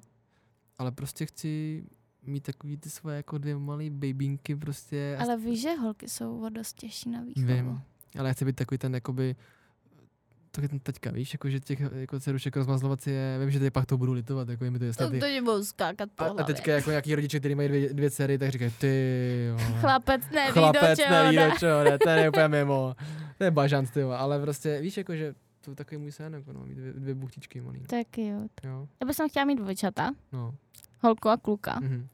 ale 0.78 0.92
prostě 0.92 1.26
chci 1.26 1.84
mít 2.22 2.40
takový 2.40 2.76
ty 2.76 2.90
svoje 2.90 3.16
jako 3.16 3.38
dvě 3.38 3.59
malé 3.59 3.90
babínky 3.90 4.57
prostě. 4.57 5.16
Ale 5.20 5.36
víš, 5.36 5.62
že 5.62 5.74
holky 5.74 6.09
jsou 6.09 6.40
o 6.40 6.48
dost 6.48 6.72
těžší 6.72 7.11
na 7.11 7.22
výchovu. 7.22 7.46
Vím, 7.46 7.82
ale 8.18 8.28
já 8.28 8.34
chci 8.34 8.44
být 8.44 8.57
takový 8.57 8.78
ten 8.78 8.94
jakoby 8.94 9.36
ten 10.61 10.78
teďka, 10.78 11.11
víš, 11.11 11.34
jako, 11.34 11.50
že 11.50 11.61
těch 11.61 11.80
jako 11.94 12.20
dcerušek 12.20 12.57
rozmazlovat 12.57 13.07
je, 13.07 13.38
vím, 13.40 13.50
že 13.50 13.59
tady 13.59 13.70
pak 13.70 13.86
to 13.86 13.98
budu 13.98 14.12
litovat, 14.12 14.48
jako 14.48 14.64
je 14.64 14.70
mi 14.70 14.78
to. 14.78 14.84
To, 14.92 15.11
Ty. 15.11 15.20
to 15.20 15.26
ti 15.26 15.40
budou 15.40 15.64
skákat 15.64 16.09
po 16.14 16.24
A, 16.24 16.26
a 16.26 16.32
hlavě. 16.32 16.55
teďka 16.55 16.72
jako 16.72 16.90
nějaký 16.90 17.14
rodiče, 17.14 17.38
kteří 17.40 17.55
mají 17.55 17.68
dvě, 17.68 17.94
dvě 17.94 18.11
dcery, 18.11 18.38
tak 18.38 18.50
říkají, 18.50 18.70
ty 18.78 19.46
jo. 19.48 19.74
Chlapec 19.80 20.22
neví, 20.34 20.53
Chlapec 20.53 20.98
do 20.98 21.05
čeho 21.05 21.24
neví, 21.24 21.36
do 21.36 21.59
čeho 21.59 21.84
jde, 21.84 21.98
ten 21.98 22.18
je 22.18 22.28
úplně 22.28 22.48
mimo. 22.48 22.94
To 23.38 23.44
je 23.44 23.50
bažant, 23.50 23.90
ty, 23.90 24.03
vole, 24.03 24.16
ale 24.18 24.40
prostě, 24.40 24.80
víš, 24.80 24.96
jako, 24.96 25.16
že 25.16 25.34
to 25.61 25.70
je 25.70 25.76
takový 25.76 25.98
můj 26.00 26.12
sen, 26.12 26.34
jako 26.34 26.53
no, 26.53 26.64
mít 26.66 26.74
dvě, 26.74 26.92
dvě 26.92 27.14
buchtičky 27.14 27.61
malý. 27.61 27.78
No. 27.80 27.86
Tak 27.86 28.18
jo. 28.18 28.40
Jo, 28.64 28.88
Já 29.00 29.07
bych 29.07 29.16
chtěla 29.28 29.44
mít 29.44 29.57
dvojčata, 29.57 30.11
no. 30.32 30.55
holku 31.00 31.28
a 31.28 31.36
kluka. 31.36 31.80
Mhm. 31.82 32.09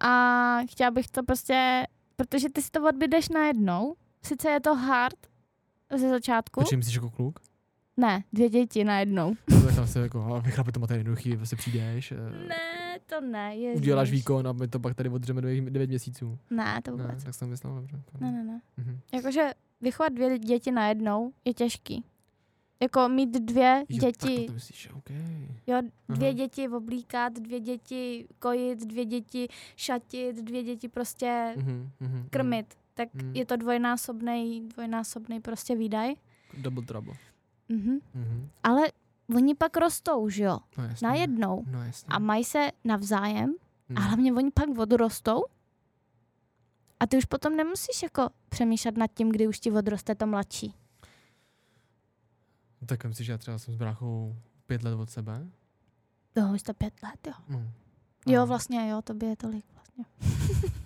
A 0.00 0.58
chtěla 0.70 0.90
bych 0.90 1.08
to 1.08 1.22
prostě, 1.22 1.86
protože 2.16 2.48
ty 2.50 2.62
si 2.62 2.70
to 2.70 2.88
odbydeš 2.88 3.28
najednou. 3.28 3.94
Sice 4.22 4.50
je 4.50 4.60
to 4.60 4.74
hard 4.74 5.33
ze 5.98 6.08
začátku. 6.08 6.60
Počkej, 6.60 6.76
myslíš 6.76 6.94
jako 6.94 7.10
kluk? 7.10 7.40
Ne, 7.96 8.24
dvě 8.32 8.48
děti 8.48 8.84
najednou. 8.84 9.34
To 9.62 9.68
je 9.68 9.74
tam 9.76 9.86
se 9.86 10.00
jako, 10.00 10.22
ale 10.24 10.40
vychlape 10.40 10.72
to 10.72 10.80
máte 10.80 10.96
jednoduchý, 10.96 11.36
prostě 11.36 11.56
přijdeš, 11.56 12.12
eh, 12.12 12.48
Ne, 12.48 12.98
to 13.06 13.20
ne. 13.20 13.56
Ježiš. 13.56 13.80
uděláš 13.82 14.10
výkon 14.10 14.48
a 14.48 14.52
my 14.52 14.68
to 14.68 14.80
pak 14.80 14.94
tady 14.94 15.08
odřeme 15.08 15.40
devět, 15.42 15.64
devět 15.64 15.90
měsíců. 15.90 16.38
Ne, 16.50 16.80
to 16.84 16.96
Ne, 16.96 17.02
vůbec. 17.04 17.24
tak 17.24 17.34
jsem 17.34 17.48
myslel, 17.48 17.74
dobře. 17.74 18.02
Ne, 18.20 18.32
ne, 18.32 18.44
ne. 18.44 18.60
Mhm. 18.76 18.98
Jakože 19.14 19.50
vychovat 19.80 20.12
dvě 20.12 20.38
děti 20.38 20.70
najednou 20.70 21.32
je 21.44 21.54
těžký. 21.54 22.04
Jako 22.82 23.08
mít 23.08 23.30
dvě 23.40 23.84
Jo, 23.88 23.98
děti, 24.00 24.36
Tak 24.36 24.46
to 24.46 24.52
myslíš, 24.52 24.88
OK. 24.94 25.10
jo, 25.66 25.82
dvě 26.08 26.28
Aha. 26.28 26.36
děti 26.36 26.68
oblíkat, 26.68 27.32
dvě 27.32 27.60
děti 27.60 28.26
kojit, 28.38 28.78
dvě 28.86 29.04
děti 29.04 29.48
šatit, 29.76 30.36
dvě 30.36 30.62
děti 30.62 30.88
prostě 30.88 31.54
Mhm, 31.56 31.90
mhm, 32.00 32.26
krmit. 32.30 32.74
Tak 32.94 33.14
Mhm. 33.14 33.32
je 33.36 33.46
to 33.46 33.56
dvojnásobný, 33.56 34.68
dvojnásobný 34.68 35.40
prostě 35.40 35.76
výdaj. 35.76 36.14
Double 36.58 36.82
trouble. 36.84 37.14
Mhm. 37.68 37.98
Mhm. 38.14 38.48
Ale 38.62 38.82
oni 39.36 39.54
pak 39.54 39.76
rostou, 39.76 40.28
že 40.28 40.44
jo? 40.44 40.58
No 40.78 40.84
jasně. 40.84 41.08
Najednou. 41.08 41.64
No. 41.66 41.80
A 42.08 42.18
mají 42.18 42.44
se 42.44 42.70
navzájem 42.84 43.54
Mhm. 43.88 43.98
a 43.98 44.00
hlavně 44.00 44.32
oni 44.32 44.50
pak 44.50 44.68
odrostou. 44.78 45.44
A 47.00 47.06
ty 47.06 47.16
už 47.16 47.24
potom 47.24 47.56
nemusíš 47.56 48.02
jako 48.02 48.28
přemýšlet 48.48 48.96
nad 48.96 49.06
tím, 49.14 49.30
kdy 49.32 49.48
už 49.48 49.60
ti 49.60 49.70
odroste 49.70 50.14
to 50.14 50.26
mladší. 50.26 50.74
Tak 52.86 53.04
myslíš, 53.04 53.26
že 53.26 53.32
já 53.32 53.38
třeba 53.38 53.58
jsem 53.58 53.74
s 53.74 53.76
bráchou 53.76 54.36
pět 54.66 54.82
let 54.82 54.94
od 54.94 55.10
sebe? 55.10 55.46
Jo, 56.36 56.52
už 56.54 56.62
to 56.62 56.74
pět 56.74 56.94
let, 57.02 57.26
jo. 57.26 57.32
No. 57.48 57.62
Jo, 58.26 58.42
A- 58.42 58.44
vlastně, 58.44 58.88
jo, 58.90 59.02
to 59.02 59.14
by 59.14 59.26
je 59.26 59.36
tolik 59.36 59.64
vlastně. 59.74 60.04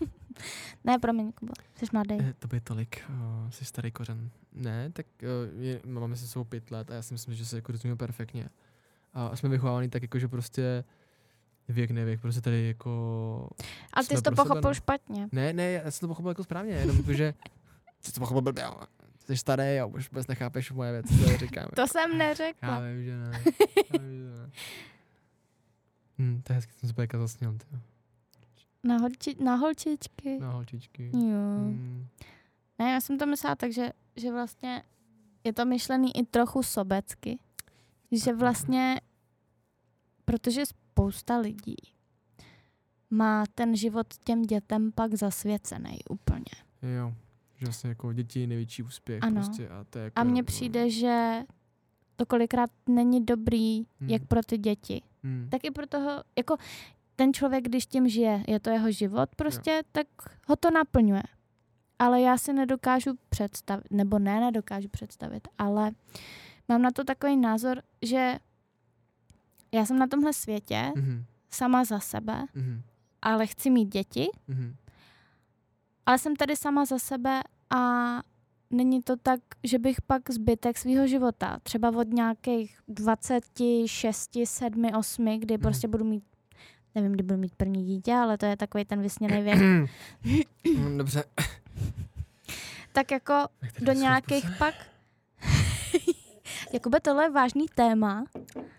ne, 0.85 0.99
promiň, 0.99 1.33
Kubo, 1.33 1.53
jsi 1.75 1.87
mladý. 1.93 2.17
Eh, 2.21 2.35
To 2.39 2.49
by 2.49 2.61
tolik, 2.61 3.05
uh, 3.09 3.51
jsi 3.51 3.65
starý 3.65 3.93
kořen. 3.93 4.31
Ne, 4.53 4.91
tak 4.93 5.07
uh, 5.23 5.63
je, 5.63 5.81
máme 5.87 6.17
se 6.17 6.27
svou 6.29 6.45
pět 6.45 6.71
let 6.71 6.91
a 6.91 6.95
já 6.95 7.03
si 7.03 7.15
myslím, 7.15 7.35
že 7.35 7.45
se 7.47 7.57
jako 7.57 7.73
rozumíme 7.73 7.97
perfektně. 7.97 8.49
A 9.15 9.37
jsme 9.37 9.49
vychovávaní 9.49 9.91
tak 9.91 10.03
jako, 10.03 10.19
že 10.19 10.29
prostě 10.29 10.85
věk 11.69 11.91
nevěk, 11.91 12.21
prostě 12.21 12.41
tady 12.41 12.67
jako... 12.67 13.49
Ale 13.93 14.07
ty 14.07 14.17
jsi 14.17 14.23
to 14.23 14.31
pro 14.31 14.37
sebe, 14.37 14.49
pochopil 14.49 14.71
no. 14.71 14.75
špatně. 14.75 15.29
Ne, 15.33 15.53
ne, 15.53 15.71
já 15.73 15.91
jsem 15.91 16.01
to 16.01 16.09
pochopil 16.09 16.29
jako 16.31 16.45
správně, 16.45 16.73
jenom 16.73 16.97
jako, 16.97 17.13
že 17.13 17.35
jsi 18.01 18.13
to 18.13 18.21
pochopil 18.21 18.43
blbě. 18.43 18.65
Jsi 19.27 19.37
starý 19.37 19.81
a 19.81 19.87
už 19.87 20.11
vůbec 20.11 20.27
nechápeš 20.27 20.73
moje 20.73 20.93
věci, 20.93 21.25
co 21.25 21.37
říkám. 21.39 21.69
To 21.77 21.87
jsem 21.87 22.11
Já 22.13 22.19
neřekla. 22.19 22.81
vím, 22.81 23.05
že 23.05 23.17
ne. 23.17 23.43
Já 23.93 23.99
vím, 24.03 24.19
že 24.19 24.31
ne. 24.41 24.51
Hm, 26.19 26.43
to 26.43 26.53
je 26.53 26.55
hezky, 26.55 26.73
jsem 26.73 26.89
se 26.89 27.19
zasněl, 27.19 27.53
ty. 27.53 27.65
Na, 28.85 28.97
holči, 28.99 29.37
na 29.45 29.55
holčičky. 29.55 30.39
Na 30.39 30.51
holčičky. 30.51 31.11
Jo. 31.15 31.59
Hm. 31.69 32.07
Ne, 32.79 32.91
já 32.91 33.01
jsem 33.01 33.19
to 33.19 33.27
myslela 33.27 33.55
tak, 33.57 33.73
že, 33.73 33.91
že 34.17 34.33
vlastně 34.33 34.83
je 35.45 35.53
to 35.53 35.65
myšlený 35.65 36.17
i 36.17 36.27
trochu 36.27 36.63
sobecky. 36.63 37.39
Že 38.13 38.35
vlastně, 38.35 39.01
protože 40.25 40.67
spousta 40.67 41.39
lidí 41.39 41.77
má 43.11 43.45
ten 43.55 43.77
život 43.77 44.07
těm 44.25 44.43
dětem 44.43 44.93
pak 44.93 45.15
zasvěcený 45.15 45.99
úplně. 46.11 46.45
Jo, 46.97 47.15
že 47.57 47.67
vlastně 47.67 47.89
jako 47.89 48.13
děti 48.13 48.41
je 48.41 48.47
největší 48.47 48.83
úspěch 48.83 49.23
Ano. 49.23 49.35
prostě 49.35 49.69
a 49.69 49.85
to 49.91 49.99
jako, 49.99 50.21
A 50.21 50.25
mně 50.25 50.43
přijde, 50.45 50.91
že 50.91 51.43
to 52.17 52.27
kolikrát 52.27 52.71
není 52.87 53.25
dobrý, 53.25 53.77
Hmm. 54.01 54.11
jak 54.11 54.25
pro 54.27 54.41
ty 54.43 54.59
děti. 54.59 55.03
hm. 55.23 55.49
Tak 55.51 55.65
i 55.65 55.71
pro 55.71 55.87
toho, 55.87 56.11
jako 56.39 56.57
ten 57.19 57.33
člověk, 57.35 57.65
když 57.65 57.87
tím 57.87 58.09
žije, 58.09 58.43
je 58.49 58.61
to 58.61 58.71
jeho 58.71 58.91
život 58.91 59.29
prostě, 59.37 59.83
tak 59.93 60.07
ho 60.47 60.57
to 60.57 60.71
naplňuje. 60.71 61.23
Ale 61.99 62.21
já 62.21 62.39
si 62.39 62.53
nedokážu 62.53 63.11
představit, 63.29 63.85
nebo 63.91 64.19
ne, 64.19 64.41
nedokážu 64.41 64.89
představit, 64.89 65.49
ale 65.59 65.91
mám 66.69 66.83
na 66.83 66.91
to 66.91 67.05
takový 67.05 67.37
názor, 67.37 67.83
že 68.03 68.39
já 69.73 69.85
jsem 69.87 69.99
na 69.99 70.07
tomhle 70.07 70.33
světě 70.33 70.93
Mhm, 70.97 71.25
sama 71.51 71.85
za 71.85 72.01
sebe, 72.01 72.45
mhm, 72.55 72.83
ale 73.23 73.47
chci 73.47 73.71
mít 73.71 73.85
děti, 73.93 74.29
mhm. 74.49 74.77
ale 76.07 76.19
jsem 76.19 76.37
tady 76.37 76.57
sama 76.57 76.85
za 76.85 76.99
sebe 76.99 77.41
a 77.71 77.79
není 78.71 79.03
to 79.03 79.17
tak, 79.17 79.41
že 79.65 79.79
bych 79.79 80.01
pak 80.03 80.31
zbytek 80.31 80.79
svého 80.79 81.07
života, 81.07 81.59
třeba 81.63 81.89
od 81.97 82.09
nějakých 82.09 82.79
26, 82.89 84.31
7, 84.45 84.85
8, 84.99 85.39
kdy 85.41 85.55
Mhm. 85.55 85.63
prostě 85.63 85.89
budu 85.89 86.05
mít 86.05 86.25
Nevím, 87.01 87.13
kdy 87.13 87.23
budu 87.23 87.39
mít 87.41 87.55
první 87.57 87.85
dítě, 87.85 88.15
ale 88.15 88.39
to 88.39 88.47
je 88.47 88.57
takový 88.57 88.85
ten 88.85 89.03
vysněný 89.03 89.43
věk. 89.43 89.59
Mm, 90.77 90.99
Dobře. 90.99 91.25
tak 92.93 93.11
jako 93.11 93.33
Jak 93.63 93.73
tady 93.73 93.87
do 93.87 93.93
nějakých 93.93 94.39
způsoby? 94.45 94.59
pak... 94.59 94.75
Jakube, 96.73 97.01
tohle 97.01 97.25
je 97.25 97.31
vážný 97.31 97.67
téma 97.75 98.25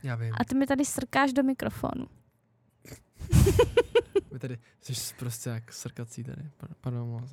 Já 0.04 0.16
vím. 0.16 0.34
a 0.40 0.44
ty 0.46 0.56
mi 0.56 0.66
tady 0.68 0.86
srkáš 0.86 1.34
do 1.34 1.44
mikrofonu. 1.44 2.06
Vy 4.32 4.40
tady 4.40 4.58
jsi 4.82 5.14
prostě 5.20 5.50
jak 5.50 5.74
srkací 5.74 6.24
tady. 6.24 6.42
Pa- 6.58 6.68
Pardon. 6.82 7.28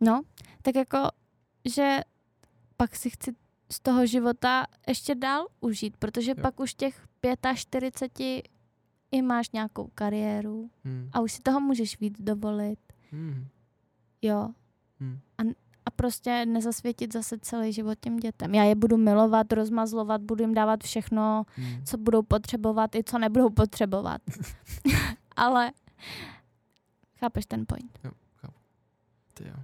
No, 0.00 0.22
tak 0.62 0.74
jako, 0.74 0.98
že 1.64 1.98
pak 2.76 2.96
si 2.96 3.10
chci 3.10 3.32
z 3.72 3.80
toho 3.80 4.06
života 4.06 4.66
ještě 4.88 5.14
dál 5.14 5.46
užít, 5.60 5.96
protože 5.96 6.30
jo. 6.30 6.42
pak 6.42 6.60
už 6.60 6.74
těch 6.74 7.06
45 7.54 8.48
i 9.14 9.22
máš 9.22 9.50
nějakou 9.50 9.90
kariéru 9.94 10.70
Hmm. 10.84 11.08
a 11.12 11.20
už 11.20 11.32
si 11.32 11.42
toho 11.42 11.60
můžeš 11.60 12.00
víc 12.00 12.20
dovolit, 12.20 12.78
Hmm. 13.10 13.46
jo. 14.22 14.48
Hmm. 15.00 15.18
A, 15.38 15.42
a 15.86 15.90
prostě 15.90 16.46
nezasvětit 16.46 17.12
zase 17.12 17.38
celý 17.38 17.72
život 17.72 17.98
těm 18.00 18.16
dětem. 18.16 18.54
Já 18.54 18.64
je 18.64 18.74
budu 18.74 18.96
milovat, 18.96 19.52
rozmazlovat, 19.52 20.20
budu 20.22 20.44
jim 20.44 20.54
dávat 20.54 20.82
všechno, 20.84 21.44
Hmm. 21.56 21.84
co 21.84 21.98
budou 21.98 22.22
potřebovat 22.22 22.94
i 22.94 23.04
co 23.04 23.18
nebudou 23.18 23.50
potřebovat. 23.50 24.20
Ale 25.36 25.72
chápeš 27.18 27.46
ten 27.46 27.64
point. 27.68 27.98
Ty 29.34 29.44
jo. 29.48 29.54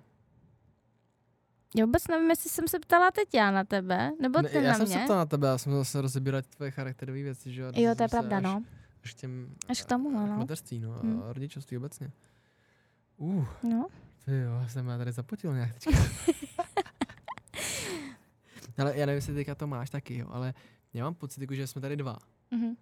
Já 1.76 1.84
vůbec 1.86 2.08
nevím, 2.08 2.30
jestli 2.30 2.50
jsem 2.50 2.68
se 2.68 2.78
ptala 2.78 3.10
teď 3.10 3.34
já 3.34 3.50
na 3.50 3.64
tebe, 3.64 4.10
nebo 4.20 4.42
Ne, 4.42 4.48
ty 4.48 4.56
já 4.56 4.62
na 4.62 4.74
jsem 4.74 4.86
mě. 4.86 4.98
se 4.98 5.04
ptal 5.04 5.16
na 5.16 5.26
tebe, 5.26 5.48
já 5.48 5.58
jsem 5.58 5.72
zase 5.72 6.00
rozebírat 6.00 6.46
tvoje 6.46 6.70
charakterové 6.70 7.22
věci, 7.22 7.52
že 7.52 7.62
Jo, 7.62 7.68
Dostal 7.72 7.94
to 7.96 8.02
je 8.02 8.08
pravda, 8.08 8.36
až, 8.36 8.42
no. 8.42 8.62
Až 9.04 9.14
k 9.14 9.16
těm 9.16 9.54
Až 9.68 9.82
k 9.82 9.86
tomu, 9.86 10.10
eh, 10.10 10.26
no. 10.28 10.34
k 10.34 10.38
mateřství, 10.38 10.78
no, 10.78 10.92
Hmm. 10.92 11.22
a 11.22 11.32
rodičovství 11.32 11.76
obecně. 11.76 12.12
Uh, 13.16 13.44
no. 13.62 13.86
ty 14.24 14.32
jo, 14.36 14.52
já 14.62 14.68
jsem 14.68 14.86
já 14.88 14.98
tady 14.98 15.12
zapotil 15.12 15.54
nějak 15.54 15.72
teďka. 15.74 16.02
ale 18.78 18.96
já 18.98 19.06
nevím, 19.06 19.16
jestli 19.16 19.34
teďka 19.34 19.54
to 19.54 19.66
máš 19.66 19.90
taky, 19.90 20.18
jo, 20.18 20.26
ale 20.30 20.54
já 20.94 21.04
mám 21.04 21.14
pocit, 21.14 21.40
jako, 21.40 21.54
že 21.54 21.66
jsme 21.66 21.80
tady 21.80 21.96
dva. 21.96 22.18
Mhm. 22.50 22.74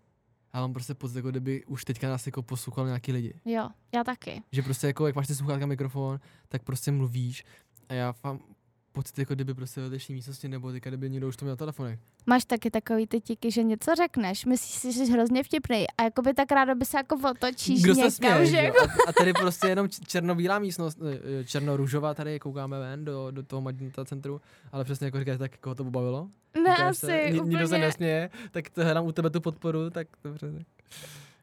A 0.53 0.61
mám 0.61 0.73
prostě 0.73 0.95
pocit, 0.95 1.17
jako 1.17 1.31
kdyby 1.31 1.65
už 1.65 1.85
teďka 1.85 2.09
nás 2.09 2.27
jako 2.27 2.43
poslouchal 2.43 2.87
nějaký 2.87 3.13
lidi. 3.13 3.41
Jo, 3.45 3.69
já 3.95 4.05
taky. 4.05 4.43
Že 4.53 4.63
prostě 4.63 4.87
jako, 4.87 5.07
jak 5.07 5.17
máš 5.17 5.27
ty 5.27 5.35
sluchátka 5.35 5.67
mikrofon, 5.67 6.21
tak 6.49 6.63
prostě 6.63 6.93
mluvíš 6.93 7.45
a 7.89 7.95
já 7.95 8.13
pocit, 8.99 9.19
jako 9.19 9.35
kdyby 9.35 9.55
prostě 9.55 9.81
ve 9.81 9.89
dnešní 9.89 10.15
místnosti 10.15 10.49
nebo 10.49 10.73
teďka, 10.73 10.91
kdyby 10.91 11.11
někdo 11.11 11.29
už 11.29 11.37
to 11.37 11.45
měl 11.45 11.53
na 11.53 11.57
telefonech. 11.57 11.99
Máš 12.27 12.45
taky 12.45 12.71
takový 12.71 13.07
ty 13.07 13.21
tiky, 13.21 13.51
že 13.51 13.63
něco 13.63 13.95
řekneš, 13.95 14.45
myslíš 14.45 14.75
si, 14.75 14.93
že 14.93 15.07
jsi 15.07 15.13
hrozně 15.13 15.43
vtipný 15.43 15.85
a 15.99 16.03
jakoby 16.03 16.35
tak 16.35 16.53
rádo 16.53 16.75
by 16.75 16.85
se 16.85 16.97
jako 16.97 17.17
otočíš 17.31 17.83
Kdo 17.83 17.95
se 17.95 18.01
někam, 18.01 18.11
směje, 18.13 18.47
že 18.47 18.57
jo? 18.57 18.63
jako... 18.65 18.79
a, 18.81 19.09
a 19.09 19.13
tady 19.13 19.33
prostě 19.33 19.67
jenom 19.69 19.89
černobílá 20.07 20.59
místnost, 20.59 20.99
eh, 21.41 21.45
černorůžová, 21.45 22.15
tady 22.15 22.39
koukáme 22.41 22.79
ven 22.79 23.05
do, 23.05 23.31
do 23.31 23.43
toho 23.43 23.63
Magenta 23.63 24.05
centru, 24.05 24.41
ale 24.73 24.85
přesně 24.85 25.05
jako 25.05 25.19
říkáš, 25.19 25.39
tak 25.39 25.59
koho 25.59 25.75
to 25.75 25.85
pobavilo? 25.85 26.29
Ne, 26.55 26.61
Říkáš 26.71 26.81
asi, 26.91 27.07
se, 27.07 27.31
ni- 27.31 27.41
Nikdo 27.41 27.59
se 27.59 27.65
úplně. 27.65 27.81
nesměje, 27.81 28.31
tak 28.51 28.71
to 28.71 28.85
hledám 28.85 29.07
u 29.07 29.13
tebe 29.13 29.31
tu 29.31 29.41
podporu, 29.41 29.91
tak 29.91 30.07
dobře. 30.25 30.53
Tak. 30.53 30.67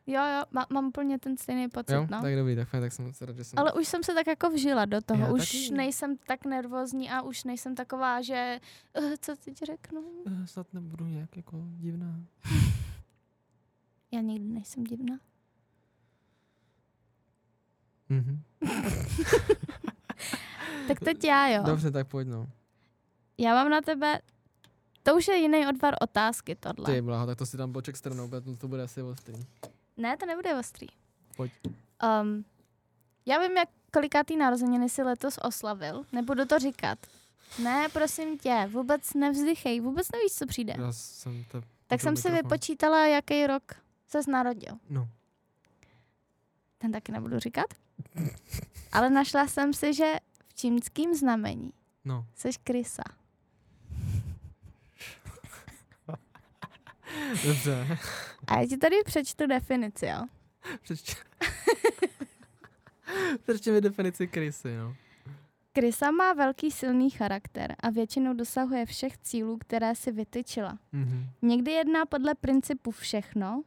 Jo, 0.07 0.21
jo, 0.37 0.43
má, 0.51 0.65
mám 0.69 0.85
úplně 0.87 1.19
ten 1.19 1.37
stejný 1.37 1.69
pocit, 1.69 1.93
Jo, 1.93 2.07
no. 2.11 2.21
tak 2.21 2.35
dobrý, 2.35 2.55
tak, 2.55 2.67
fajn, 2.67 2.83
tak 2.83 2.91
jsem 2.93 3.05
moc 3.05 3.21
rád, 3.21 3.35
že 3.35 3.43
jsem... 3.43 3.59
Ale 3.59 3.73
už 3.73 3.87
jsem 3.87 4.03
se 4.03 4.13
tak 4.13 4.27
jako 4.27 4.49
vžila 4.49 4.85
do 4.85 5.01
toho. 5.01 5.23
Já 5.23 5.31
už 5.31 5.51
taky. 5.51 5.71
nejsem 5.75 6.17
tak 6.17 6.45
nervózní 6.45 7.09
a 7.09 7.21
už 7.21 7.43
nejsem 7.43 7.75
taková, 7.75 8.21
že 8.21 8.59
uh, 8.99 9.13
co 9.19 9.35
teď 9.45 9.57
řeknu? 9.57 10.03
Eh, 10.27 10.47
Snad 10.47 10.73
nebudu 10.73 11.05
nějak 11.05 11.37
jako 11.37 11.63
divná. 11.67 12.19
Já 14.11 14.21
nikdy 14.21 14.53
nejsem 14.53 14.83
divná. 14.83 15.19
Mhm. 18.09 18.41
Tak 20.87 20.99
teď 20.99 21.23
já, 21.23 21.47
jo. 21.47 21.63
Dobře, 21.63 21.91
tak 21.91 22.07
pojď 22.07 22.27
no. 22.27 22.47
Já 23.37 23.53
mám 23.53 23.69
na 23.69 23.81
tebe, 23.81 24.19
to 25.03 25.15
už 25.15 25.27
je 25.27 25.35
jiný 25.37 25.67
odvar 25.67 25.93
otázky 26.01 26.55
tohle. 26.55 26.85
Ty 26.85 27.01
bláho, 27.01 27.25
tak 27.25 27.37
to 27.37 27.45
si 27.45 27.57
dám 27.57 27.71
boček 27.71 27.97
stranou, 27.97 28.29
protože 28.29 28.57
to 28.57 28.67
bude 28.67 28.83
asi 28.83 29.01
ostrý. 29.01 29.45
Ne, 29.97 30.17
to 30.17 30.25
nebude 30.25 30.55
ostrý. 30.59 30.87
Pojď. 31.37 31.51
Um, 32.21 32.45
já 33.25 33.39
vím, 33.39 33.57
jak 33.57 33.69
kolikátý 33.93 34.37
narozeniny 34.37 34.89
si 34.89 35.03
letos 35.03 35.37
oslavil. 35.43 36.03
Nebudu 36.11 36.45
to 36.45 36.59
říkat. 36.59 36.99
Ne, 37.63 37.89
prosím 37.93 38.37
tě, 38.37 38.67
vůbec 38.71 39.13
nevzdychej, 39.13 39.79
vůbec 39.79 40.11
nevíš, 40.11 40.31
co 40.33 40.45
přijde. 40.45 40.73
Já 40.77 40.91
jsem 40.91 41.43
to... 41.51 41.61
tak 41.87 42.01
jsem 42.01 42.15
si 42.17 42.31
vypočítala, 42.31 43.07
jaký 43.07 43.47
rok 43.47 43.63
ses 44.07 44.27
narodil. 44.27 44.73
No. 44.89 45.07
Ten 46.77 46.91
taky 46.91 47.11
nebudu 47.11 47.39
říkat. 47.39 47.65
Ale 48.91 49.09
našla 49.09 49.47
jsem 49.47 49.73
si, 49.73 49.93
že 49.93 50.13
v 50.47 50.53
čínském 50.53 51.13
znamení 51.15 51.73
No. 52.05 52.25
seš 52.35 52.57
krysa. 52.57 53.03
Dobře. 57.45 57.97
A 58.47 58.59
já 58.59 58.67
ti 58.67 58.77
tady 58.77 58.95
přečtu 59.05 59.47
definici, 59.47 60.05
jo. 60.05 60.25
Přečtě. 60.81 61.13
Přečtě 63.43 63.71
mi 63.71 63.81
definici 63.81 64.27
krysy, 64.27 64.77
no. 64.77 64.95
Krysa 65.73 66.11
má 66.11 66.33
velký 66.33 66.71
silný 66.71 67.09
charakter 67.09 67.75
a 67.79 67.89
většinou 67.89 68.33
dosahuje 68.33 68.85
všech 68.85 69.17
cílů, 69.17 69.57
které 69.57 69.95
si 69.95 70.11
vytyčila. 70.11 70.77
Mhm. 70.91 71.29
Někdy 71.41 71.71
jedná 71.71 72.05
podle 72.05 72.35
principu 72.35 72.91
všechno 72.91 73.63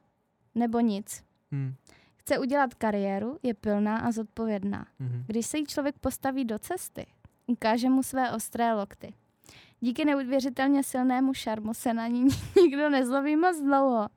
nebo 0.54 0.80
nic. 0.80 1.24
Hm. 1.52 1.74
Chce 2.16 2.38
udělat 2.38 2.74
kariéru, 2.74 3.38
je 3.42 3.54
pilná 3.54 3.98
a 3.98 4.12
zodpovědná. 4.12 4.86
Mhm. 4.98 5.24
Když 5.26 5.46
se 5.46 5.58
jí 5.58 5.66
člověk 5.66 5.98
postaví 5.98 6.44
do 6.44 6.58
cesty, 6.58 7.06
ukáže 7.46 7.88
mu 7.88 8.02
své 8.02 8.32
ostré 8.32 8.74
lokty. 8.74 9.14
Díky 9.80 10.04
neuvěřitelně 10.04 10.82
silnému 10.82 11.34
šarmu 11.34 11.74
se 11.74 11.94
na 11.94 12.06
ní 12.06 12.28
nikdo 12.62 12.90
nezloví 12.90 13.36
moc 13.36 13.60
dlouho. 13.60 14.08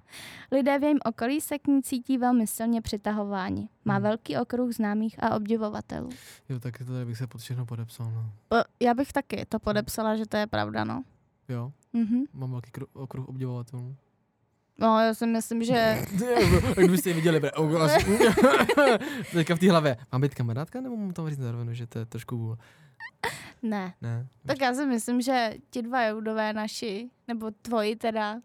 Lidé 0.51 0.79
v 0.79 0.83
jejím 0.83 0.99
okolí 1.05 1.41
se 1.41 1.59
k 1.59 1.67
ní 1.67 1.83
cítí 1.83 2.17
velmi 2.17 2.47
silně 2.47 2.81
přitahováni. 2.81 3.69
Má 3.85 3.93
Hmm. 3.93 4.03
velký 4.03 4.37
okruh 4.37 4.71
známých 4.71 5.23
a 5.23 5.35
obdivovatelů. 5.35 6.09
Jo, 6.49 6.59
tak 6.59 6.77
to 6.77 6.85
tady 6.85 7.05
bych 7.05 7.17
se 7.17 7.27
pod 7.27 7.41
všechno 7.41 7.65
podepsal, 7.65 8.11
no. 8.11 8.25
Já 8.79 8.93
bych 8.93 9.13
taky 9.13 9.45
to 9.49 9.59
podepsala, 9.59 10.15
že 10.15 10.25
to 10.25 10.37
je 10.37 10.47
pravda, 10.47 10.83
no. 10.83 11.03
Jo, 11.49 11.71
Mhm. 11.93 12.23
mám 12.33 12.51
velký 12.51 12.71
kru- 12.71 12.87
okruh 12.93 13.27
obdivovatelů. 13.29 13.95
No, 14.77 14.99
já 14.99 15.13
si 15.13 15.27
myslím, 15.27 15.63
že... 15.63 16.05
Kdybyste 16.77 17.09
je 17.09 17.13
viděli, 17.13 17.39
bre. 17.39 17.51
oh, 17.51 17.81
asi- 17.81 18.17
Teďka 19.33 19.55
v 19.55 19.59
té 19.59 19.69
hlavě. 19.71 19.97
Mám 20.11 20.21
být 20.21 20.35
kamarádka, 20.35 20.81
nebo 20.81 20.97
mám 20.97 21.13
tam 21.13 21.29
říct 21.29 21.37
na 21.39 21.51
rovinu, 21.51 21.73
že 21.73 21.87
to 21.87 21.99
je 21.99 22.05
trošku 22.05 22.37
vůl? 22.37 22.57
Ne. 23.61 23.93
Ne. 24.01 24.27
Tak 24.45 24.61
já 24.61 24.73
si 24.73 24.85
myslím, 24.85 25.21
že 25.21 25.53
ti 25.69 25.81
dva 25.81 26.05
joudové 26.05 26.53
naši, 26.53 27.09
nebo 27.27 27.51
tvoji 27.61 27.95
teda, 27.95 28.41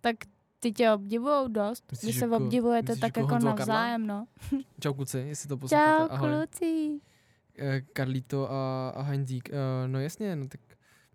tak 0.00 0.16
ty 0.60 0.72
tě 0.72 0.90
obdivujou 0.92 1.48
dost. 1.48 1.84
Myslíš, 1.90 2.14
Vy 2.14 2.18
se 2.18 2.24
jako- 2.24 2.36
obdivujete 2.36 2.92
myslíš 2.92 3.00
tak 3.00 3.16
jako 3.16 3.20
jako 3.20 3.28
Karla? 3.44 3.50
navzájem, 3.54 4.06
no. 4.06 4.26
Čau 4.80 4.92
kluci, 4.94 5.18
jestli 5.18 5.48
to 5.48 5.54
Čau, 5.56 5.58
posloucháte. 5.60 6.08
Ahoj. 6.14 6.28
kluci. 6.30 7.00
Eh, 7.58 7.80
Karlíto 7.80 8.50
a, 8.52 8.88
a 8.90 9.02
Heinzík. 9.02 9.50
Eh, 9.50 9.88
no 9.88 10.00
jasně, 10.00 10.36
no 10.36 10.48
tak... 10.48 10.60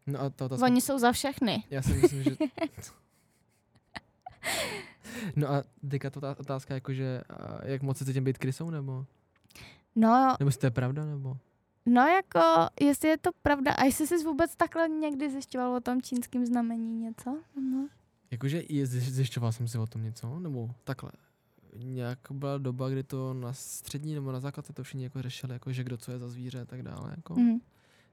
No 0.08 0.20
a 0.22 0.30
ta 0.30 0.46
otázka... 0.46 0.66
Oni 0.66 0.82
jsou 0.82 1.00
za 1.00 1.12
všechny. 1.12 1.64
Já 1.70 1.82
si 1.82 1.94
myslím, 1.94 2.24
že... 2.24 2.32
No 5.36 5.52
a 5.52 5.64
teďka 5.90 6.10
ta 6.10 6.20
otá- 6.20 6.36
otázka 6.40 6.74
jako, 6.74 6.94
že 6.94 7.22
a 7.30 7.66
jak 7.68 7.82
moc 7.82 7.98
se 7.98 8.06
cítím 8.06 8.24
být 8.24 8.38
krysou, 8.38 8.70
nebo? 8.70 9.06
No, 9.96 10.36
Nebo 10.40 10.48
jestli 10.48 10.60
to 10.60 10.66
je 10.68 10.72
pravda, 10.72 11.06
nebo? 11.06 11.38
No 11.86 12.02
jako, 12.02 12.40
jestli 12.82 13.10
je 13.10 13.18
to 13.18 13.30
pravda, 13.42 13.72
a 13.74 13.84
jestli 13.84 14.08
jsi 14.08 14.24
vůbec 14.24 14.56
takhle 14.56 14.90
někdy 14.90 15.30
zjišťoval 15.32 15.76
o 15.76 15.82
tom 15.82 16.02
čínském 16.02 16.46
znamení 16.46 17.00
něco? 17.00 17.38
No. 17.72 17.88
Jakože 18.32 18.64
zjišťoval 18.84 19.52
jsem 19.52 19.68
si 19.68 19.78
o 19.78 19.88
tom 19.88 20.04
něco, 20.04 20.40
nebo 20.40 20.76
takhle. 20.84 21.12
Nějak 21.76 22.20
byla 22.32 22.58
doba, 22.58 22.90
kdy 22.90 23.04
to 23.04 23.34
na 23.34 23.54
střední 23.54 24.14
nebo 24.14 24.32
na 24.32 24.40
základce 24.40 24.74
to 24.74 24.84
všichni 24.84 25.04
jako 25.04 25.22
řešili, 25.22 25.54
jako 25.54 25.74
že 25.74 25.84
kdo 25.84 25.98
co 25.98 26.12
je 26.12 26.20
za 26.20 26.30
zvíře 26.30 26.62
a 26.62 26.66
tak 26.66 26.84
dále. 26.84 27.14
Jako. 27.16 27.34
Mhm. 27.34 27.60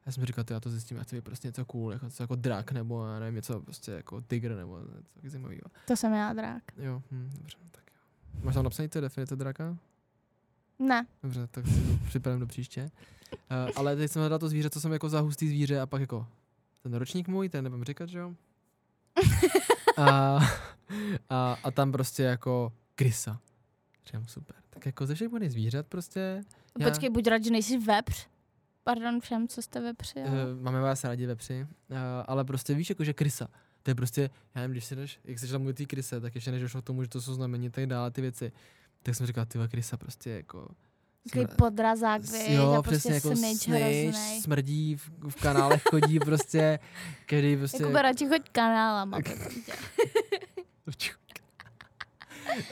Já 0.07 0.13
jsem 0.13 0.25
říkal, 0.25 0.45
ty, 0.45 0.53
já 0.53 0.61
to 0.61 0.71
zjistím, 0.71 0.97
já 0.97 1.03
chci 1.03 1.17
být 1.17 1.25
prostě 1.25 1.49
něco 1.49 1.65
cool, 1.65 1.93
jako, 1.93 2.05
něco 2.05 2.23
jako 2.23 2.37
drak, 2.37 2.73
nebo 2.73 3.07
já 3.07 3.19
nevím, 3.19 3.35
něco 3.35 3.61
prostě 3.61 3.93
jako 3.93 4.21
tygr, 4.21 4.55
nebo 4.57 4.79
něco 4.81 5.13
taky 5.15 5.31
zajímavého. 5.31 5.61
To 5.87 5.97
jsem 5.97 6.13
já 6.13 6.33
drák. 6.33 6.63
Jo, 6.77 7.03
hm, 7.11 7.31
dobře, 7.37 7.57
tak 7.71 7.85
jo. 7.95 8.41
Máš 8.45 8.55
tam 8.55 8.65
napsaný 8.65 8.89
ty 8.89 9.01
definice 9.01 9.37
draka? 9.37 9.77
Ne. 10.79 11.07
Dobře, 11.23 11.47
tak 11.47 11.67
si 11.67 11.81
to 11.81 12.05
připravím 12.05 12.41
do 12.41 12.47
příště. 12.47 12.91
Uh, 13.32 13.70
ale 13.77 13.97
teď 13.97 14.11
jsem 14.11 14.20
hledal 14.20 14.39
to 14.39 14.48
zvíře, 14.48 14.70
co 14.70 14.81
jsem 14.81 14.93
jako 14.93 15.09
za 15.09 15.20
hustý 15.20 15.48
zvíře 15.48 15.81
a 15.81 15.86
pak 15.86 16.01
jako 16.01 16.27
ten 16.82 16.94
ročník 16.94 17.28
můj, 17.28 17.48
ten 17.48 17.65
nebudem 17.65 17.85
říkat, 17.85 18.09
že 18.09 18.19
jo? 18.19 18.35
A, 19.97 20.39
a, 21.31 21.59
a 21.65 21.70
tam 21.70 21.93
prostě 21.93 22.23
jako 22.23 22.73
krysa. 22.94 23.40
Říkám, 24.07 24.27
super. 24.27 24.57
Tak 24.70 24.86
jako 24.86 25.07
ze 25.07 25.15
všech 25.15 25.28
zvířat 25.48 25.86
prostě. 25.86 26.43
Já- 26.78 26.89
Počkej, 26.90 27.11
buď 27.11 27.27
rád, 27.27 27.44
že 27.44 27.51
nejsi 27.51 27.78
vepř. 27.78 28.27
Pardon 28.85 29.20
všem, 29.20 29.48
co 29.48 29.62
jste 29.62 29.81
vepři. 29.81 30.20
ale- 30.23 30.52
Uh, 30.55 30.61
máme 30.62 30.81
vás 30.81 31.05
rádi 31.05 31.27
vepři, 31.27 31.66
uh, 31.90 31.97
ale 32.27 32.44
prostě 32.44 32.74
víš, 32.74 32.89
jako 32.89 33.05
že 33.05 33.12
krysa. 33.12 33.48
To 33.82 33.90
je 33.90 33.94
prostě, 33.94 34.31
já 34.55 34.61
nevím, 34.61 34.73
když 34.73 34.85
si 34.85 34.97
jdeš, 34.97 35.20
jak 35.24 35.39
se 35.39 35.47
tam 35.47 35.61
mluví 35.61 35.74
ty 35.74 35.86
kryse, 35.86 36.20
tak 36.20 36.35
ještě 36.35 36.51
než 36.52 36.62
došlo 36.62 36.82
k 36.82 36.85
tomu, 36.85 37.02
že 37.02 37.09
to 37.09 37.20
jsou 37.20 37.35
znamení, 37.35 37.70
tak 37.70 37.86
dále 37.86 38.11
ty 38.11 38.20
věci. 38.20 38.52
Tak 39.02 39.15
jsem 39.15 39.27
říkal, 39.27 39.47
ty 39.47 39.59
Krysa 39.69 39.97
prostě 39.97 40.31
jako... 40.31 40.69
Takový 41.25 41.47
podrazák, 41.57 42.23
viď, 42.23 42.51
jo, 42.51 42.73
a 42.73 42.83
přesně 42.83 43.21
prostě 43.21 43.29
jako 43.29 43.29
hroznej. 43.29 44.41
smrdí, 44.41 44.97
v, 44.97 45.11
v 45.29 45.35
kanálech 45.35 45.83
chodí 45.91 46.19
prostě, 46.19 46.79
který 47.27 47.57
prostě... 47.57 47.83
Jako 47.83 48.03
radši 48.03 48.29
choď 48.29 48.49
kanálama. 48.53 49.19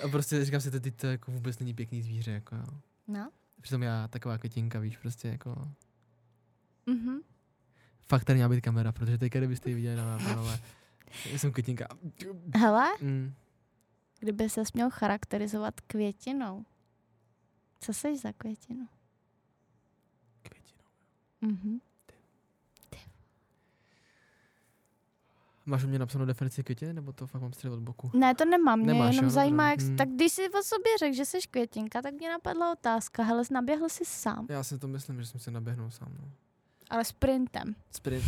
A 0.05 0.09
prostě 0.09 0.45
říkám 0.45 0.61
si, 0.61 0.71
to, 0.71 0.81
ty 0.81 0.91
to 0.91 1.07
jako 1.07 1.31
vůbec 1.33 1.59
není 1.59 1.75
pěkný 1.75 2.03
zvíře, 2.03 2.31
jako 2.31 2.57
jo. 2.57 2.65
No. 3.09 3.31
Přitom 3.61 3.83
já 3.83 4.09
taková 4.09 4.39
květinka, 4.39 4.79
víš, 4.79 4.97
prostě 4.97 5.29
jako... 5.29 5.69
Mhm. 6.87 7.19
Fakt 8.09 8.25
tady 8.25 8.37
měla 8.37 8.49
být 8.49 8.61
kamera, 8.61 8.93
protože 8.93 9.19
teďka 9.19 9.39
kdybyste 9.39 9.69
ji 9.71 9.75
viděli 9.77 9.97
na 9.97 10.19
nápadové. 10.19 10.59
Já 11.33 11.39
jsem 11.39 11.53
květinka. 11.53 11.89
Hele, 12.57 12.89
Mm. 13.01 13.35
kdyby 14.21 14.49
se 14.49 14.63
měl 14.75 14.91
charakterizovat 14.91 15.81
květinou, 15.81 16.65
co 17.81 17.93
jsi 17.93 18.17
za 18.17 18.33
květinu? 18.33 18.89
Květinu. 20.43 20.83
Mhm. 21.41 21.79
Máš 25.67 25.85
u 25.85 25.89
mě 25.89 25.99
napsanou 25.99 26.25
definici 26.25 26.65
květiny, 26.65 26.93
nebo 26.93 27.13
to 27.13 27.27
fakt 27.27 27.43
mám 27.43 27.53
střelit 27.53 27.77
od 27.79 27.83
boku? 27.83 28.11
Ne, 28.15 28.35
to 28.35 28.45
nemám, 28.45 28.79
mě 28.79 28.93
Nemáš, 28.93 29.15
jenom 29.15 29.25
jo? 29.25 29.31
zajímá, 29.35 29.71
jak, 29.71 29.81
hmm. 29.81 29.97
Tak 29.97 30.09
když 30.09 30.33
jsi 30.33 30.49
o 30.49 30.63
sobě 30.63 30.93
řekl, 30.99 31.15
že 31.17 31.25
jsi 31.25 31.39
květinka, 31.51 32.03
tak 32.03 32.15
mě 32.15 32.29
napadla 32.31 32.73
otázka, 32.73 33.23
hele, 33.23 33.43
naběhl 33.51 33.89
jsi 33.89 34.05
sám, 34.05 34.47
Já 34.51 34.63
si 34.63 34.79
to 34.79 34.89
myslím, 34.89 35.21
že 35.21 35.27
jsem 35.27 35.41
se 35.41 35.51
naběhnul 35.51 35.91
sám. 35.91 36.09
No. 36.21 36.31
ale 36.91 37.05
sprintem, 37.05 37.75
Sprint 37.91 38.25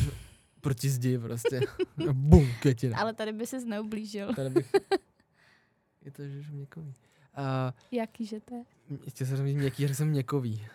proti 0.61 0.89
zdi 0.91 1.19
prostě. 1.19 1.61
Bum, 2.13 2.49
květina. 2.61 2.99
ale 2.99 3.15
tady 3.15 3.33
by 3.33 3.47
ses 3.47 3.65
neublížil. 3.65 4.35
Tady 4.35 4.51
bych... 4.51 4.73
Je 6.05 6.11
to, 6.11 6.29
že 6.29 6.45
jsem 6.45 6.55
měkový. 6.55 6.95
A 7.35 7.75
Jaký, 7.91 8.27
že 8.27 8.41
to 8.41 8.55
je? 8.55 8.65
Ještě 9.05 9.27
jsem 9.27 9.47
říct 9.47 9.57
měkký, 9.57 9.89
že 9.89 9.95
jsem 9.95 10.09
měkový. 10.09 10.67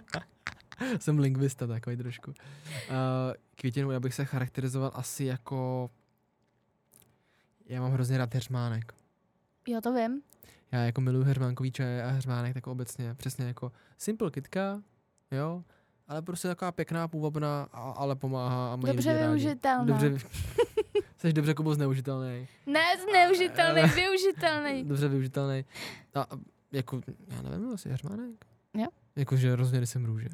jsem 1.00 1.18
lingvista 1.18 1.66
takový 1.66 1.96
trošku. 1.96 2.30
Uh, 2.30 2.36
květinu 3.54 3.90
já 3.90 4.00
bych 4.00 4.14
se 4.14 4.24
charakterizoval 4.24 4.90
asi 4.94 5.24
jako... 5.24 5.90
Já 7.66 7.80
mám 7.80 7.92
hrozně 7.92 8.18
rád 8.18 8.34
heřmánek. 8.34 8.94
Jo, 9.68 9.80
to 9.80 9.92
vím. 9.94 10.22
Já 10.72 10.80
jako 10.80 11.00
miluji 11.00 11.24
heřmánkový 11.24 11.72
čaj 11.72 12.02
a 12.02 12.08
heřmánek 12.08 12.54
tak 12.54 12.66
obecně. 12.66 13.14
Přesně 13.14 13.44
jako 13.44 13.72
simple 13.98 14.30
kitka, 14.30 14.82
jo, 15.30 15.64
ale 16.08 16.22
prostě 16.22 16.48
taková 16.48 16.72
pěkná, 16.72 17.08
půvabná, 17.08 17.68
a, 17.72 17.80
ale 17.80 18.16
pomáhá 18.16 18.72
a 18.72 18.76
mají 18.76 18.94
Dobře 18.94 19.14
využitelná. 19.14 19.84
Dobře, 19.84 20.14
jsi 21.16 21.32
dobře 21.32 21.54
kubo 21.54 21.74
zneužitelný. 21.74 22.48
Ne, 22.66 22.84
zneužitelný, 23.02 23.82
využitelný. 23.82 24.84
Dobře 24.84 25.08
využitelný. 25.08 25.64
A 26.14 26.26
jako, 26.72 27.00
já 27.28 27.42
nevím, 27.42 27.74
asi 27.74 27.88
heřmánek. 27.88 28.46
Jo. 28.74 28.86
Jakože 29.16 29.56
rozhodně 29.56 29.80
nejsem 29.80 30.04
růže. 30.04 30.28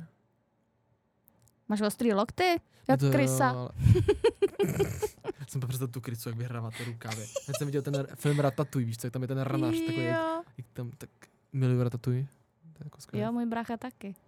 Máš 1.69 1.81
ostrý 1.81 2.13
lokty? 2.13 2.45
Jak 2.45 2.61
No 2.89 2.97
to 2.97 3.07
jo, 3.07 3.13
krysa. 3.13 3.51
ale- 3.51 3.71
jsem 5.49 5.61
představil 5.61 5.89
tu 5.93 6.01
krysu, 6.01 6.29
jak 6.29 6.39
vyhrává 6.39 6.71
ty 6.71 6.85
rukávy. 6.85 7.27
Já 7.49 7.55
jsem 7.59 7.67
viděl 7.67 7.83
ten 7.83 8.07
film 8.15 8.39
Ratatouille, 8.41 8.87
víš 8.87 8.99
co, 8.99 9.07
jak 9.07 9.13
tam 9.13 9.23
je 9.23 9.29
ten 9.29 9.39
ranař, 9.41 9.81
takový, 9.81 10.05
jak, 10.05 10.17
jo. 10.17 10.43
jak 10.59 10.67
tam, 10.73 10.91
tak 10.99 11.11
miluju 11.53 11.83
Ratatouille. 11.83 12.27
To 12.73 12.85
je 12.85 12.85
jako 12.85 12.99
jo, 13.19 13.33
můj 13.33 13.47
brácha 13.47 13.77
taky. 13.77 14.15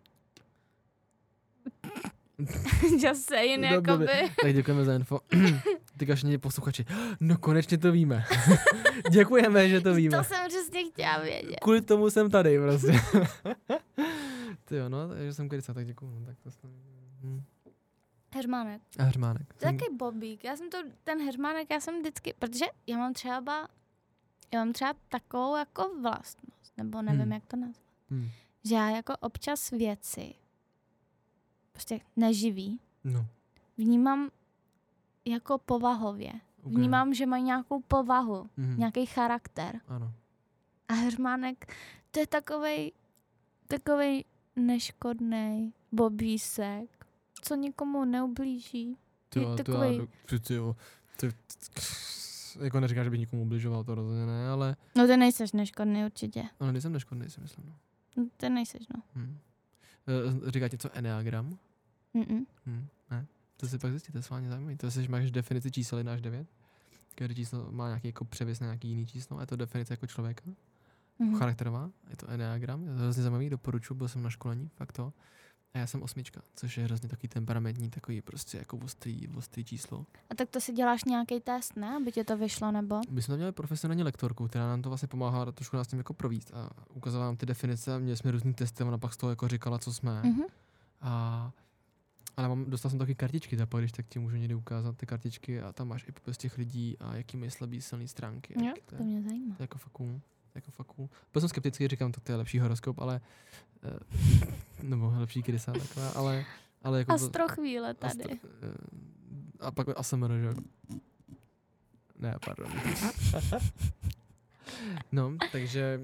Just 3.06 3.28
saying, 3.28 3.70
Dobře, 3.70 3.90
jakoby. 3.92 4.06
Tak 4.42 4.54
děkujeme 4.54 4.84
za 4.84 4.94
info. 4.94 5.20
Ty 6.00 6.06
kašně 6.06 6.38
posluchači. 6.38 6.84
No 7.20 7.38
konečně 7.38 7.78
to 7.78 7.92
víme. 7.92 8.24
Děkujeme, 9.10 9.68
že 9.68 9.80
to 9.80 9.94
víme. 9.94 10.16
To 10.18 10.24
jsem 10.24 10.48
přesně 10.48 10.84
chtěla 10.90 11.18
vědět. 11.18 11.60
Kvůli 11.62 11.80
tomu 11.82 12.10
jsem 12.10 12.30
tady 12.30 12.58
prostě. 12.58 12.92
Ty 14.64 14.76
jo, 14.76 14.88
no, 14.88 15.08
takže 15.08 15.32
jsem 15.34 15.48
krysa, 15.48 15.74
tak 15.74 15.86
děkuju. 15.86 16.10
No, 16.20 16.26
tak 16.26 16.38
to 16.42 16.50
jsem... 16.50 16.70
hm. 17.22 17.42
Heřmánek. 18.34 18.82
A 18.98 19.02
hřmánek. 19.02 19.54
To 19.54 19.66
je 19.66 19.72
taky 19.72 19.94
bobík. 19.96 20.44
Já 20.44 20.56
jsem 20.56 20.70
to, 20.70 20.78
ten 21.04 21.20
heřmánek, 21.24 21.70
já 21.70 21.80
jsem 21.80 21.98
vždycky, 22.00 22.34
protože 22.38 22.64
já 22.86 22.98
mám 22.98 23.12
třeba, 23.12 23.68
já 24.54 24.58
mám 24.64 24.72
třeba 24.72 24.94
takovou 25.08 25.56
jako 25.56 25.90
vlastnost, 26.02 26.72
nebo 26.76 27.02
nevím, 27.02 27.20
Hmm. 27.22 27.32
jak 27.32 27.46
to 27.46 27.56
nazvat, 27.56 27.84
Hm. 28.10 28.28
že 28.64 28.74
já 28.74 28.90
jako 28.90 29.16
občas 29.20 29.70
věci, 29.70 30.34
prostě 31.72 32.00
neživý, 32.16 32.80
No, 33.04 33.26
vnímám 33.78 34.30
jako 35.30 35.58
povahově. 35.58 36.32
okay. 36.62 36.74
Vnímám, 36.74 37.14
že 37.14 37.26
mají 37.26 37.42
nějakou 37.42 37.80
povahu, 37.80 38.50
Mhm. 38.56 38.78
nějaký 38.78 39.06
charakter. 39.06 39.80
Ano. 39.88 40.12
A 40.88 40.92
heřmánek, 40.94 41.74
to 42.10 42.20
je 42.20 42.26
takovej, 42.26 42.92
takovej 43.68 44.24
neškodný 44.56 45.72
bobísek, 45.92 47.06
co 47.42 47.54
nikomu 47.54 48.04
neublíží. 48.04 48.96
Ty 49.28 49.38
jo, 49.38 49.44
to 49.44 49.50
já, 49.50 49.56
takovej- 49.56 49.98
do- 49.98 50.08
ty, 50.26 50.38
ty 50.40 50.54
jo, 50.54 50.76
ty, 51.16 51.32
jako 52.60 52.80
neříkám, 52.80 53.04
že 53.04 53.10
bych 53.10 53.20
nikomu 53.20 53.42
ubližoval, 53.42 53.84
to 53.84 53.94
rozhodně 53.94 54.26
ne, 54.26 54.48
ale, 54.48 54.76
No 54.96 55.06
ty 55.06 55.16
nejseš 55.16 55.52
neškodný 55.52 56.04
určitě. 56.04 56.44
ale 56.60 56.72
nejsem 56.72 56.92
neškodný, 56.92 57.30
si 57.30 57.40
myslím. 57.40 57.64
No. 57.68 57.74
No, 58.16 58.28
Ty 58.36 58.48
nejseš, 58.50 58.86
no. 58.96 59.02
Hm. 59.14 59.38
Eh, 60.46 60.50
Říká 60.50 60.68
něco 60.72 60.90
Enneagram? 60.92 61.58
Mm-mm. 62.14 62.46
Hm. 62.66 62.86
To 63.60 63.68
si 63.68 63.78
pak 63.78 63.90
zjistíte, 63.90 64.22
to 64.22 64.36
je 64.36 64.48
zajímavé. 64.48 64.76
To 64.76 64.90
si, 64.90 65.08
máš 65.08 65.30
definici 65.30 65.70
čísel 65.70 65.98
1 65.98 66.12
až 66.12 66.20
9. 66.20 66.46
Každé 67.14 67.34
číslo 67.34 67.72
má 67.72 67.86
nějaký 67.86 68.08
jako 68.08 68.24
převis 68.24 68.60
na 68.60 68.66
nějaký 68.66 68.88
jiný 68.88 69.06
číslo 69.06 69.38
a 69.38 69.40
je 69.40 69.46
to 69.46 69.56
definice 69.56 69.92
jako 69.92 70.06
člověka. 70.06 70.42
Mhm. 71.18 71.38
charakterová, 71.38 71.90
je 72.10 72.16
to 72.16 72.30
Enneagram, 72.30 72.86
je 72.86 72.94
to 72.94 72.98
hrozně 72.98 73.22
zajímavý, 73.22 73.50
doporučuji, 73.50 73.94
byl 73.94 74.08
jsem 74.08 74.22
na 74.22 74.30
školení, 74.30 74.70
fakt 74.76 74.92
to. 74.92 75.12
A 75.74 75.78
já 75.78 75.86
jsem 75.86 76.02
osmička, 76.02 76.42
což 76.54 76.78
je 76.78 76.84
hrozně 76.84 77.08
takový 77.08 77.28
temperamentní, 77.28 77.90
takový 77.90 78.22
prostě 78.22 78.58
jako 78.58 78.76
ostrý, 78.76 79.28
ostrý 79.28 79.64
číslo. 79.64 80.06
A 80.30 80.34
tak 80.34 80.48
to 80.48 80.60
si 80.60 80.72
děláš 80.72 81.04
nějaký 81.04 81.40
test, 81.40 81.76
ne? 81.76 81.96
Aby 81.96 82.12
ti 82.12 82.24
to 82.24 82.36
vyšlo, 82.36 82.72
nebo? 82.72 83.00
My 83.10 83.22
jsme 83.22 83.32
tam 83.32 83.38
měli 83.38 83.52
profesionální 83.52 84.02
lektorku, 84.02 84.48
která 84.48 84.68
nám 84.68 84.82
to 84.82 84.90
vlastně 84.90 85.08
pomáhala 85.08 85.52
trošku 85.52 85.76
nás 85.76 85.88
tím 85.88 85.98
jako 85.98 86.14
províst 86.14 86.54
a 86.54 86.70
ukazovala 86.94 87.28
nám 87.28 87.36
ty 87.36 87.46
definice 87.46 87.94
a 87.94 87.98
měli 87.98 88.16
jsme 88.16 88.30
různý 88.30 88.54
testy 88.54 88.84
ona 88.84 88.98
pak 88.98 89.14
z 89.14 89.16
toho 89.16 89.30
jako 89.30 89.48
říkala, 89.48 89.78
co 89.78 89.92
jsme. 89.92 90.22
Mhm. 90.22 90.42
A, 91.00 91.52
ale 92.36 92.48
mám, 92.48 92.64
dostal 92.70 92.90
jsem 92.90 92.98
taky 92.98 93.14
kartičky, 93.14 93.56
tak 93.56 93.68
když 93.78 93.92
tak 93.92 94.06
ti 94.06 94.18
můžu 94.18 94.36
někdy 94.36 94.54
ukázat 94.54 94.96
ty 94.96 95.06
kartičky 95.06 95.60
a 95.60 95.72
tam 95.72 95.88
máš 95.88 96.04
i 96.08 96.12
popis 96.12 96.38
těch 96.38 96.58
lidí 96.58 96.96
a 97.00 97.16
jaký 97.16 97.36
mají 97.36 97.50
slabý, 97.50 97.80
silný 97.80 98.08
stránky. 98.08 98.54
Jo, 98.64 98.72
to 98.86 98.96
to 98.96 99.02
mě 99.04 99.22
zajímá. 99.22 99.54
To 99.56 99.62
je 99.62 99.64
jako 99.64 99.78
fakt 99.78 99.92
cool. 99.92 100.20
Jako 100.54 100.70
fakt 100.70 100.86
cool. 100.86 101.08
Byl 101.32 101.40
jsem 101.40 101.48
skeptický, 101.48 101.88
říkám, 101.88 102.12
to, 102.12 102.20
to 102.20 102.32
je 102.32 102.36
lepší 102.36 102.58
horoskop, 102.58 102.98
ale... 102.98 103.20
eh, 103.82 103.98
nebo 104.82 105.12
lepší 105.16 105.42
krysa 105.42 105.72
taková, 105.72 106.08
ale... 106.10 106.44
ale 106.82 106.98
jako 106.98 107.18
to- 107.18 107.24
Astro 107.24 107.48
chvíle 107.48 107.94
tady. 107.94 108.24
Astro, 108.24 108.48
eh, 108.62 108.74
a 109.60 109.70
pak 109.70 109.88
ASMR, 109.98 110.30
že? 110.32 110.54
Ne, 112.18 112.34
pardon. 112.44 112.72
no, 115.12 115.36
takže... 115.52 116.00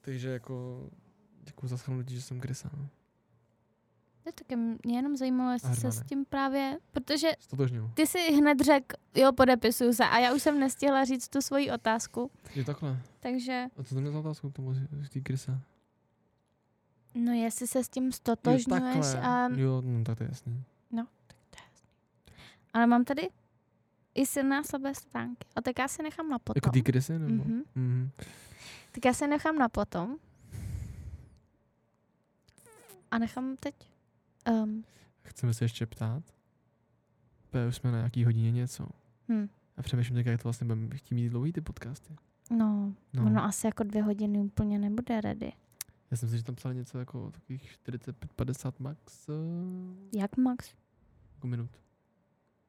Takže 0.00 0.28
jako... 0.28 0.86
Děkuji 1.44 1.68
za 1.68 1.76
shrnutí, 1.76 2.14
že 2.14 2.22
jsem 2.22 2.40
krysa. 2.40 2.70
No. 2.76 2.88
To 4.26 4.32
taky 4.32 4.56
mě 4.56 4.96
jenom 4.98 5.16
zajímalo, 5.16 5.52
jestli 5.52 5.76
se 5.76 5.92
s 5.92 6.02
tím 6.02 6.24
právě, 6.24 6.78
protože 6.92 7.28
ty 7.94 8.06
si 8.06 8.18
hned 8.36 8.60
řekl, 8.60 8.96
jo, 9.14 9.32
podepisuju 9.32 9.92
se 9.92 10.04
a 10.04 10.18
já 10.18 10.34
už 10.34 10.42
jsem 10.42 10.60
nestihla 10.60 11.04
říct 11.04 11.28
tu 11.28 11.40
svoji 11.40 11.70
otázku, 11.70 12.30
Je 12.54 12.64
takhle. 12.64 13.00
takže, 13.20 13.66
A 13.78 13.82
co 13.82 13.94
to 13.94 14.00
mě 14.00 14.10
za 14.10 14.18
otázku 14.18 14.50
tomu, 14.50 14.74
z 14.74 15.10
té 15.12 15.20
krysa? 15.20 15.60
no 17.14 17.32
jestli 17.32 17.66
se 17.66 17.84
s 17.84 17.88
tím 17.88 18.12
stotožňuješ 18.12 19.06
a, 19.22 19.48
Jo, 19.48 19.82
no, 19.84 20.04
tak 20.04 20.18
to 20.18 20.24
je 20.24 20.28
jasný. 20.28 20.64
ale 22.74 22.86
mám 22.86 23.04
tady 23.04 23.28
i 24.14 24.26
silná 24.26 24.62
slabé 24.62 24.94
stránky. 24.94 25.46
A 25.56 25.60
tak 25.62 25.78
já 25.78 25.88
si 25.88 26.02
nechám 26.02 26.28
na 26.28 26.38
potom. 26.38 26.58
Jako 26.58 26.70
ty 26.70 26.82
krysy, 26.82 27.18
nebo? 27.18 27.44
Mhm. 27.44 27.62
Mhm. 27.74 28.10
Tak 28.92 29.04
já 29.04 29.12
si 29.14 29.26
nechám 29.26 29.58
na 29.58 29.68
potom. 29.68 30.16
A 33.10 33.18
nechám 33.18 33.56
teď. 33.56 33.74
Um, 34.50 34.84
Chceme 35.22 35.54
se 35.54 35.64
ještě 35.64 35.86
ptát? 35.86 36.22
Protože 37.50 37.66
už 37.68 37.76
jsme 37.76 37.90
na 37.92 37.98
nějaký 37.98 38.24
hodině 38.24 38.52
něco. 38.52 38.86
hm, 39.28 39.48
A 39.76 39.82
přemýšlím 39.82 40.14
teď, 40.16 40.26
jak 40.26 40.42
to 40.42 40.48
vlastně 40.48 40.64
budeme 40.66 40.96
chtít 40.96 41.14
mít 41.14 41.28
dlouhý 41.28 41.52
ty 41.52 41.60
podcasty. 41.60 42.16
no, 42.50 42.92
No. 43.12 43.26
ono 43.26 43.44
asi 43.44 43.66
jako 43.66 43.82
dvě 43.84 44.02
hodiny 44.02 44.38
úplně 44.38 44.78
nebude 44.78 45.20
ready. 45.20 45.52
Já 46.10 46.16
jsem 46.16 46.28
si, 46.28 46.36
že 46.36 46.44
tam 46.44 46.54
psal 46.54 46.74
něco 46.74 46.98
jako 46.98 47.30
takových 47.30 47.78
45-50 47.88 48.72
max 48.78 49.28
uh, 49.28 49.34
Jak 50.14 50.36
Max? 50.36 50.74
jako 51.34 51.46
minut. 51.46 51.70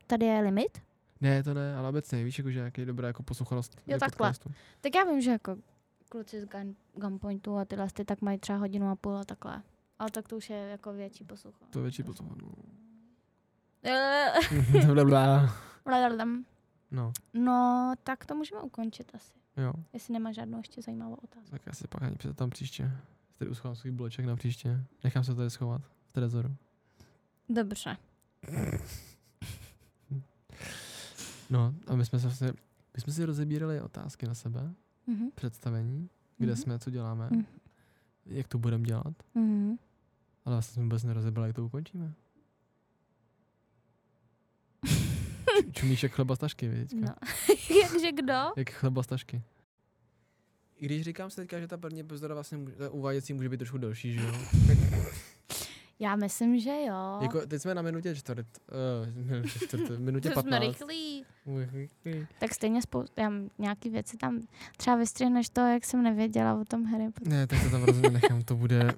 Tady 0.08 0.26
je 0.26 0.40
limit? 0.42 0.82
Ne, 1.22 1.44
to 1.44 1.54
ne, 1.54 1.76
ale 1.76 1.90
obecně, 1.90 2.24
víš, 2.24 2.38
jako, 2.38 2.52
že 2.52 2.60
jaký 2.60 2.82
je 2.82 2.86
dobrá 2.86 3.08
jako 3.08 3.24
posluchanost 3.24 3.76
Jo, 3.88 3.96
eh, 3.96 4.00
takhle. 4.00 4.18
podcastu. 4.30 4.50
Tak 4.82 4.96
já 4.96 5.04
vím, 5.04 5.22
že 5.22 5.32
jako 5.32 5.58
kluci 6.10 6.42
z 6.42 6.46
Gun, 6.46 6.76
Gunpointu 6.96 7.58
a 7.58 7.66
tyhle 7.66 7.88
ty 7.94 8.06
tak 8.06 8.22
mají 8.22 8.38
třeba 8.40 8.58
hodinu 8.60 8.90
a 8.90 8.96
půl 8.96 9.18
a 9.18 9.24
takhle. 9.26 9.64
Ale 10.00 10.12
tak 10.12 10.28
to 10.28 10.38
už 10.38 10.50
je 10.50 10.58
jako 10.58 10.94
větší 10.94 11.24
posluchanost. 11.24 11.74
To 11.74 11.80
je 11.80 11.84
větší 11.84 12.04
Blablabla. 14.86 15.56
blablabla. 15.86 16.26
no, 16.92 17.14
No, 17.34 17.94
tak 18.04 18.26
to 18.26 18.36
můžeme 18.36 18.62
ukončit 18.62 19.12
asi. 19.16 19.34
Jo, 19.58 19.74
Jestli 19.94 20.14
nemá 20.14 20.32
žádnou 20.32 20.58
ještě 20.58 20.82
zajímavou 20.82 21.14
otázku. 21.16 21.50
tak 21.52 21.62
já 21.66 21.74
si 21.74 21.88
pak 21.88 22.02
ani 22.04 22.16
tam 22.36 22.50
příště. 22.50 22.92
Tady 23.38 23.52
uschovám 23.52 23.76
svůj 23.76 23.92
bloček 23.92 24.26
na 24.26 24.36
příště. 24.36 24.84
Nechám 25.04 25.24
se 25.24 25.32
to 25.32 25.38
tady 25.38 25.50
schovat 25.50 25.82
v 26.06 26.12
trezoru. 26.12 26.56
Dobře. 27.50 27.98
No 31.50 31.74
a 31.88 31.96
my 31.96 32.06
jsme 32.06 32.20
se 32.20 32.28
vlastně, 32.28 32.48
my 32.96 33.02
jsme 33.02 33.14
si 33.14 33.26
rozebírali 33.26 33.82
otázky 33.82 34.28
na 34.28 34.34
sebe, 34.34 34.74
Mhm. 35.08 35.30
představení, 35.36 36.10
kde 36.38 36.52
Mhm. 36.52 36.62
jsme, 36.62 36.80
co 36.80 36.90
děláme, 36.90 37.28
Mhm. 37.32 37.46
jak 38.26 38.48
to 38.48 38.58
budeme 38.58 38.84
dělat, 38.84 39.14
Mhm. 39.36 39.78
Ale 40.48 40.56
vlastně 40.56 40.74
jsme 40.74 40.84
vůbec 40.84 41.04
nerozebrali, 41.04 41.50
jak 41.50 41.56
to 41.56 41.66
ukončíme. 41.66 42.14
Čumíš 45.72 46.04
jak 46.04 46.12
chleba 46.12 46.36
z 46.36 46.40
tašky, 46.40 46.68
víš? 46.68 46.90
No. 46.94 47.14
Jakže 47.82 48.12
kdo? 48.12 48.34
Jak 48.56 48.70
chleba 48.70 49.04
z 49.04 49.08
tašky. 49.08 49.42
I 50.78 50.86
když 50.86 51.02
říkám 51.02 51.30
si 51.30 51.36
teďka, 51.36 51.60
že 51.60 51.68
ta 51.68 51.78
první 51.78 52.00
epizoda 52.00 52.34
vlastně 52.34 52.58
může, 52.58 52.76
ta 52.76 52.90
uváděcí 52.90 53.34
může 53.34 53.50
být 53.50 53.58
trošku 53.58 53.78
delší, 53.78 54.14
že 54.14 54.20
jo? 54.20 54.34
Já 56.00 56.16
myslím, 56.16 56.60
že 56.60 56.76
jo. 56.88 57.20
Jako, 57.22 57.46
teď 57.48 57.62
jsme 57.62 57.76
na 57.76 57.82
minutě 57.82 58.16
čtvrt, 58.16 58.48
uh, 59.08 59.26
minutě, 59.26 59.50
čtvrt 59.50 60.00
minutě 60.00 60.30
to 60.30 60.42
jsme 60.42 60.52
15. 60.52 60.62
rychlí. 60.62 61.26
rychlí. 61.72 62.28
Tak 62.40 62.54
stejně 62.54 62.82
spoustu, 62.82 63.22
já 63.22 63.32
nějaký 63.58 63.90
věci 63.90 64.18
tam 64.18 64.42
třeba 64.78 64.96
vystřihneš 64.96 65.50
to, 65.50 65.62
jak 65.62 65.86
jsem 65.86 66.04
nevěděla 66.04 66.62
o 66.62 66.66
tom 66.66 66.86
Harry 66.86 67.12
Potter. 67.12 67.34
Ne, 67.34 67.48
tak 67.48 67.64
to 67.64 67.70
tam 67.70 67.84
rozhodně 67.84 68.10
nechám, 68.10 68.42
to 68.44 68.56
bude, 68.56 68.92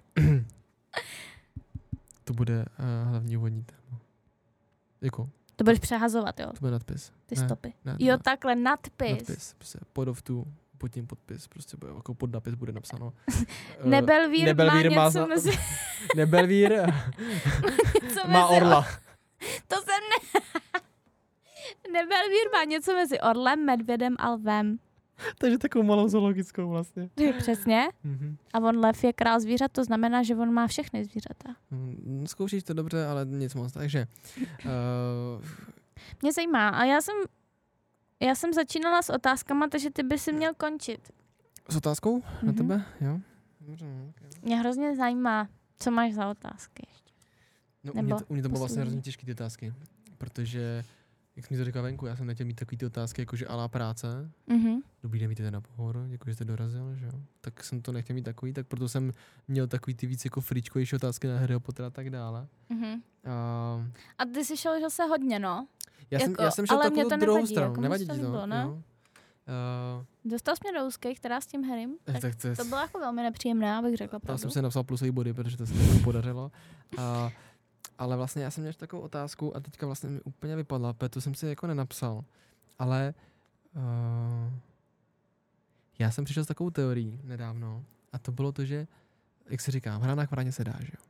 to 2.30 2.34
bude 2.34 2.66
uh, 2.80 3.10
hlavní 3.10 3.38
úvodní 3.38 3.64
téma. 3.64 4.00
Jako, 5.02 5.30
To 5.56 5.64
budeš 5.64 5.80
přehazovat, 5.80 6.40
jo, 6.40 6.46
to 6.48 6.60
bude 6.60 6.72
nadpis. 6.72 7.12
ty 7.26 7.36
ne, 7.36 7.46
stopy. 7.46 7.74
Ne, 7.86 7.98
to 7.98 8.04
Jo, 8.04 8.14
bude 8.14 8.24
takhle, 8.24 8.56
nadpis. 8.56 9.12
Nadpis, 9.12 9.54
prostě 9.54 9.80
pod 9.94 10.08
of 10.08 10.22
two, 10.22 10.44
pod 10.78 10.88
tím 10.88 11.08
podpis, 11.08 11.48
prostě 11.48 11.78
bude, 11.78 11.92
jako 11.94 12.14
pod 12.14 12.32
napis 12.32 12.54
bude 12.54 12.72
napsáno. 12.72 13.14
eh, 13.80 13.88
Nebelvír, 13.88 14.46
Nebelvír 14.46 14.90
má 14.92 14.96
má 14.96 15.06
něco 15.06 15.20
za- 15.20 15.26
mezi... 15.26 15.52
Nebelvír 16.16 16.72
má 18.28 18.48
orla. 18.48 18.88
To 19.68 19.76
jsem 19.76 19.86
ne... 20.10 20.40
Nebelvír 21.94 22.50
má 22.54 22.64
něco 22.64 22.94
mezi 22.94 23.20
orlem, 23.20 23.66
medvědem 23.66 24.16
a 24.20 24.30
lvem. 24.30 24.80
Takže 25.38 25.58
takovou 25.58 25.84
malou 25.86 26.08
zoologickou 26.08 26.70
vlastně. 26.70 27.10
Přesně. 27.38 27.88
Mhm. 28.04 28.38
A 28.54 28.60
on 28.60 28.78
lev 28.80 29.04
je 29.04 29.14
král 29.14 29.40
zvířat, 29.40 29.72
to 29.72 29.84
znamená, 29.84 30.24
že 30.24 30.36
on 30.36 30.54
má 30.54 30.68
všechny 30.68 31.06
zvířata. 31.06 31.56
Mm, 31.72 32.24
Zkoušíš 32.28 32.64
to 32.64 32.74
dobře, 32.74 33.06
ale 33.06 33.26
nic 33.26 33.54
moc. 33.56 33.72
Takže 33.74 34.08
uh, 34.66 35.44
Mě 36.22 36.34
zajímá, 36.34 36.70
a 36.70 36.84
já 36.84 37.02
jsem, 37.02 37.16
já 38.20 38.36
jsem 38.36 38.54
začínala 38.54 39.02
s 39.02 39.10
otázkama, 39.10 39.68
takže 39.68 39.90
ty 39.92 40.04
by 40.04 40.18
si 40.18 40.34
měl 40.34 40.54
končit. 40.54 41.12
s 41.70 41.76
otázkou 41.76 42.20
na 42.22 42.28
Mhm. 42.52 42.56
tebe? 42.56 42.86
Jo? 43.02 43.20
Dobře, 43.62 43.86
no, 43.86 44.10
okay. 44.10 44.30
Mě 44.42 44.58
hrozně 44.60 44.96
zajímá, 44.96 45.48
co 45.80 45.92
máš 45.92 46.14
za 46.14 46.30
otázky. 46.30 46.84
ještě. 46.90 47.12
no, 47.84 47.92
u, 47.94 47.96
Nebo 47.96 48.06
mě 48.06 48.16
to, 48.16 48.26
u 48.28 48.34
mě 48.34 48.44
to 48.44 48.50
bylo 48.50 48.60
vlastně 48.60 48.82
hrozně 48.82 49.02
těžké 49.02 49.26
ty 49.26 49.32
otázky, 49.32 49.74
protože, 50.18 50.84
jak 51.36 51.46
jsi 51.48 51.54
mi 51.54 51.58
to 51.58 51.66
říkal 51.66 51.84
venku, 51.84 52.06
já 52.06 52.16
jsem 52.16 52.28
nechtěl 52.28 52.46
mít 52.48 52.54
takový 52.54 52.78
ty 52.78 52.86
otázky, 52.86 53.22
jakože 53.22 53.48
alá 53.48 53.68
práce, 53.68 54.32
Mhm. 54.48 54.80
dobrý 55.04 55.20
den, 55.20 55.30
víte 55.30 55.52
na 55.52 55.62
pohovoru, 55.62 56.06
děkuji, 56.08 56.30
že 56.30 56.36
jste 56.36 56.46
dorazil, 56.46 56.96
že 56.96 57.06
jo. 57.06 57.12
Tak 57.42 57.64
jsem 57.64 57.82
to 57.82 57.92
nechtěl 57.92 58.14
mít 58.14 58.24
takový, 58.24 58.54
tak 58.54 58.68
proto 58.68 58.90
jsem 58.90 59.14
měl 59.48 59.68
takový 59.68 59.94
ty 59.96 60.08
víc 60.08 60.26
jako 60.26 60.42
fričkovější 60.42 60.96
otázky 60.96 61.28
na 61.28 61.40
Harry 61.40 61.60
Pottera 61.60 61.88
a 61.88 61.92
tak 61.92 62.10
dále. 62.10 62.48
Mhm. 62.70 63.02
A 63.26 63.86
A 64.18 64.26
ty 64.34 64.46
jsi 64.46 64.58
šel 64.58 64.82
zase 64.82 65.04
hodně, 65.04 65.40
no. 65.40 65.68
já, 66.12 66.20
jsem, 66.20 66.32
Jako, 66.32 66.44
já 66.44 66.52
jsem 66.52 66.66
šel 66.66 66.78
ale 66.82 66.90
mě 66.90 67.06
to 67.06 67.18
druhou 67.18 67.36
nevadí, 67.38 67.54
stranu, 67.54 67.72
jako 67.72 67.82
nevadí 67.82 68.08
to 68.08 68.14
líbilo, 68.14 68.46
ne? 68.48 68.62
jo. 68.66 68.72
Uh, 68.72 70.06
Dostal 70.32 70.56
jsi 70.56 70.60
mě 70.64 70.80
do 70.80 70.86
úzkých, 70.88 71.20
teda 71.20 71.42
s 71.42 71.48
tím 71.48 71.64
Harrym. 71.64 71.96
Tak 72.04 72.20
tak 72.22 72.36
to, 72.36 72.48
je 72.48 72.56
to 72.56 72.64
bylo 72.64 72.82
jako 72.82 73.00
velmi 73.00 73.24
nepříjemné, 73.24 73.76
abych 73.76 73.96
řekla 73.98 74.20
pravdu. 74.20 74.38
jsem 74.42 74.52
si 74.52 74.62
napsal 74.62 74.84
plusový 74.84 75.12
body, 75.12 75.34
protože 75.34 75.58
to 75.58 75.66
se 75.66 75.74
mi 75.74 76.00
podařilo. 76.04 76.52
A, 76.98 77.32
ale 78.00 78.18
vlastně 78.18 78.44
já 78.44 78.52
jsem 78.52 78.62
měl 78.62 78.74
takovou 78.74 79.02
otázku 79.02 79.56
a 79.56 79.60
teďka 79.60 79.86
vlastně 79.86 80.10
mi 80.10 80.22
úplně 80.22 80.56
vypadla, 80.56 80.94
protože 80.94 81.10
to 81.10 81.22
jsem 81.22 81.36
si 81.36 81.48
jako 81.48 81.68
nenapsal. 81.68 82.24
Ale 82.80 83.14
uh, 83.76 84.54
já 86.00 86.12
jsem 86.12 86.26
přišel 86.26 86.44
s 86.44 86.48
takovou 86.48 86.70
teorií 86.70 87.20
nedávno 87.24 87.84
a 88.14 88.20
to 88.20 88.32
bylo 88.32 88.52
to, 88.52 88.66
že, 88.66 88.88
jak 89.50 89.62
se 89.62 89.72
říká, 89.72 89.98
hra 89.98 90.16
na 90.16 90.26
chváně 90.26 90.52
se 90.52 90.64
dá, 90.64 90.74
že 90.80 90.92
jo? 90.94 91.06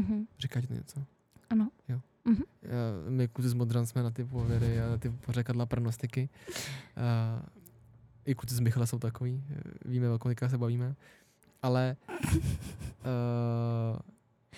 Mhm. 0.00 0.26
Říká 0.38 0.60
ti 0.60 0.66
to 0.66 0.74
něco? 0.74 1.04
Ano. 1.50 1.70
Jo. 1.88 2.00
Mhm. 2.24 2.42
Já, 2.62 2.70
my 3.08 3.28
kluci 3.28 3.48
z 3.48 3.54
Modran 3.54 3.86
jsme 3.86 4.02
na 4.02 4.10
ty 4.10 4.24
pověry 4.24 4.80
a 4.80 4.88
na 4.88 4.98
ty 4.98 5.10
pořekadla 5.10 5.66
pronostiky. 5.66 6.28
Uh, 6.48 7.42
I 8.24 8.34
kluci 8.34 8.54
z 8.54 8.60
Michala 8.60 8.86
jsou 8.86 8.98
takový, 8.98 9.44
eh, 9.50 9.60
víme, 9.84 10.10
o 10.10 10.18
kolika 10.18 10.48
se 10.48 10.58
bavíme. 10.58 10.94
Ale 11.62 11.96
uh, 12.08 13.98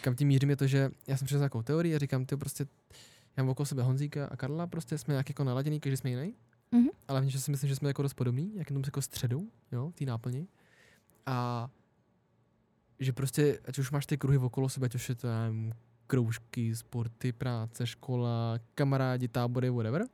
kam 0.03 0.15
tím 0.15 0.29
mířím 0.29 0.51
je 0.51 0.57
to, 0.57 0.67
že 0.67 0.91
já 1.07 1.17
jsem 1.17 1.27
přišel 1.27 1.39
nějakou 1.39 1.63
teorii 1.63 1.95
a 1.95 1.99
říkám, 1.99 2.27
ty 2.27 2.37
prostě, 2.37 2.67
já 3.37 3.43
mám 3.43 3.51
okolo 3.51 3.67
sebe 3.67 3.83
Honzíka 3.83 4.27
a 4.27 4.37
Karla, 4.37 4.67
prostě 4.67 4.99
jsme 4.99 5.15
nějak 5.15 5.29
jako 5.29 5.45
naladěný, 5.45 5.81
každý 5.81 5.97
jsme 5.97 6.11
jiný. 6.11 6.35
Mhm. 6.73 6.89
Ale 7.09 7.21
v 7.21 7.31
si 7.31 7.51
myslím, 7.51 7.69
že 7.69 7.77
jsme 7.77 7.89
jako 7.89 8.03
dost 8.03 8.15
podobný, 8.15 8.53
jak 8.55 8.71
jenom 8.71 8.83
jako 8.87 9.03
středou, 9.03 9.47
jo, 9.73 9.93
té 9.95 10.05
náplni. 10.05 10.47
A 11.27 11.69
že 12.99 13.13
prostě, 13.13 13.61
ať 13.65 13.79
už 13.79 13.91
máš 13.91 14.07
ty 14.07 14.19
kruhy 14.19 14.39
okolo 14.39 14.69
sebe, 14.69 14.85
ať 14.87 14.95
už 14.95 15.09
je 15.09 15.15
to, 15.15 15.29
nevím, 15.29 15.75
kroužky, 16.07 16.77
sporty, 16.77 17.33
práce, 17.33 17.87
škola, 17.87 18.59
kamarádi, 18.75 19.29
tábory, 19.29 19.71
whatever, 19.71 20.07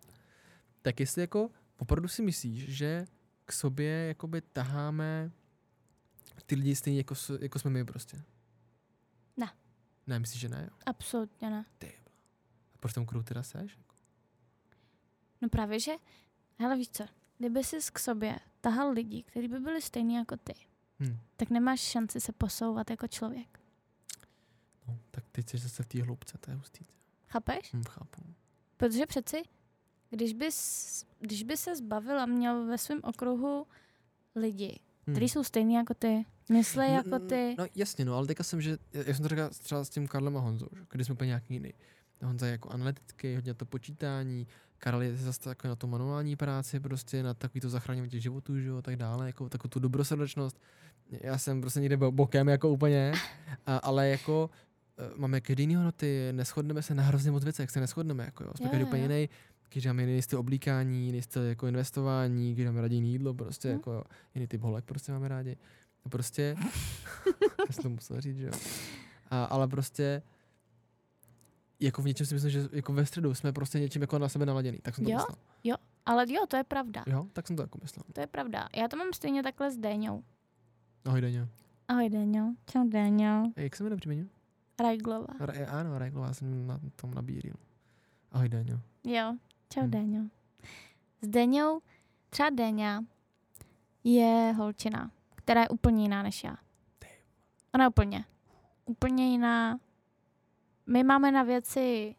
tak 0.82 1.00
jestli 1.00 1.20
jako 1.20 1.50
opravdu 1.78 2.08
si 2.08 2.22
myslíš, 2.22 2.68
že 2.68 3.04
k 3.44 3.52
sobě 3.52 4.04
jakoby 4.08 4.40
taháme 4.40 5.30
ty 6.46 6.54
lidi 6.54 6.76
stejně 6.76 7.00
jako, 7.00 7.14
jako 7.40 7.58
jsme 7.58 7.70
my 7.70 7.84
prostě? 7.84 8.22
Ne. 10.06 10.18
Myslíš, 10.18 10.40
že 10.40 10.48
ne? 10.48 10.68
Jo? 10.70 10.76
Absolutně 10.86 11.50
ne. 11.50 11.64
A 12.74 12.78
proč 12.80 12.92
v 12.92 12.94
tom 12.94 13.06
kruhu 13.06 13.22
teda 13.24 13.42
seš? 13.42 13.78
No 15.40 15.48
právě, 15.48 15.80
že, 15.80 15.92
hele 16.58 16.76
víš 16.76 16.88
co, 16.92 17.04
kdyby 17.38 17.64
jsi 17.64 17.78
k 17.92 17.98
sobě 17.98 18.38
tahal 18.60 18.90
lidi, 18.90 19.22
kteří 19.22 19.48
by 19.48 19.60
byli 19.60 19.82
stejní 19.82 20.14
jako 20.14 20.36
ty, 20.36 20.54
Hm. 21.00 21.18
tak 21.36 21.50
nemáš 21.50 21.80
šanci 21.80 22.20
se 22.20 22.32
posouvat 22.32 22.90
jako 22.90 23.08
člověk. 23.08 23.60
No, 24.88 24.98
tak 25.10 25.24
teď 25.32 25.48
jsi 25.50 25.58
zase 25.58 25.82
v 25.82 25.86
té 25.86 26.02
hloubce, 26.02 26.38
to 26.38 26.50
je 26.50 26.56
hustý. 26.56 26.84
Chápeš? 27.28 27.72
Hm, 27.74 27.82
chápu. 27.88 28.22
Protože 28.76 29.06
přeci, 29.06 29.42
když 30.10 30.32
bys, 30.32 31.06
když 31.20 31.42
by 31.42 31.56
se 31.56 31.76
zbavil 31.76 32.20
a 32.20 32.26
měl 32.26 32.66
ve 32.66 32.78
svém 32.78 33.00
okruhu 33.02 33.66
lidi, 34.34 34.80
Hm. 35.06 35.12
kteří 35.12 35.28
jsou 35.28 35.44
stejní 35.44 35.74
jako 35.74 35.94
ty, 35.94 36.26
myslej 36.52 36.92
jako 36.92 37.18
ty, 37.18 37.54
No 37.58 37.66
jasně, 37.74 38.04
no, 38.04 38.14
ale 38.16 38.26
teďka 38.26 38.44
jsem, 38.44 38.60
že, 38.60 38.78
já 38.92 39.14
jsem 39.14 39.22
to 39.22 39.28
říkal 39.28 39.50
třeba 39.50 39.84
s 39.84 39.88
tím 39.88 40.08
Karlem 40.08 40.36
a 40.36 40.40
Honzou, 40.40 40.66
že, 40.76 40.80
když 40.92 41.06
jsme 41.06 41.12
úplně 41.12 41.28
nějaký 41.28 41.54
jiný. 41.54 41.72
Honza 42.22 42.46
je 42.46 42.52
jako 42.52 42.68
analytický, 42.70 43.34
hodně 43.34 43.54
to 43.54 43.64
počítání, 43.64 44.46
Karel 44.78 45.02
je 45.02 45.16
zase 45.16 45.48
jako 45.48 45.68
na 45.68 45.76
to 45.76 45.86
manuální 45.86 46.36
práci, 46.36 46.80
prostě 46.80 47.22
na 47.22 47.34
takový 47.34 47.60
to 47.60 47.70
zachraňování 47.70 48.10
těch 48.10 48.22
životů, 48.22 48.60
že 48.60 48.68
jo, 48.68 48.76
a 48.76 48.82
tak 48.82 48.96
dále, 48.96 49.26
jako 49.26 49.48
takovou 49.48 49.68
tu 49.68 49.78
dobrosrdečnost. 49.80 50.60
Já 51.10 51.38
jsem 51.38 51.60
prostě 51.60 51.80
někde 51.80 51.96
bo- 51.96 52.12
bokem, 52.12 52.48
jako 52.48 52.70
úplně, 52.70 53.12
a, 53.66 53.76
ale 53.76 54.08
jako 54.08 54.50
eh, 54.98 55.10
máme 55.16 55.40
každý 55.40 55.62
jiný 55.62 55.74
hodnoty, 55.74 56.28
neschodneme 56.32 56.82
se 56.82 56.94
na 56.94 57.02
hrozně 57.02 57.30
moc 57.30 57.44
věcech, 57.44 57.70
se 57.70 57.80
neschodneme, 57.80 58.24
jako 58.24 58.44
jo, 58.44 58.50
jsme 58.56 58.68
každý 58.68 58.84
úplně 58.84 59.02
jiný, 59.02 59.28
když 59.72 59.86
máme 59.86 60.02
jiný 60.02 60.22
styl 60.22 60.38
oblíkání, 60.38 61.06
jiný 61.06 61.22
styl 61.22 61.42
jako 61.42 61.66
investování, 61.66 62.52
když 62.54 62.66
máme 62.66 62.80
rádi 62.80 62.94
jiný 62.94 63.12
jídlo, 63.12 63.34
prostě 63.34 63.68
Hm. 63.68 63.72
jako 63.72 64.04
jiný 64.34 64.46
typ 64.46 64.60
holek 64.60 64.84
prostě 64.84 65.12
máme 65.12 65.28
rádi. 65.28 65.56
A 66.04 66.08
prostě, 66.08 66.56
já 67.66 67.72
jsem 67.72 67.82
to 67.82 67.88
musel 67.90 68.20
říct, 68.20 68.36
že 68.38 68.46
jo. 68.46 68.52
A, 69.30 69.44
ale 69.44 69.68
prostě, 69.68 70.22
jako 71.80 72.02
v 72.02 72.06
něčem 72.06 72.26
si 72.26 72.34
myslím, 72.34 72.50
že 72.50 72.68
jako 72.72 72.92
ve 72.92 73.06
středu 73.06 73.34
jsme 73.34 73.52
prostě 73.52 73.80
něčím 73.80 74.02
jako 74.02 74.18
na 74.18 74.28
sebe 74.28 74.46
naladěný. 74.46 74.78
Tak 74.82 74.94
jsem 74.94 75.04
to 75.04 75.10
Jo? 75.10 75.16
myslel. 75.16 75.76
ale 76.06 76.24
jo, 76.28 76.46
to 76.48 76.56
je 76.56 76.64
pravda. 76.64 77.04
Jo, 77.06 77.26
tak 77.32 77.46
jsem 77.46 77.56
to 77.56 77.62
jako 77.62 77.78
myslel. 77.82 78.02
To 78.12 78.20
je 78.20 78.26
pravda. 78.26 78.68
Já 78.76 78.88
to 78.88 78.96
mám 78.96 79.12
stejně 79.12 79.42
takhle 79.42 79.70
s 79.70 79.76
Déňou. 79.78 80.24
Ahoj, 81.04 81.20
Daňo. 81.20 81.48
Ahoj 81.88 82.08
Déňo. 82.10 82.54
Čau 82.70 82.88
Déňo. 82.88 83.52
Jak 83.56 83.76
se 83.76 83.84
jmenuje 83.84 83.96
příjmení? 83.96 84.30
Rajglova. 84.80 85.26
Ra- 85.40 85.66
ano, 85.70 85.98
Rajglová 85.98 86.32
jsem 86.32 86.66
na 86.66 86.80
tom 86.96 87.14
nabíril. 87.14 87.54
Ahoj, 88.32 88.48
Daňo. 88.48 88.80
Jo, 89.04 89.36
čau 89.74 89.80
Hm. 89.82 89.90
Déňo. 89.90 90.24
S 91.22 91.28
Déňou, 91.28 91.80
třeba 92.30 92.50
Déňa 92.50 93.04
je 94.04 94.54
holčina, 94.56 95.10
která 95.44 95.60
je 95.62 95.68
úplně 95.68 96.02
jiná 96.02 96.22
než 96.22 96.44
já. 96.44 96.56
Ona 97.74 97.84
je 97.84 97.88
úplně, 97.88 98.24
úplně 98.84 99.30
jiná. 99.30 99.78
My 100.86 101.04
máme 101.04 101.30
na 101.32 101.42
věci, 101.42 102.14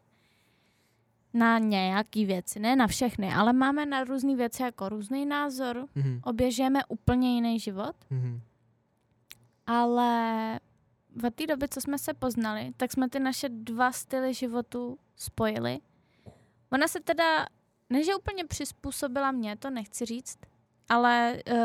na 1.34 1.58
nějaký 1.58 2.24
věci, 2.26 2.60
ne 2.60 2.76
na 2.76 2.86
všechny, 2.86 3.34
ale 3.34 3.52
máme 3.52 3.86
na 3.86 4.04
různé 4.04 4.36
věci 4.36 4.62
jako 4.62 4.88
různý 4.88 5.26
názor. 5.26 5.86
Mhm. 5.94 6.20
Obě 6.24 6.50
žijeme 6.50 6.80
úplně 6.88 7.34
jiný 7.34 7.60
život, 7.60 7.96
Mhm. 8.10 8.40
ale 9.66 10.10
v 11.16 11.30
té 11.30 11.46
době, 11.46 11.68
co 11.68 11.80
jsme 11.80 11.98
se 11.98 12.14
poznali, 12.14 12.72
tak 12.76 12.92
jsme 12.92 13.08
ty 13.08 13.20
naše 13.20 13.48
dva 13.48 13.92
styly 13.92 14.34
životu 14.34 14.98
spojili. 15.16 15.78
Ona 16.72 16.88
se 16.88 17.00
teda, 17.00 17.46
ne 17.90 18.04
že 18.04 18.14
úplně 18.14 18.44
přizpůsobila 18.44 19.32
mě, 19.32 19.56
to 19.56 19.70
nechci 19.70 20.04
říct, 20.04 20.38
ale 20.88 21.42
uh, 21.52 21.58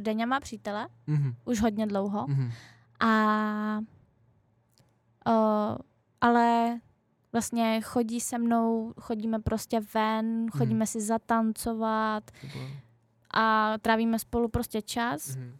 Deňa 0.00 0.26
má 0.26 0.40
přítele, 0.40 0.88
Mhm. 1.06 1.34
už 1.44 1.60
hodně 1.60 1.86
dlouho. 1.86 2.26
Mhm. 2.28 2.52
A 3.00 3.78
uh, 5.28 5.76
ale 6.20 6.78
vlastně 7.32 7.80
chodí 7.80 8.20
se 8.20 8.38
mnou, 8.38 8.92
chodíme 9.00 9.38
prostě 9.38 9.80
ven, 9.94 10.46
chodíme 10.50 10.86
si 10.86 11.00
zatancovat 11.00 12.30
a 13.34 13.74
trávíme 13.78 14.18
spolu 14.18 14.48
prostě 14.48 14.82
čas. 14.82 15.36
Mhm. 15.36 15.56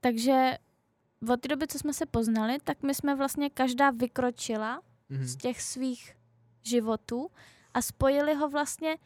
Takže 0.00 0.58
od 1.32 1.40
té 1.40 1.48
doby, 1.48 1.66
co 1.66 1.78
jsme 1.78 1.92
se 1.92 2.06
poznali, 2.06 2.58
tak 2.64 2.82
my 2.82 2.94
jsme 2.94 3.14
vlastně 3.16 3.50
každá 3.50 3.90
vykročila 3.90 4.80
Mhm. 5.08 5.24
z 5.24 5.36
těch 5.36 5.62
svých 5.62 6.16
životů 6.62 7.30
a 7.74 7.82
spojili 7.82 8.34
ho 8.34 8.48
vlastně, 8.48 8.96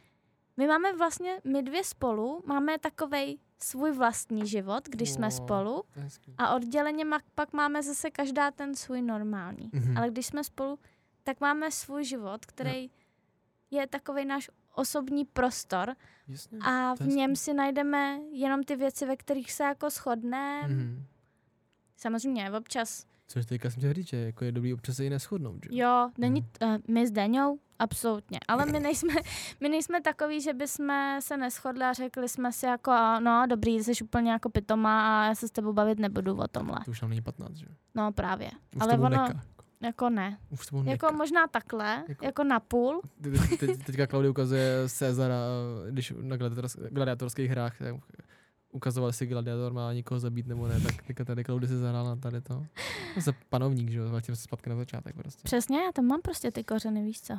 my 0.56 0.66
máme 0.66 0.96
vlastně, 0.96 1.40
my 1.44 1.62
dvě 1.62 1.84
spolu, 1.84 2.42
máme 2.46 2.78
takovej 2.78 3.38
svůj 3.58 3.92
vlastní 3.92 4.46
život, 4.46 4.88
když 4.88 5.10
jsme 5.10 5.28
Wow. 5.28 5.36
spolu 5.36 5.82
je 5.96 6.02
hezký. 6.02 6.34
a 6.38 6.54
odděleně 6.54 7.04
mak, 7.04 7.22
pak 7.34 7.52
máme 7.52 7.82
zase 7.82 8.10
každá 8.10 8.50
ten 8.50 8.74
svůj 8.74 9.02
normální. 9.02 9.70
Mhm. 9.72 9.96
Ale 9.98 10.10
když 10.10 10.26
jsme 10.26 10.44
spolu, 10.44 10.78
tak 11.22 11.40
máme 11.40 11.70
svůj 11.70 12.04
život, 12.04 12.46
který 12.46 12.90
je 13.70 13.86
takový 13.86 14.24
náš 14.24 14.50
osobní 14.74 15.24
prostor 15.24 15.96
Jasně. 16.28 16.58
a 16.62 16.94
v 16.94 17.00
něm 17.00 17.30
hezký. 17.30 17.44
si 17.44 17.54
najdeme 17.54 18.18
jenom 18.32 18.62
ty 18.62 18.76
věci, 18.76 19.06
ve 19.06 19.16
kterých 19.16 19.52
se 19.52 19.62
jako 19.64 19.90
shodneme. 19.90 20.68
Mhm. 20.68 21.04
Samozřejmě, 21.96 22.50
občas. 22.50 23.06
Což 23.32 23.46
teďka 23.46 23.70
jsem 23.70 23.80
chtěl 23.80 23.92
říct, 23.92 24.08
že 24.08 24.16
jako 24.16 24.44
je 24.44 24.52
dobrý 24.52 24.74
občas 24.74 24.96
se 24.96 25.04
i 25.06 25.10
neschodnout, 25.10 25.56
že? 25.64 25.78
Jo, 25.78 26.10
není, 26.18 26.40
Mhm. 26.62 26.74
uh, 26.74 26.78
my 26.94 27.06
s 27.06 27.10
Deňou, 27.10 27.58
absolutně. 27.78 28.38
Ale 28.48 28.66
my 28.66 28.80
nejsme, 28.80 29.12
my 29.60 29.68
nejsme 29.68 30.00
takový, 30.00 30.40
že 30.40 30.52
bychom 30.54 31.16
se 31.20 31.36
neschodli 31.36 31.84
a 31.84 31.92
řekli 31.92 32.28
jsme 32.28 32.52
si 32.52 32.66
jako, 32.66 32.92
no 33.20 33.44
dobrý, 33.48 33.72
jsi 33.84 34.04
úplně 34.04 34.30
jako 34.30 34.50
pitomá 34.50 35.22
a 35.22 35.26
já 35.28 35.34
se 35.34 35.48
s 35.48 35.50
tebou 35.50 35.72
bavit 35.72 35.98
nebudu 35.98 36.36
o 36.36 36.48
tomhle. 36.48 36.78
To 36.84 36.90
už 36.90 37.00
nám 37.00 37.08
není 37.10 37.22
15, 37.22 37.56
že? 37.56 37.66
No 37.94 38.12
právě. 38.12 38.50
Už 38.76 38.82
Ale 38.82 38.94
ono- 38.94 39.08
neka. 39.08 39.42
Jako 39.84 40.10
ne. 40.10 40.38
Už 40.50 40.66
to 40.66 40.82
Jako 40.86 41.12
možná 41.12 41.46
takhle, 41.46 41.86
Jako- 41.94 42.10
jako, 42.10 42.24
jako 42.24 42.44
na 42.44 42.60
půl. 42.60 43.00
Te- 43.22 43.30
te- 43.30 43.66
te- 43.66 43.76
teďka 43.76 44.06
Klaudia 44.06 44.30
ukazuje 44.30 44.88
Cezara, 44.88 45.36
když 45.90 46.12
na 46.20 46.36
gladiatorsk- 46.36 46.88
gladiatorských 46.90 47.50
hrách 47.50 47.78
tak 47.78 47.94
ukazoval 48.72 49.12
si 49.12 49.26
gladiator 49.26 49.72
má 49.72 49.92
někoho 49.92 50.20
zabít 50.20 50.46
nebo 50.46 50.68
ne, 50.68 50.80
tak 50.80 51.02
teďka 51.02 51.24
tady 51.24 51.44
Klaudia 51.44 51.68
se 51.68 51.78
zahrála 51.78 52.08
na 52.08 52.16
tady 52.16 52.40
to. 52.40 52.66
Zase 53.16 53.32
panovník, 53.48 53.90
že 53.90 53.98
jo, 53.98 54.08
vrátím 54.08 54.36
se 54.36 54.42
zpátky 54.42 54.70
na 54.70 54.76
začátek 54.76 55.16
prostě. 55.16 55.40
Přesně, 55.44 55.78
já 55.78 55.92
tam 55.92 56.04
mám 56.06 56.20
prostě 56.22 56.50
ty 56.50 56.64
kořeny, 56.64 57.02
víš 57.04 57.20
co. 57.20 57.34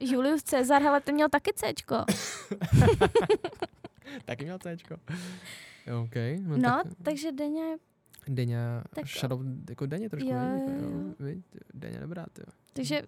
Julius 0.00 0.42
Cezar, 0.42 0.82
hele, 0.82 1.00
ten 1.00 1.14
měl 1.14 1.28
taky 1.28 1.50
Cčko. 1.54 1.96
Taky 4.24 4.44
měl 4.44 4.58
Cčko. 4.58 4.96
Jo, 5.86 6.02
OK. 6.02 6.14
No, 6.46 6.56
No, 6.56 6.62
tak, 6.84 6.92
takže 7.02 7.32
denně, 7.32 7.76
Deňa, 8.28 8.84
tak- 8.94 9.06
shadow, 9.06 9.40
jako 9.68 9.86
Deně 9.86 10.10
trošku, 10.10 10.28
Jo, 10.28 10.36
jo? 11.18 11.34
Deně 11.74 11.98
dobrá, 12.00 12.26
ty 12.32 12.42
jo. 12.46 12.52
takže 12.72 13.02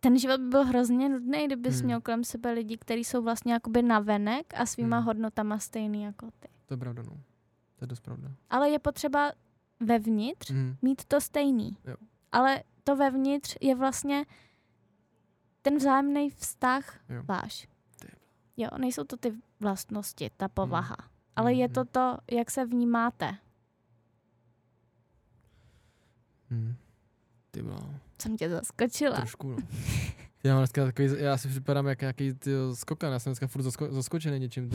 ten 0.00 0.18
život 0.18 0.40
by 0.40 0.48
byl 0.48 0.64
hrozně 0.64 1.08
nudný, 1.08 1.46
kdybys 1.46 1.74
Hmm. 1.76 1.84
měl 1.84 2.00
kolem 2.00 2.24
sebe 2.24 2.52
lidi, 2.52 2.78
kteří 2.78 3.04
jsou 3.04 3.22
vlastně 3.22 3.52
jakoby 3.52 3.82
navenek 3.82 4.54
a 4.56 4.66
svýma 4.66 4.96
Hmm. 4.96 5.06
hodnotama 5.06 5.58
stejný 5.58 6.02
jako 6.02 6.30
ty. 6.40 6.48
To 6.66 6.74
je 6.74 6.78
pravda, 6.78 7.02
no. 7.02 7.12
To 7.76 7.84
je 7.84 7.86
dost 7.86 8.00
pravda. 8.00 8.28
Ale 8.50 8.70
je 8.70 8.78
potřeba 8.78 9.32
vevnitř 9.80 10.50
Mm. 10.50 10.76
mít 10.82 11.04
to 11.04 11.20
stejný. 11.20 11.76
Jo. 11.84 11.94
Ale 12.32 12.62
to 12.84 12.96
vevnitř 12.96 13.56
je 13.60 13.74
vlastně 13.74 14.26
ten 15.62 15.76
vzájemný 15.76 16.30
vztah 16.30 16.98
Jo. 17.08 17.22
váš. 17.24 17.68
Ty 18.00 18.08
Jo, 18.56 18.68
nejsou 18.78 19.04
to 19.04 19.16
ty 19.16 19.32
vlastnosti, 19.60 20.30
ta 20.36 20.48
povaha. 20.48 20.96
Ale 21.36 21.52
Mm, 21.52 21.58
je 21.58 21.68
to 21.68 21.84
to, 21.84 22.16
jak 22.30 22.50
se 22.50 22.64
vnímáte. 22.64 23.36
Mm. 26.50 26.74
Ty 27.50 27.62
bláho. 27.62 27.94
Jsem 28.20 28.36
tě 28.36 28.48
zaskočila. 28.48 29.16
Trošku, 29.16 29.50
no. 29.50 29.56
Já 30.44 30.54
mám 30.54 30.60
dneska 30.60 30.84
takový, 30.84 31.08
já 31.18 31.36
si 31.36 31.48
připadám 31.48 31.86
jak 31.86 32.00
nějaký 32.00 32.32
skokan, 32.74 33.12
já 33.12 33.18
jsem 33.18 33.30
dneska 33.30 33.46
furt 33.46 33.62
zasko, 33.62 33.92
zaskočený 33.92 34.38
něčím. 34.38 34.70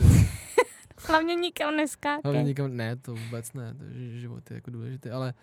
Hlavně 1.08 1.34
nikam 1.34 1.76
neskákej. 1.76 2.20
Ale 2.24 2.42
nikam, 2.42 2.76
ne, 2.76 2.96
to 2.96 3.14
vůbec 3.14 3.52
ne, 3.52 3.74
to 3.74 3.84
je, 3.84 4.20
život 4.20 4.50
je 4.50 4.54
jako 4.54 4.70
důležitý, 4.70 5.10
ale 5.10 5.34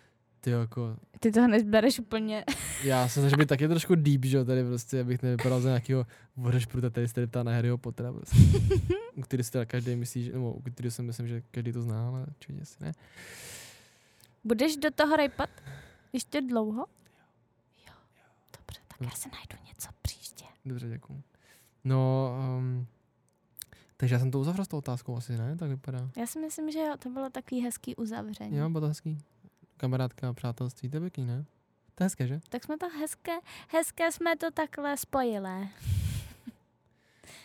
ty 0.42 0.50
jako, 0.50 0.98
Ty 1.20 1.32
to 1.32 1.42
hned 1.42 1.64
bereš 1.64 2.00
úplně. 2.00 2.44
já 2.84 3.08
se 3.08 3.20
snažím 3.20 3.38
být 3.38 3.50
taky 3.50 3.68
trošku 3.68 3.96
deep, 3.96 4.26
že 4.26 4.38
jo, 4.38 4.46
tady 4.46 4.64
prostě, 4.64 5.00
abych 5.02 5.24
nevypadal 5.24 5.62
za 5.62 5.70
nějakého 5.70 6.06
vořešpruta, 6.38 6.90
tady 6.90 7.08
se 7.08 7.14
tady 7.14 7.28
ptá 7.28 7.44
na 7.44 7.52
Harryho 7.52 7.78
Pottera, 7.78 8.14
prostě. 8.14 8.38
u 9.16 9.22
který 9.22 9.44
si 9.44 9.52
teda 9.52 9.66
každý 9.66 9.96
myslí, 9.96 10.24
že, 10.24 10.32
nebo 10.32 10.54
u 10.54 10.62
který 10.62 10.92
si 10.92 11.04
myslím, 11.04 11.28
že 11.28 11.42
každý 11.52 11.72
to 11.72 11.82
zná, 11.82 12.08
ale 12.08 12.26
určitě 12.28 12.66
si 12.66 12.84
ne. 12.84 12.92
Budeš 14.44 14.78
do 14.78 14.92
toho 14.92 15.16
rejpat 15.16 15.50
ještě 16.14 16.42
dlouho? 16.42 16.86
Tak 19.00 19.08
já 19.08 19.12
se 19.12 19.30
najdu 19.30 19.68
něco 19.68 19.90
příště. 20.02 20.46
Dobře, 20.66 20.90
děkuju. 20.90 21.22
No, 21.84 22.30
um, 22.58 22.88
takže 23.98 24.16
já 24.16 24.20
jsem 24.20 24.32
to 24.32 24.40
uzavřel 24.40 24.66
s 24.66 24.68
tou 24.68 24.78
otázkou 24.78 25.18
asi, 25.18 25.38
ne? 25.38 25.56
Tak 25.58 25.70
vypadá. 25.70 26.10
Já 26.18 26.28
si 26.28 26.40
myslím, 26.40 26.72
že 26.72 26.80
jo, 26.80 26.94
to 27.00 27.10
bylo 27.10 27.30
takový 27.30 27.62
hezký 27.62 27.96
uzavření. 27.96 28.58
Jo, 28.58 28.70
bylo 28.70 28.82
to 28.82 28.88
hezký. 28.88 29.18
Kamarádka, 29.78 30.34
přátelství, 30.34 30.90
to 30.90 30.96
je 30.98 31.02
pěkný, 31.02 31.26
ne? 31.26 31.46
To 31.96 32.04
je 32.04 32.06
hezké, 32.06 32.28
že? 32.28 32.40
Tak 32.50 32.64
jsme 32.64 32.78
to 32.78 32.90
hezké, 33.00 33.32
hezké 33.70 34.12
jsme 34.12 34.36
to 34.38 34.52
takhle 34.52 34.98
spojili. 34.98 35.70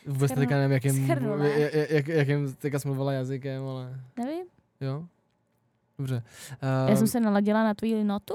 Vůbec 0.07 0.33
teďka 0.33 0.55
nevím, 0.55 0.73
jakým, 0.73 1.07
jak, 1.07 1.91
jak, 1.91 2.09
jakým 2.09 2.55
teďka 2.55 2.79
jsi 2.79 2.89
mluvila 2.89 3.13
jazykem, 3.13 3.65
ale 3.65 4.01
Nevím, 4.19 4.47
jo. 4.81 5.07
Dobře. 5.99 6.23
já 6.63 6.91
Um, 6.91 6.97
jsem 6.97 7.07
se 7.07 7.21
naladila 7.21 7.65
na 7.65 7.75
tvoji 7.75 8.05
notu. 8.05 8.35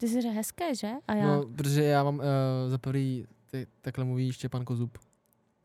Ty 0.00 0.08
jsi 0.08 0.20
řekl 0.22 0.34
hezké, 0.34 0.74
že? 0.74 0.90
A 1.08 1.14
já, 1.14 1.26
No, 1.26 1.36
no, 1.36 1.46
protože 1.56 1.82
já 1.84 2.04
mám 2.04 2.14
uh, 2.18 2.22
za 2.68 2.78
prvý, 2.78 3.26
ty, 3.50 3.66
takhle 3.80 4.04
mluví 4.04 4.32
Štěpán 4.32 4.64
Kozub. 4.64 4.98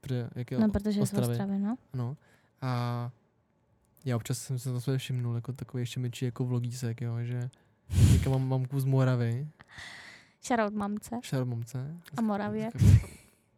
Protože, 0.02 0.30
jak 0.36 0.52
je 0.52 0.60
no 0.60 0.70
protože 0.70 1.02
Ostravy. 1.02 1.32
Ostravy, 1.32 1.60
no. 1.60 1.76
Ano. 1.94 2.18
A 2.62 3.12
já 4.06 4.16
občas 4.16 4.38
jsem 4.38 4.60
se 4.60 4.72
to 4.72 4.82
své 4.82 4.98
všimnul, 4.98 5.36
jako 5.36 5.54
takový 5.54 5.82
ještě 5.82 6.00
myčí 6.00 6.26
jako 6.26 6.46
vlogísek, 6.46 7.02
jo, 7.02 7.18
že 7.22 7.50
teďka 8.12 8.30
mám 8.30 8.48
mamku 8.48 8.80
z 8.80 8.86
Moravy, 8.86 9.48
Shoutout 10.44 10.74
mamce 10.74 11.16
šarmomce. 11.22 11.96
a 12.18 12.22
Moravě. 12.22 12.70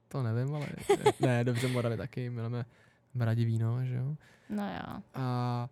To 0.07 0.23
nevím, 0.23 0.55
ale 0.55 0.67
ne, 1.19 1.43
dobře, 1.43 1.67
Moravy 1.67 1.97
taky, 1.97 2.29
máme 2.29 2.65
rádi 3.15 3.45
víno, 3.45 3.85
že 3.85 3.95
jo. 3.95 4.15
No 4.49 4.63
jo. 4.73 5.01
A 5.13 5.69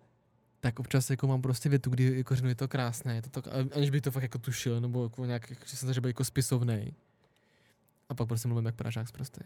tak 0.66 0.80
občas 0.80 1.10
jako 1.10 1.28
mám 1.28 1.42
prostě 1.42 1.70
větu, 1.70 1.90
kdy 1.90 2.18
jako 2.18 2.36
řeknu, 2.36 2.50
je 2.50 2.56
to 2.56 2.68
krásné, 2.68 3.16
je 3.16 3.22
to 3.22 3.30
tak, 3.42 3.54
aniž 3.76 3.90
bych 3.90 4.02
to 4.02 4.12
fakt 4.12 4.24
jako 4.24 4.38
tušil, 4.38 4.82
nebo 4.82 5.04
jako 5.04 5.26
nějak, 5.26 5.52
že 5.66 5.78
jsem 5.78 5.90
být 5.90 6.06
jako 6.06 6.24
spisovnej. 6.24 6.94
A 8.10 8.14
pak 8.14 8.28
prostě 8.28 8.48
mluvím 8.48 8.66
jak 8.66 8.76
Pražák 8.76 9.08
z 9.08 9.12
prostý. 9.12 9.42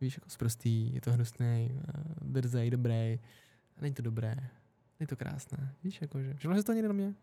Víš, 0.00 0.14
jako 0.16 0.30
z 0.30 0.36
prostý, 0.36 0.94
je 0.94 1.00
to 1.00 1.12
hnusný, 1.12 1.80
drzej, 2.22 2.70
dobrý. 2.70 3.18
A 3.76 3.80
není 3.80 3.94
to 3.94 4.02
dobré, 4.02 4.36
není 5.00 5.06
to 5.06 5.16
krásné. 5.16 5.74
Víš, 5.84 5.98
jakože, 6.00 6.34
všimla 6.34 6.56
jsi 6.56 6.64
to 6.64 6.72
někdy 6.72 6.88
na 6.88 6.94
mě? 6.94 7.14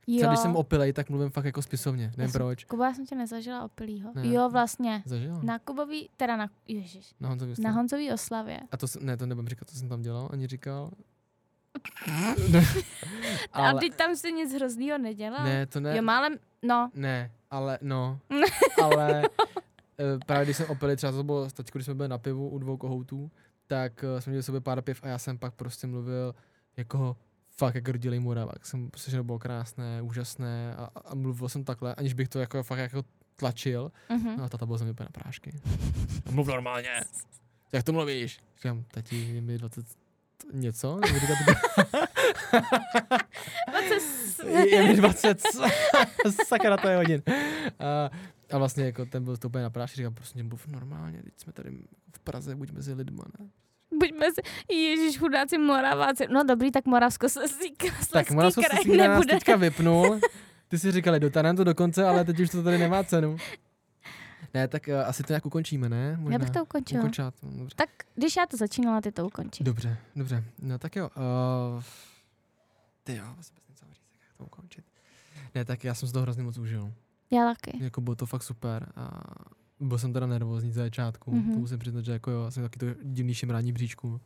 Třeba 0.00 0.22
Jo. 0.22 0.28
když 0.28 0.40
jsem 0.40 0.56
opilej, 0.56 0.92
tak 0.92 1.10
mluvím 1.10 1.30
fakt 1.30 1.44
jako 1.44 1.62
spisovně, 1.62 2.12
nevím 2.16 2.32
jsem- 2.32 2.38
proč. 2.38 2.64
Kuba, 2.64 2.86
já 2.88 2.94
jsem 2.94 3.06
tě 3.06 3.14
nezažila 3.14 3.64
opilýho. 3.64 4.12
Ne. 4.14 4.26
Jo, 4.28 4.48
vlastně. 4.52 5.02
Zažil? 5.06 5.40
Na 5.42 5.58
Kubový, 5.58 6.10
teda 6.16 6.36
na, 6.36 6.50
ježiš, 6.68 7.14
Na 7.20 7.28
Honzovi 7.28 7.54
na. 7.58 7.70
Honzový 7.70 8.12
oslavě. 8.12 8.60
A 8.70 8.76
to, 8.76 8.86
ne, 9.00 9.16
to 9.16 9.26
nebudem 9.26 9.48
říkat, 9.48 9.70
co 9.70 9.76
jsem 9.76 9.88
tam 9.88 10.02
dělal, 10.02 10.28
ani 10.32 10.46
říkal. 10.46 10.90
A 13.52 13.72
teď 13.72 13.94
tam 13.94 14.16
si 14.16 14.32
nic 14.32 14.54
hroznýho 14.54 14.98
nedělal? 14.98 15.44
ne, 15.44 15.66
to 15.66 15.80
ne. 15.80 15.96
Jo, 15.96 16.02
málem, 16.02 16.36
no, 16.62 16.90
Ne, 16.94 17.30
ale 17.50 17.78
no. 17.82 18.20
ale 18.82 19.22
eh, 19.98 20.18
právě 20.26 20.44
když 20.44 20.56
jsem 20.56 20.66
opili, 20.66 20.96
třeba 20.96 21.12
to 21.12 21.22
bylo 21.22 21.50
teď, 21.50 21.70
když 21.72 21.84
jsme 21.84 21.94
byli 21.94 22.08
na 22.08 22.18
pivu 22.18 22.48
u 22.48 22.58
dvou 22.58 22.76
kohoutů, 22.76 23.30
tak 23.66 24.04
eh, 24.04 24.20
jsme 24.20 24.30
měli 24.30 24.42
sobě 24.42 24.60
pár 24.60 24.82
piv 24.82 25.00
a 25.02 25.08
já 25.08 25.18
jsem 25.18 25.38
pak 25.38 25.54
prostě 25.54 25.86
mluvil 25.86 26.34
jako 26.76 27.16
fakt 27.56 27.74
jak 27.74 27.88
rodilý 27.88 28.18
Moravák. 28.18 28.66
Jsem 28.66 28.90
prostě, 28.90 29.10
že 29.10 29.16
to 29.16 29.24
bylo 29.24 29.38
krásné, 29.38 30.02
úžasné 30.02 30.74
a, 30.76 30.90
a 31.04 31.14
mluvil 31.14 31.48
jsem 31.48 31.64
takhle, 31.64 31.94
aniž 31.94 32.14
bych 32.14 32.28
to 32.28 32.38
jako 32.38 32.62
fakt 32.62 32.78
jako 32.78 33.04
tlačil. 33.36 33.92
mhm. 34.08 34.36
No 34.36 34.44
a 34.44 34.48
tata 34.48 34.66
byl 34.66 34.78
ze 34.78 34.84
mě 34.84 34.94
na 35.00 35.06
prášky. 35.12 35.52
Mluv 36.30 36.46
normálně. 36.46 36.90
Jak 37.72 37.84
to 37.84 37.92
mluvíš? 37.92 38.38
Říkám, 38.56 38.84
tati, 38.90 39.16
je 39.16 39.40
mi 39.40 39.58
20 39.58 39.86
něco? 40.52 41.00
Nebo 41.00 41.18
je, 44.58 44.74
je 44.74 44.82
mi 44.82 44.96
20, 44.96 45.42
sakra 46.46 46.76
to 46.76 46.88
je 46.88 46.96
hodin. 46.96 47.22
A, 47.78 48.10
a 48.52 48.58
vlastně 48.58 48.84
jako 48.84 49.06
ten 49.06 49.24
byl 49.24 49.36
to 49.36 49.48
úplně 49.48 49.62
na 49.64 49.70
práši, 49.70 49.96
říkám, 49.96 50.14
prostě 50.14 50.42
mluv 50.42 50.66
normálně, 50.66 51.22
teď 51.22 51.32
jsme 51.36 51.52
tady 51.52 51.70
v 52.12 52.20
Praze, 52.20 52.56
buď 52.56 52.70
mezi 52.70 52.92
lidma, 52.92 53.24
ne? 53.40 53.48
Buďme 53.98 54.26
si, 54.32 54.74
ježiš, 54.74 55.18
chudáci 55.18 55.58
Moraváci. 55.58 56.26
No 56.30 56.44
dobrý, 56.44 56.70
tak 56.70 56.86
Moravsko 56.86 57.28
se 57.28 57.40
Tak 58.12 58.30
Moravsko 58.30 58.62
kraj 58.62 58.82
si 58.82 58.96
nás 58.96 59.08
nebude. 59.08 59.34
teďka 59.34 59.56
vypnul. 59.56 60.20
Ty 60.68 60.78
si 60.78 60.92
říkali, 60.92 61.20
dotáhneme 61.20 61.56
to 61.56 61.64
do 61.64 61.74
konce, 61.74 62.04
ale 62.04 62.24
teď 62.24 62.40
už 62.40 62.50
to 62.50 62.62
tady 62.62 62.78
nemá 62.78 63.04
cenu. 63.04 63.36
Ne, 64.54 64.68
tak 64.68 64.88
uh, 64.88 65.08
asi 65.08 65.22
to 65.22 65.32
nějak 65.32 65.46
ukončíme, 65.46 65.88
ne? 65.88 66.16
Možná. 66.16 66.32
Já 66.32 66.38
bych 66.38 66.50
to 66.50 66.62
ukončila. 66.62 67.02
To, 67.30 67.46
dobře. 67.58 67.74
Tak 67.76 67.90
když 68.14 68.36
já 68.36 68.46
to 68.46 68.56
začínala, 68.56 69.00
ty 69.00 69.12
to 69.12 69.26
ukončí. 69.26 69.64
Dobře, 69.64 69.96
dobře. 70.16 70.44
No 70.62 70.78
tak 70.78 70.96
jo. 70.96 71.10
Uh, 71.16 71.82
ty 73.04 73.16
jo, 73.16 73.24
vlastně 73.34 73.56
bez 73.56 73.68
něco 73.68 73.86
říct, 73.94 74.20
jak 74.28 74.36
to 74.36 74.44
ukončit. 74.44 74.84
Ne, 75.54 75.64
tak 75.64 75.84
já 75.84 75.94
jsem 75.94 76.08
si 76.08 76.14
to 76.14 76.22
hrozně 76.22 76.42
moc 76.42 76.58
užil. 76.58 76.92
Já 77.30 77.54
taky. 77.54 77.84
Jako 77.84 78.00
bylo 78.00 78.16
to 78.16 78.26
fakt 78.26 78.42
super. 78.42 78.92
A 78.96 79.20
byl 79.80 79.98
jsem 79.98 80.12
teda 80.12 80.26
nervózní 80.26 80.72
za 80.72 80.82
začátku. 80.82 81.30
Mhm. 81.30 81.42
Mm-hmm. 81.42 81.54
To 81.54 81.58
musím 81.58 81.78
přiznat, 81.78 82.04
že 82.04 82.12
jako 82.12 82.30
jo, 82.30 82.50
jsem 82.50 82.62
taky 82.62 82.78
to 82.78 82.86
divný 83.02 83.34
šimrání 83.34 83.72
bříčku. 83.72 84.20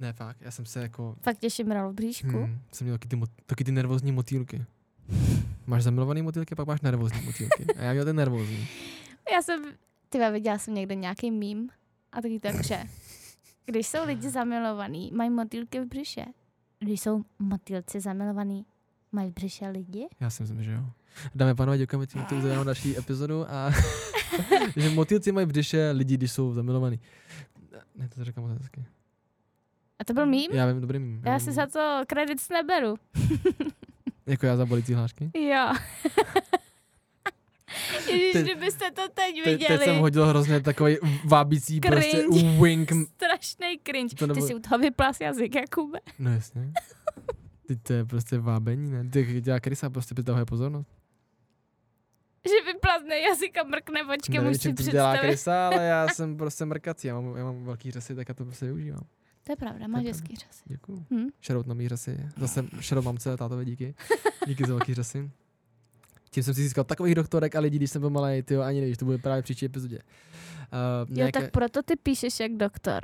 Ne, 0.00 0.12
fakt, 0.12 0.36
já 0.40 0.50
jsem 0.50 0.66
se 0.66 0.82
jako... 0.82 1.16
Fakt 1.22 1.38
tě 1.38 1.50
šimral 1.50 1.92
v 1.92 1.94
bříšku. 1.94 2.28
Hmm, 2.28 2.58
jsem 2.72 2.84
měl 2.84 2.98
taky 2.98 3.08
ty, 3.08 3.20
taky 3.46 3.64
ty 3.64 3.72
nervózní 3.72 4.12
motýlky. 4.12 4.64
Máš 5.66 5.82
zamilovaný 5.82 6.22
motýlky, 6.22 6.54
pak 6.54 6.66
máš 6.66 6.80
nervózní 6.80 7.22
motýlky. 7.22 7.64
A 7.78 7.82
já 7.82 7.92
měl 7.92 8.04
ten 8.04 8.16
nervózní. 8.16 8.68
Já 9.32 9.42
jsem, 9.42 9.64
ty 10.08 10.30
viděla 10.30 10.58
jsem 10.58 10.74
někde 10.74 10.94
nějaký 10.94 11.30
mím 11.30 11.70
a 12.12 12.22
taky 12.22 12.40
tak, 12.40 12.64
že 12.64 12.78
když 13.66 13.86
jsou 13.86 14.06
lidi 14.06 14.30
zamilovaní, 14.30 15.10
mají 15.14 15.30
motýlky 15.30 15.80
v 15.80 15.84
břiše. 15.84 16.24
Když 16.78 17.00
jsou 17.00 17.24
motýlci 17.38 18.00
zamilovaní, 18.00 18.66
mají 19.12 19.30
v 19.30 19.34
břiše 19.34 19.68
lidi? 19.68 20.08
Já 20.20 20.30
si 20.30 20.42
myslím, 20.42 20.62
že 20.62 20.72
jo. 20.72 20.84
Dámy 21.34 21.50
a 21.50 21.54
pánové, 21.54 21.78
děkujeme 21.78 22.06
tím, 22.06 22.24
to 22.24 22.34
uděláme 22.34 22.64
další 22.64 22.98
epizodu 22.98 23.50
a 23.50 23.70
že 24.76 24.90
motýlci 24.90 25.32
mají 25.32 25.46
v 25.46 25.48
břiše 25.48 25.90
lidi, 25.90 26.14
když 26.16 26.32
jsou 26.32 26.52
zamilovaní. 26.52 27.00
Ne, 27.96 28.08
to 28.08 28.24
říkám 28.24 28.44
moc 28.44 28.58
hezky. 28.58 28.84
A 29.98 30.04
to 30.04 30.14
byl 30.14 30.26
mím? 30.26 30.50
Já 30.52 30.66
vím, 30.66 30.80
dobrý 30.80 30.98
mým. 30.98 31.22
Já 31.24 31.36
vím. 31.36 31.40
si 31.40 31.52
za 31.52 31.66
to 31.66 32.00
kredit 32.06 32.38
neberu. 32.50 32.94
Jako 34.26 34.46
já 34.46 34.56
za 34.56 34.66
bolící 34.66 34.94
hlášky. 34.94 35.30
Jo. 35.34 35.72
Ježiš, 38.10 38.32
Teď- 38.32 38.44
kdybyste 38.44 38.90
to 38.90 39.02
teď 39.14 39.44
Te, 39.44 39.50
viděli. 39.50 39.78
teď 39.78 39.84
jsem 39.84 39.96
hodil 39.98 40.26
hrozně 40.26 40.60
takový 40.60 40.96
vábící 41.24 41.80
prostě 41.80 42.10
Cringe. 42.32 42.60
wink. 42.62 42.92
Strašný 43.14 43.80
cringe. 43.86 44.16
To 44.16 44.26
Ty 44.26 44.32
nebo- 44.34 44.46
si 44.46 44.54
u 44.54 44.58
toho 44.58 44.78
vyplás 44.78 45.20
jazyk, 45.20 45.54
Jakube. 45.54 45.98
No 46.18 46.32
jasně. 46.32 46.72
Teď 47.68 47.78
to 47.82 47.92
je 47.92 48.04
prostě 48.04 48.38
vábení, 48.38 48.90
ne? 48.90 49.04
Ty 49.10 49.40
dělá 49.40 49.60
krysa, 49.60 49.90
prostě 49.90 50.14
přitahuje 50.14 50.44
pozornost. 50.44 50.90
Že 52.48 52.72
vyplazne 52.72 53.18
jazyk 53.20 53.58
a 53.58 53.62
mrkne 53.62 54.00
očkem, 54.04 54.46
už 54.46 54.56
si 54.62 54.74
to 54.74 54.82
dělá 54.82 55.12
představit. 55.12 55.18
krysa, 55.28 55.66
ale 55.66 55.84
já 55.84 56.08
jsem 56.14 56.36
prostě 56.36 56.64
mrkací, 56.64 57.08
já 57.08 57.20
mám, 57.20 57.36
já 57.36 57.44
mám 57.44 57.64
velký 57.64 57.90
řasy, 57.90 58.14
tak 58.14 58.28
já 58.28 58.34
to 58.34 58.44
prostě 58.44 58.64
využívám. 58.66 59.02
To 59.44 59.52
je 59.52 59.56
pravda, 59.56 59.86
máš 59.86 60.04
hezký 60.04 60.36
řas. 60.36 60.62
Děkuju. 60.64 61.04
Hm? 61.10 61.26
Shoutout 61.46 61.66
na 61.66 61.74
mý 61.74 61.88
řasy. 61.88 62.18
Zase 62.36 62.62
shoutout 62.80 63.04
mamce, 63.04 63.36
tátovi 63.36 63.64
díky. 63.64 63.94
Díky 64.46 64.64
za 64.64 64.74
velký 64.74 64.94
řasy. 64.94 65.30
Tím 66.32 66.42
jsem 66.42 66.54
si 66.54 66.62
získal 66.62 66.84
takových 66.84 67.14
doktorek 67.14 67.54
a 67.56 67.60
lidí, 67.60 67.76
když 67.76 67.90
jsem 67.90 68.00
byl 68.00 68.10
malý, 68.10 68.42
ty 68.42 68.56
ani 68.56 68.80
nevíš, 68.80 68.98
to 68.98 69.04
bude 69.04 69.18
právě 69.18 69.42
v 69.42 69.44
příští 69.44 69.66
epizodě. 69.66 69.98
Uh, 71.08 71.18
Jo, 71.18 71.28
tak 71.32 71.50
proto 71.50 71.82
ty 71.82 71.96
píšeš 71.96 72.40
jak 72.40 72.52
doktor. 72.52 73.00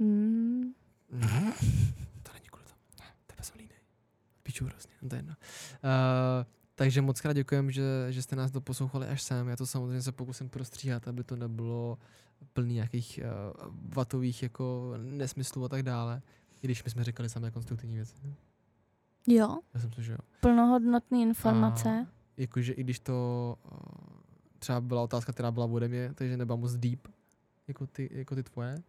Hmm. 0.00 0.72
To 2.22 2.32
není 2.32 2.46
kvůli 2.50 2.64
tomu. 2.64 2.80
To 2.96 3.02
je 3.32 3.36
bezolínej. 3.36 3.78
Píču 4.42 4.64
hrozně, 4.64 4.92
to 5.08 5.14
je 5.14 5.18
jedno. 5.18 5.34
Uh, 5.84 6.46
takže 6.74 7.02
moc 7.02 7.20
krát 7.20 7.32
děkujeme, 7.32 7.72
že, 7.72 7.82
že 8.10 8.22
jste 8.22 8.36
nás 8.36 8.50
doposlouchali 8.50 9.06
až 9.06 9.22
sem. 9.22 9.48
Já 9.48 9.56
to 9.56 9.66
samozřejmě 9.66 10.02
se 10.02 10.12
pokusím 10.12 10.48
prostříhat, 10.48 11.08
aby 11.08 11.24
to 11.24 11.36
nebylo 11.36 11.98
plný 12.52 12.74
nějakých 12.74 13.20
uh, 13.22 13.72
vatových 13.94 14.42
jako 14.42 14.94
nesmyslů 14.96 15.64
a 15.64 15.68
tak 15.68 15.82
dále. 15.82 16.22
I 16.62 16.66
když 16.66 16.84
my 16.84 16.90
jsme 16.90 17.04
říkali 17.04 17.28
samé 17.28 17.50
konstruktivní 17.50 17.96
věci. 17.96 18.14
Jo, 19.26 19.58
Já 19.74 19.80
jsem 19.80 19.90
to, 19.90 20.02
že 20.02 20.12
jo. 20.12 20.18
plnohodnotné 20.40 21.18
informace. 21.18 22.06
A 22.10 22.17
jakože 22.38 22.72
i 22.72 22.84
když 22.84 23.00
to 23.00 23.56
uh, 23.72 23.78
třeba 24.58 24.80
byla 24.80 25.02
otázka, 25.02 25.32
která 25.32 25.50
byla 25.50 25.66
ode 25.66 25.88
mě, 25.88 26.10
takže 26.14 26.36
nebyla 26.36 26.56
moc 26.56 26.76
deep, 26.76 27.08
jako 27.68 27.86
ty, 27.86 28.10
jako 28.12 28.34
ty 28.34 28.42
tvoje, 28.42 28.82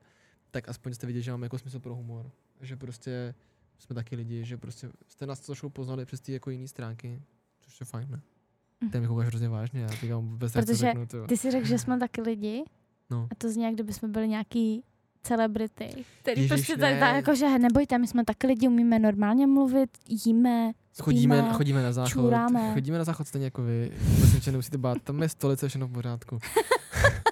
tak 0.52 0.70
aspoň 0.70 0.94
jste 0.94 1.08
viděli, 1.08 1.24
že 1.24 1.32
mám 1.32 1.44
jako 1.44 1.58
smysl 1.58 1.80
pro 1.80 1.96
humor. 1.96 2.32
Že 2.62 2.76
prostě 2.76 3.36
jsme 3.78 3.96
taky 3.96 4.16
lidi, 4.16 4.46
že 4.46 4.58
prostě 4.58 4.90
jste 5.08 5.26
nás 5.26 5.40
trošku 5.40 5.70
poznali 5.70 6.06
přes 6.06 6.22
ty 6.22 6.34
jako 6.34 6.50
jiné 6.50 6.68
stránky, 6.68 7.22
což 7.60 7.80
je 7.80 7.86
fajn, 7.86 8.08
ne? 8.12 8.22
Mhm. 8.82 8.92
Ty 8.92 9.00
mi 9.00 9.08
koukáš 9.08 9.28
hrozně 9.28 9.50
vážně, 9.50 9.82
já 9.82 9.88
teďka 9.88 10.20
nechci 10.42 10.60
Protože 10.60 10.76
řeknout, 10.76 11.10
to. 11.10 11.28
Ty 11.28 11.38
si 11.38 11.52
řekl, 11.52 11.66
že 11.68 11.78
jsme 11.78 12.00
taky 12.00 12.22
lidi 12.22 12.64
No. 13.10 13.28
a 13.32 13.36
to 13.36 13.50
zní, 13.50 13.64
jak 13.64 13.74
kdyby 13.74 13.94
jsme 13.94 14.08
byli 14.08 14.28
nějaký 14.28 14.84
celebrity, 15.24 16.06
který 16.22 16.42
Ježiš, 16.42 16.50
prostě 16.50 16.78
tak, 16.78 17.00
tak 17.00 17.16
jako, 17.16 17.36
že 17.36 17.60
nebojte, 17.60 17.98
my 17.98 18.08
jsme 18.08 18.26
taky 18.26 18.48
lidi, 18.48 18.68
umíme 18.68 19.00
normálně 19.00 19.48
mluvit, 19.48 19.98
jíme, 20.26 20.72
Chodíme, 21.02 21.38
spíme, 21.38 21.54
chodíme 21.54 21.84
na 21.84 21.92
záchod, 21.92 22.12
čuráme. 22.12 22.74
chodíme 22.74 22.98
na 22.98 23.04
záchod 23.04 23.28
stejně 23.28 23.46
jako 23.46 23.62
vy, 23.62 23.92
vůbec 24.02 24.34
ničeho 24.34 24.52
nemusíte 24.52 24.78
bát, 24.78 24.98
tam 25.04 25.22
je 25.22 25.30
stolice, 25.30 25.68
všechno 25.68 25.88
v 25.88 25.92
pořádku. 25.92 26.40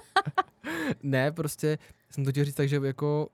ne, 1.02 1.32
prostě 1.32 1.78
jsem 2.10 2.24
to 2.24 2.30
chtěl 2.30 2.44
říct 2.44 2.54
tak, 2.54 2.68
že 2.68 2.80
jako 2.82 3.28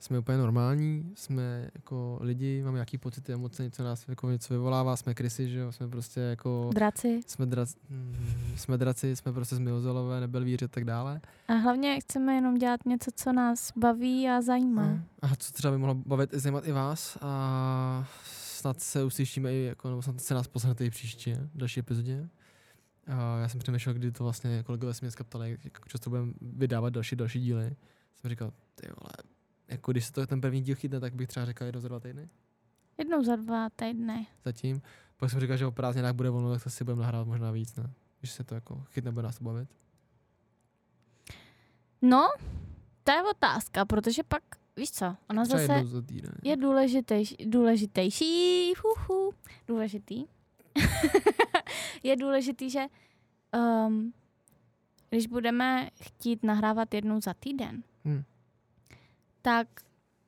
jsme 0.00 0.18
úplně 0.18 0.38
normální, 0.38 1.12
jsme 1.14 1.70
jako 1.74 2.18
lidi, 2.20 2.62
máme 2.62 2.76
nějaký 2.76 2.98
pocity, 2.98 3.32
emoce, 3.32 3.62
něco 3.62 3.84
nás 3.84 4.08
jako 4.08 4.30
něco 4.30 4.54
vyvolává, 4.54 4.96
jsme 4.96 5.14
krysy, 5.14 5.48
že 5.48 5.58
jo, 5.58 5.72
jsme 5.72 5.88
prostě 5.88 6.20
jako, 6.20 6.70
draci. 6.74 7.20
jsme, 7.26 7.46
drac, 7.46 7.74
mm, 7.90 8.16
jsme 8.56 8.78
draci, 8.78 9.16
jsme 9.16 9.32
prostě 9.32 9.56
zmiozolové, 9.56 10.20
nebelvíři 10.20 10.64
a 10.64 10.68
tak 10.68 10.84
dále. 10.84 11.20
A 11.48 11.52
hlavně 11.52 12.00
chceme 12.00 12.34
jenom 12.34 12.54
dělat 12.54 12.80
něco, 12.86 13.10
co 13.14 13.32
nás 13.32 13.72
baví 13.76 14.28
a 14.28 14.40
zajímá. 14.40 14.82
Mm. 14.82 15.04
A 15.22 15.36
co 15.36 15.52
třeba 15.52 15.72
by 15.72 15.78
mohlo 15.78 15.94
bavit, 15.94 16.34
zajímat 16.34 16.66
i 16.66 16.72
vás 16.72 17.18
a 17.20 18.08
snad 18.60 18.80
se 18.80 19.04
uslyšíme 19.04 19.54
i, 19.54 19.62
jako, 19.64 19.88
nebo 19.88 20.02
snad 20.02 20.20
se 20.20 20.34
nás 20.34 20.48
poslechnete 20.48 20.84
i 20.86 20.90
příště, 20.90 21.34
v 21.54 21.56
další 21.56 21.80
epizodě. 21.80 22.28
A 23.06 23.38
já 23.38 23.48
jsem 23.48 23.60
přemýšlel, 23.60 23.94
kdy 23.94 24.12
to 24.12 24.24
vlastně 24.24 24.62
kolegové 24.62 24.94
se 24.94 24.98
mě 25.02 25.06
dneska 25.06 25.24
ptali, 25.24 25.58
jak 25.64 25.88
často 25.88 26.10
budeme 26.10 26.32
vydávat 26.40 26.90
další, 26.92 27.16
další 27.16 27.40
díly. 27.40 27.76
Jsem 28.16 28.30
říkal, 28.30 28.52
ty 28.74 28.86
vole, 28.86 29.12
jako 29.68 29.92
když 29.92 30.04
se 30.06 30.12
to 30.12 30.26
ten 30.26 30.40
první 30.40 30.60
díl 30.62 30.74
chytne, 30.74 31.00
tak 31.00 31.14
bych 31.14 31.28
třeba 31.28 31.46
řekl 31.46 31.64
jednou 31.64 31.80
za 31.80 31.88
dva 31.88 32.00
týdny 32.00 32.28
Jednou 32.98 33.24
za 33.24 33.36
dva 33.36 33.70
týdny. 33.70 34.26
zatím. 34.44 34.82
Pak 35.16 35.30
jsem 35.30 35.40
říkal, 35.40 35.56
že 35.56 35.66
o 35.66 35.70
prázdninách 35.72 36.12
bude 36.14 36.30
volno, 36.30 36.52
tak 36.52 36.62
to 36.64 36.70
si 36.70 36.84
budeme 36.84 37.00
nahrávat 37.02 37.28
možná 37.28 37.50
víc, 37.50 37.76
ne? 37.76 37.90
Když 38.20 38.30
se 38.30 38.44
to 38.44 38.54
jako 38.54 38.84
chytne, 38.90 39.12
bude 39.12 39.22
nás 39.22 39.38
to 39.38 39.44
bavit. 39.44 39.68
No, 42.02 42.28
to 43.04 43.12
je 43.12 43.22
otázka, 43.30 43.84
protože 43.84 44.22
pak, 44.22 44.42
víš 44.76 44.90
co, 44.90 45.16
ono 45.30 45.44
Třeba 45.44 45.58
zase 45.66 45.86
za 45.86 46.02
týden. 46.02 46.32
je 46.42 46.56
důležitejší, 46.56 47.36
důležitejší, 47.46 48.72
huhu, 48.84 49.32
důležitý, 49.66 50.24
je 52.02 52.16
důležitý, 52.16 52.70
že 52.70 52.86
um, 53.86 54.12
když 55.10 55.26
budeme 55.26 55.88
chtít 56.02 56.42
nahrávat 56.44 56.94
jednou 56.94 57.20
za 57.20 57.34
týden, 57.34 57.82
Hm. 58.04 58.22
tak 59.42 59.68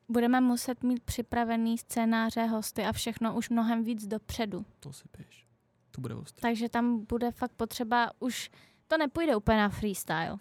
budeme 0.09 0.41
muset 0.41 0.83
mít 0.83 1.03
připravený 1.03 1.79
scénáře, 1.79 2.47
hosty 2.47 2.85
a 2.85 2.93
všechno 2.93 3.37
už 3.37 3.49
mnohem 3.51 3.85
víc 3.85 4.07
dopředu. 4.07 4.67
To 4.81 4.93
si 4.93 5.05
píš. 5.17 5.47
To 5.91 6.01
bude 6.01 6.15
ostré. 6.15 6.41
Takže 6.41 6.69
tam 6.69 7.05
bude 7.07 7.31
fakt 7.31 7.53
potřeba 7.53 8.11
už, 8.21 8.51
to 8.87 8.99
nepůjde 8.99 9.37
úplně 9.37 9.59
na 9.59 9.69
freestyle. 9.69 10.39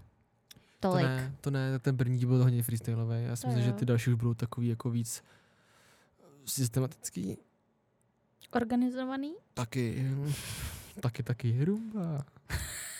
To 0.82 0.90
Tolik. 0.90 1.06
ne, 1.06 1.36
to 1.42 1.52
ne, 1.52 1.80
ten 1.80 1.98
první 1.98 2.26
byl 2.26 2.44
hodně 2.44 2.64
freestyleový. 2.64 3.16
Já 3.26 3.36
si 3.36 3.42
To 3.42 3.48
myslím, 3.48 3.66
že 3.66 3.74
ty 3.74 3.86
další 3.86 4.10
už 4.10 4.16
budou 4.16 4.34
takový 4.34 4.68
jako 4.68 4.90
víc 4.90 5.24
systematický. 6.46 7.38
Organizovaný? 8.52 9.34
Taky, 9.54 10.06
taky, 11.00 11.24
taky. 11.24 11.66
No, 11.66 12.24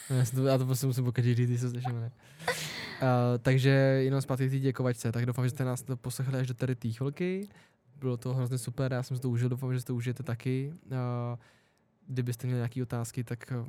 Já, 0.10 0.26
to, 0.36 0.46
já 0.46 0.58
to 0.58 0.66
prostě 0.66 0.88
musím 0.88 1.04
pokaždé 1.04 1.36
říct, 1.36 1.50
když 1.50 1.62
se 1.62 1.70
slyším, 1.70 2.00
ne? 2.00 2.12
Uh, 2.48 3.08
takže 3.40 3.70
jenom 3.70 4.22
zpátky 4.22 4.48
k 4.48 4.52
té 4.52 4.60
děkovačce, 4.60 5.12
tak 5.12 5.26
doufám, 5.26 5.46
že 5.46 5.50
jste 5.50 5.66
nás 5.66 5.82
to 5.82 5.98
poslechli 5.98 6.40
až 6.40 6.48
do 6.48 6.54
tady 6.54 6.76
té 6.76 6.90
chvilky. 6.92 7.48
Bylo 8.00 8.18
to 8.18 8.34
hrozně 8.34 8.58
super, 8.58 8.94
já 8.94 9.04
jsem 9.04 9.18
si 9.18 9.22
to 9.22 9.30
užil, 9.30 9.50
doufám, 9.50 9.74
že 9.74 9.80
si 9.80 9.86
to 9.86 9.96
užijete 9.96 10.24
taky. 10.24 10.74
Uh, 10.86 10.98
kdybyste 12.08 12.48
měli 12.48 12.58
nějaké 12.58 12.84
otázky, 12.84 13.24
tak 13.24 13.54
uh, 13.62 13.68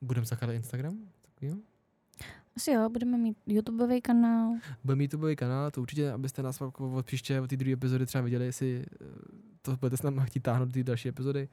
budeme 0.00 0.26
zakládat 0.26 0.52
Instagram. 0.54 0.98
Tak 1.22 1.42
jo. 1.42 1.56
Asi 2.60 2.70
jo, 2.72 2.88
budeme 2.88 3.18
mít 3.18 3.36
YouTubeový 3.46 4.00
kanál. 4.00 4.52
Bude 4.84 4.96
mít 4.96 5.04
YouTubeový 5.04 5.36
kanál, 5.36 5.70
to 5.70 5.80
určitě, 5.80 6.12
abyste 6.12 6.42
nás 6.42 6.58
pak 6.58 6.80
od 6.80 7.06
příště, 7.06 7.40
od 7.40 7.50
té 7.50 7.56
druhé 7.56 7.72
epizody 7.72 8.06
třeba 8.06 8.24
viděli, 8.24 8.44
jestli 8.44 8.84
eh, 9.02 9.04
to 9.62 9.76
budete 9.76 9.96
s 9.96 10.02
námi 10.02 10.20
chtít 10.24 10.40
táhnout 10.40 10.68
do 10.68 10.72
té 10.72 10.82
další 10.82 11.08
epizody. 11.08 11.48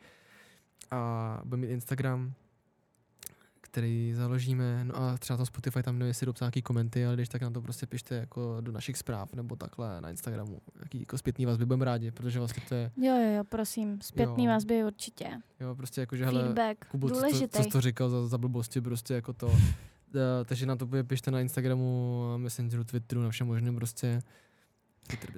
A 0.91 1.41
bude 1.45 1.61
mít 1.61 1.67
Instagram, 1.67 2.33
který 3.61 4.13
založíme, 4.15 4.83
no 4.83 4.95
a 4.97 5.17
třeba 5.17 5.37
to 5.37 5.45
Spotify 5.45 5.83
tam 5.83 5.99
nevím, 5.99 6.07
jestli 6.07 6.25
dopsat 6.25 6.45
nějaký 6.45 6.61
komenty, 6.61 7.05
ale 7.05 7.15
když 7.15 7.29
tak 7.29 7.41
nám 7.41 7.53
to 7.53 7.61
prostě 7.61 7.85
pište 7.85 8.15
jako 8.15 8.57
do 8.61 8.71
našich 8.71 8.97
zpráv 8.97 9.33
nebo 9.33 9.55
takhle 9.55 10.01
na 10.01 10.09
Instagramu. 10.09 10.61
Jaký 10.79 10.99
jako 10.99 11.17
zpětný 11.17 11.45
vazby 11.45 11.65
budeme 11.65 11.85
rádi, 11.85 12.11
protože 12.11 12.39
vlastně 12.39 12.63
to 12.69 12.75
je, 12.75 12.91
Jo, 12.97 13.15
jo, 13.15 13.35
jo, 13.37 13.43
prosím, 13.43 14.01
zpětný 14.01 14.45
Jo. 14.45 14.51
vazby 14.51 14.83
určitě. 14.83 15.29
jo, 15.59 15.75
prostě 15.75 16.01
jako, 16.01 16.15
že 16.15 16.25
hele, 16.25 16.41
Feedback, 16.43 16.87
Kubo, 16.87 17.09
co, 17.09 17.15
co, 17.15 17.47
co 17.47 17.63
jsi 17.63 17.69
to 17.69 17.81
říkal 17.81 18.09
za, 18.09 18.27
za 18.27 18.37
blbosti, 18.37 18.81
prostě 18.81 19.13
jako 19.13 19.33
to. 19.33 19.51
Uh, 20.13 20.45
takže 20.45 20.65
nám 20.65 20.77
to 20.77 20.85
bude 20.85 21.03
pište 21.03 21.31
na 21.31 21.39
Instagramu, 21.39 22.23
Messengeru, 22.37 22.83
Twitteru, 22.83 23.21
na 23.21 23.29
všem 23.29 23.47
možném 23.47 23.75
prostě. 23.75 24.19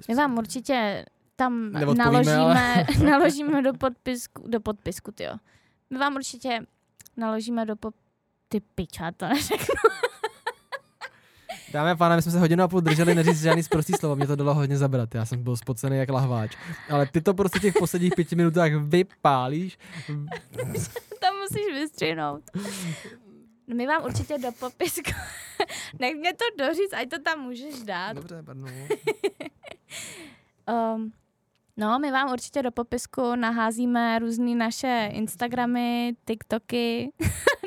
My 0.08 0.14
vám 0.14 0.38
určitě 0.38 1.04
tam 1.36 1.72
naložíme, 1.72 2.86
naložíme 3.04 3.62
do 3.62 3.72
podpisku, 3.72 4.48
do 4.48 4.60
podpisku, 4.60 5.12
jo. 5.20 5.34
My 5.90 5.98
vám 5.98 6.14
určitě 6.14 6.60
naložíme 7.16 7.66
do, 7.66 7.76
pop, 7.76 7.94
Ty 8.48 8.60
piča, 8.60 9.12
to 9.16 9.28
neřeknu. 9.28 9.74
Dámy 11.72 11.90
a 11.90 11.96
pánové, 11.96 12.16
my 12.16 12.22
jsme 12.22 12.32
se 12.32 12.38
hodinu 12.38 12.64
a 12.64 12.68
půl 12.68 12.80
drželi 12.80 13.14
neříct 13.14 13.42
žádný 13.42 13.62
zprostý 13.62 13.92
slovo, 13.92 14.16
mě 14.16 14.26
to 14.26 14.36
dalo 14.36 14.54
hodně 14.54 14.78
zabrat, 14.78 15.14
já 15.14 15.24
jsem 15.24 15.42
byl 15.42 15.56
spocený 15.56 15.96
jak 15.96 16.08
lahváč. 16.08 16.56
Ale 16.90 17.06
ty 17.06 17.20
to 17.20 17.34
prostě 17.34 17.58
těch 17.58 17.74
posledních 17.78 18.14
pěti 18.14 18.36
minutách 18.36 18.72
vypálíš. 18.72 19.78
to 21.20 21.26
musíš 21.40 21.74
vystřihnout. 21.74 22.42
No 23.70 23.76
my 23.76 23.86
vám 23.86 24.04
určitě 24.04 24.38
do 24.38 24.52
popisku. 24.52 25.10
Nech 25.98 26.14
mě 26.14 26.34
to 26.34 26.44
doříct, 26.58 26.94
ať 26.94 27.08
to 27.08 27.18
tam 27.18 27.40
můžeš 27.40 27.82
dát. 27.82 28.12
Dobře, 28.12 28.42
pardon. 28.42 28.68
um, 30.94 31.12
no, 31.76 31.98
my 31.98 32.10
vám 32.10 32.32
určitě 32.32 32.62
do 32.62 32.70
popisku 32.70 33.34
naházíme 33.34 34.18
různé 34.18 34.54
naše 34.54 35.08
Instagramy, 35.12 36.16
TikToky. 36.24 37.12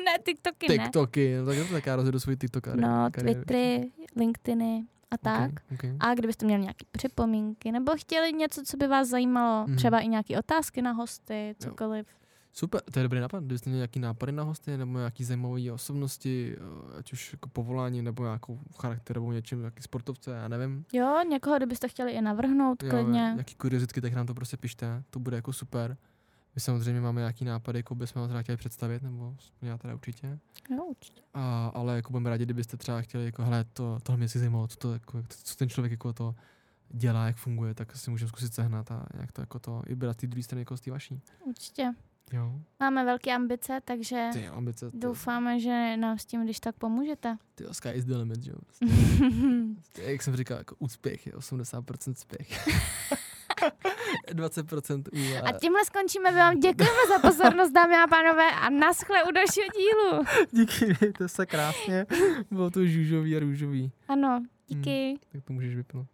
ne, 0.04 0.18
TikToky 0.24 0.68
ne. 0.68 0.78
TikToky, 0.78 1.36
no 1.36 1.46
tak, 1.46 1.70
tak 1.70 1.86
já 1.86 1.96
rozjedu 1.96 2.20
svůj 2.20 2.36
TikTok. 2.36 2.66
No, 2.66 3.10
Twittery, 3.10 3.90
LinkedIny 4.16 4.84
a 5.10 5.18
tak. 5.18 5.50
Okay, 5.50 5.74
okay. 5.74 5.96
A 6.00 6.14
kdybyste 6.14 6.46
měli 6.46 6.62
nějaké 6.62 6.84
připomínky, 6.90 7.72
nebo 7.72 7.92
chtěli 7.96 8.32
něco, 8.32 8.62
co 8.62 8.76
by 8.76 8.86
vás 8.86 9.08
zajímalo, 9.08 9.66
mm. 9.66 9.76
třeba 9.76 9.98
i 9.98 10.08
nějaké 10.08 10.38
otázky 10.38 10.82
na 10.82 10.92
hosty, 10.92 11.54
cokoliv. 11.58 12.06
Jo. 12.08 12.23
Super, 12.56 12.80
to 12.92 12.98
je 12.98 13.02
dobrý 13.02 13.20
nápad. 13.20 13.38
Kdybyste 13.38 13.70
měli 13.70 13.78
nějaký 13.78 14.00
nápady 14.00 14.32
na 14.32 14.42
hosty, 14.42 14.76
nebo 14.76 14.98
nějaký 14.98 15.24
zajímavé 15.24 15.72
osobnosti, 15.72 16.56
eh, 16.56 16.98
ať 16.98 17.12
už 17.12 17.32
jako 17.32 17.48
povolání, 17.48 18.02
nebo 18.02 18.24
nějakou 18.24 18.60
charakterovou 18.80 19.32
něčím, 19.32 19.58
nějaký 19.58 19.82
sportovce, 19.82 20.30
já 20.30 20.48
nevím. 20.48 20.84
Jo, 20.92 21.20
někoho, 21.28 21.56
kdybyste 21.56 21.88
chtěli 21.88 22.12
i 22.12 22.20
navrhnout, 22.20 22.82
jo, 22.82 22.90
klidně. 22.90 23.12
Nějaký 23.12 23.54
kuriozitky, 23.54 24.00
tak 24.00 24.12
nám 24.12 24.26
to 24.26 24.34
prostě 24.34 24.56
pište, 24.56 25.02
to 25.10 25.18
bude 25.18 25.36
jako 25.36 25.52
super. 25.52 25.96
My 26.54 26.60
samozřejmě 26.60 27.00
máme 27.00 27.20
nějaký 27.20 27.44
nápady, 27.44 27.78
jako 27.78 27.94
bychom 27.94 28.28
vás 28.28 28.42
chtěli 28.42 28.56
představit, 28.56 29.02
nebo 29.02 29.36
já 29.62 29.78
teda 29.78 29.94
určitě. 29.94 30.38
Jo, 30.70 30.84
určitě. 30.84 31.20
A, 31.34 31.72
ale 31.74 31.96
jako 31.96 32.12
budeme 32.12 32.30
rádi, 32.30 32.44
kdybyste 32.44 32.76
třeba 32.76 33.00
chtěli, 33.00 33.24
jako, 33.24 33.42
hele, 33.42 33.64
to, 33.64 33.98
tohle 34.02 34.16
mě 34.16 34.28
si 34.28 34.38
zajímalo, 34.38 34.68
co, 34.68 34.76
to, 34.76 34.92
jako, 34.92 35.22
co 35.28 35.56
ten 35.56 35.68
člověk 35.68 35.90
jako 35.90 36.12
to 36.12 36.34
dělá, 36.88 37.26
jak 37.26 37.36
funguje, 37.36 37.74
tak 37.74 37.96
si 37.96 38.10
můžeme 38.10 38.28
zkusit 38.28 38.54
sehnat 38.54 38.90
a 38.90 39.06
jak 39.14 39.32
to 39.32 39.40
jako 39.40 39.58
to 39.58 39.82
i 39.86 39.94
brát 39.94 40.16
ty 40.16 40.26
druhé 40.26 40.42
strany 40.42 40.60
jako 40.60 40.76
z 40.76 40.80
té 40.80 40.90
vaší. 40.90 41.20
Určitě. 41.44 41.94
Jo. 42.32 42.52
Máme 42.80 43.04
velké 43.04 43.34
ambice, 43.34 43.80
takže 43.84 44.28
ty 44.32 44.48
ambice, 44.48 44.90
ty. 44.90 44.98
doufáme, 44.98 45.60
že 45.60 45.96
nám 45.96 46.18
s 46.18 46.24
tím 46.26 46.44
když 46.44 46.60
tak 46.60 46.74
pomůžete. 46.76 47.36
Ty 47.54 47.64
sky 47.72 47.88
is 47.88 48.04
the 48.04 48.16
limit, 48.16 48.46
jo. 48.46 48.54
jak 50.06 50.22
jsem 50.22 50.36
říkal, 50.36 50.58
jako 50.58 50.76
úspěch 50.78 51.26
je 51.26 51.32
80% 51.32 52.14
spěch. 52.14 52.68
20% 54.32 55.02
u... 55.12 55.46
A 55.46 55.52
tímhle 55.58 55.84
skončíme. 55.84 56.30
My 56.30 56.38
vám 56.38 56.60
děkujeme 56.60 56.98
za 57.08 57.18
pozornost, 57.18 57.72
dámy 57.72 57.94
a 57.96 58.06
pánové, 58.06 58.50
a 58.50 58.70
naschle 58.70 59.24
u 59.24 59.30
dalšího 59.30 59.66
dílu. 59.76 60.24
Díky, 60.52 60.96
mějte 61.00 61.28
se 61.28 61.46
krásně. 61.46 62.06
Bylo 62.50 62.70
to 62.70 62.86
žužový 62.86 63.36
a 63.36 63.40
růžový. 63.40 63.92
Ano, 64.08 64.42
díky. 64.66 65.08
Hmm, 65.08 65.18
tak 65.32 65.44
to 65.44 65.52
můžeš 65.52 65.76
vypnout. 65.76 66.06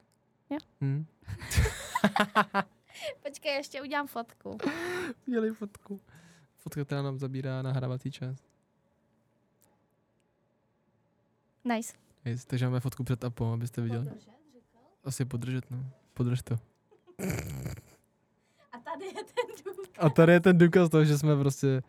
Jo. 0.51 0.59
Hmm. 0.81 1.07
Počkej, 3.23 3.55
ještě 3.55 3.83
udělám 3.83 4.07
fotku. 4.07 4.59
Udělej 5.29 5.51
fotku. 5.51 6.01
Fotka, 6.57 6.85
která 6.85 7.03
nám 7.03 7.19
zabírá 7.19 7.63
nahrávací 7.63 8.11
čas. 8.11 8.37
Nice. 11.65 11.93
Nice. 12.25 12.47
Takže 12.47 12.67
máme 12.67 12.81
fotku 12.81 13.05
před 13.05 13.25
a 13.25 13.31
po, 13.31 13.53
abyste 13.53 13.83
viděli. 13.83 14.05
Podržet, 14.05 14.31
Asi 15.05 15.25
podržet, 15.25 15.71
no. 15.71 15.79
Podrž 16.15 16.43
to. 16.43 16.55
A 18.73 18.79
tady 18.79 19.07
je 19.07 19.13
ten 19.13 19.65
důkaz. 19.65 19.87
A 19.99 20.11
tady 20.11 20.33
je 20.33 20.41
ten 20.41 20.59
důkaz 20.59 20.91
toho, 20.91 21.05
že 21.05 21.19
jsme 21.19 21.37
prostě 21.37 21.83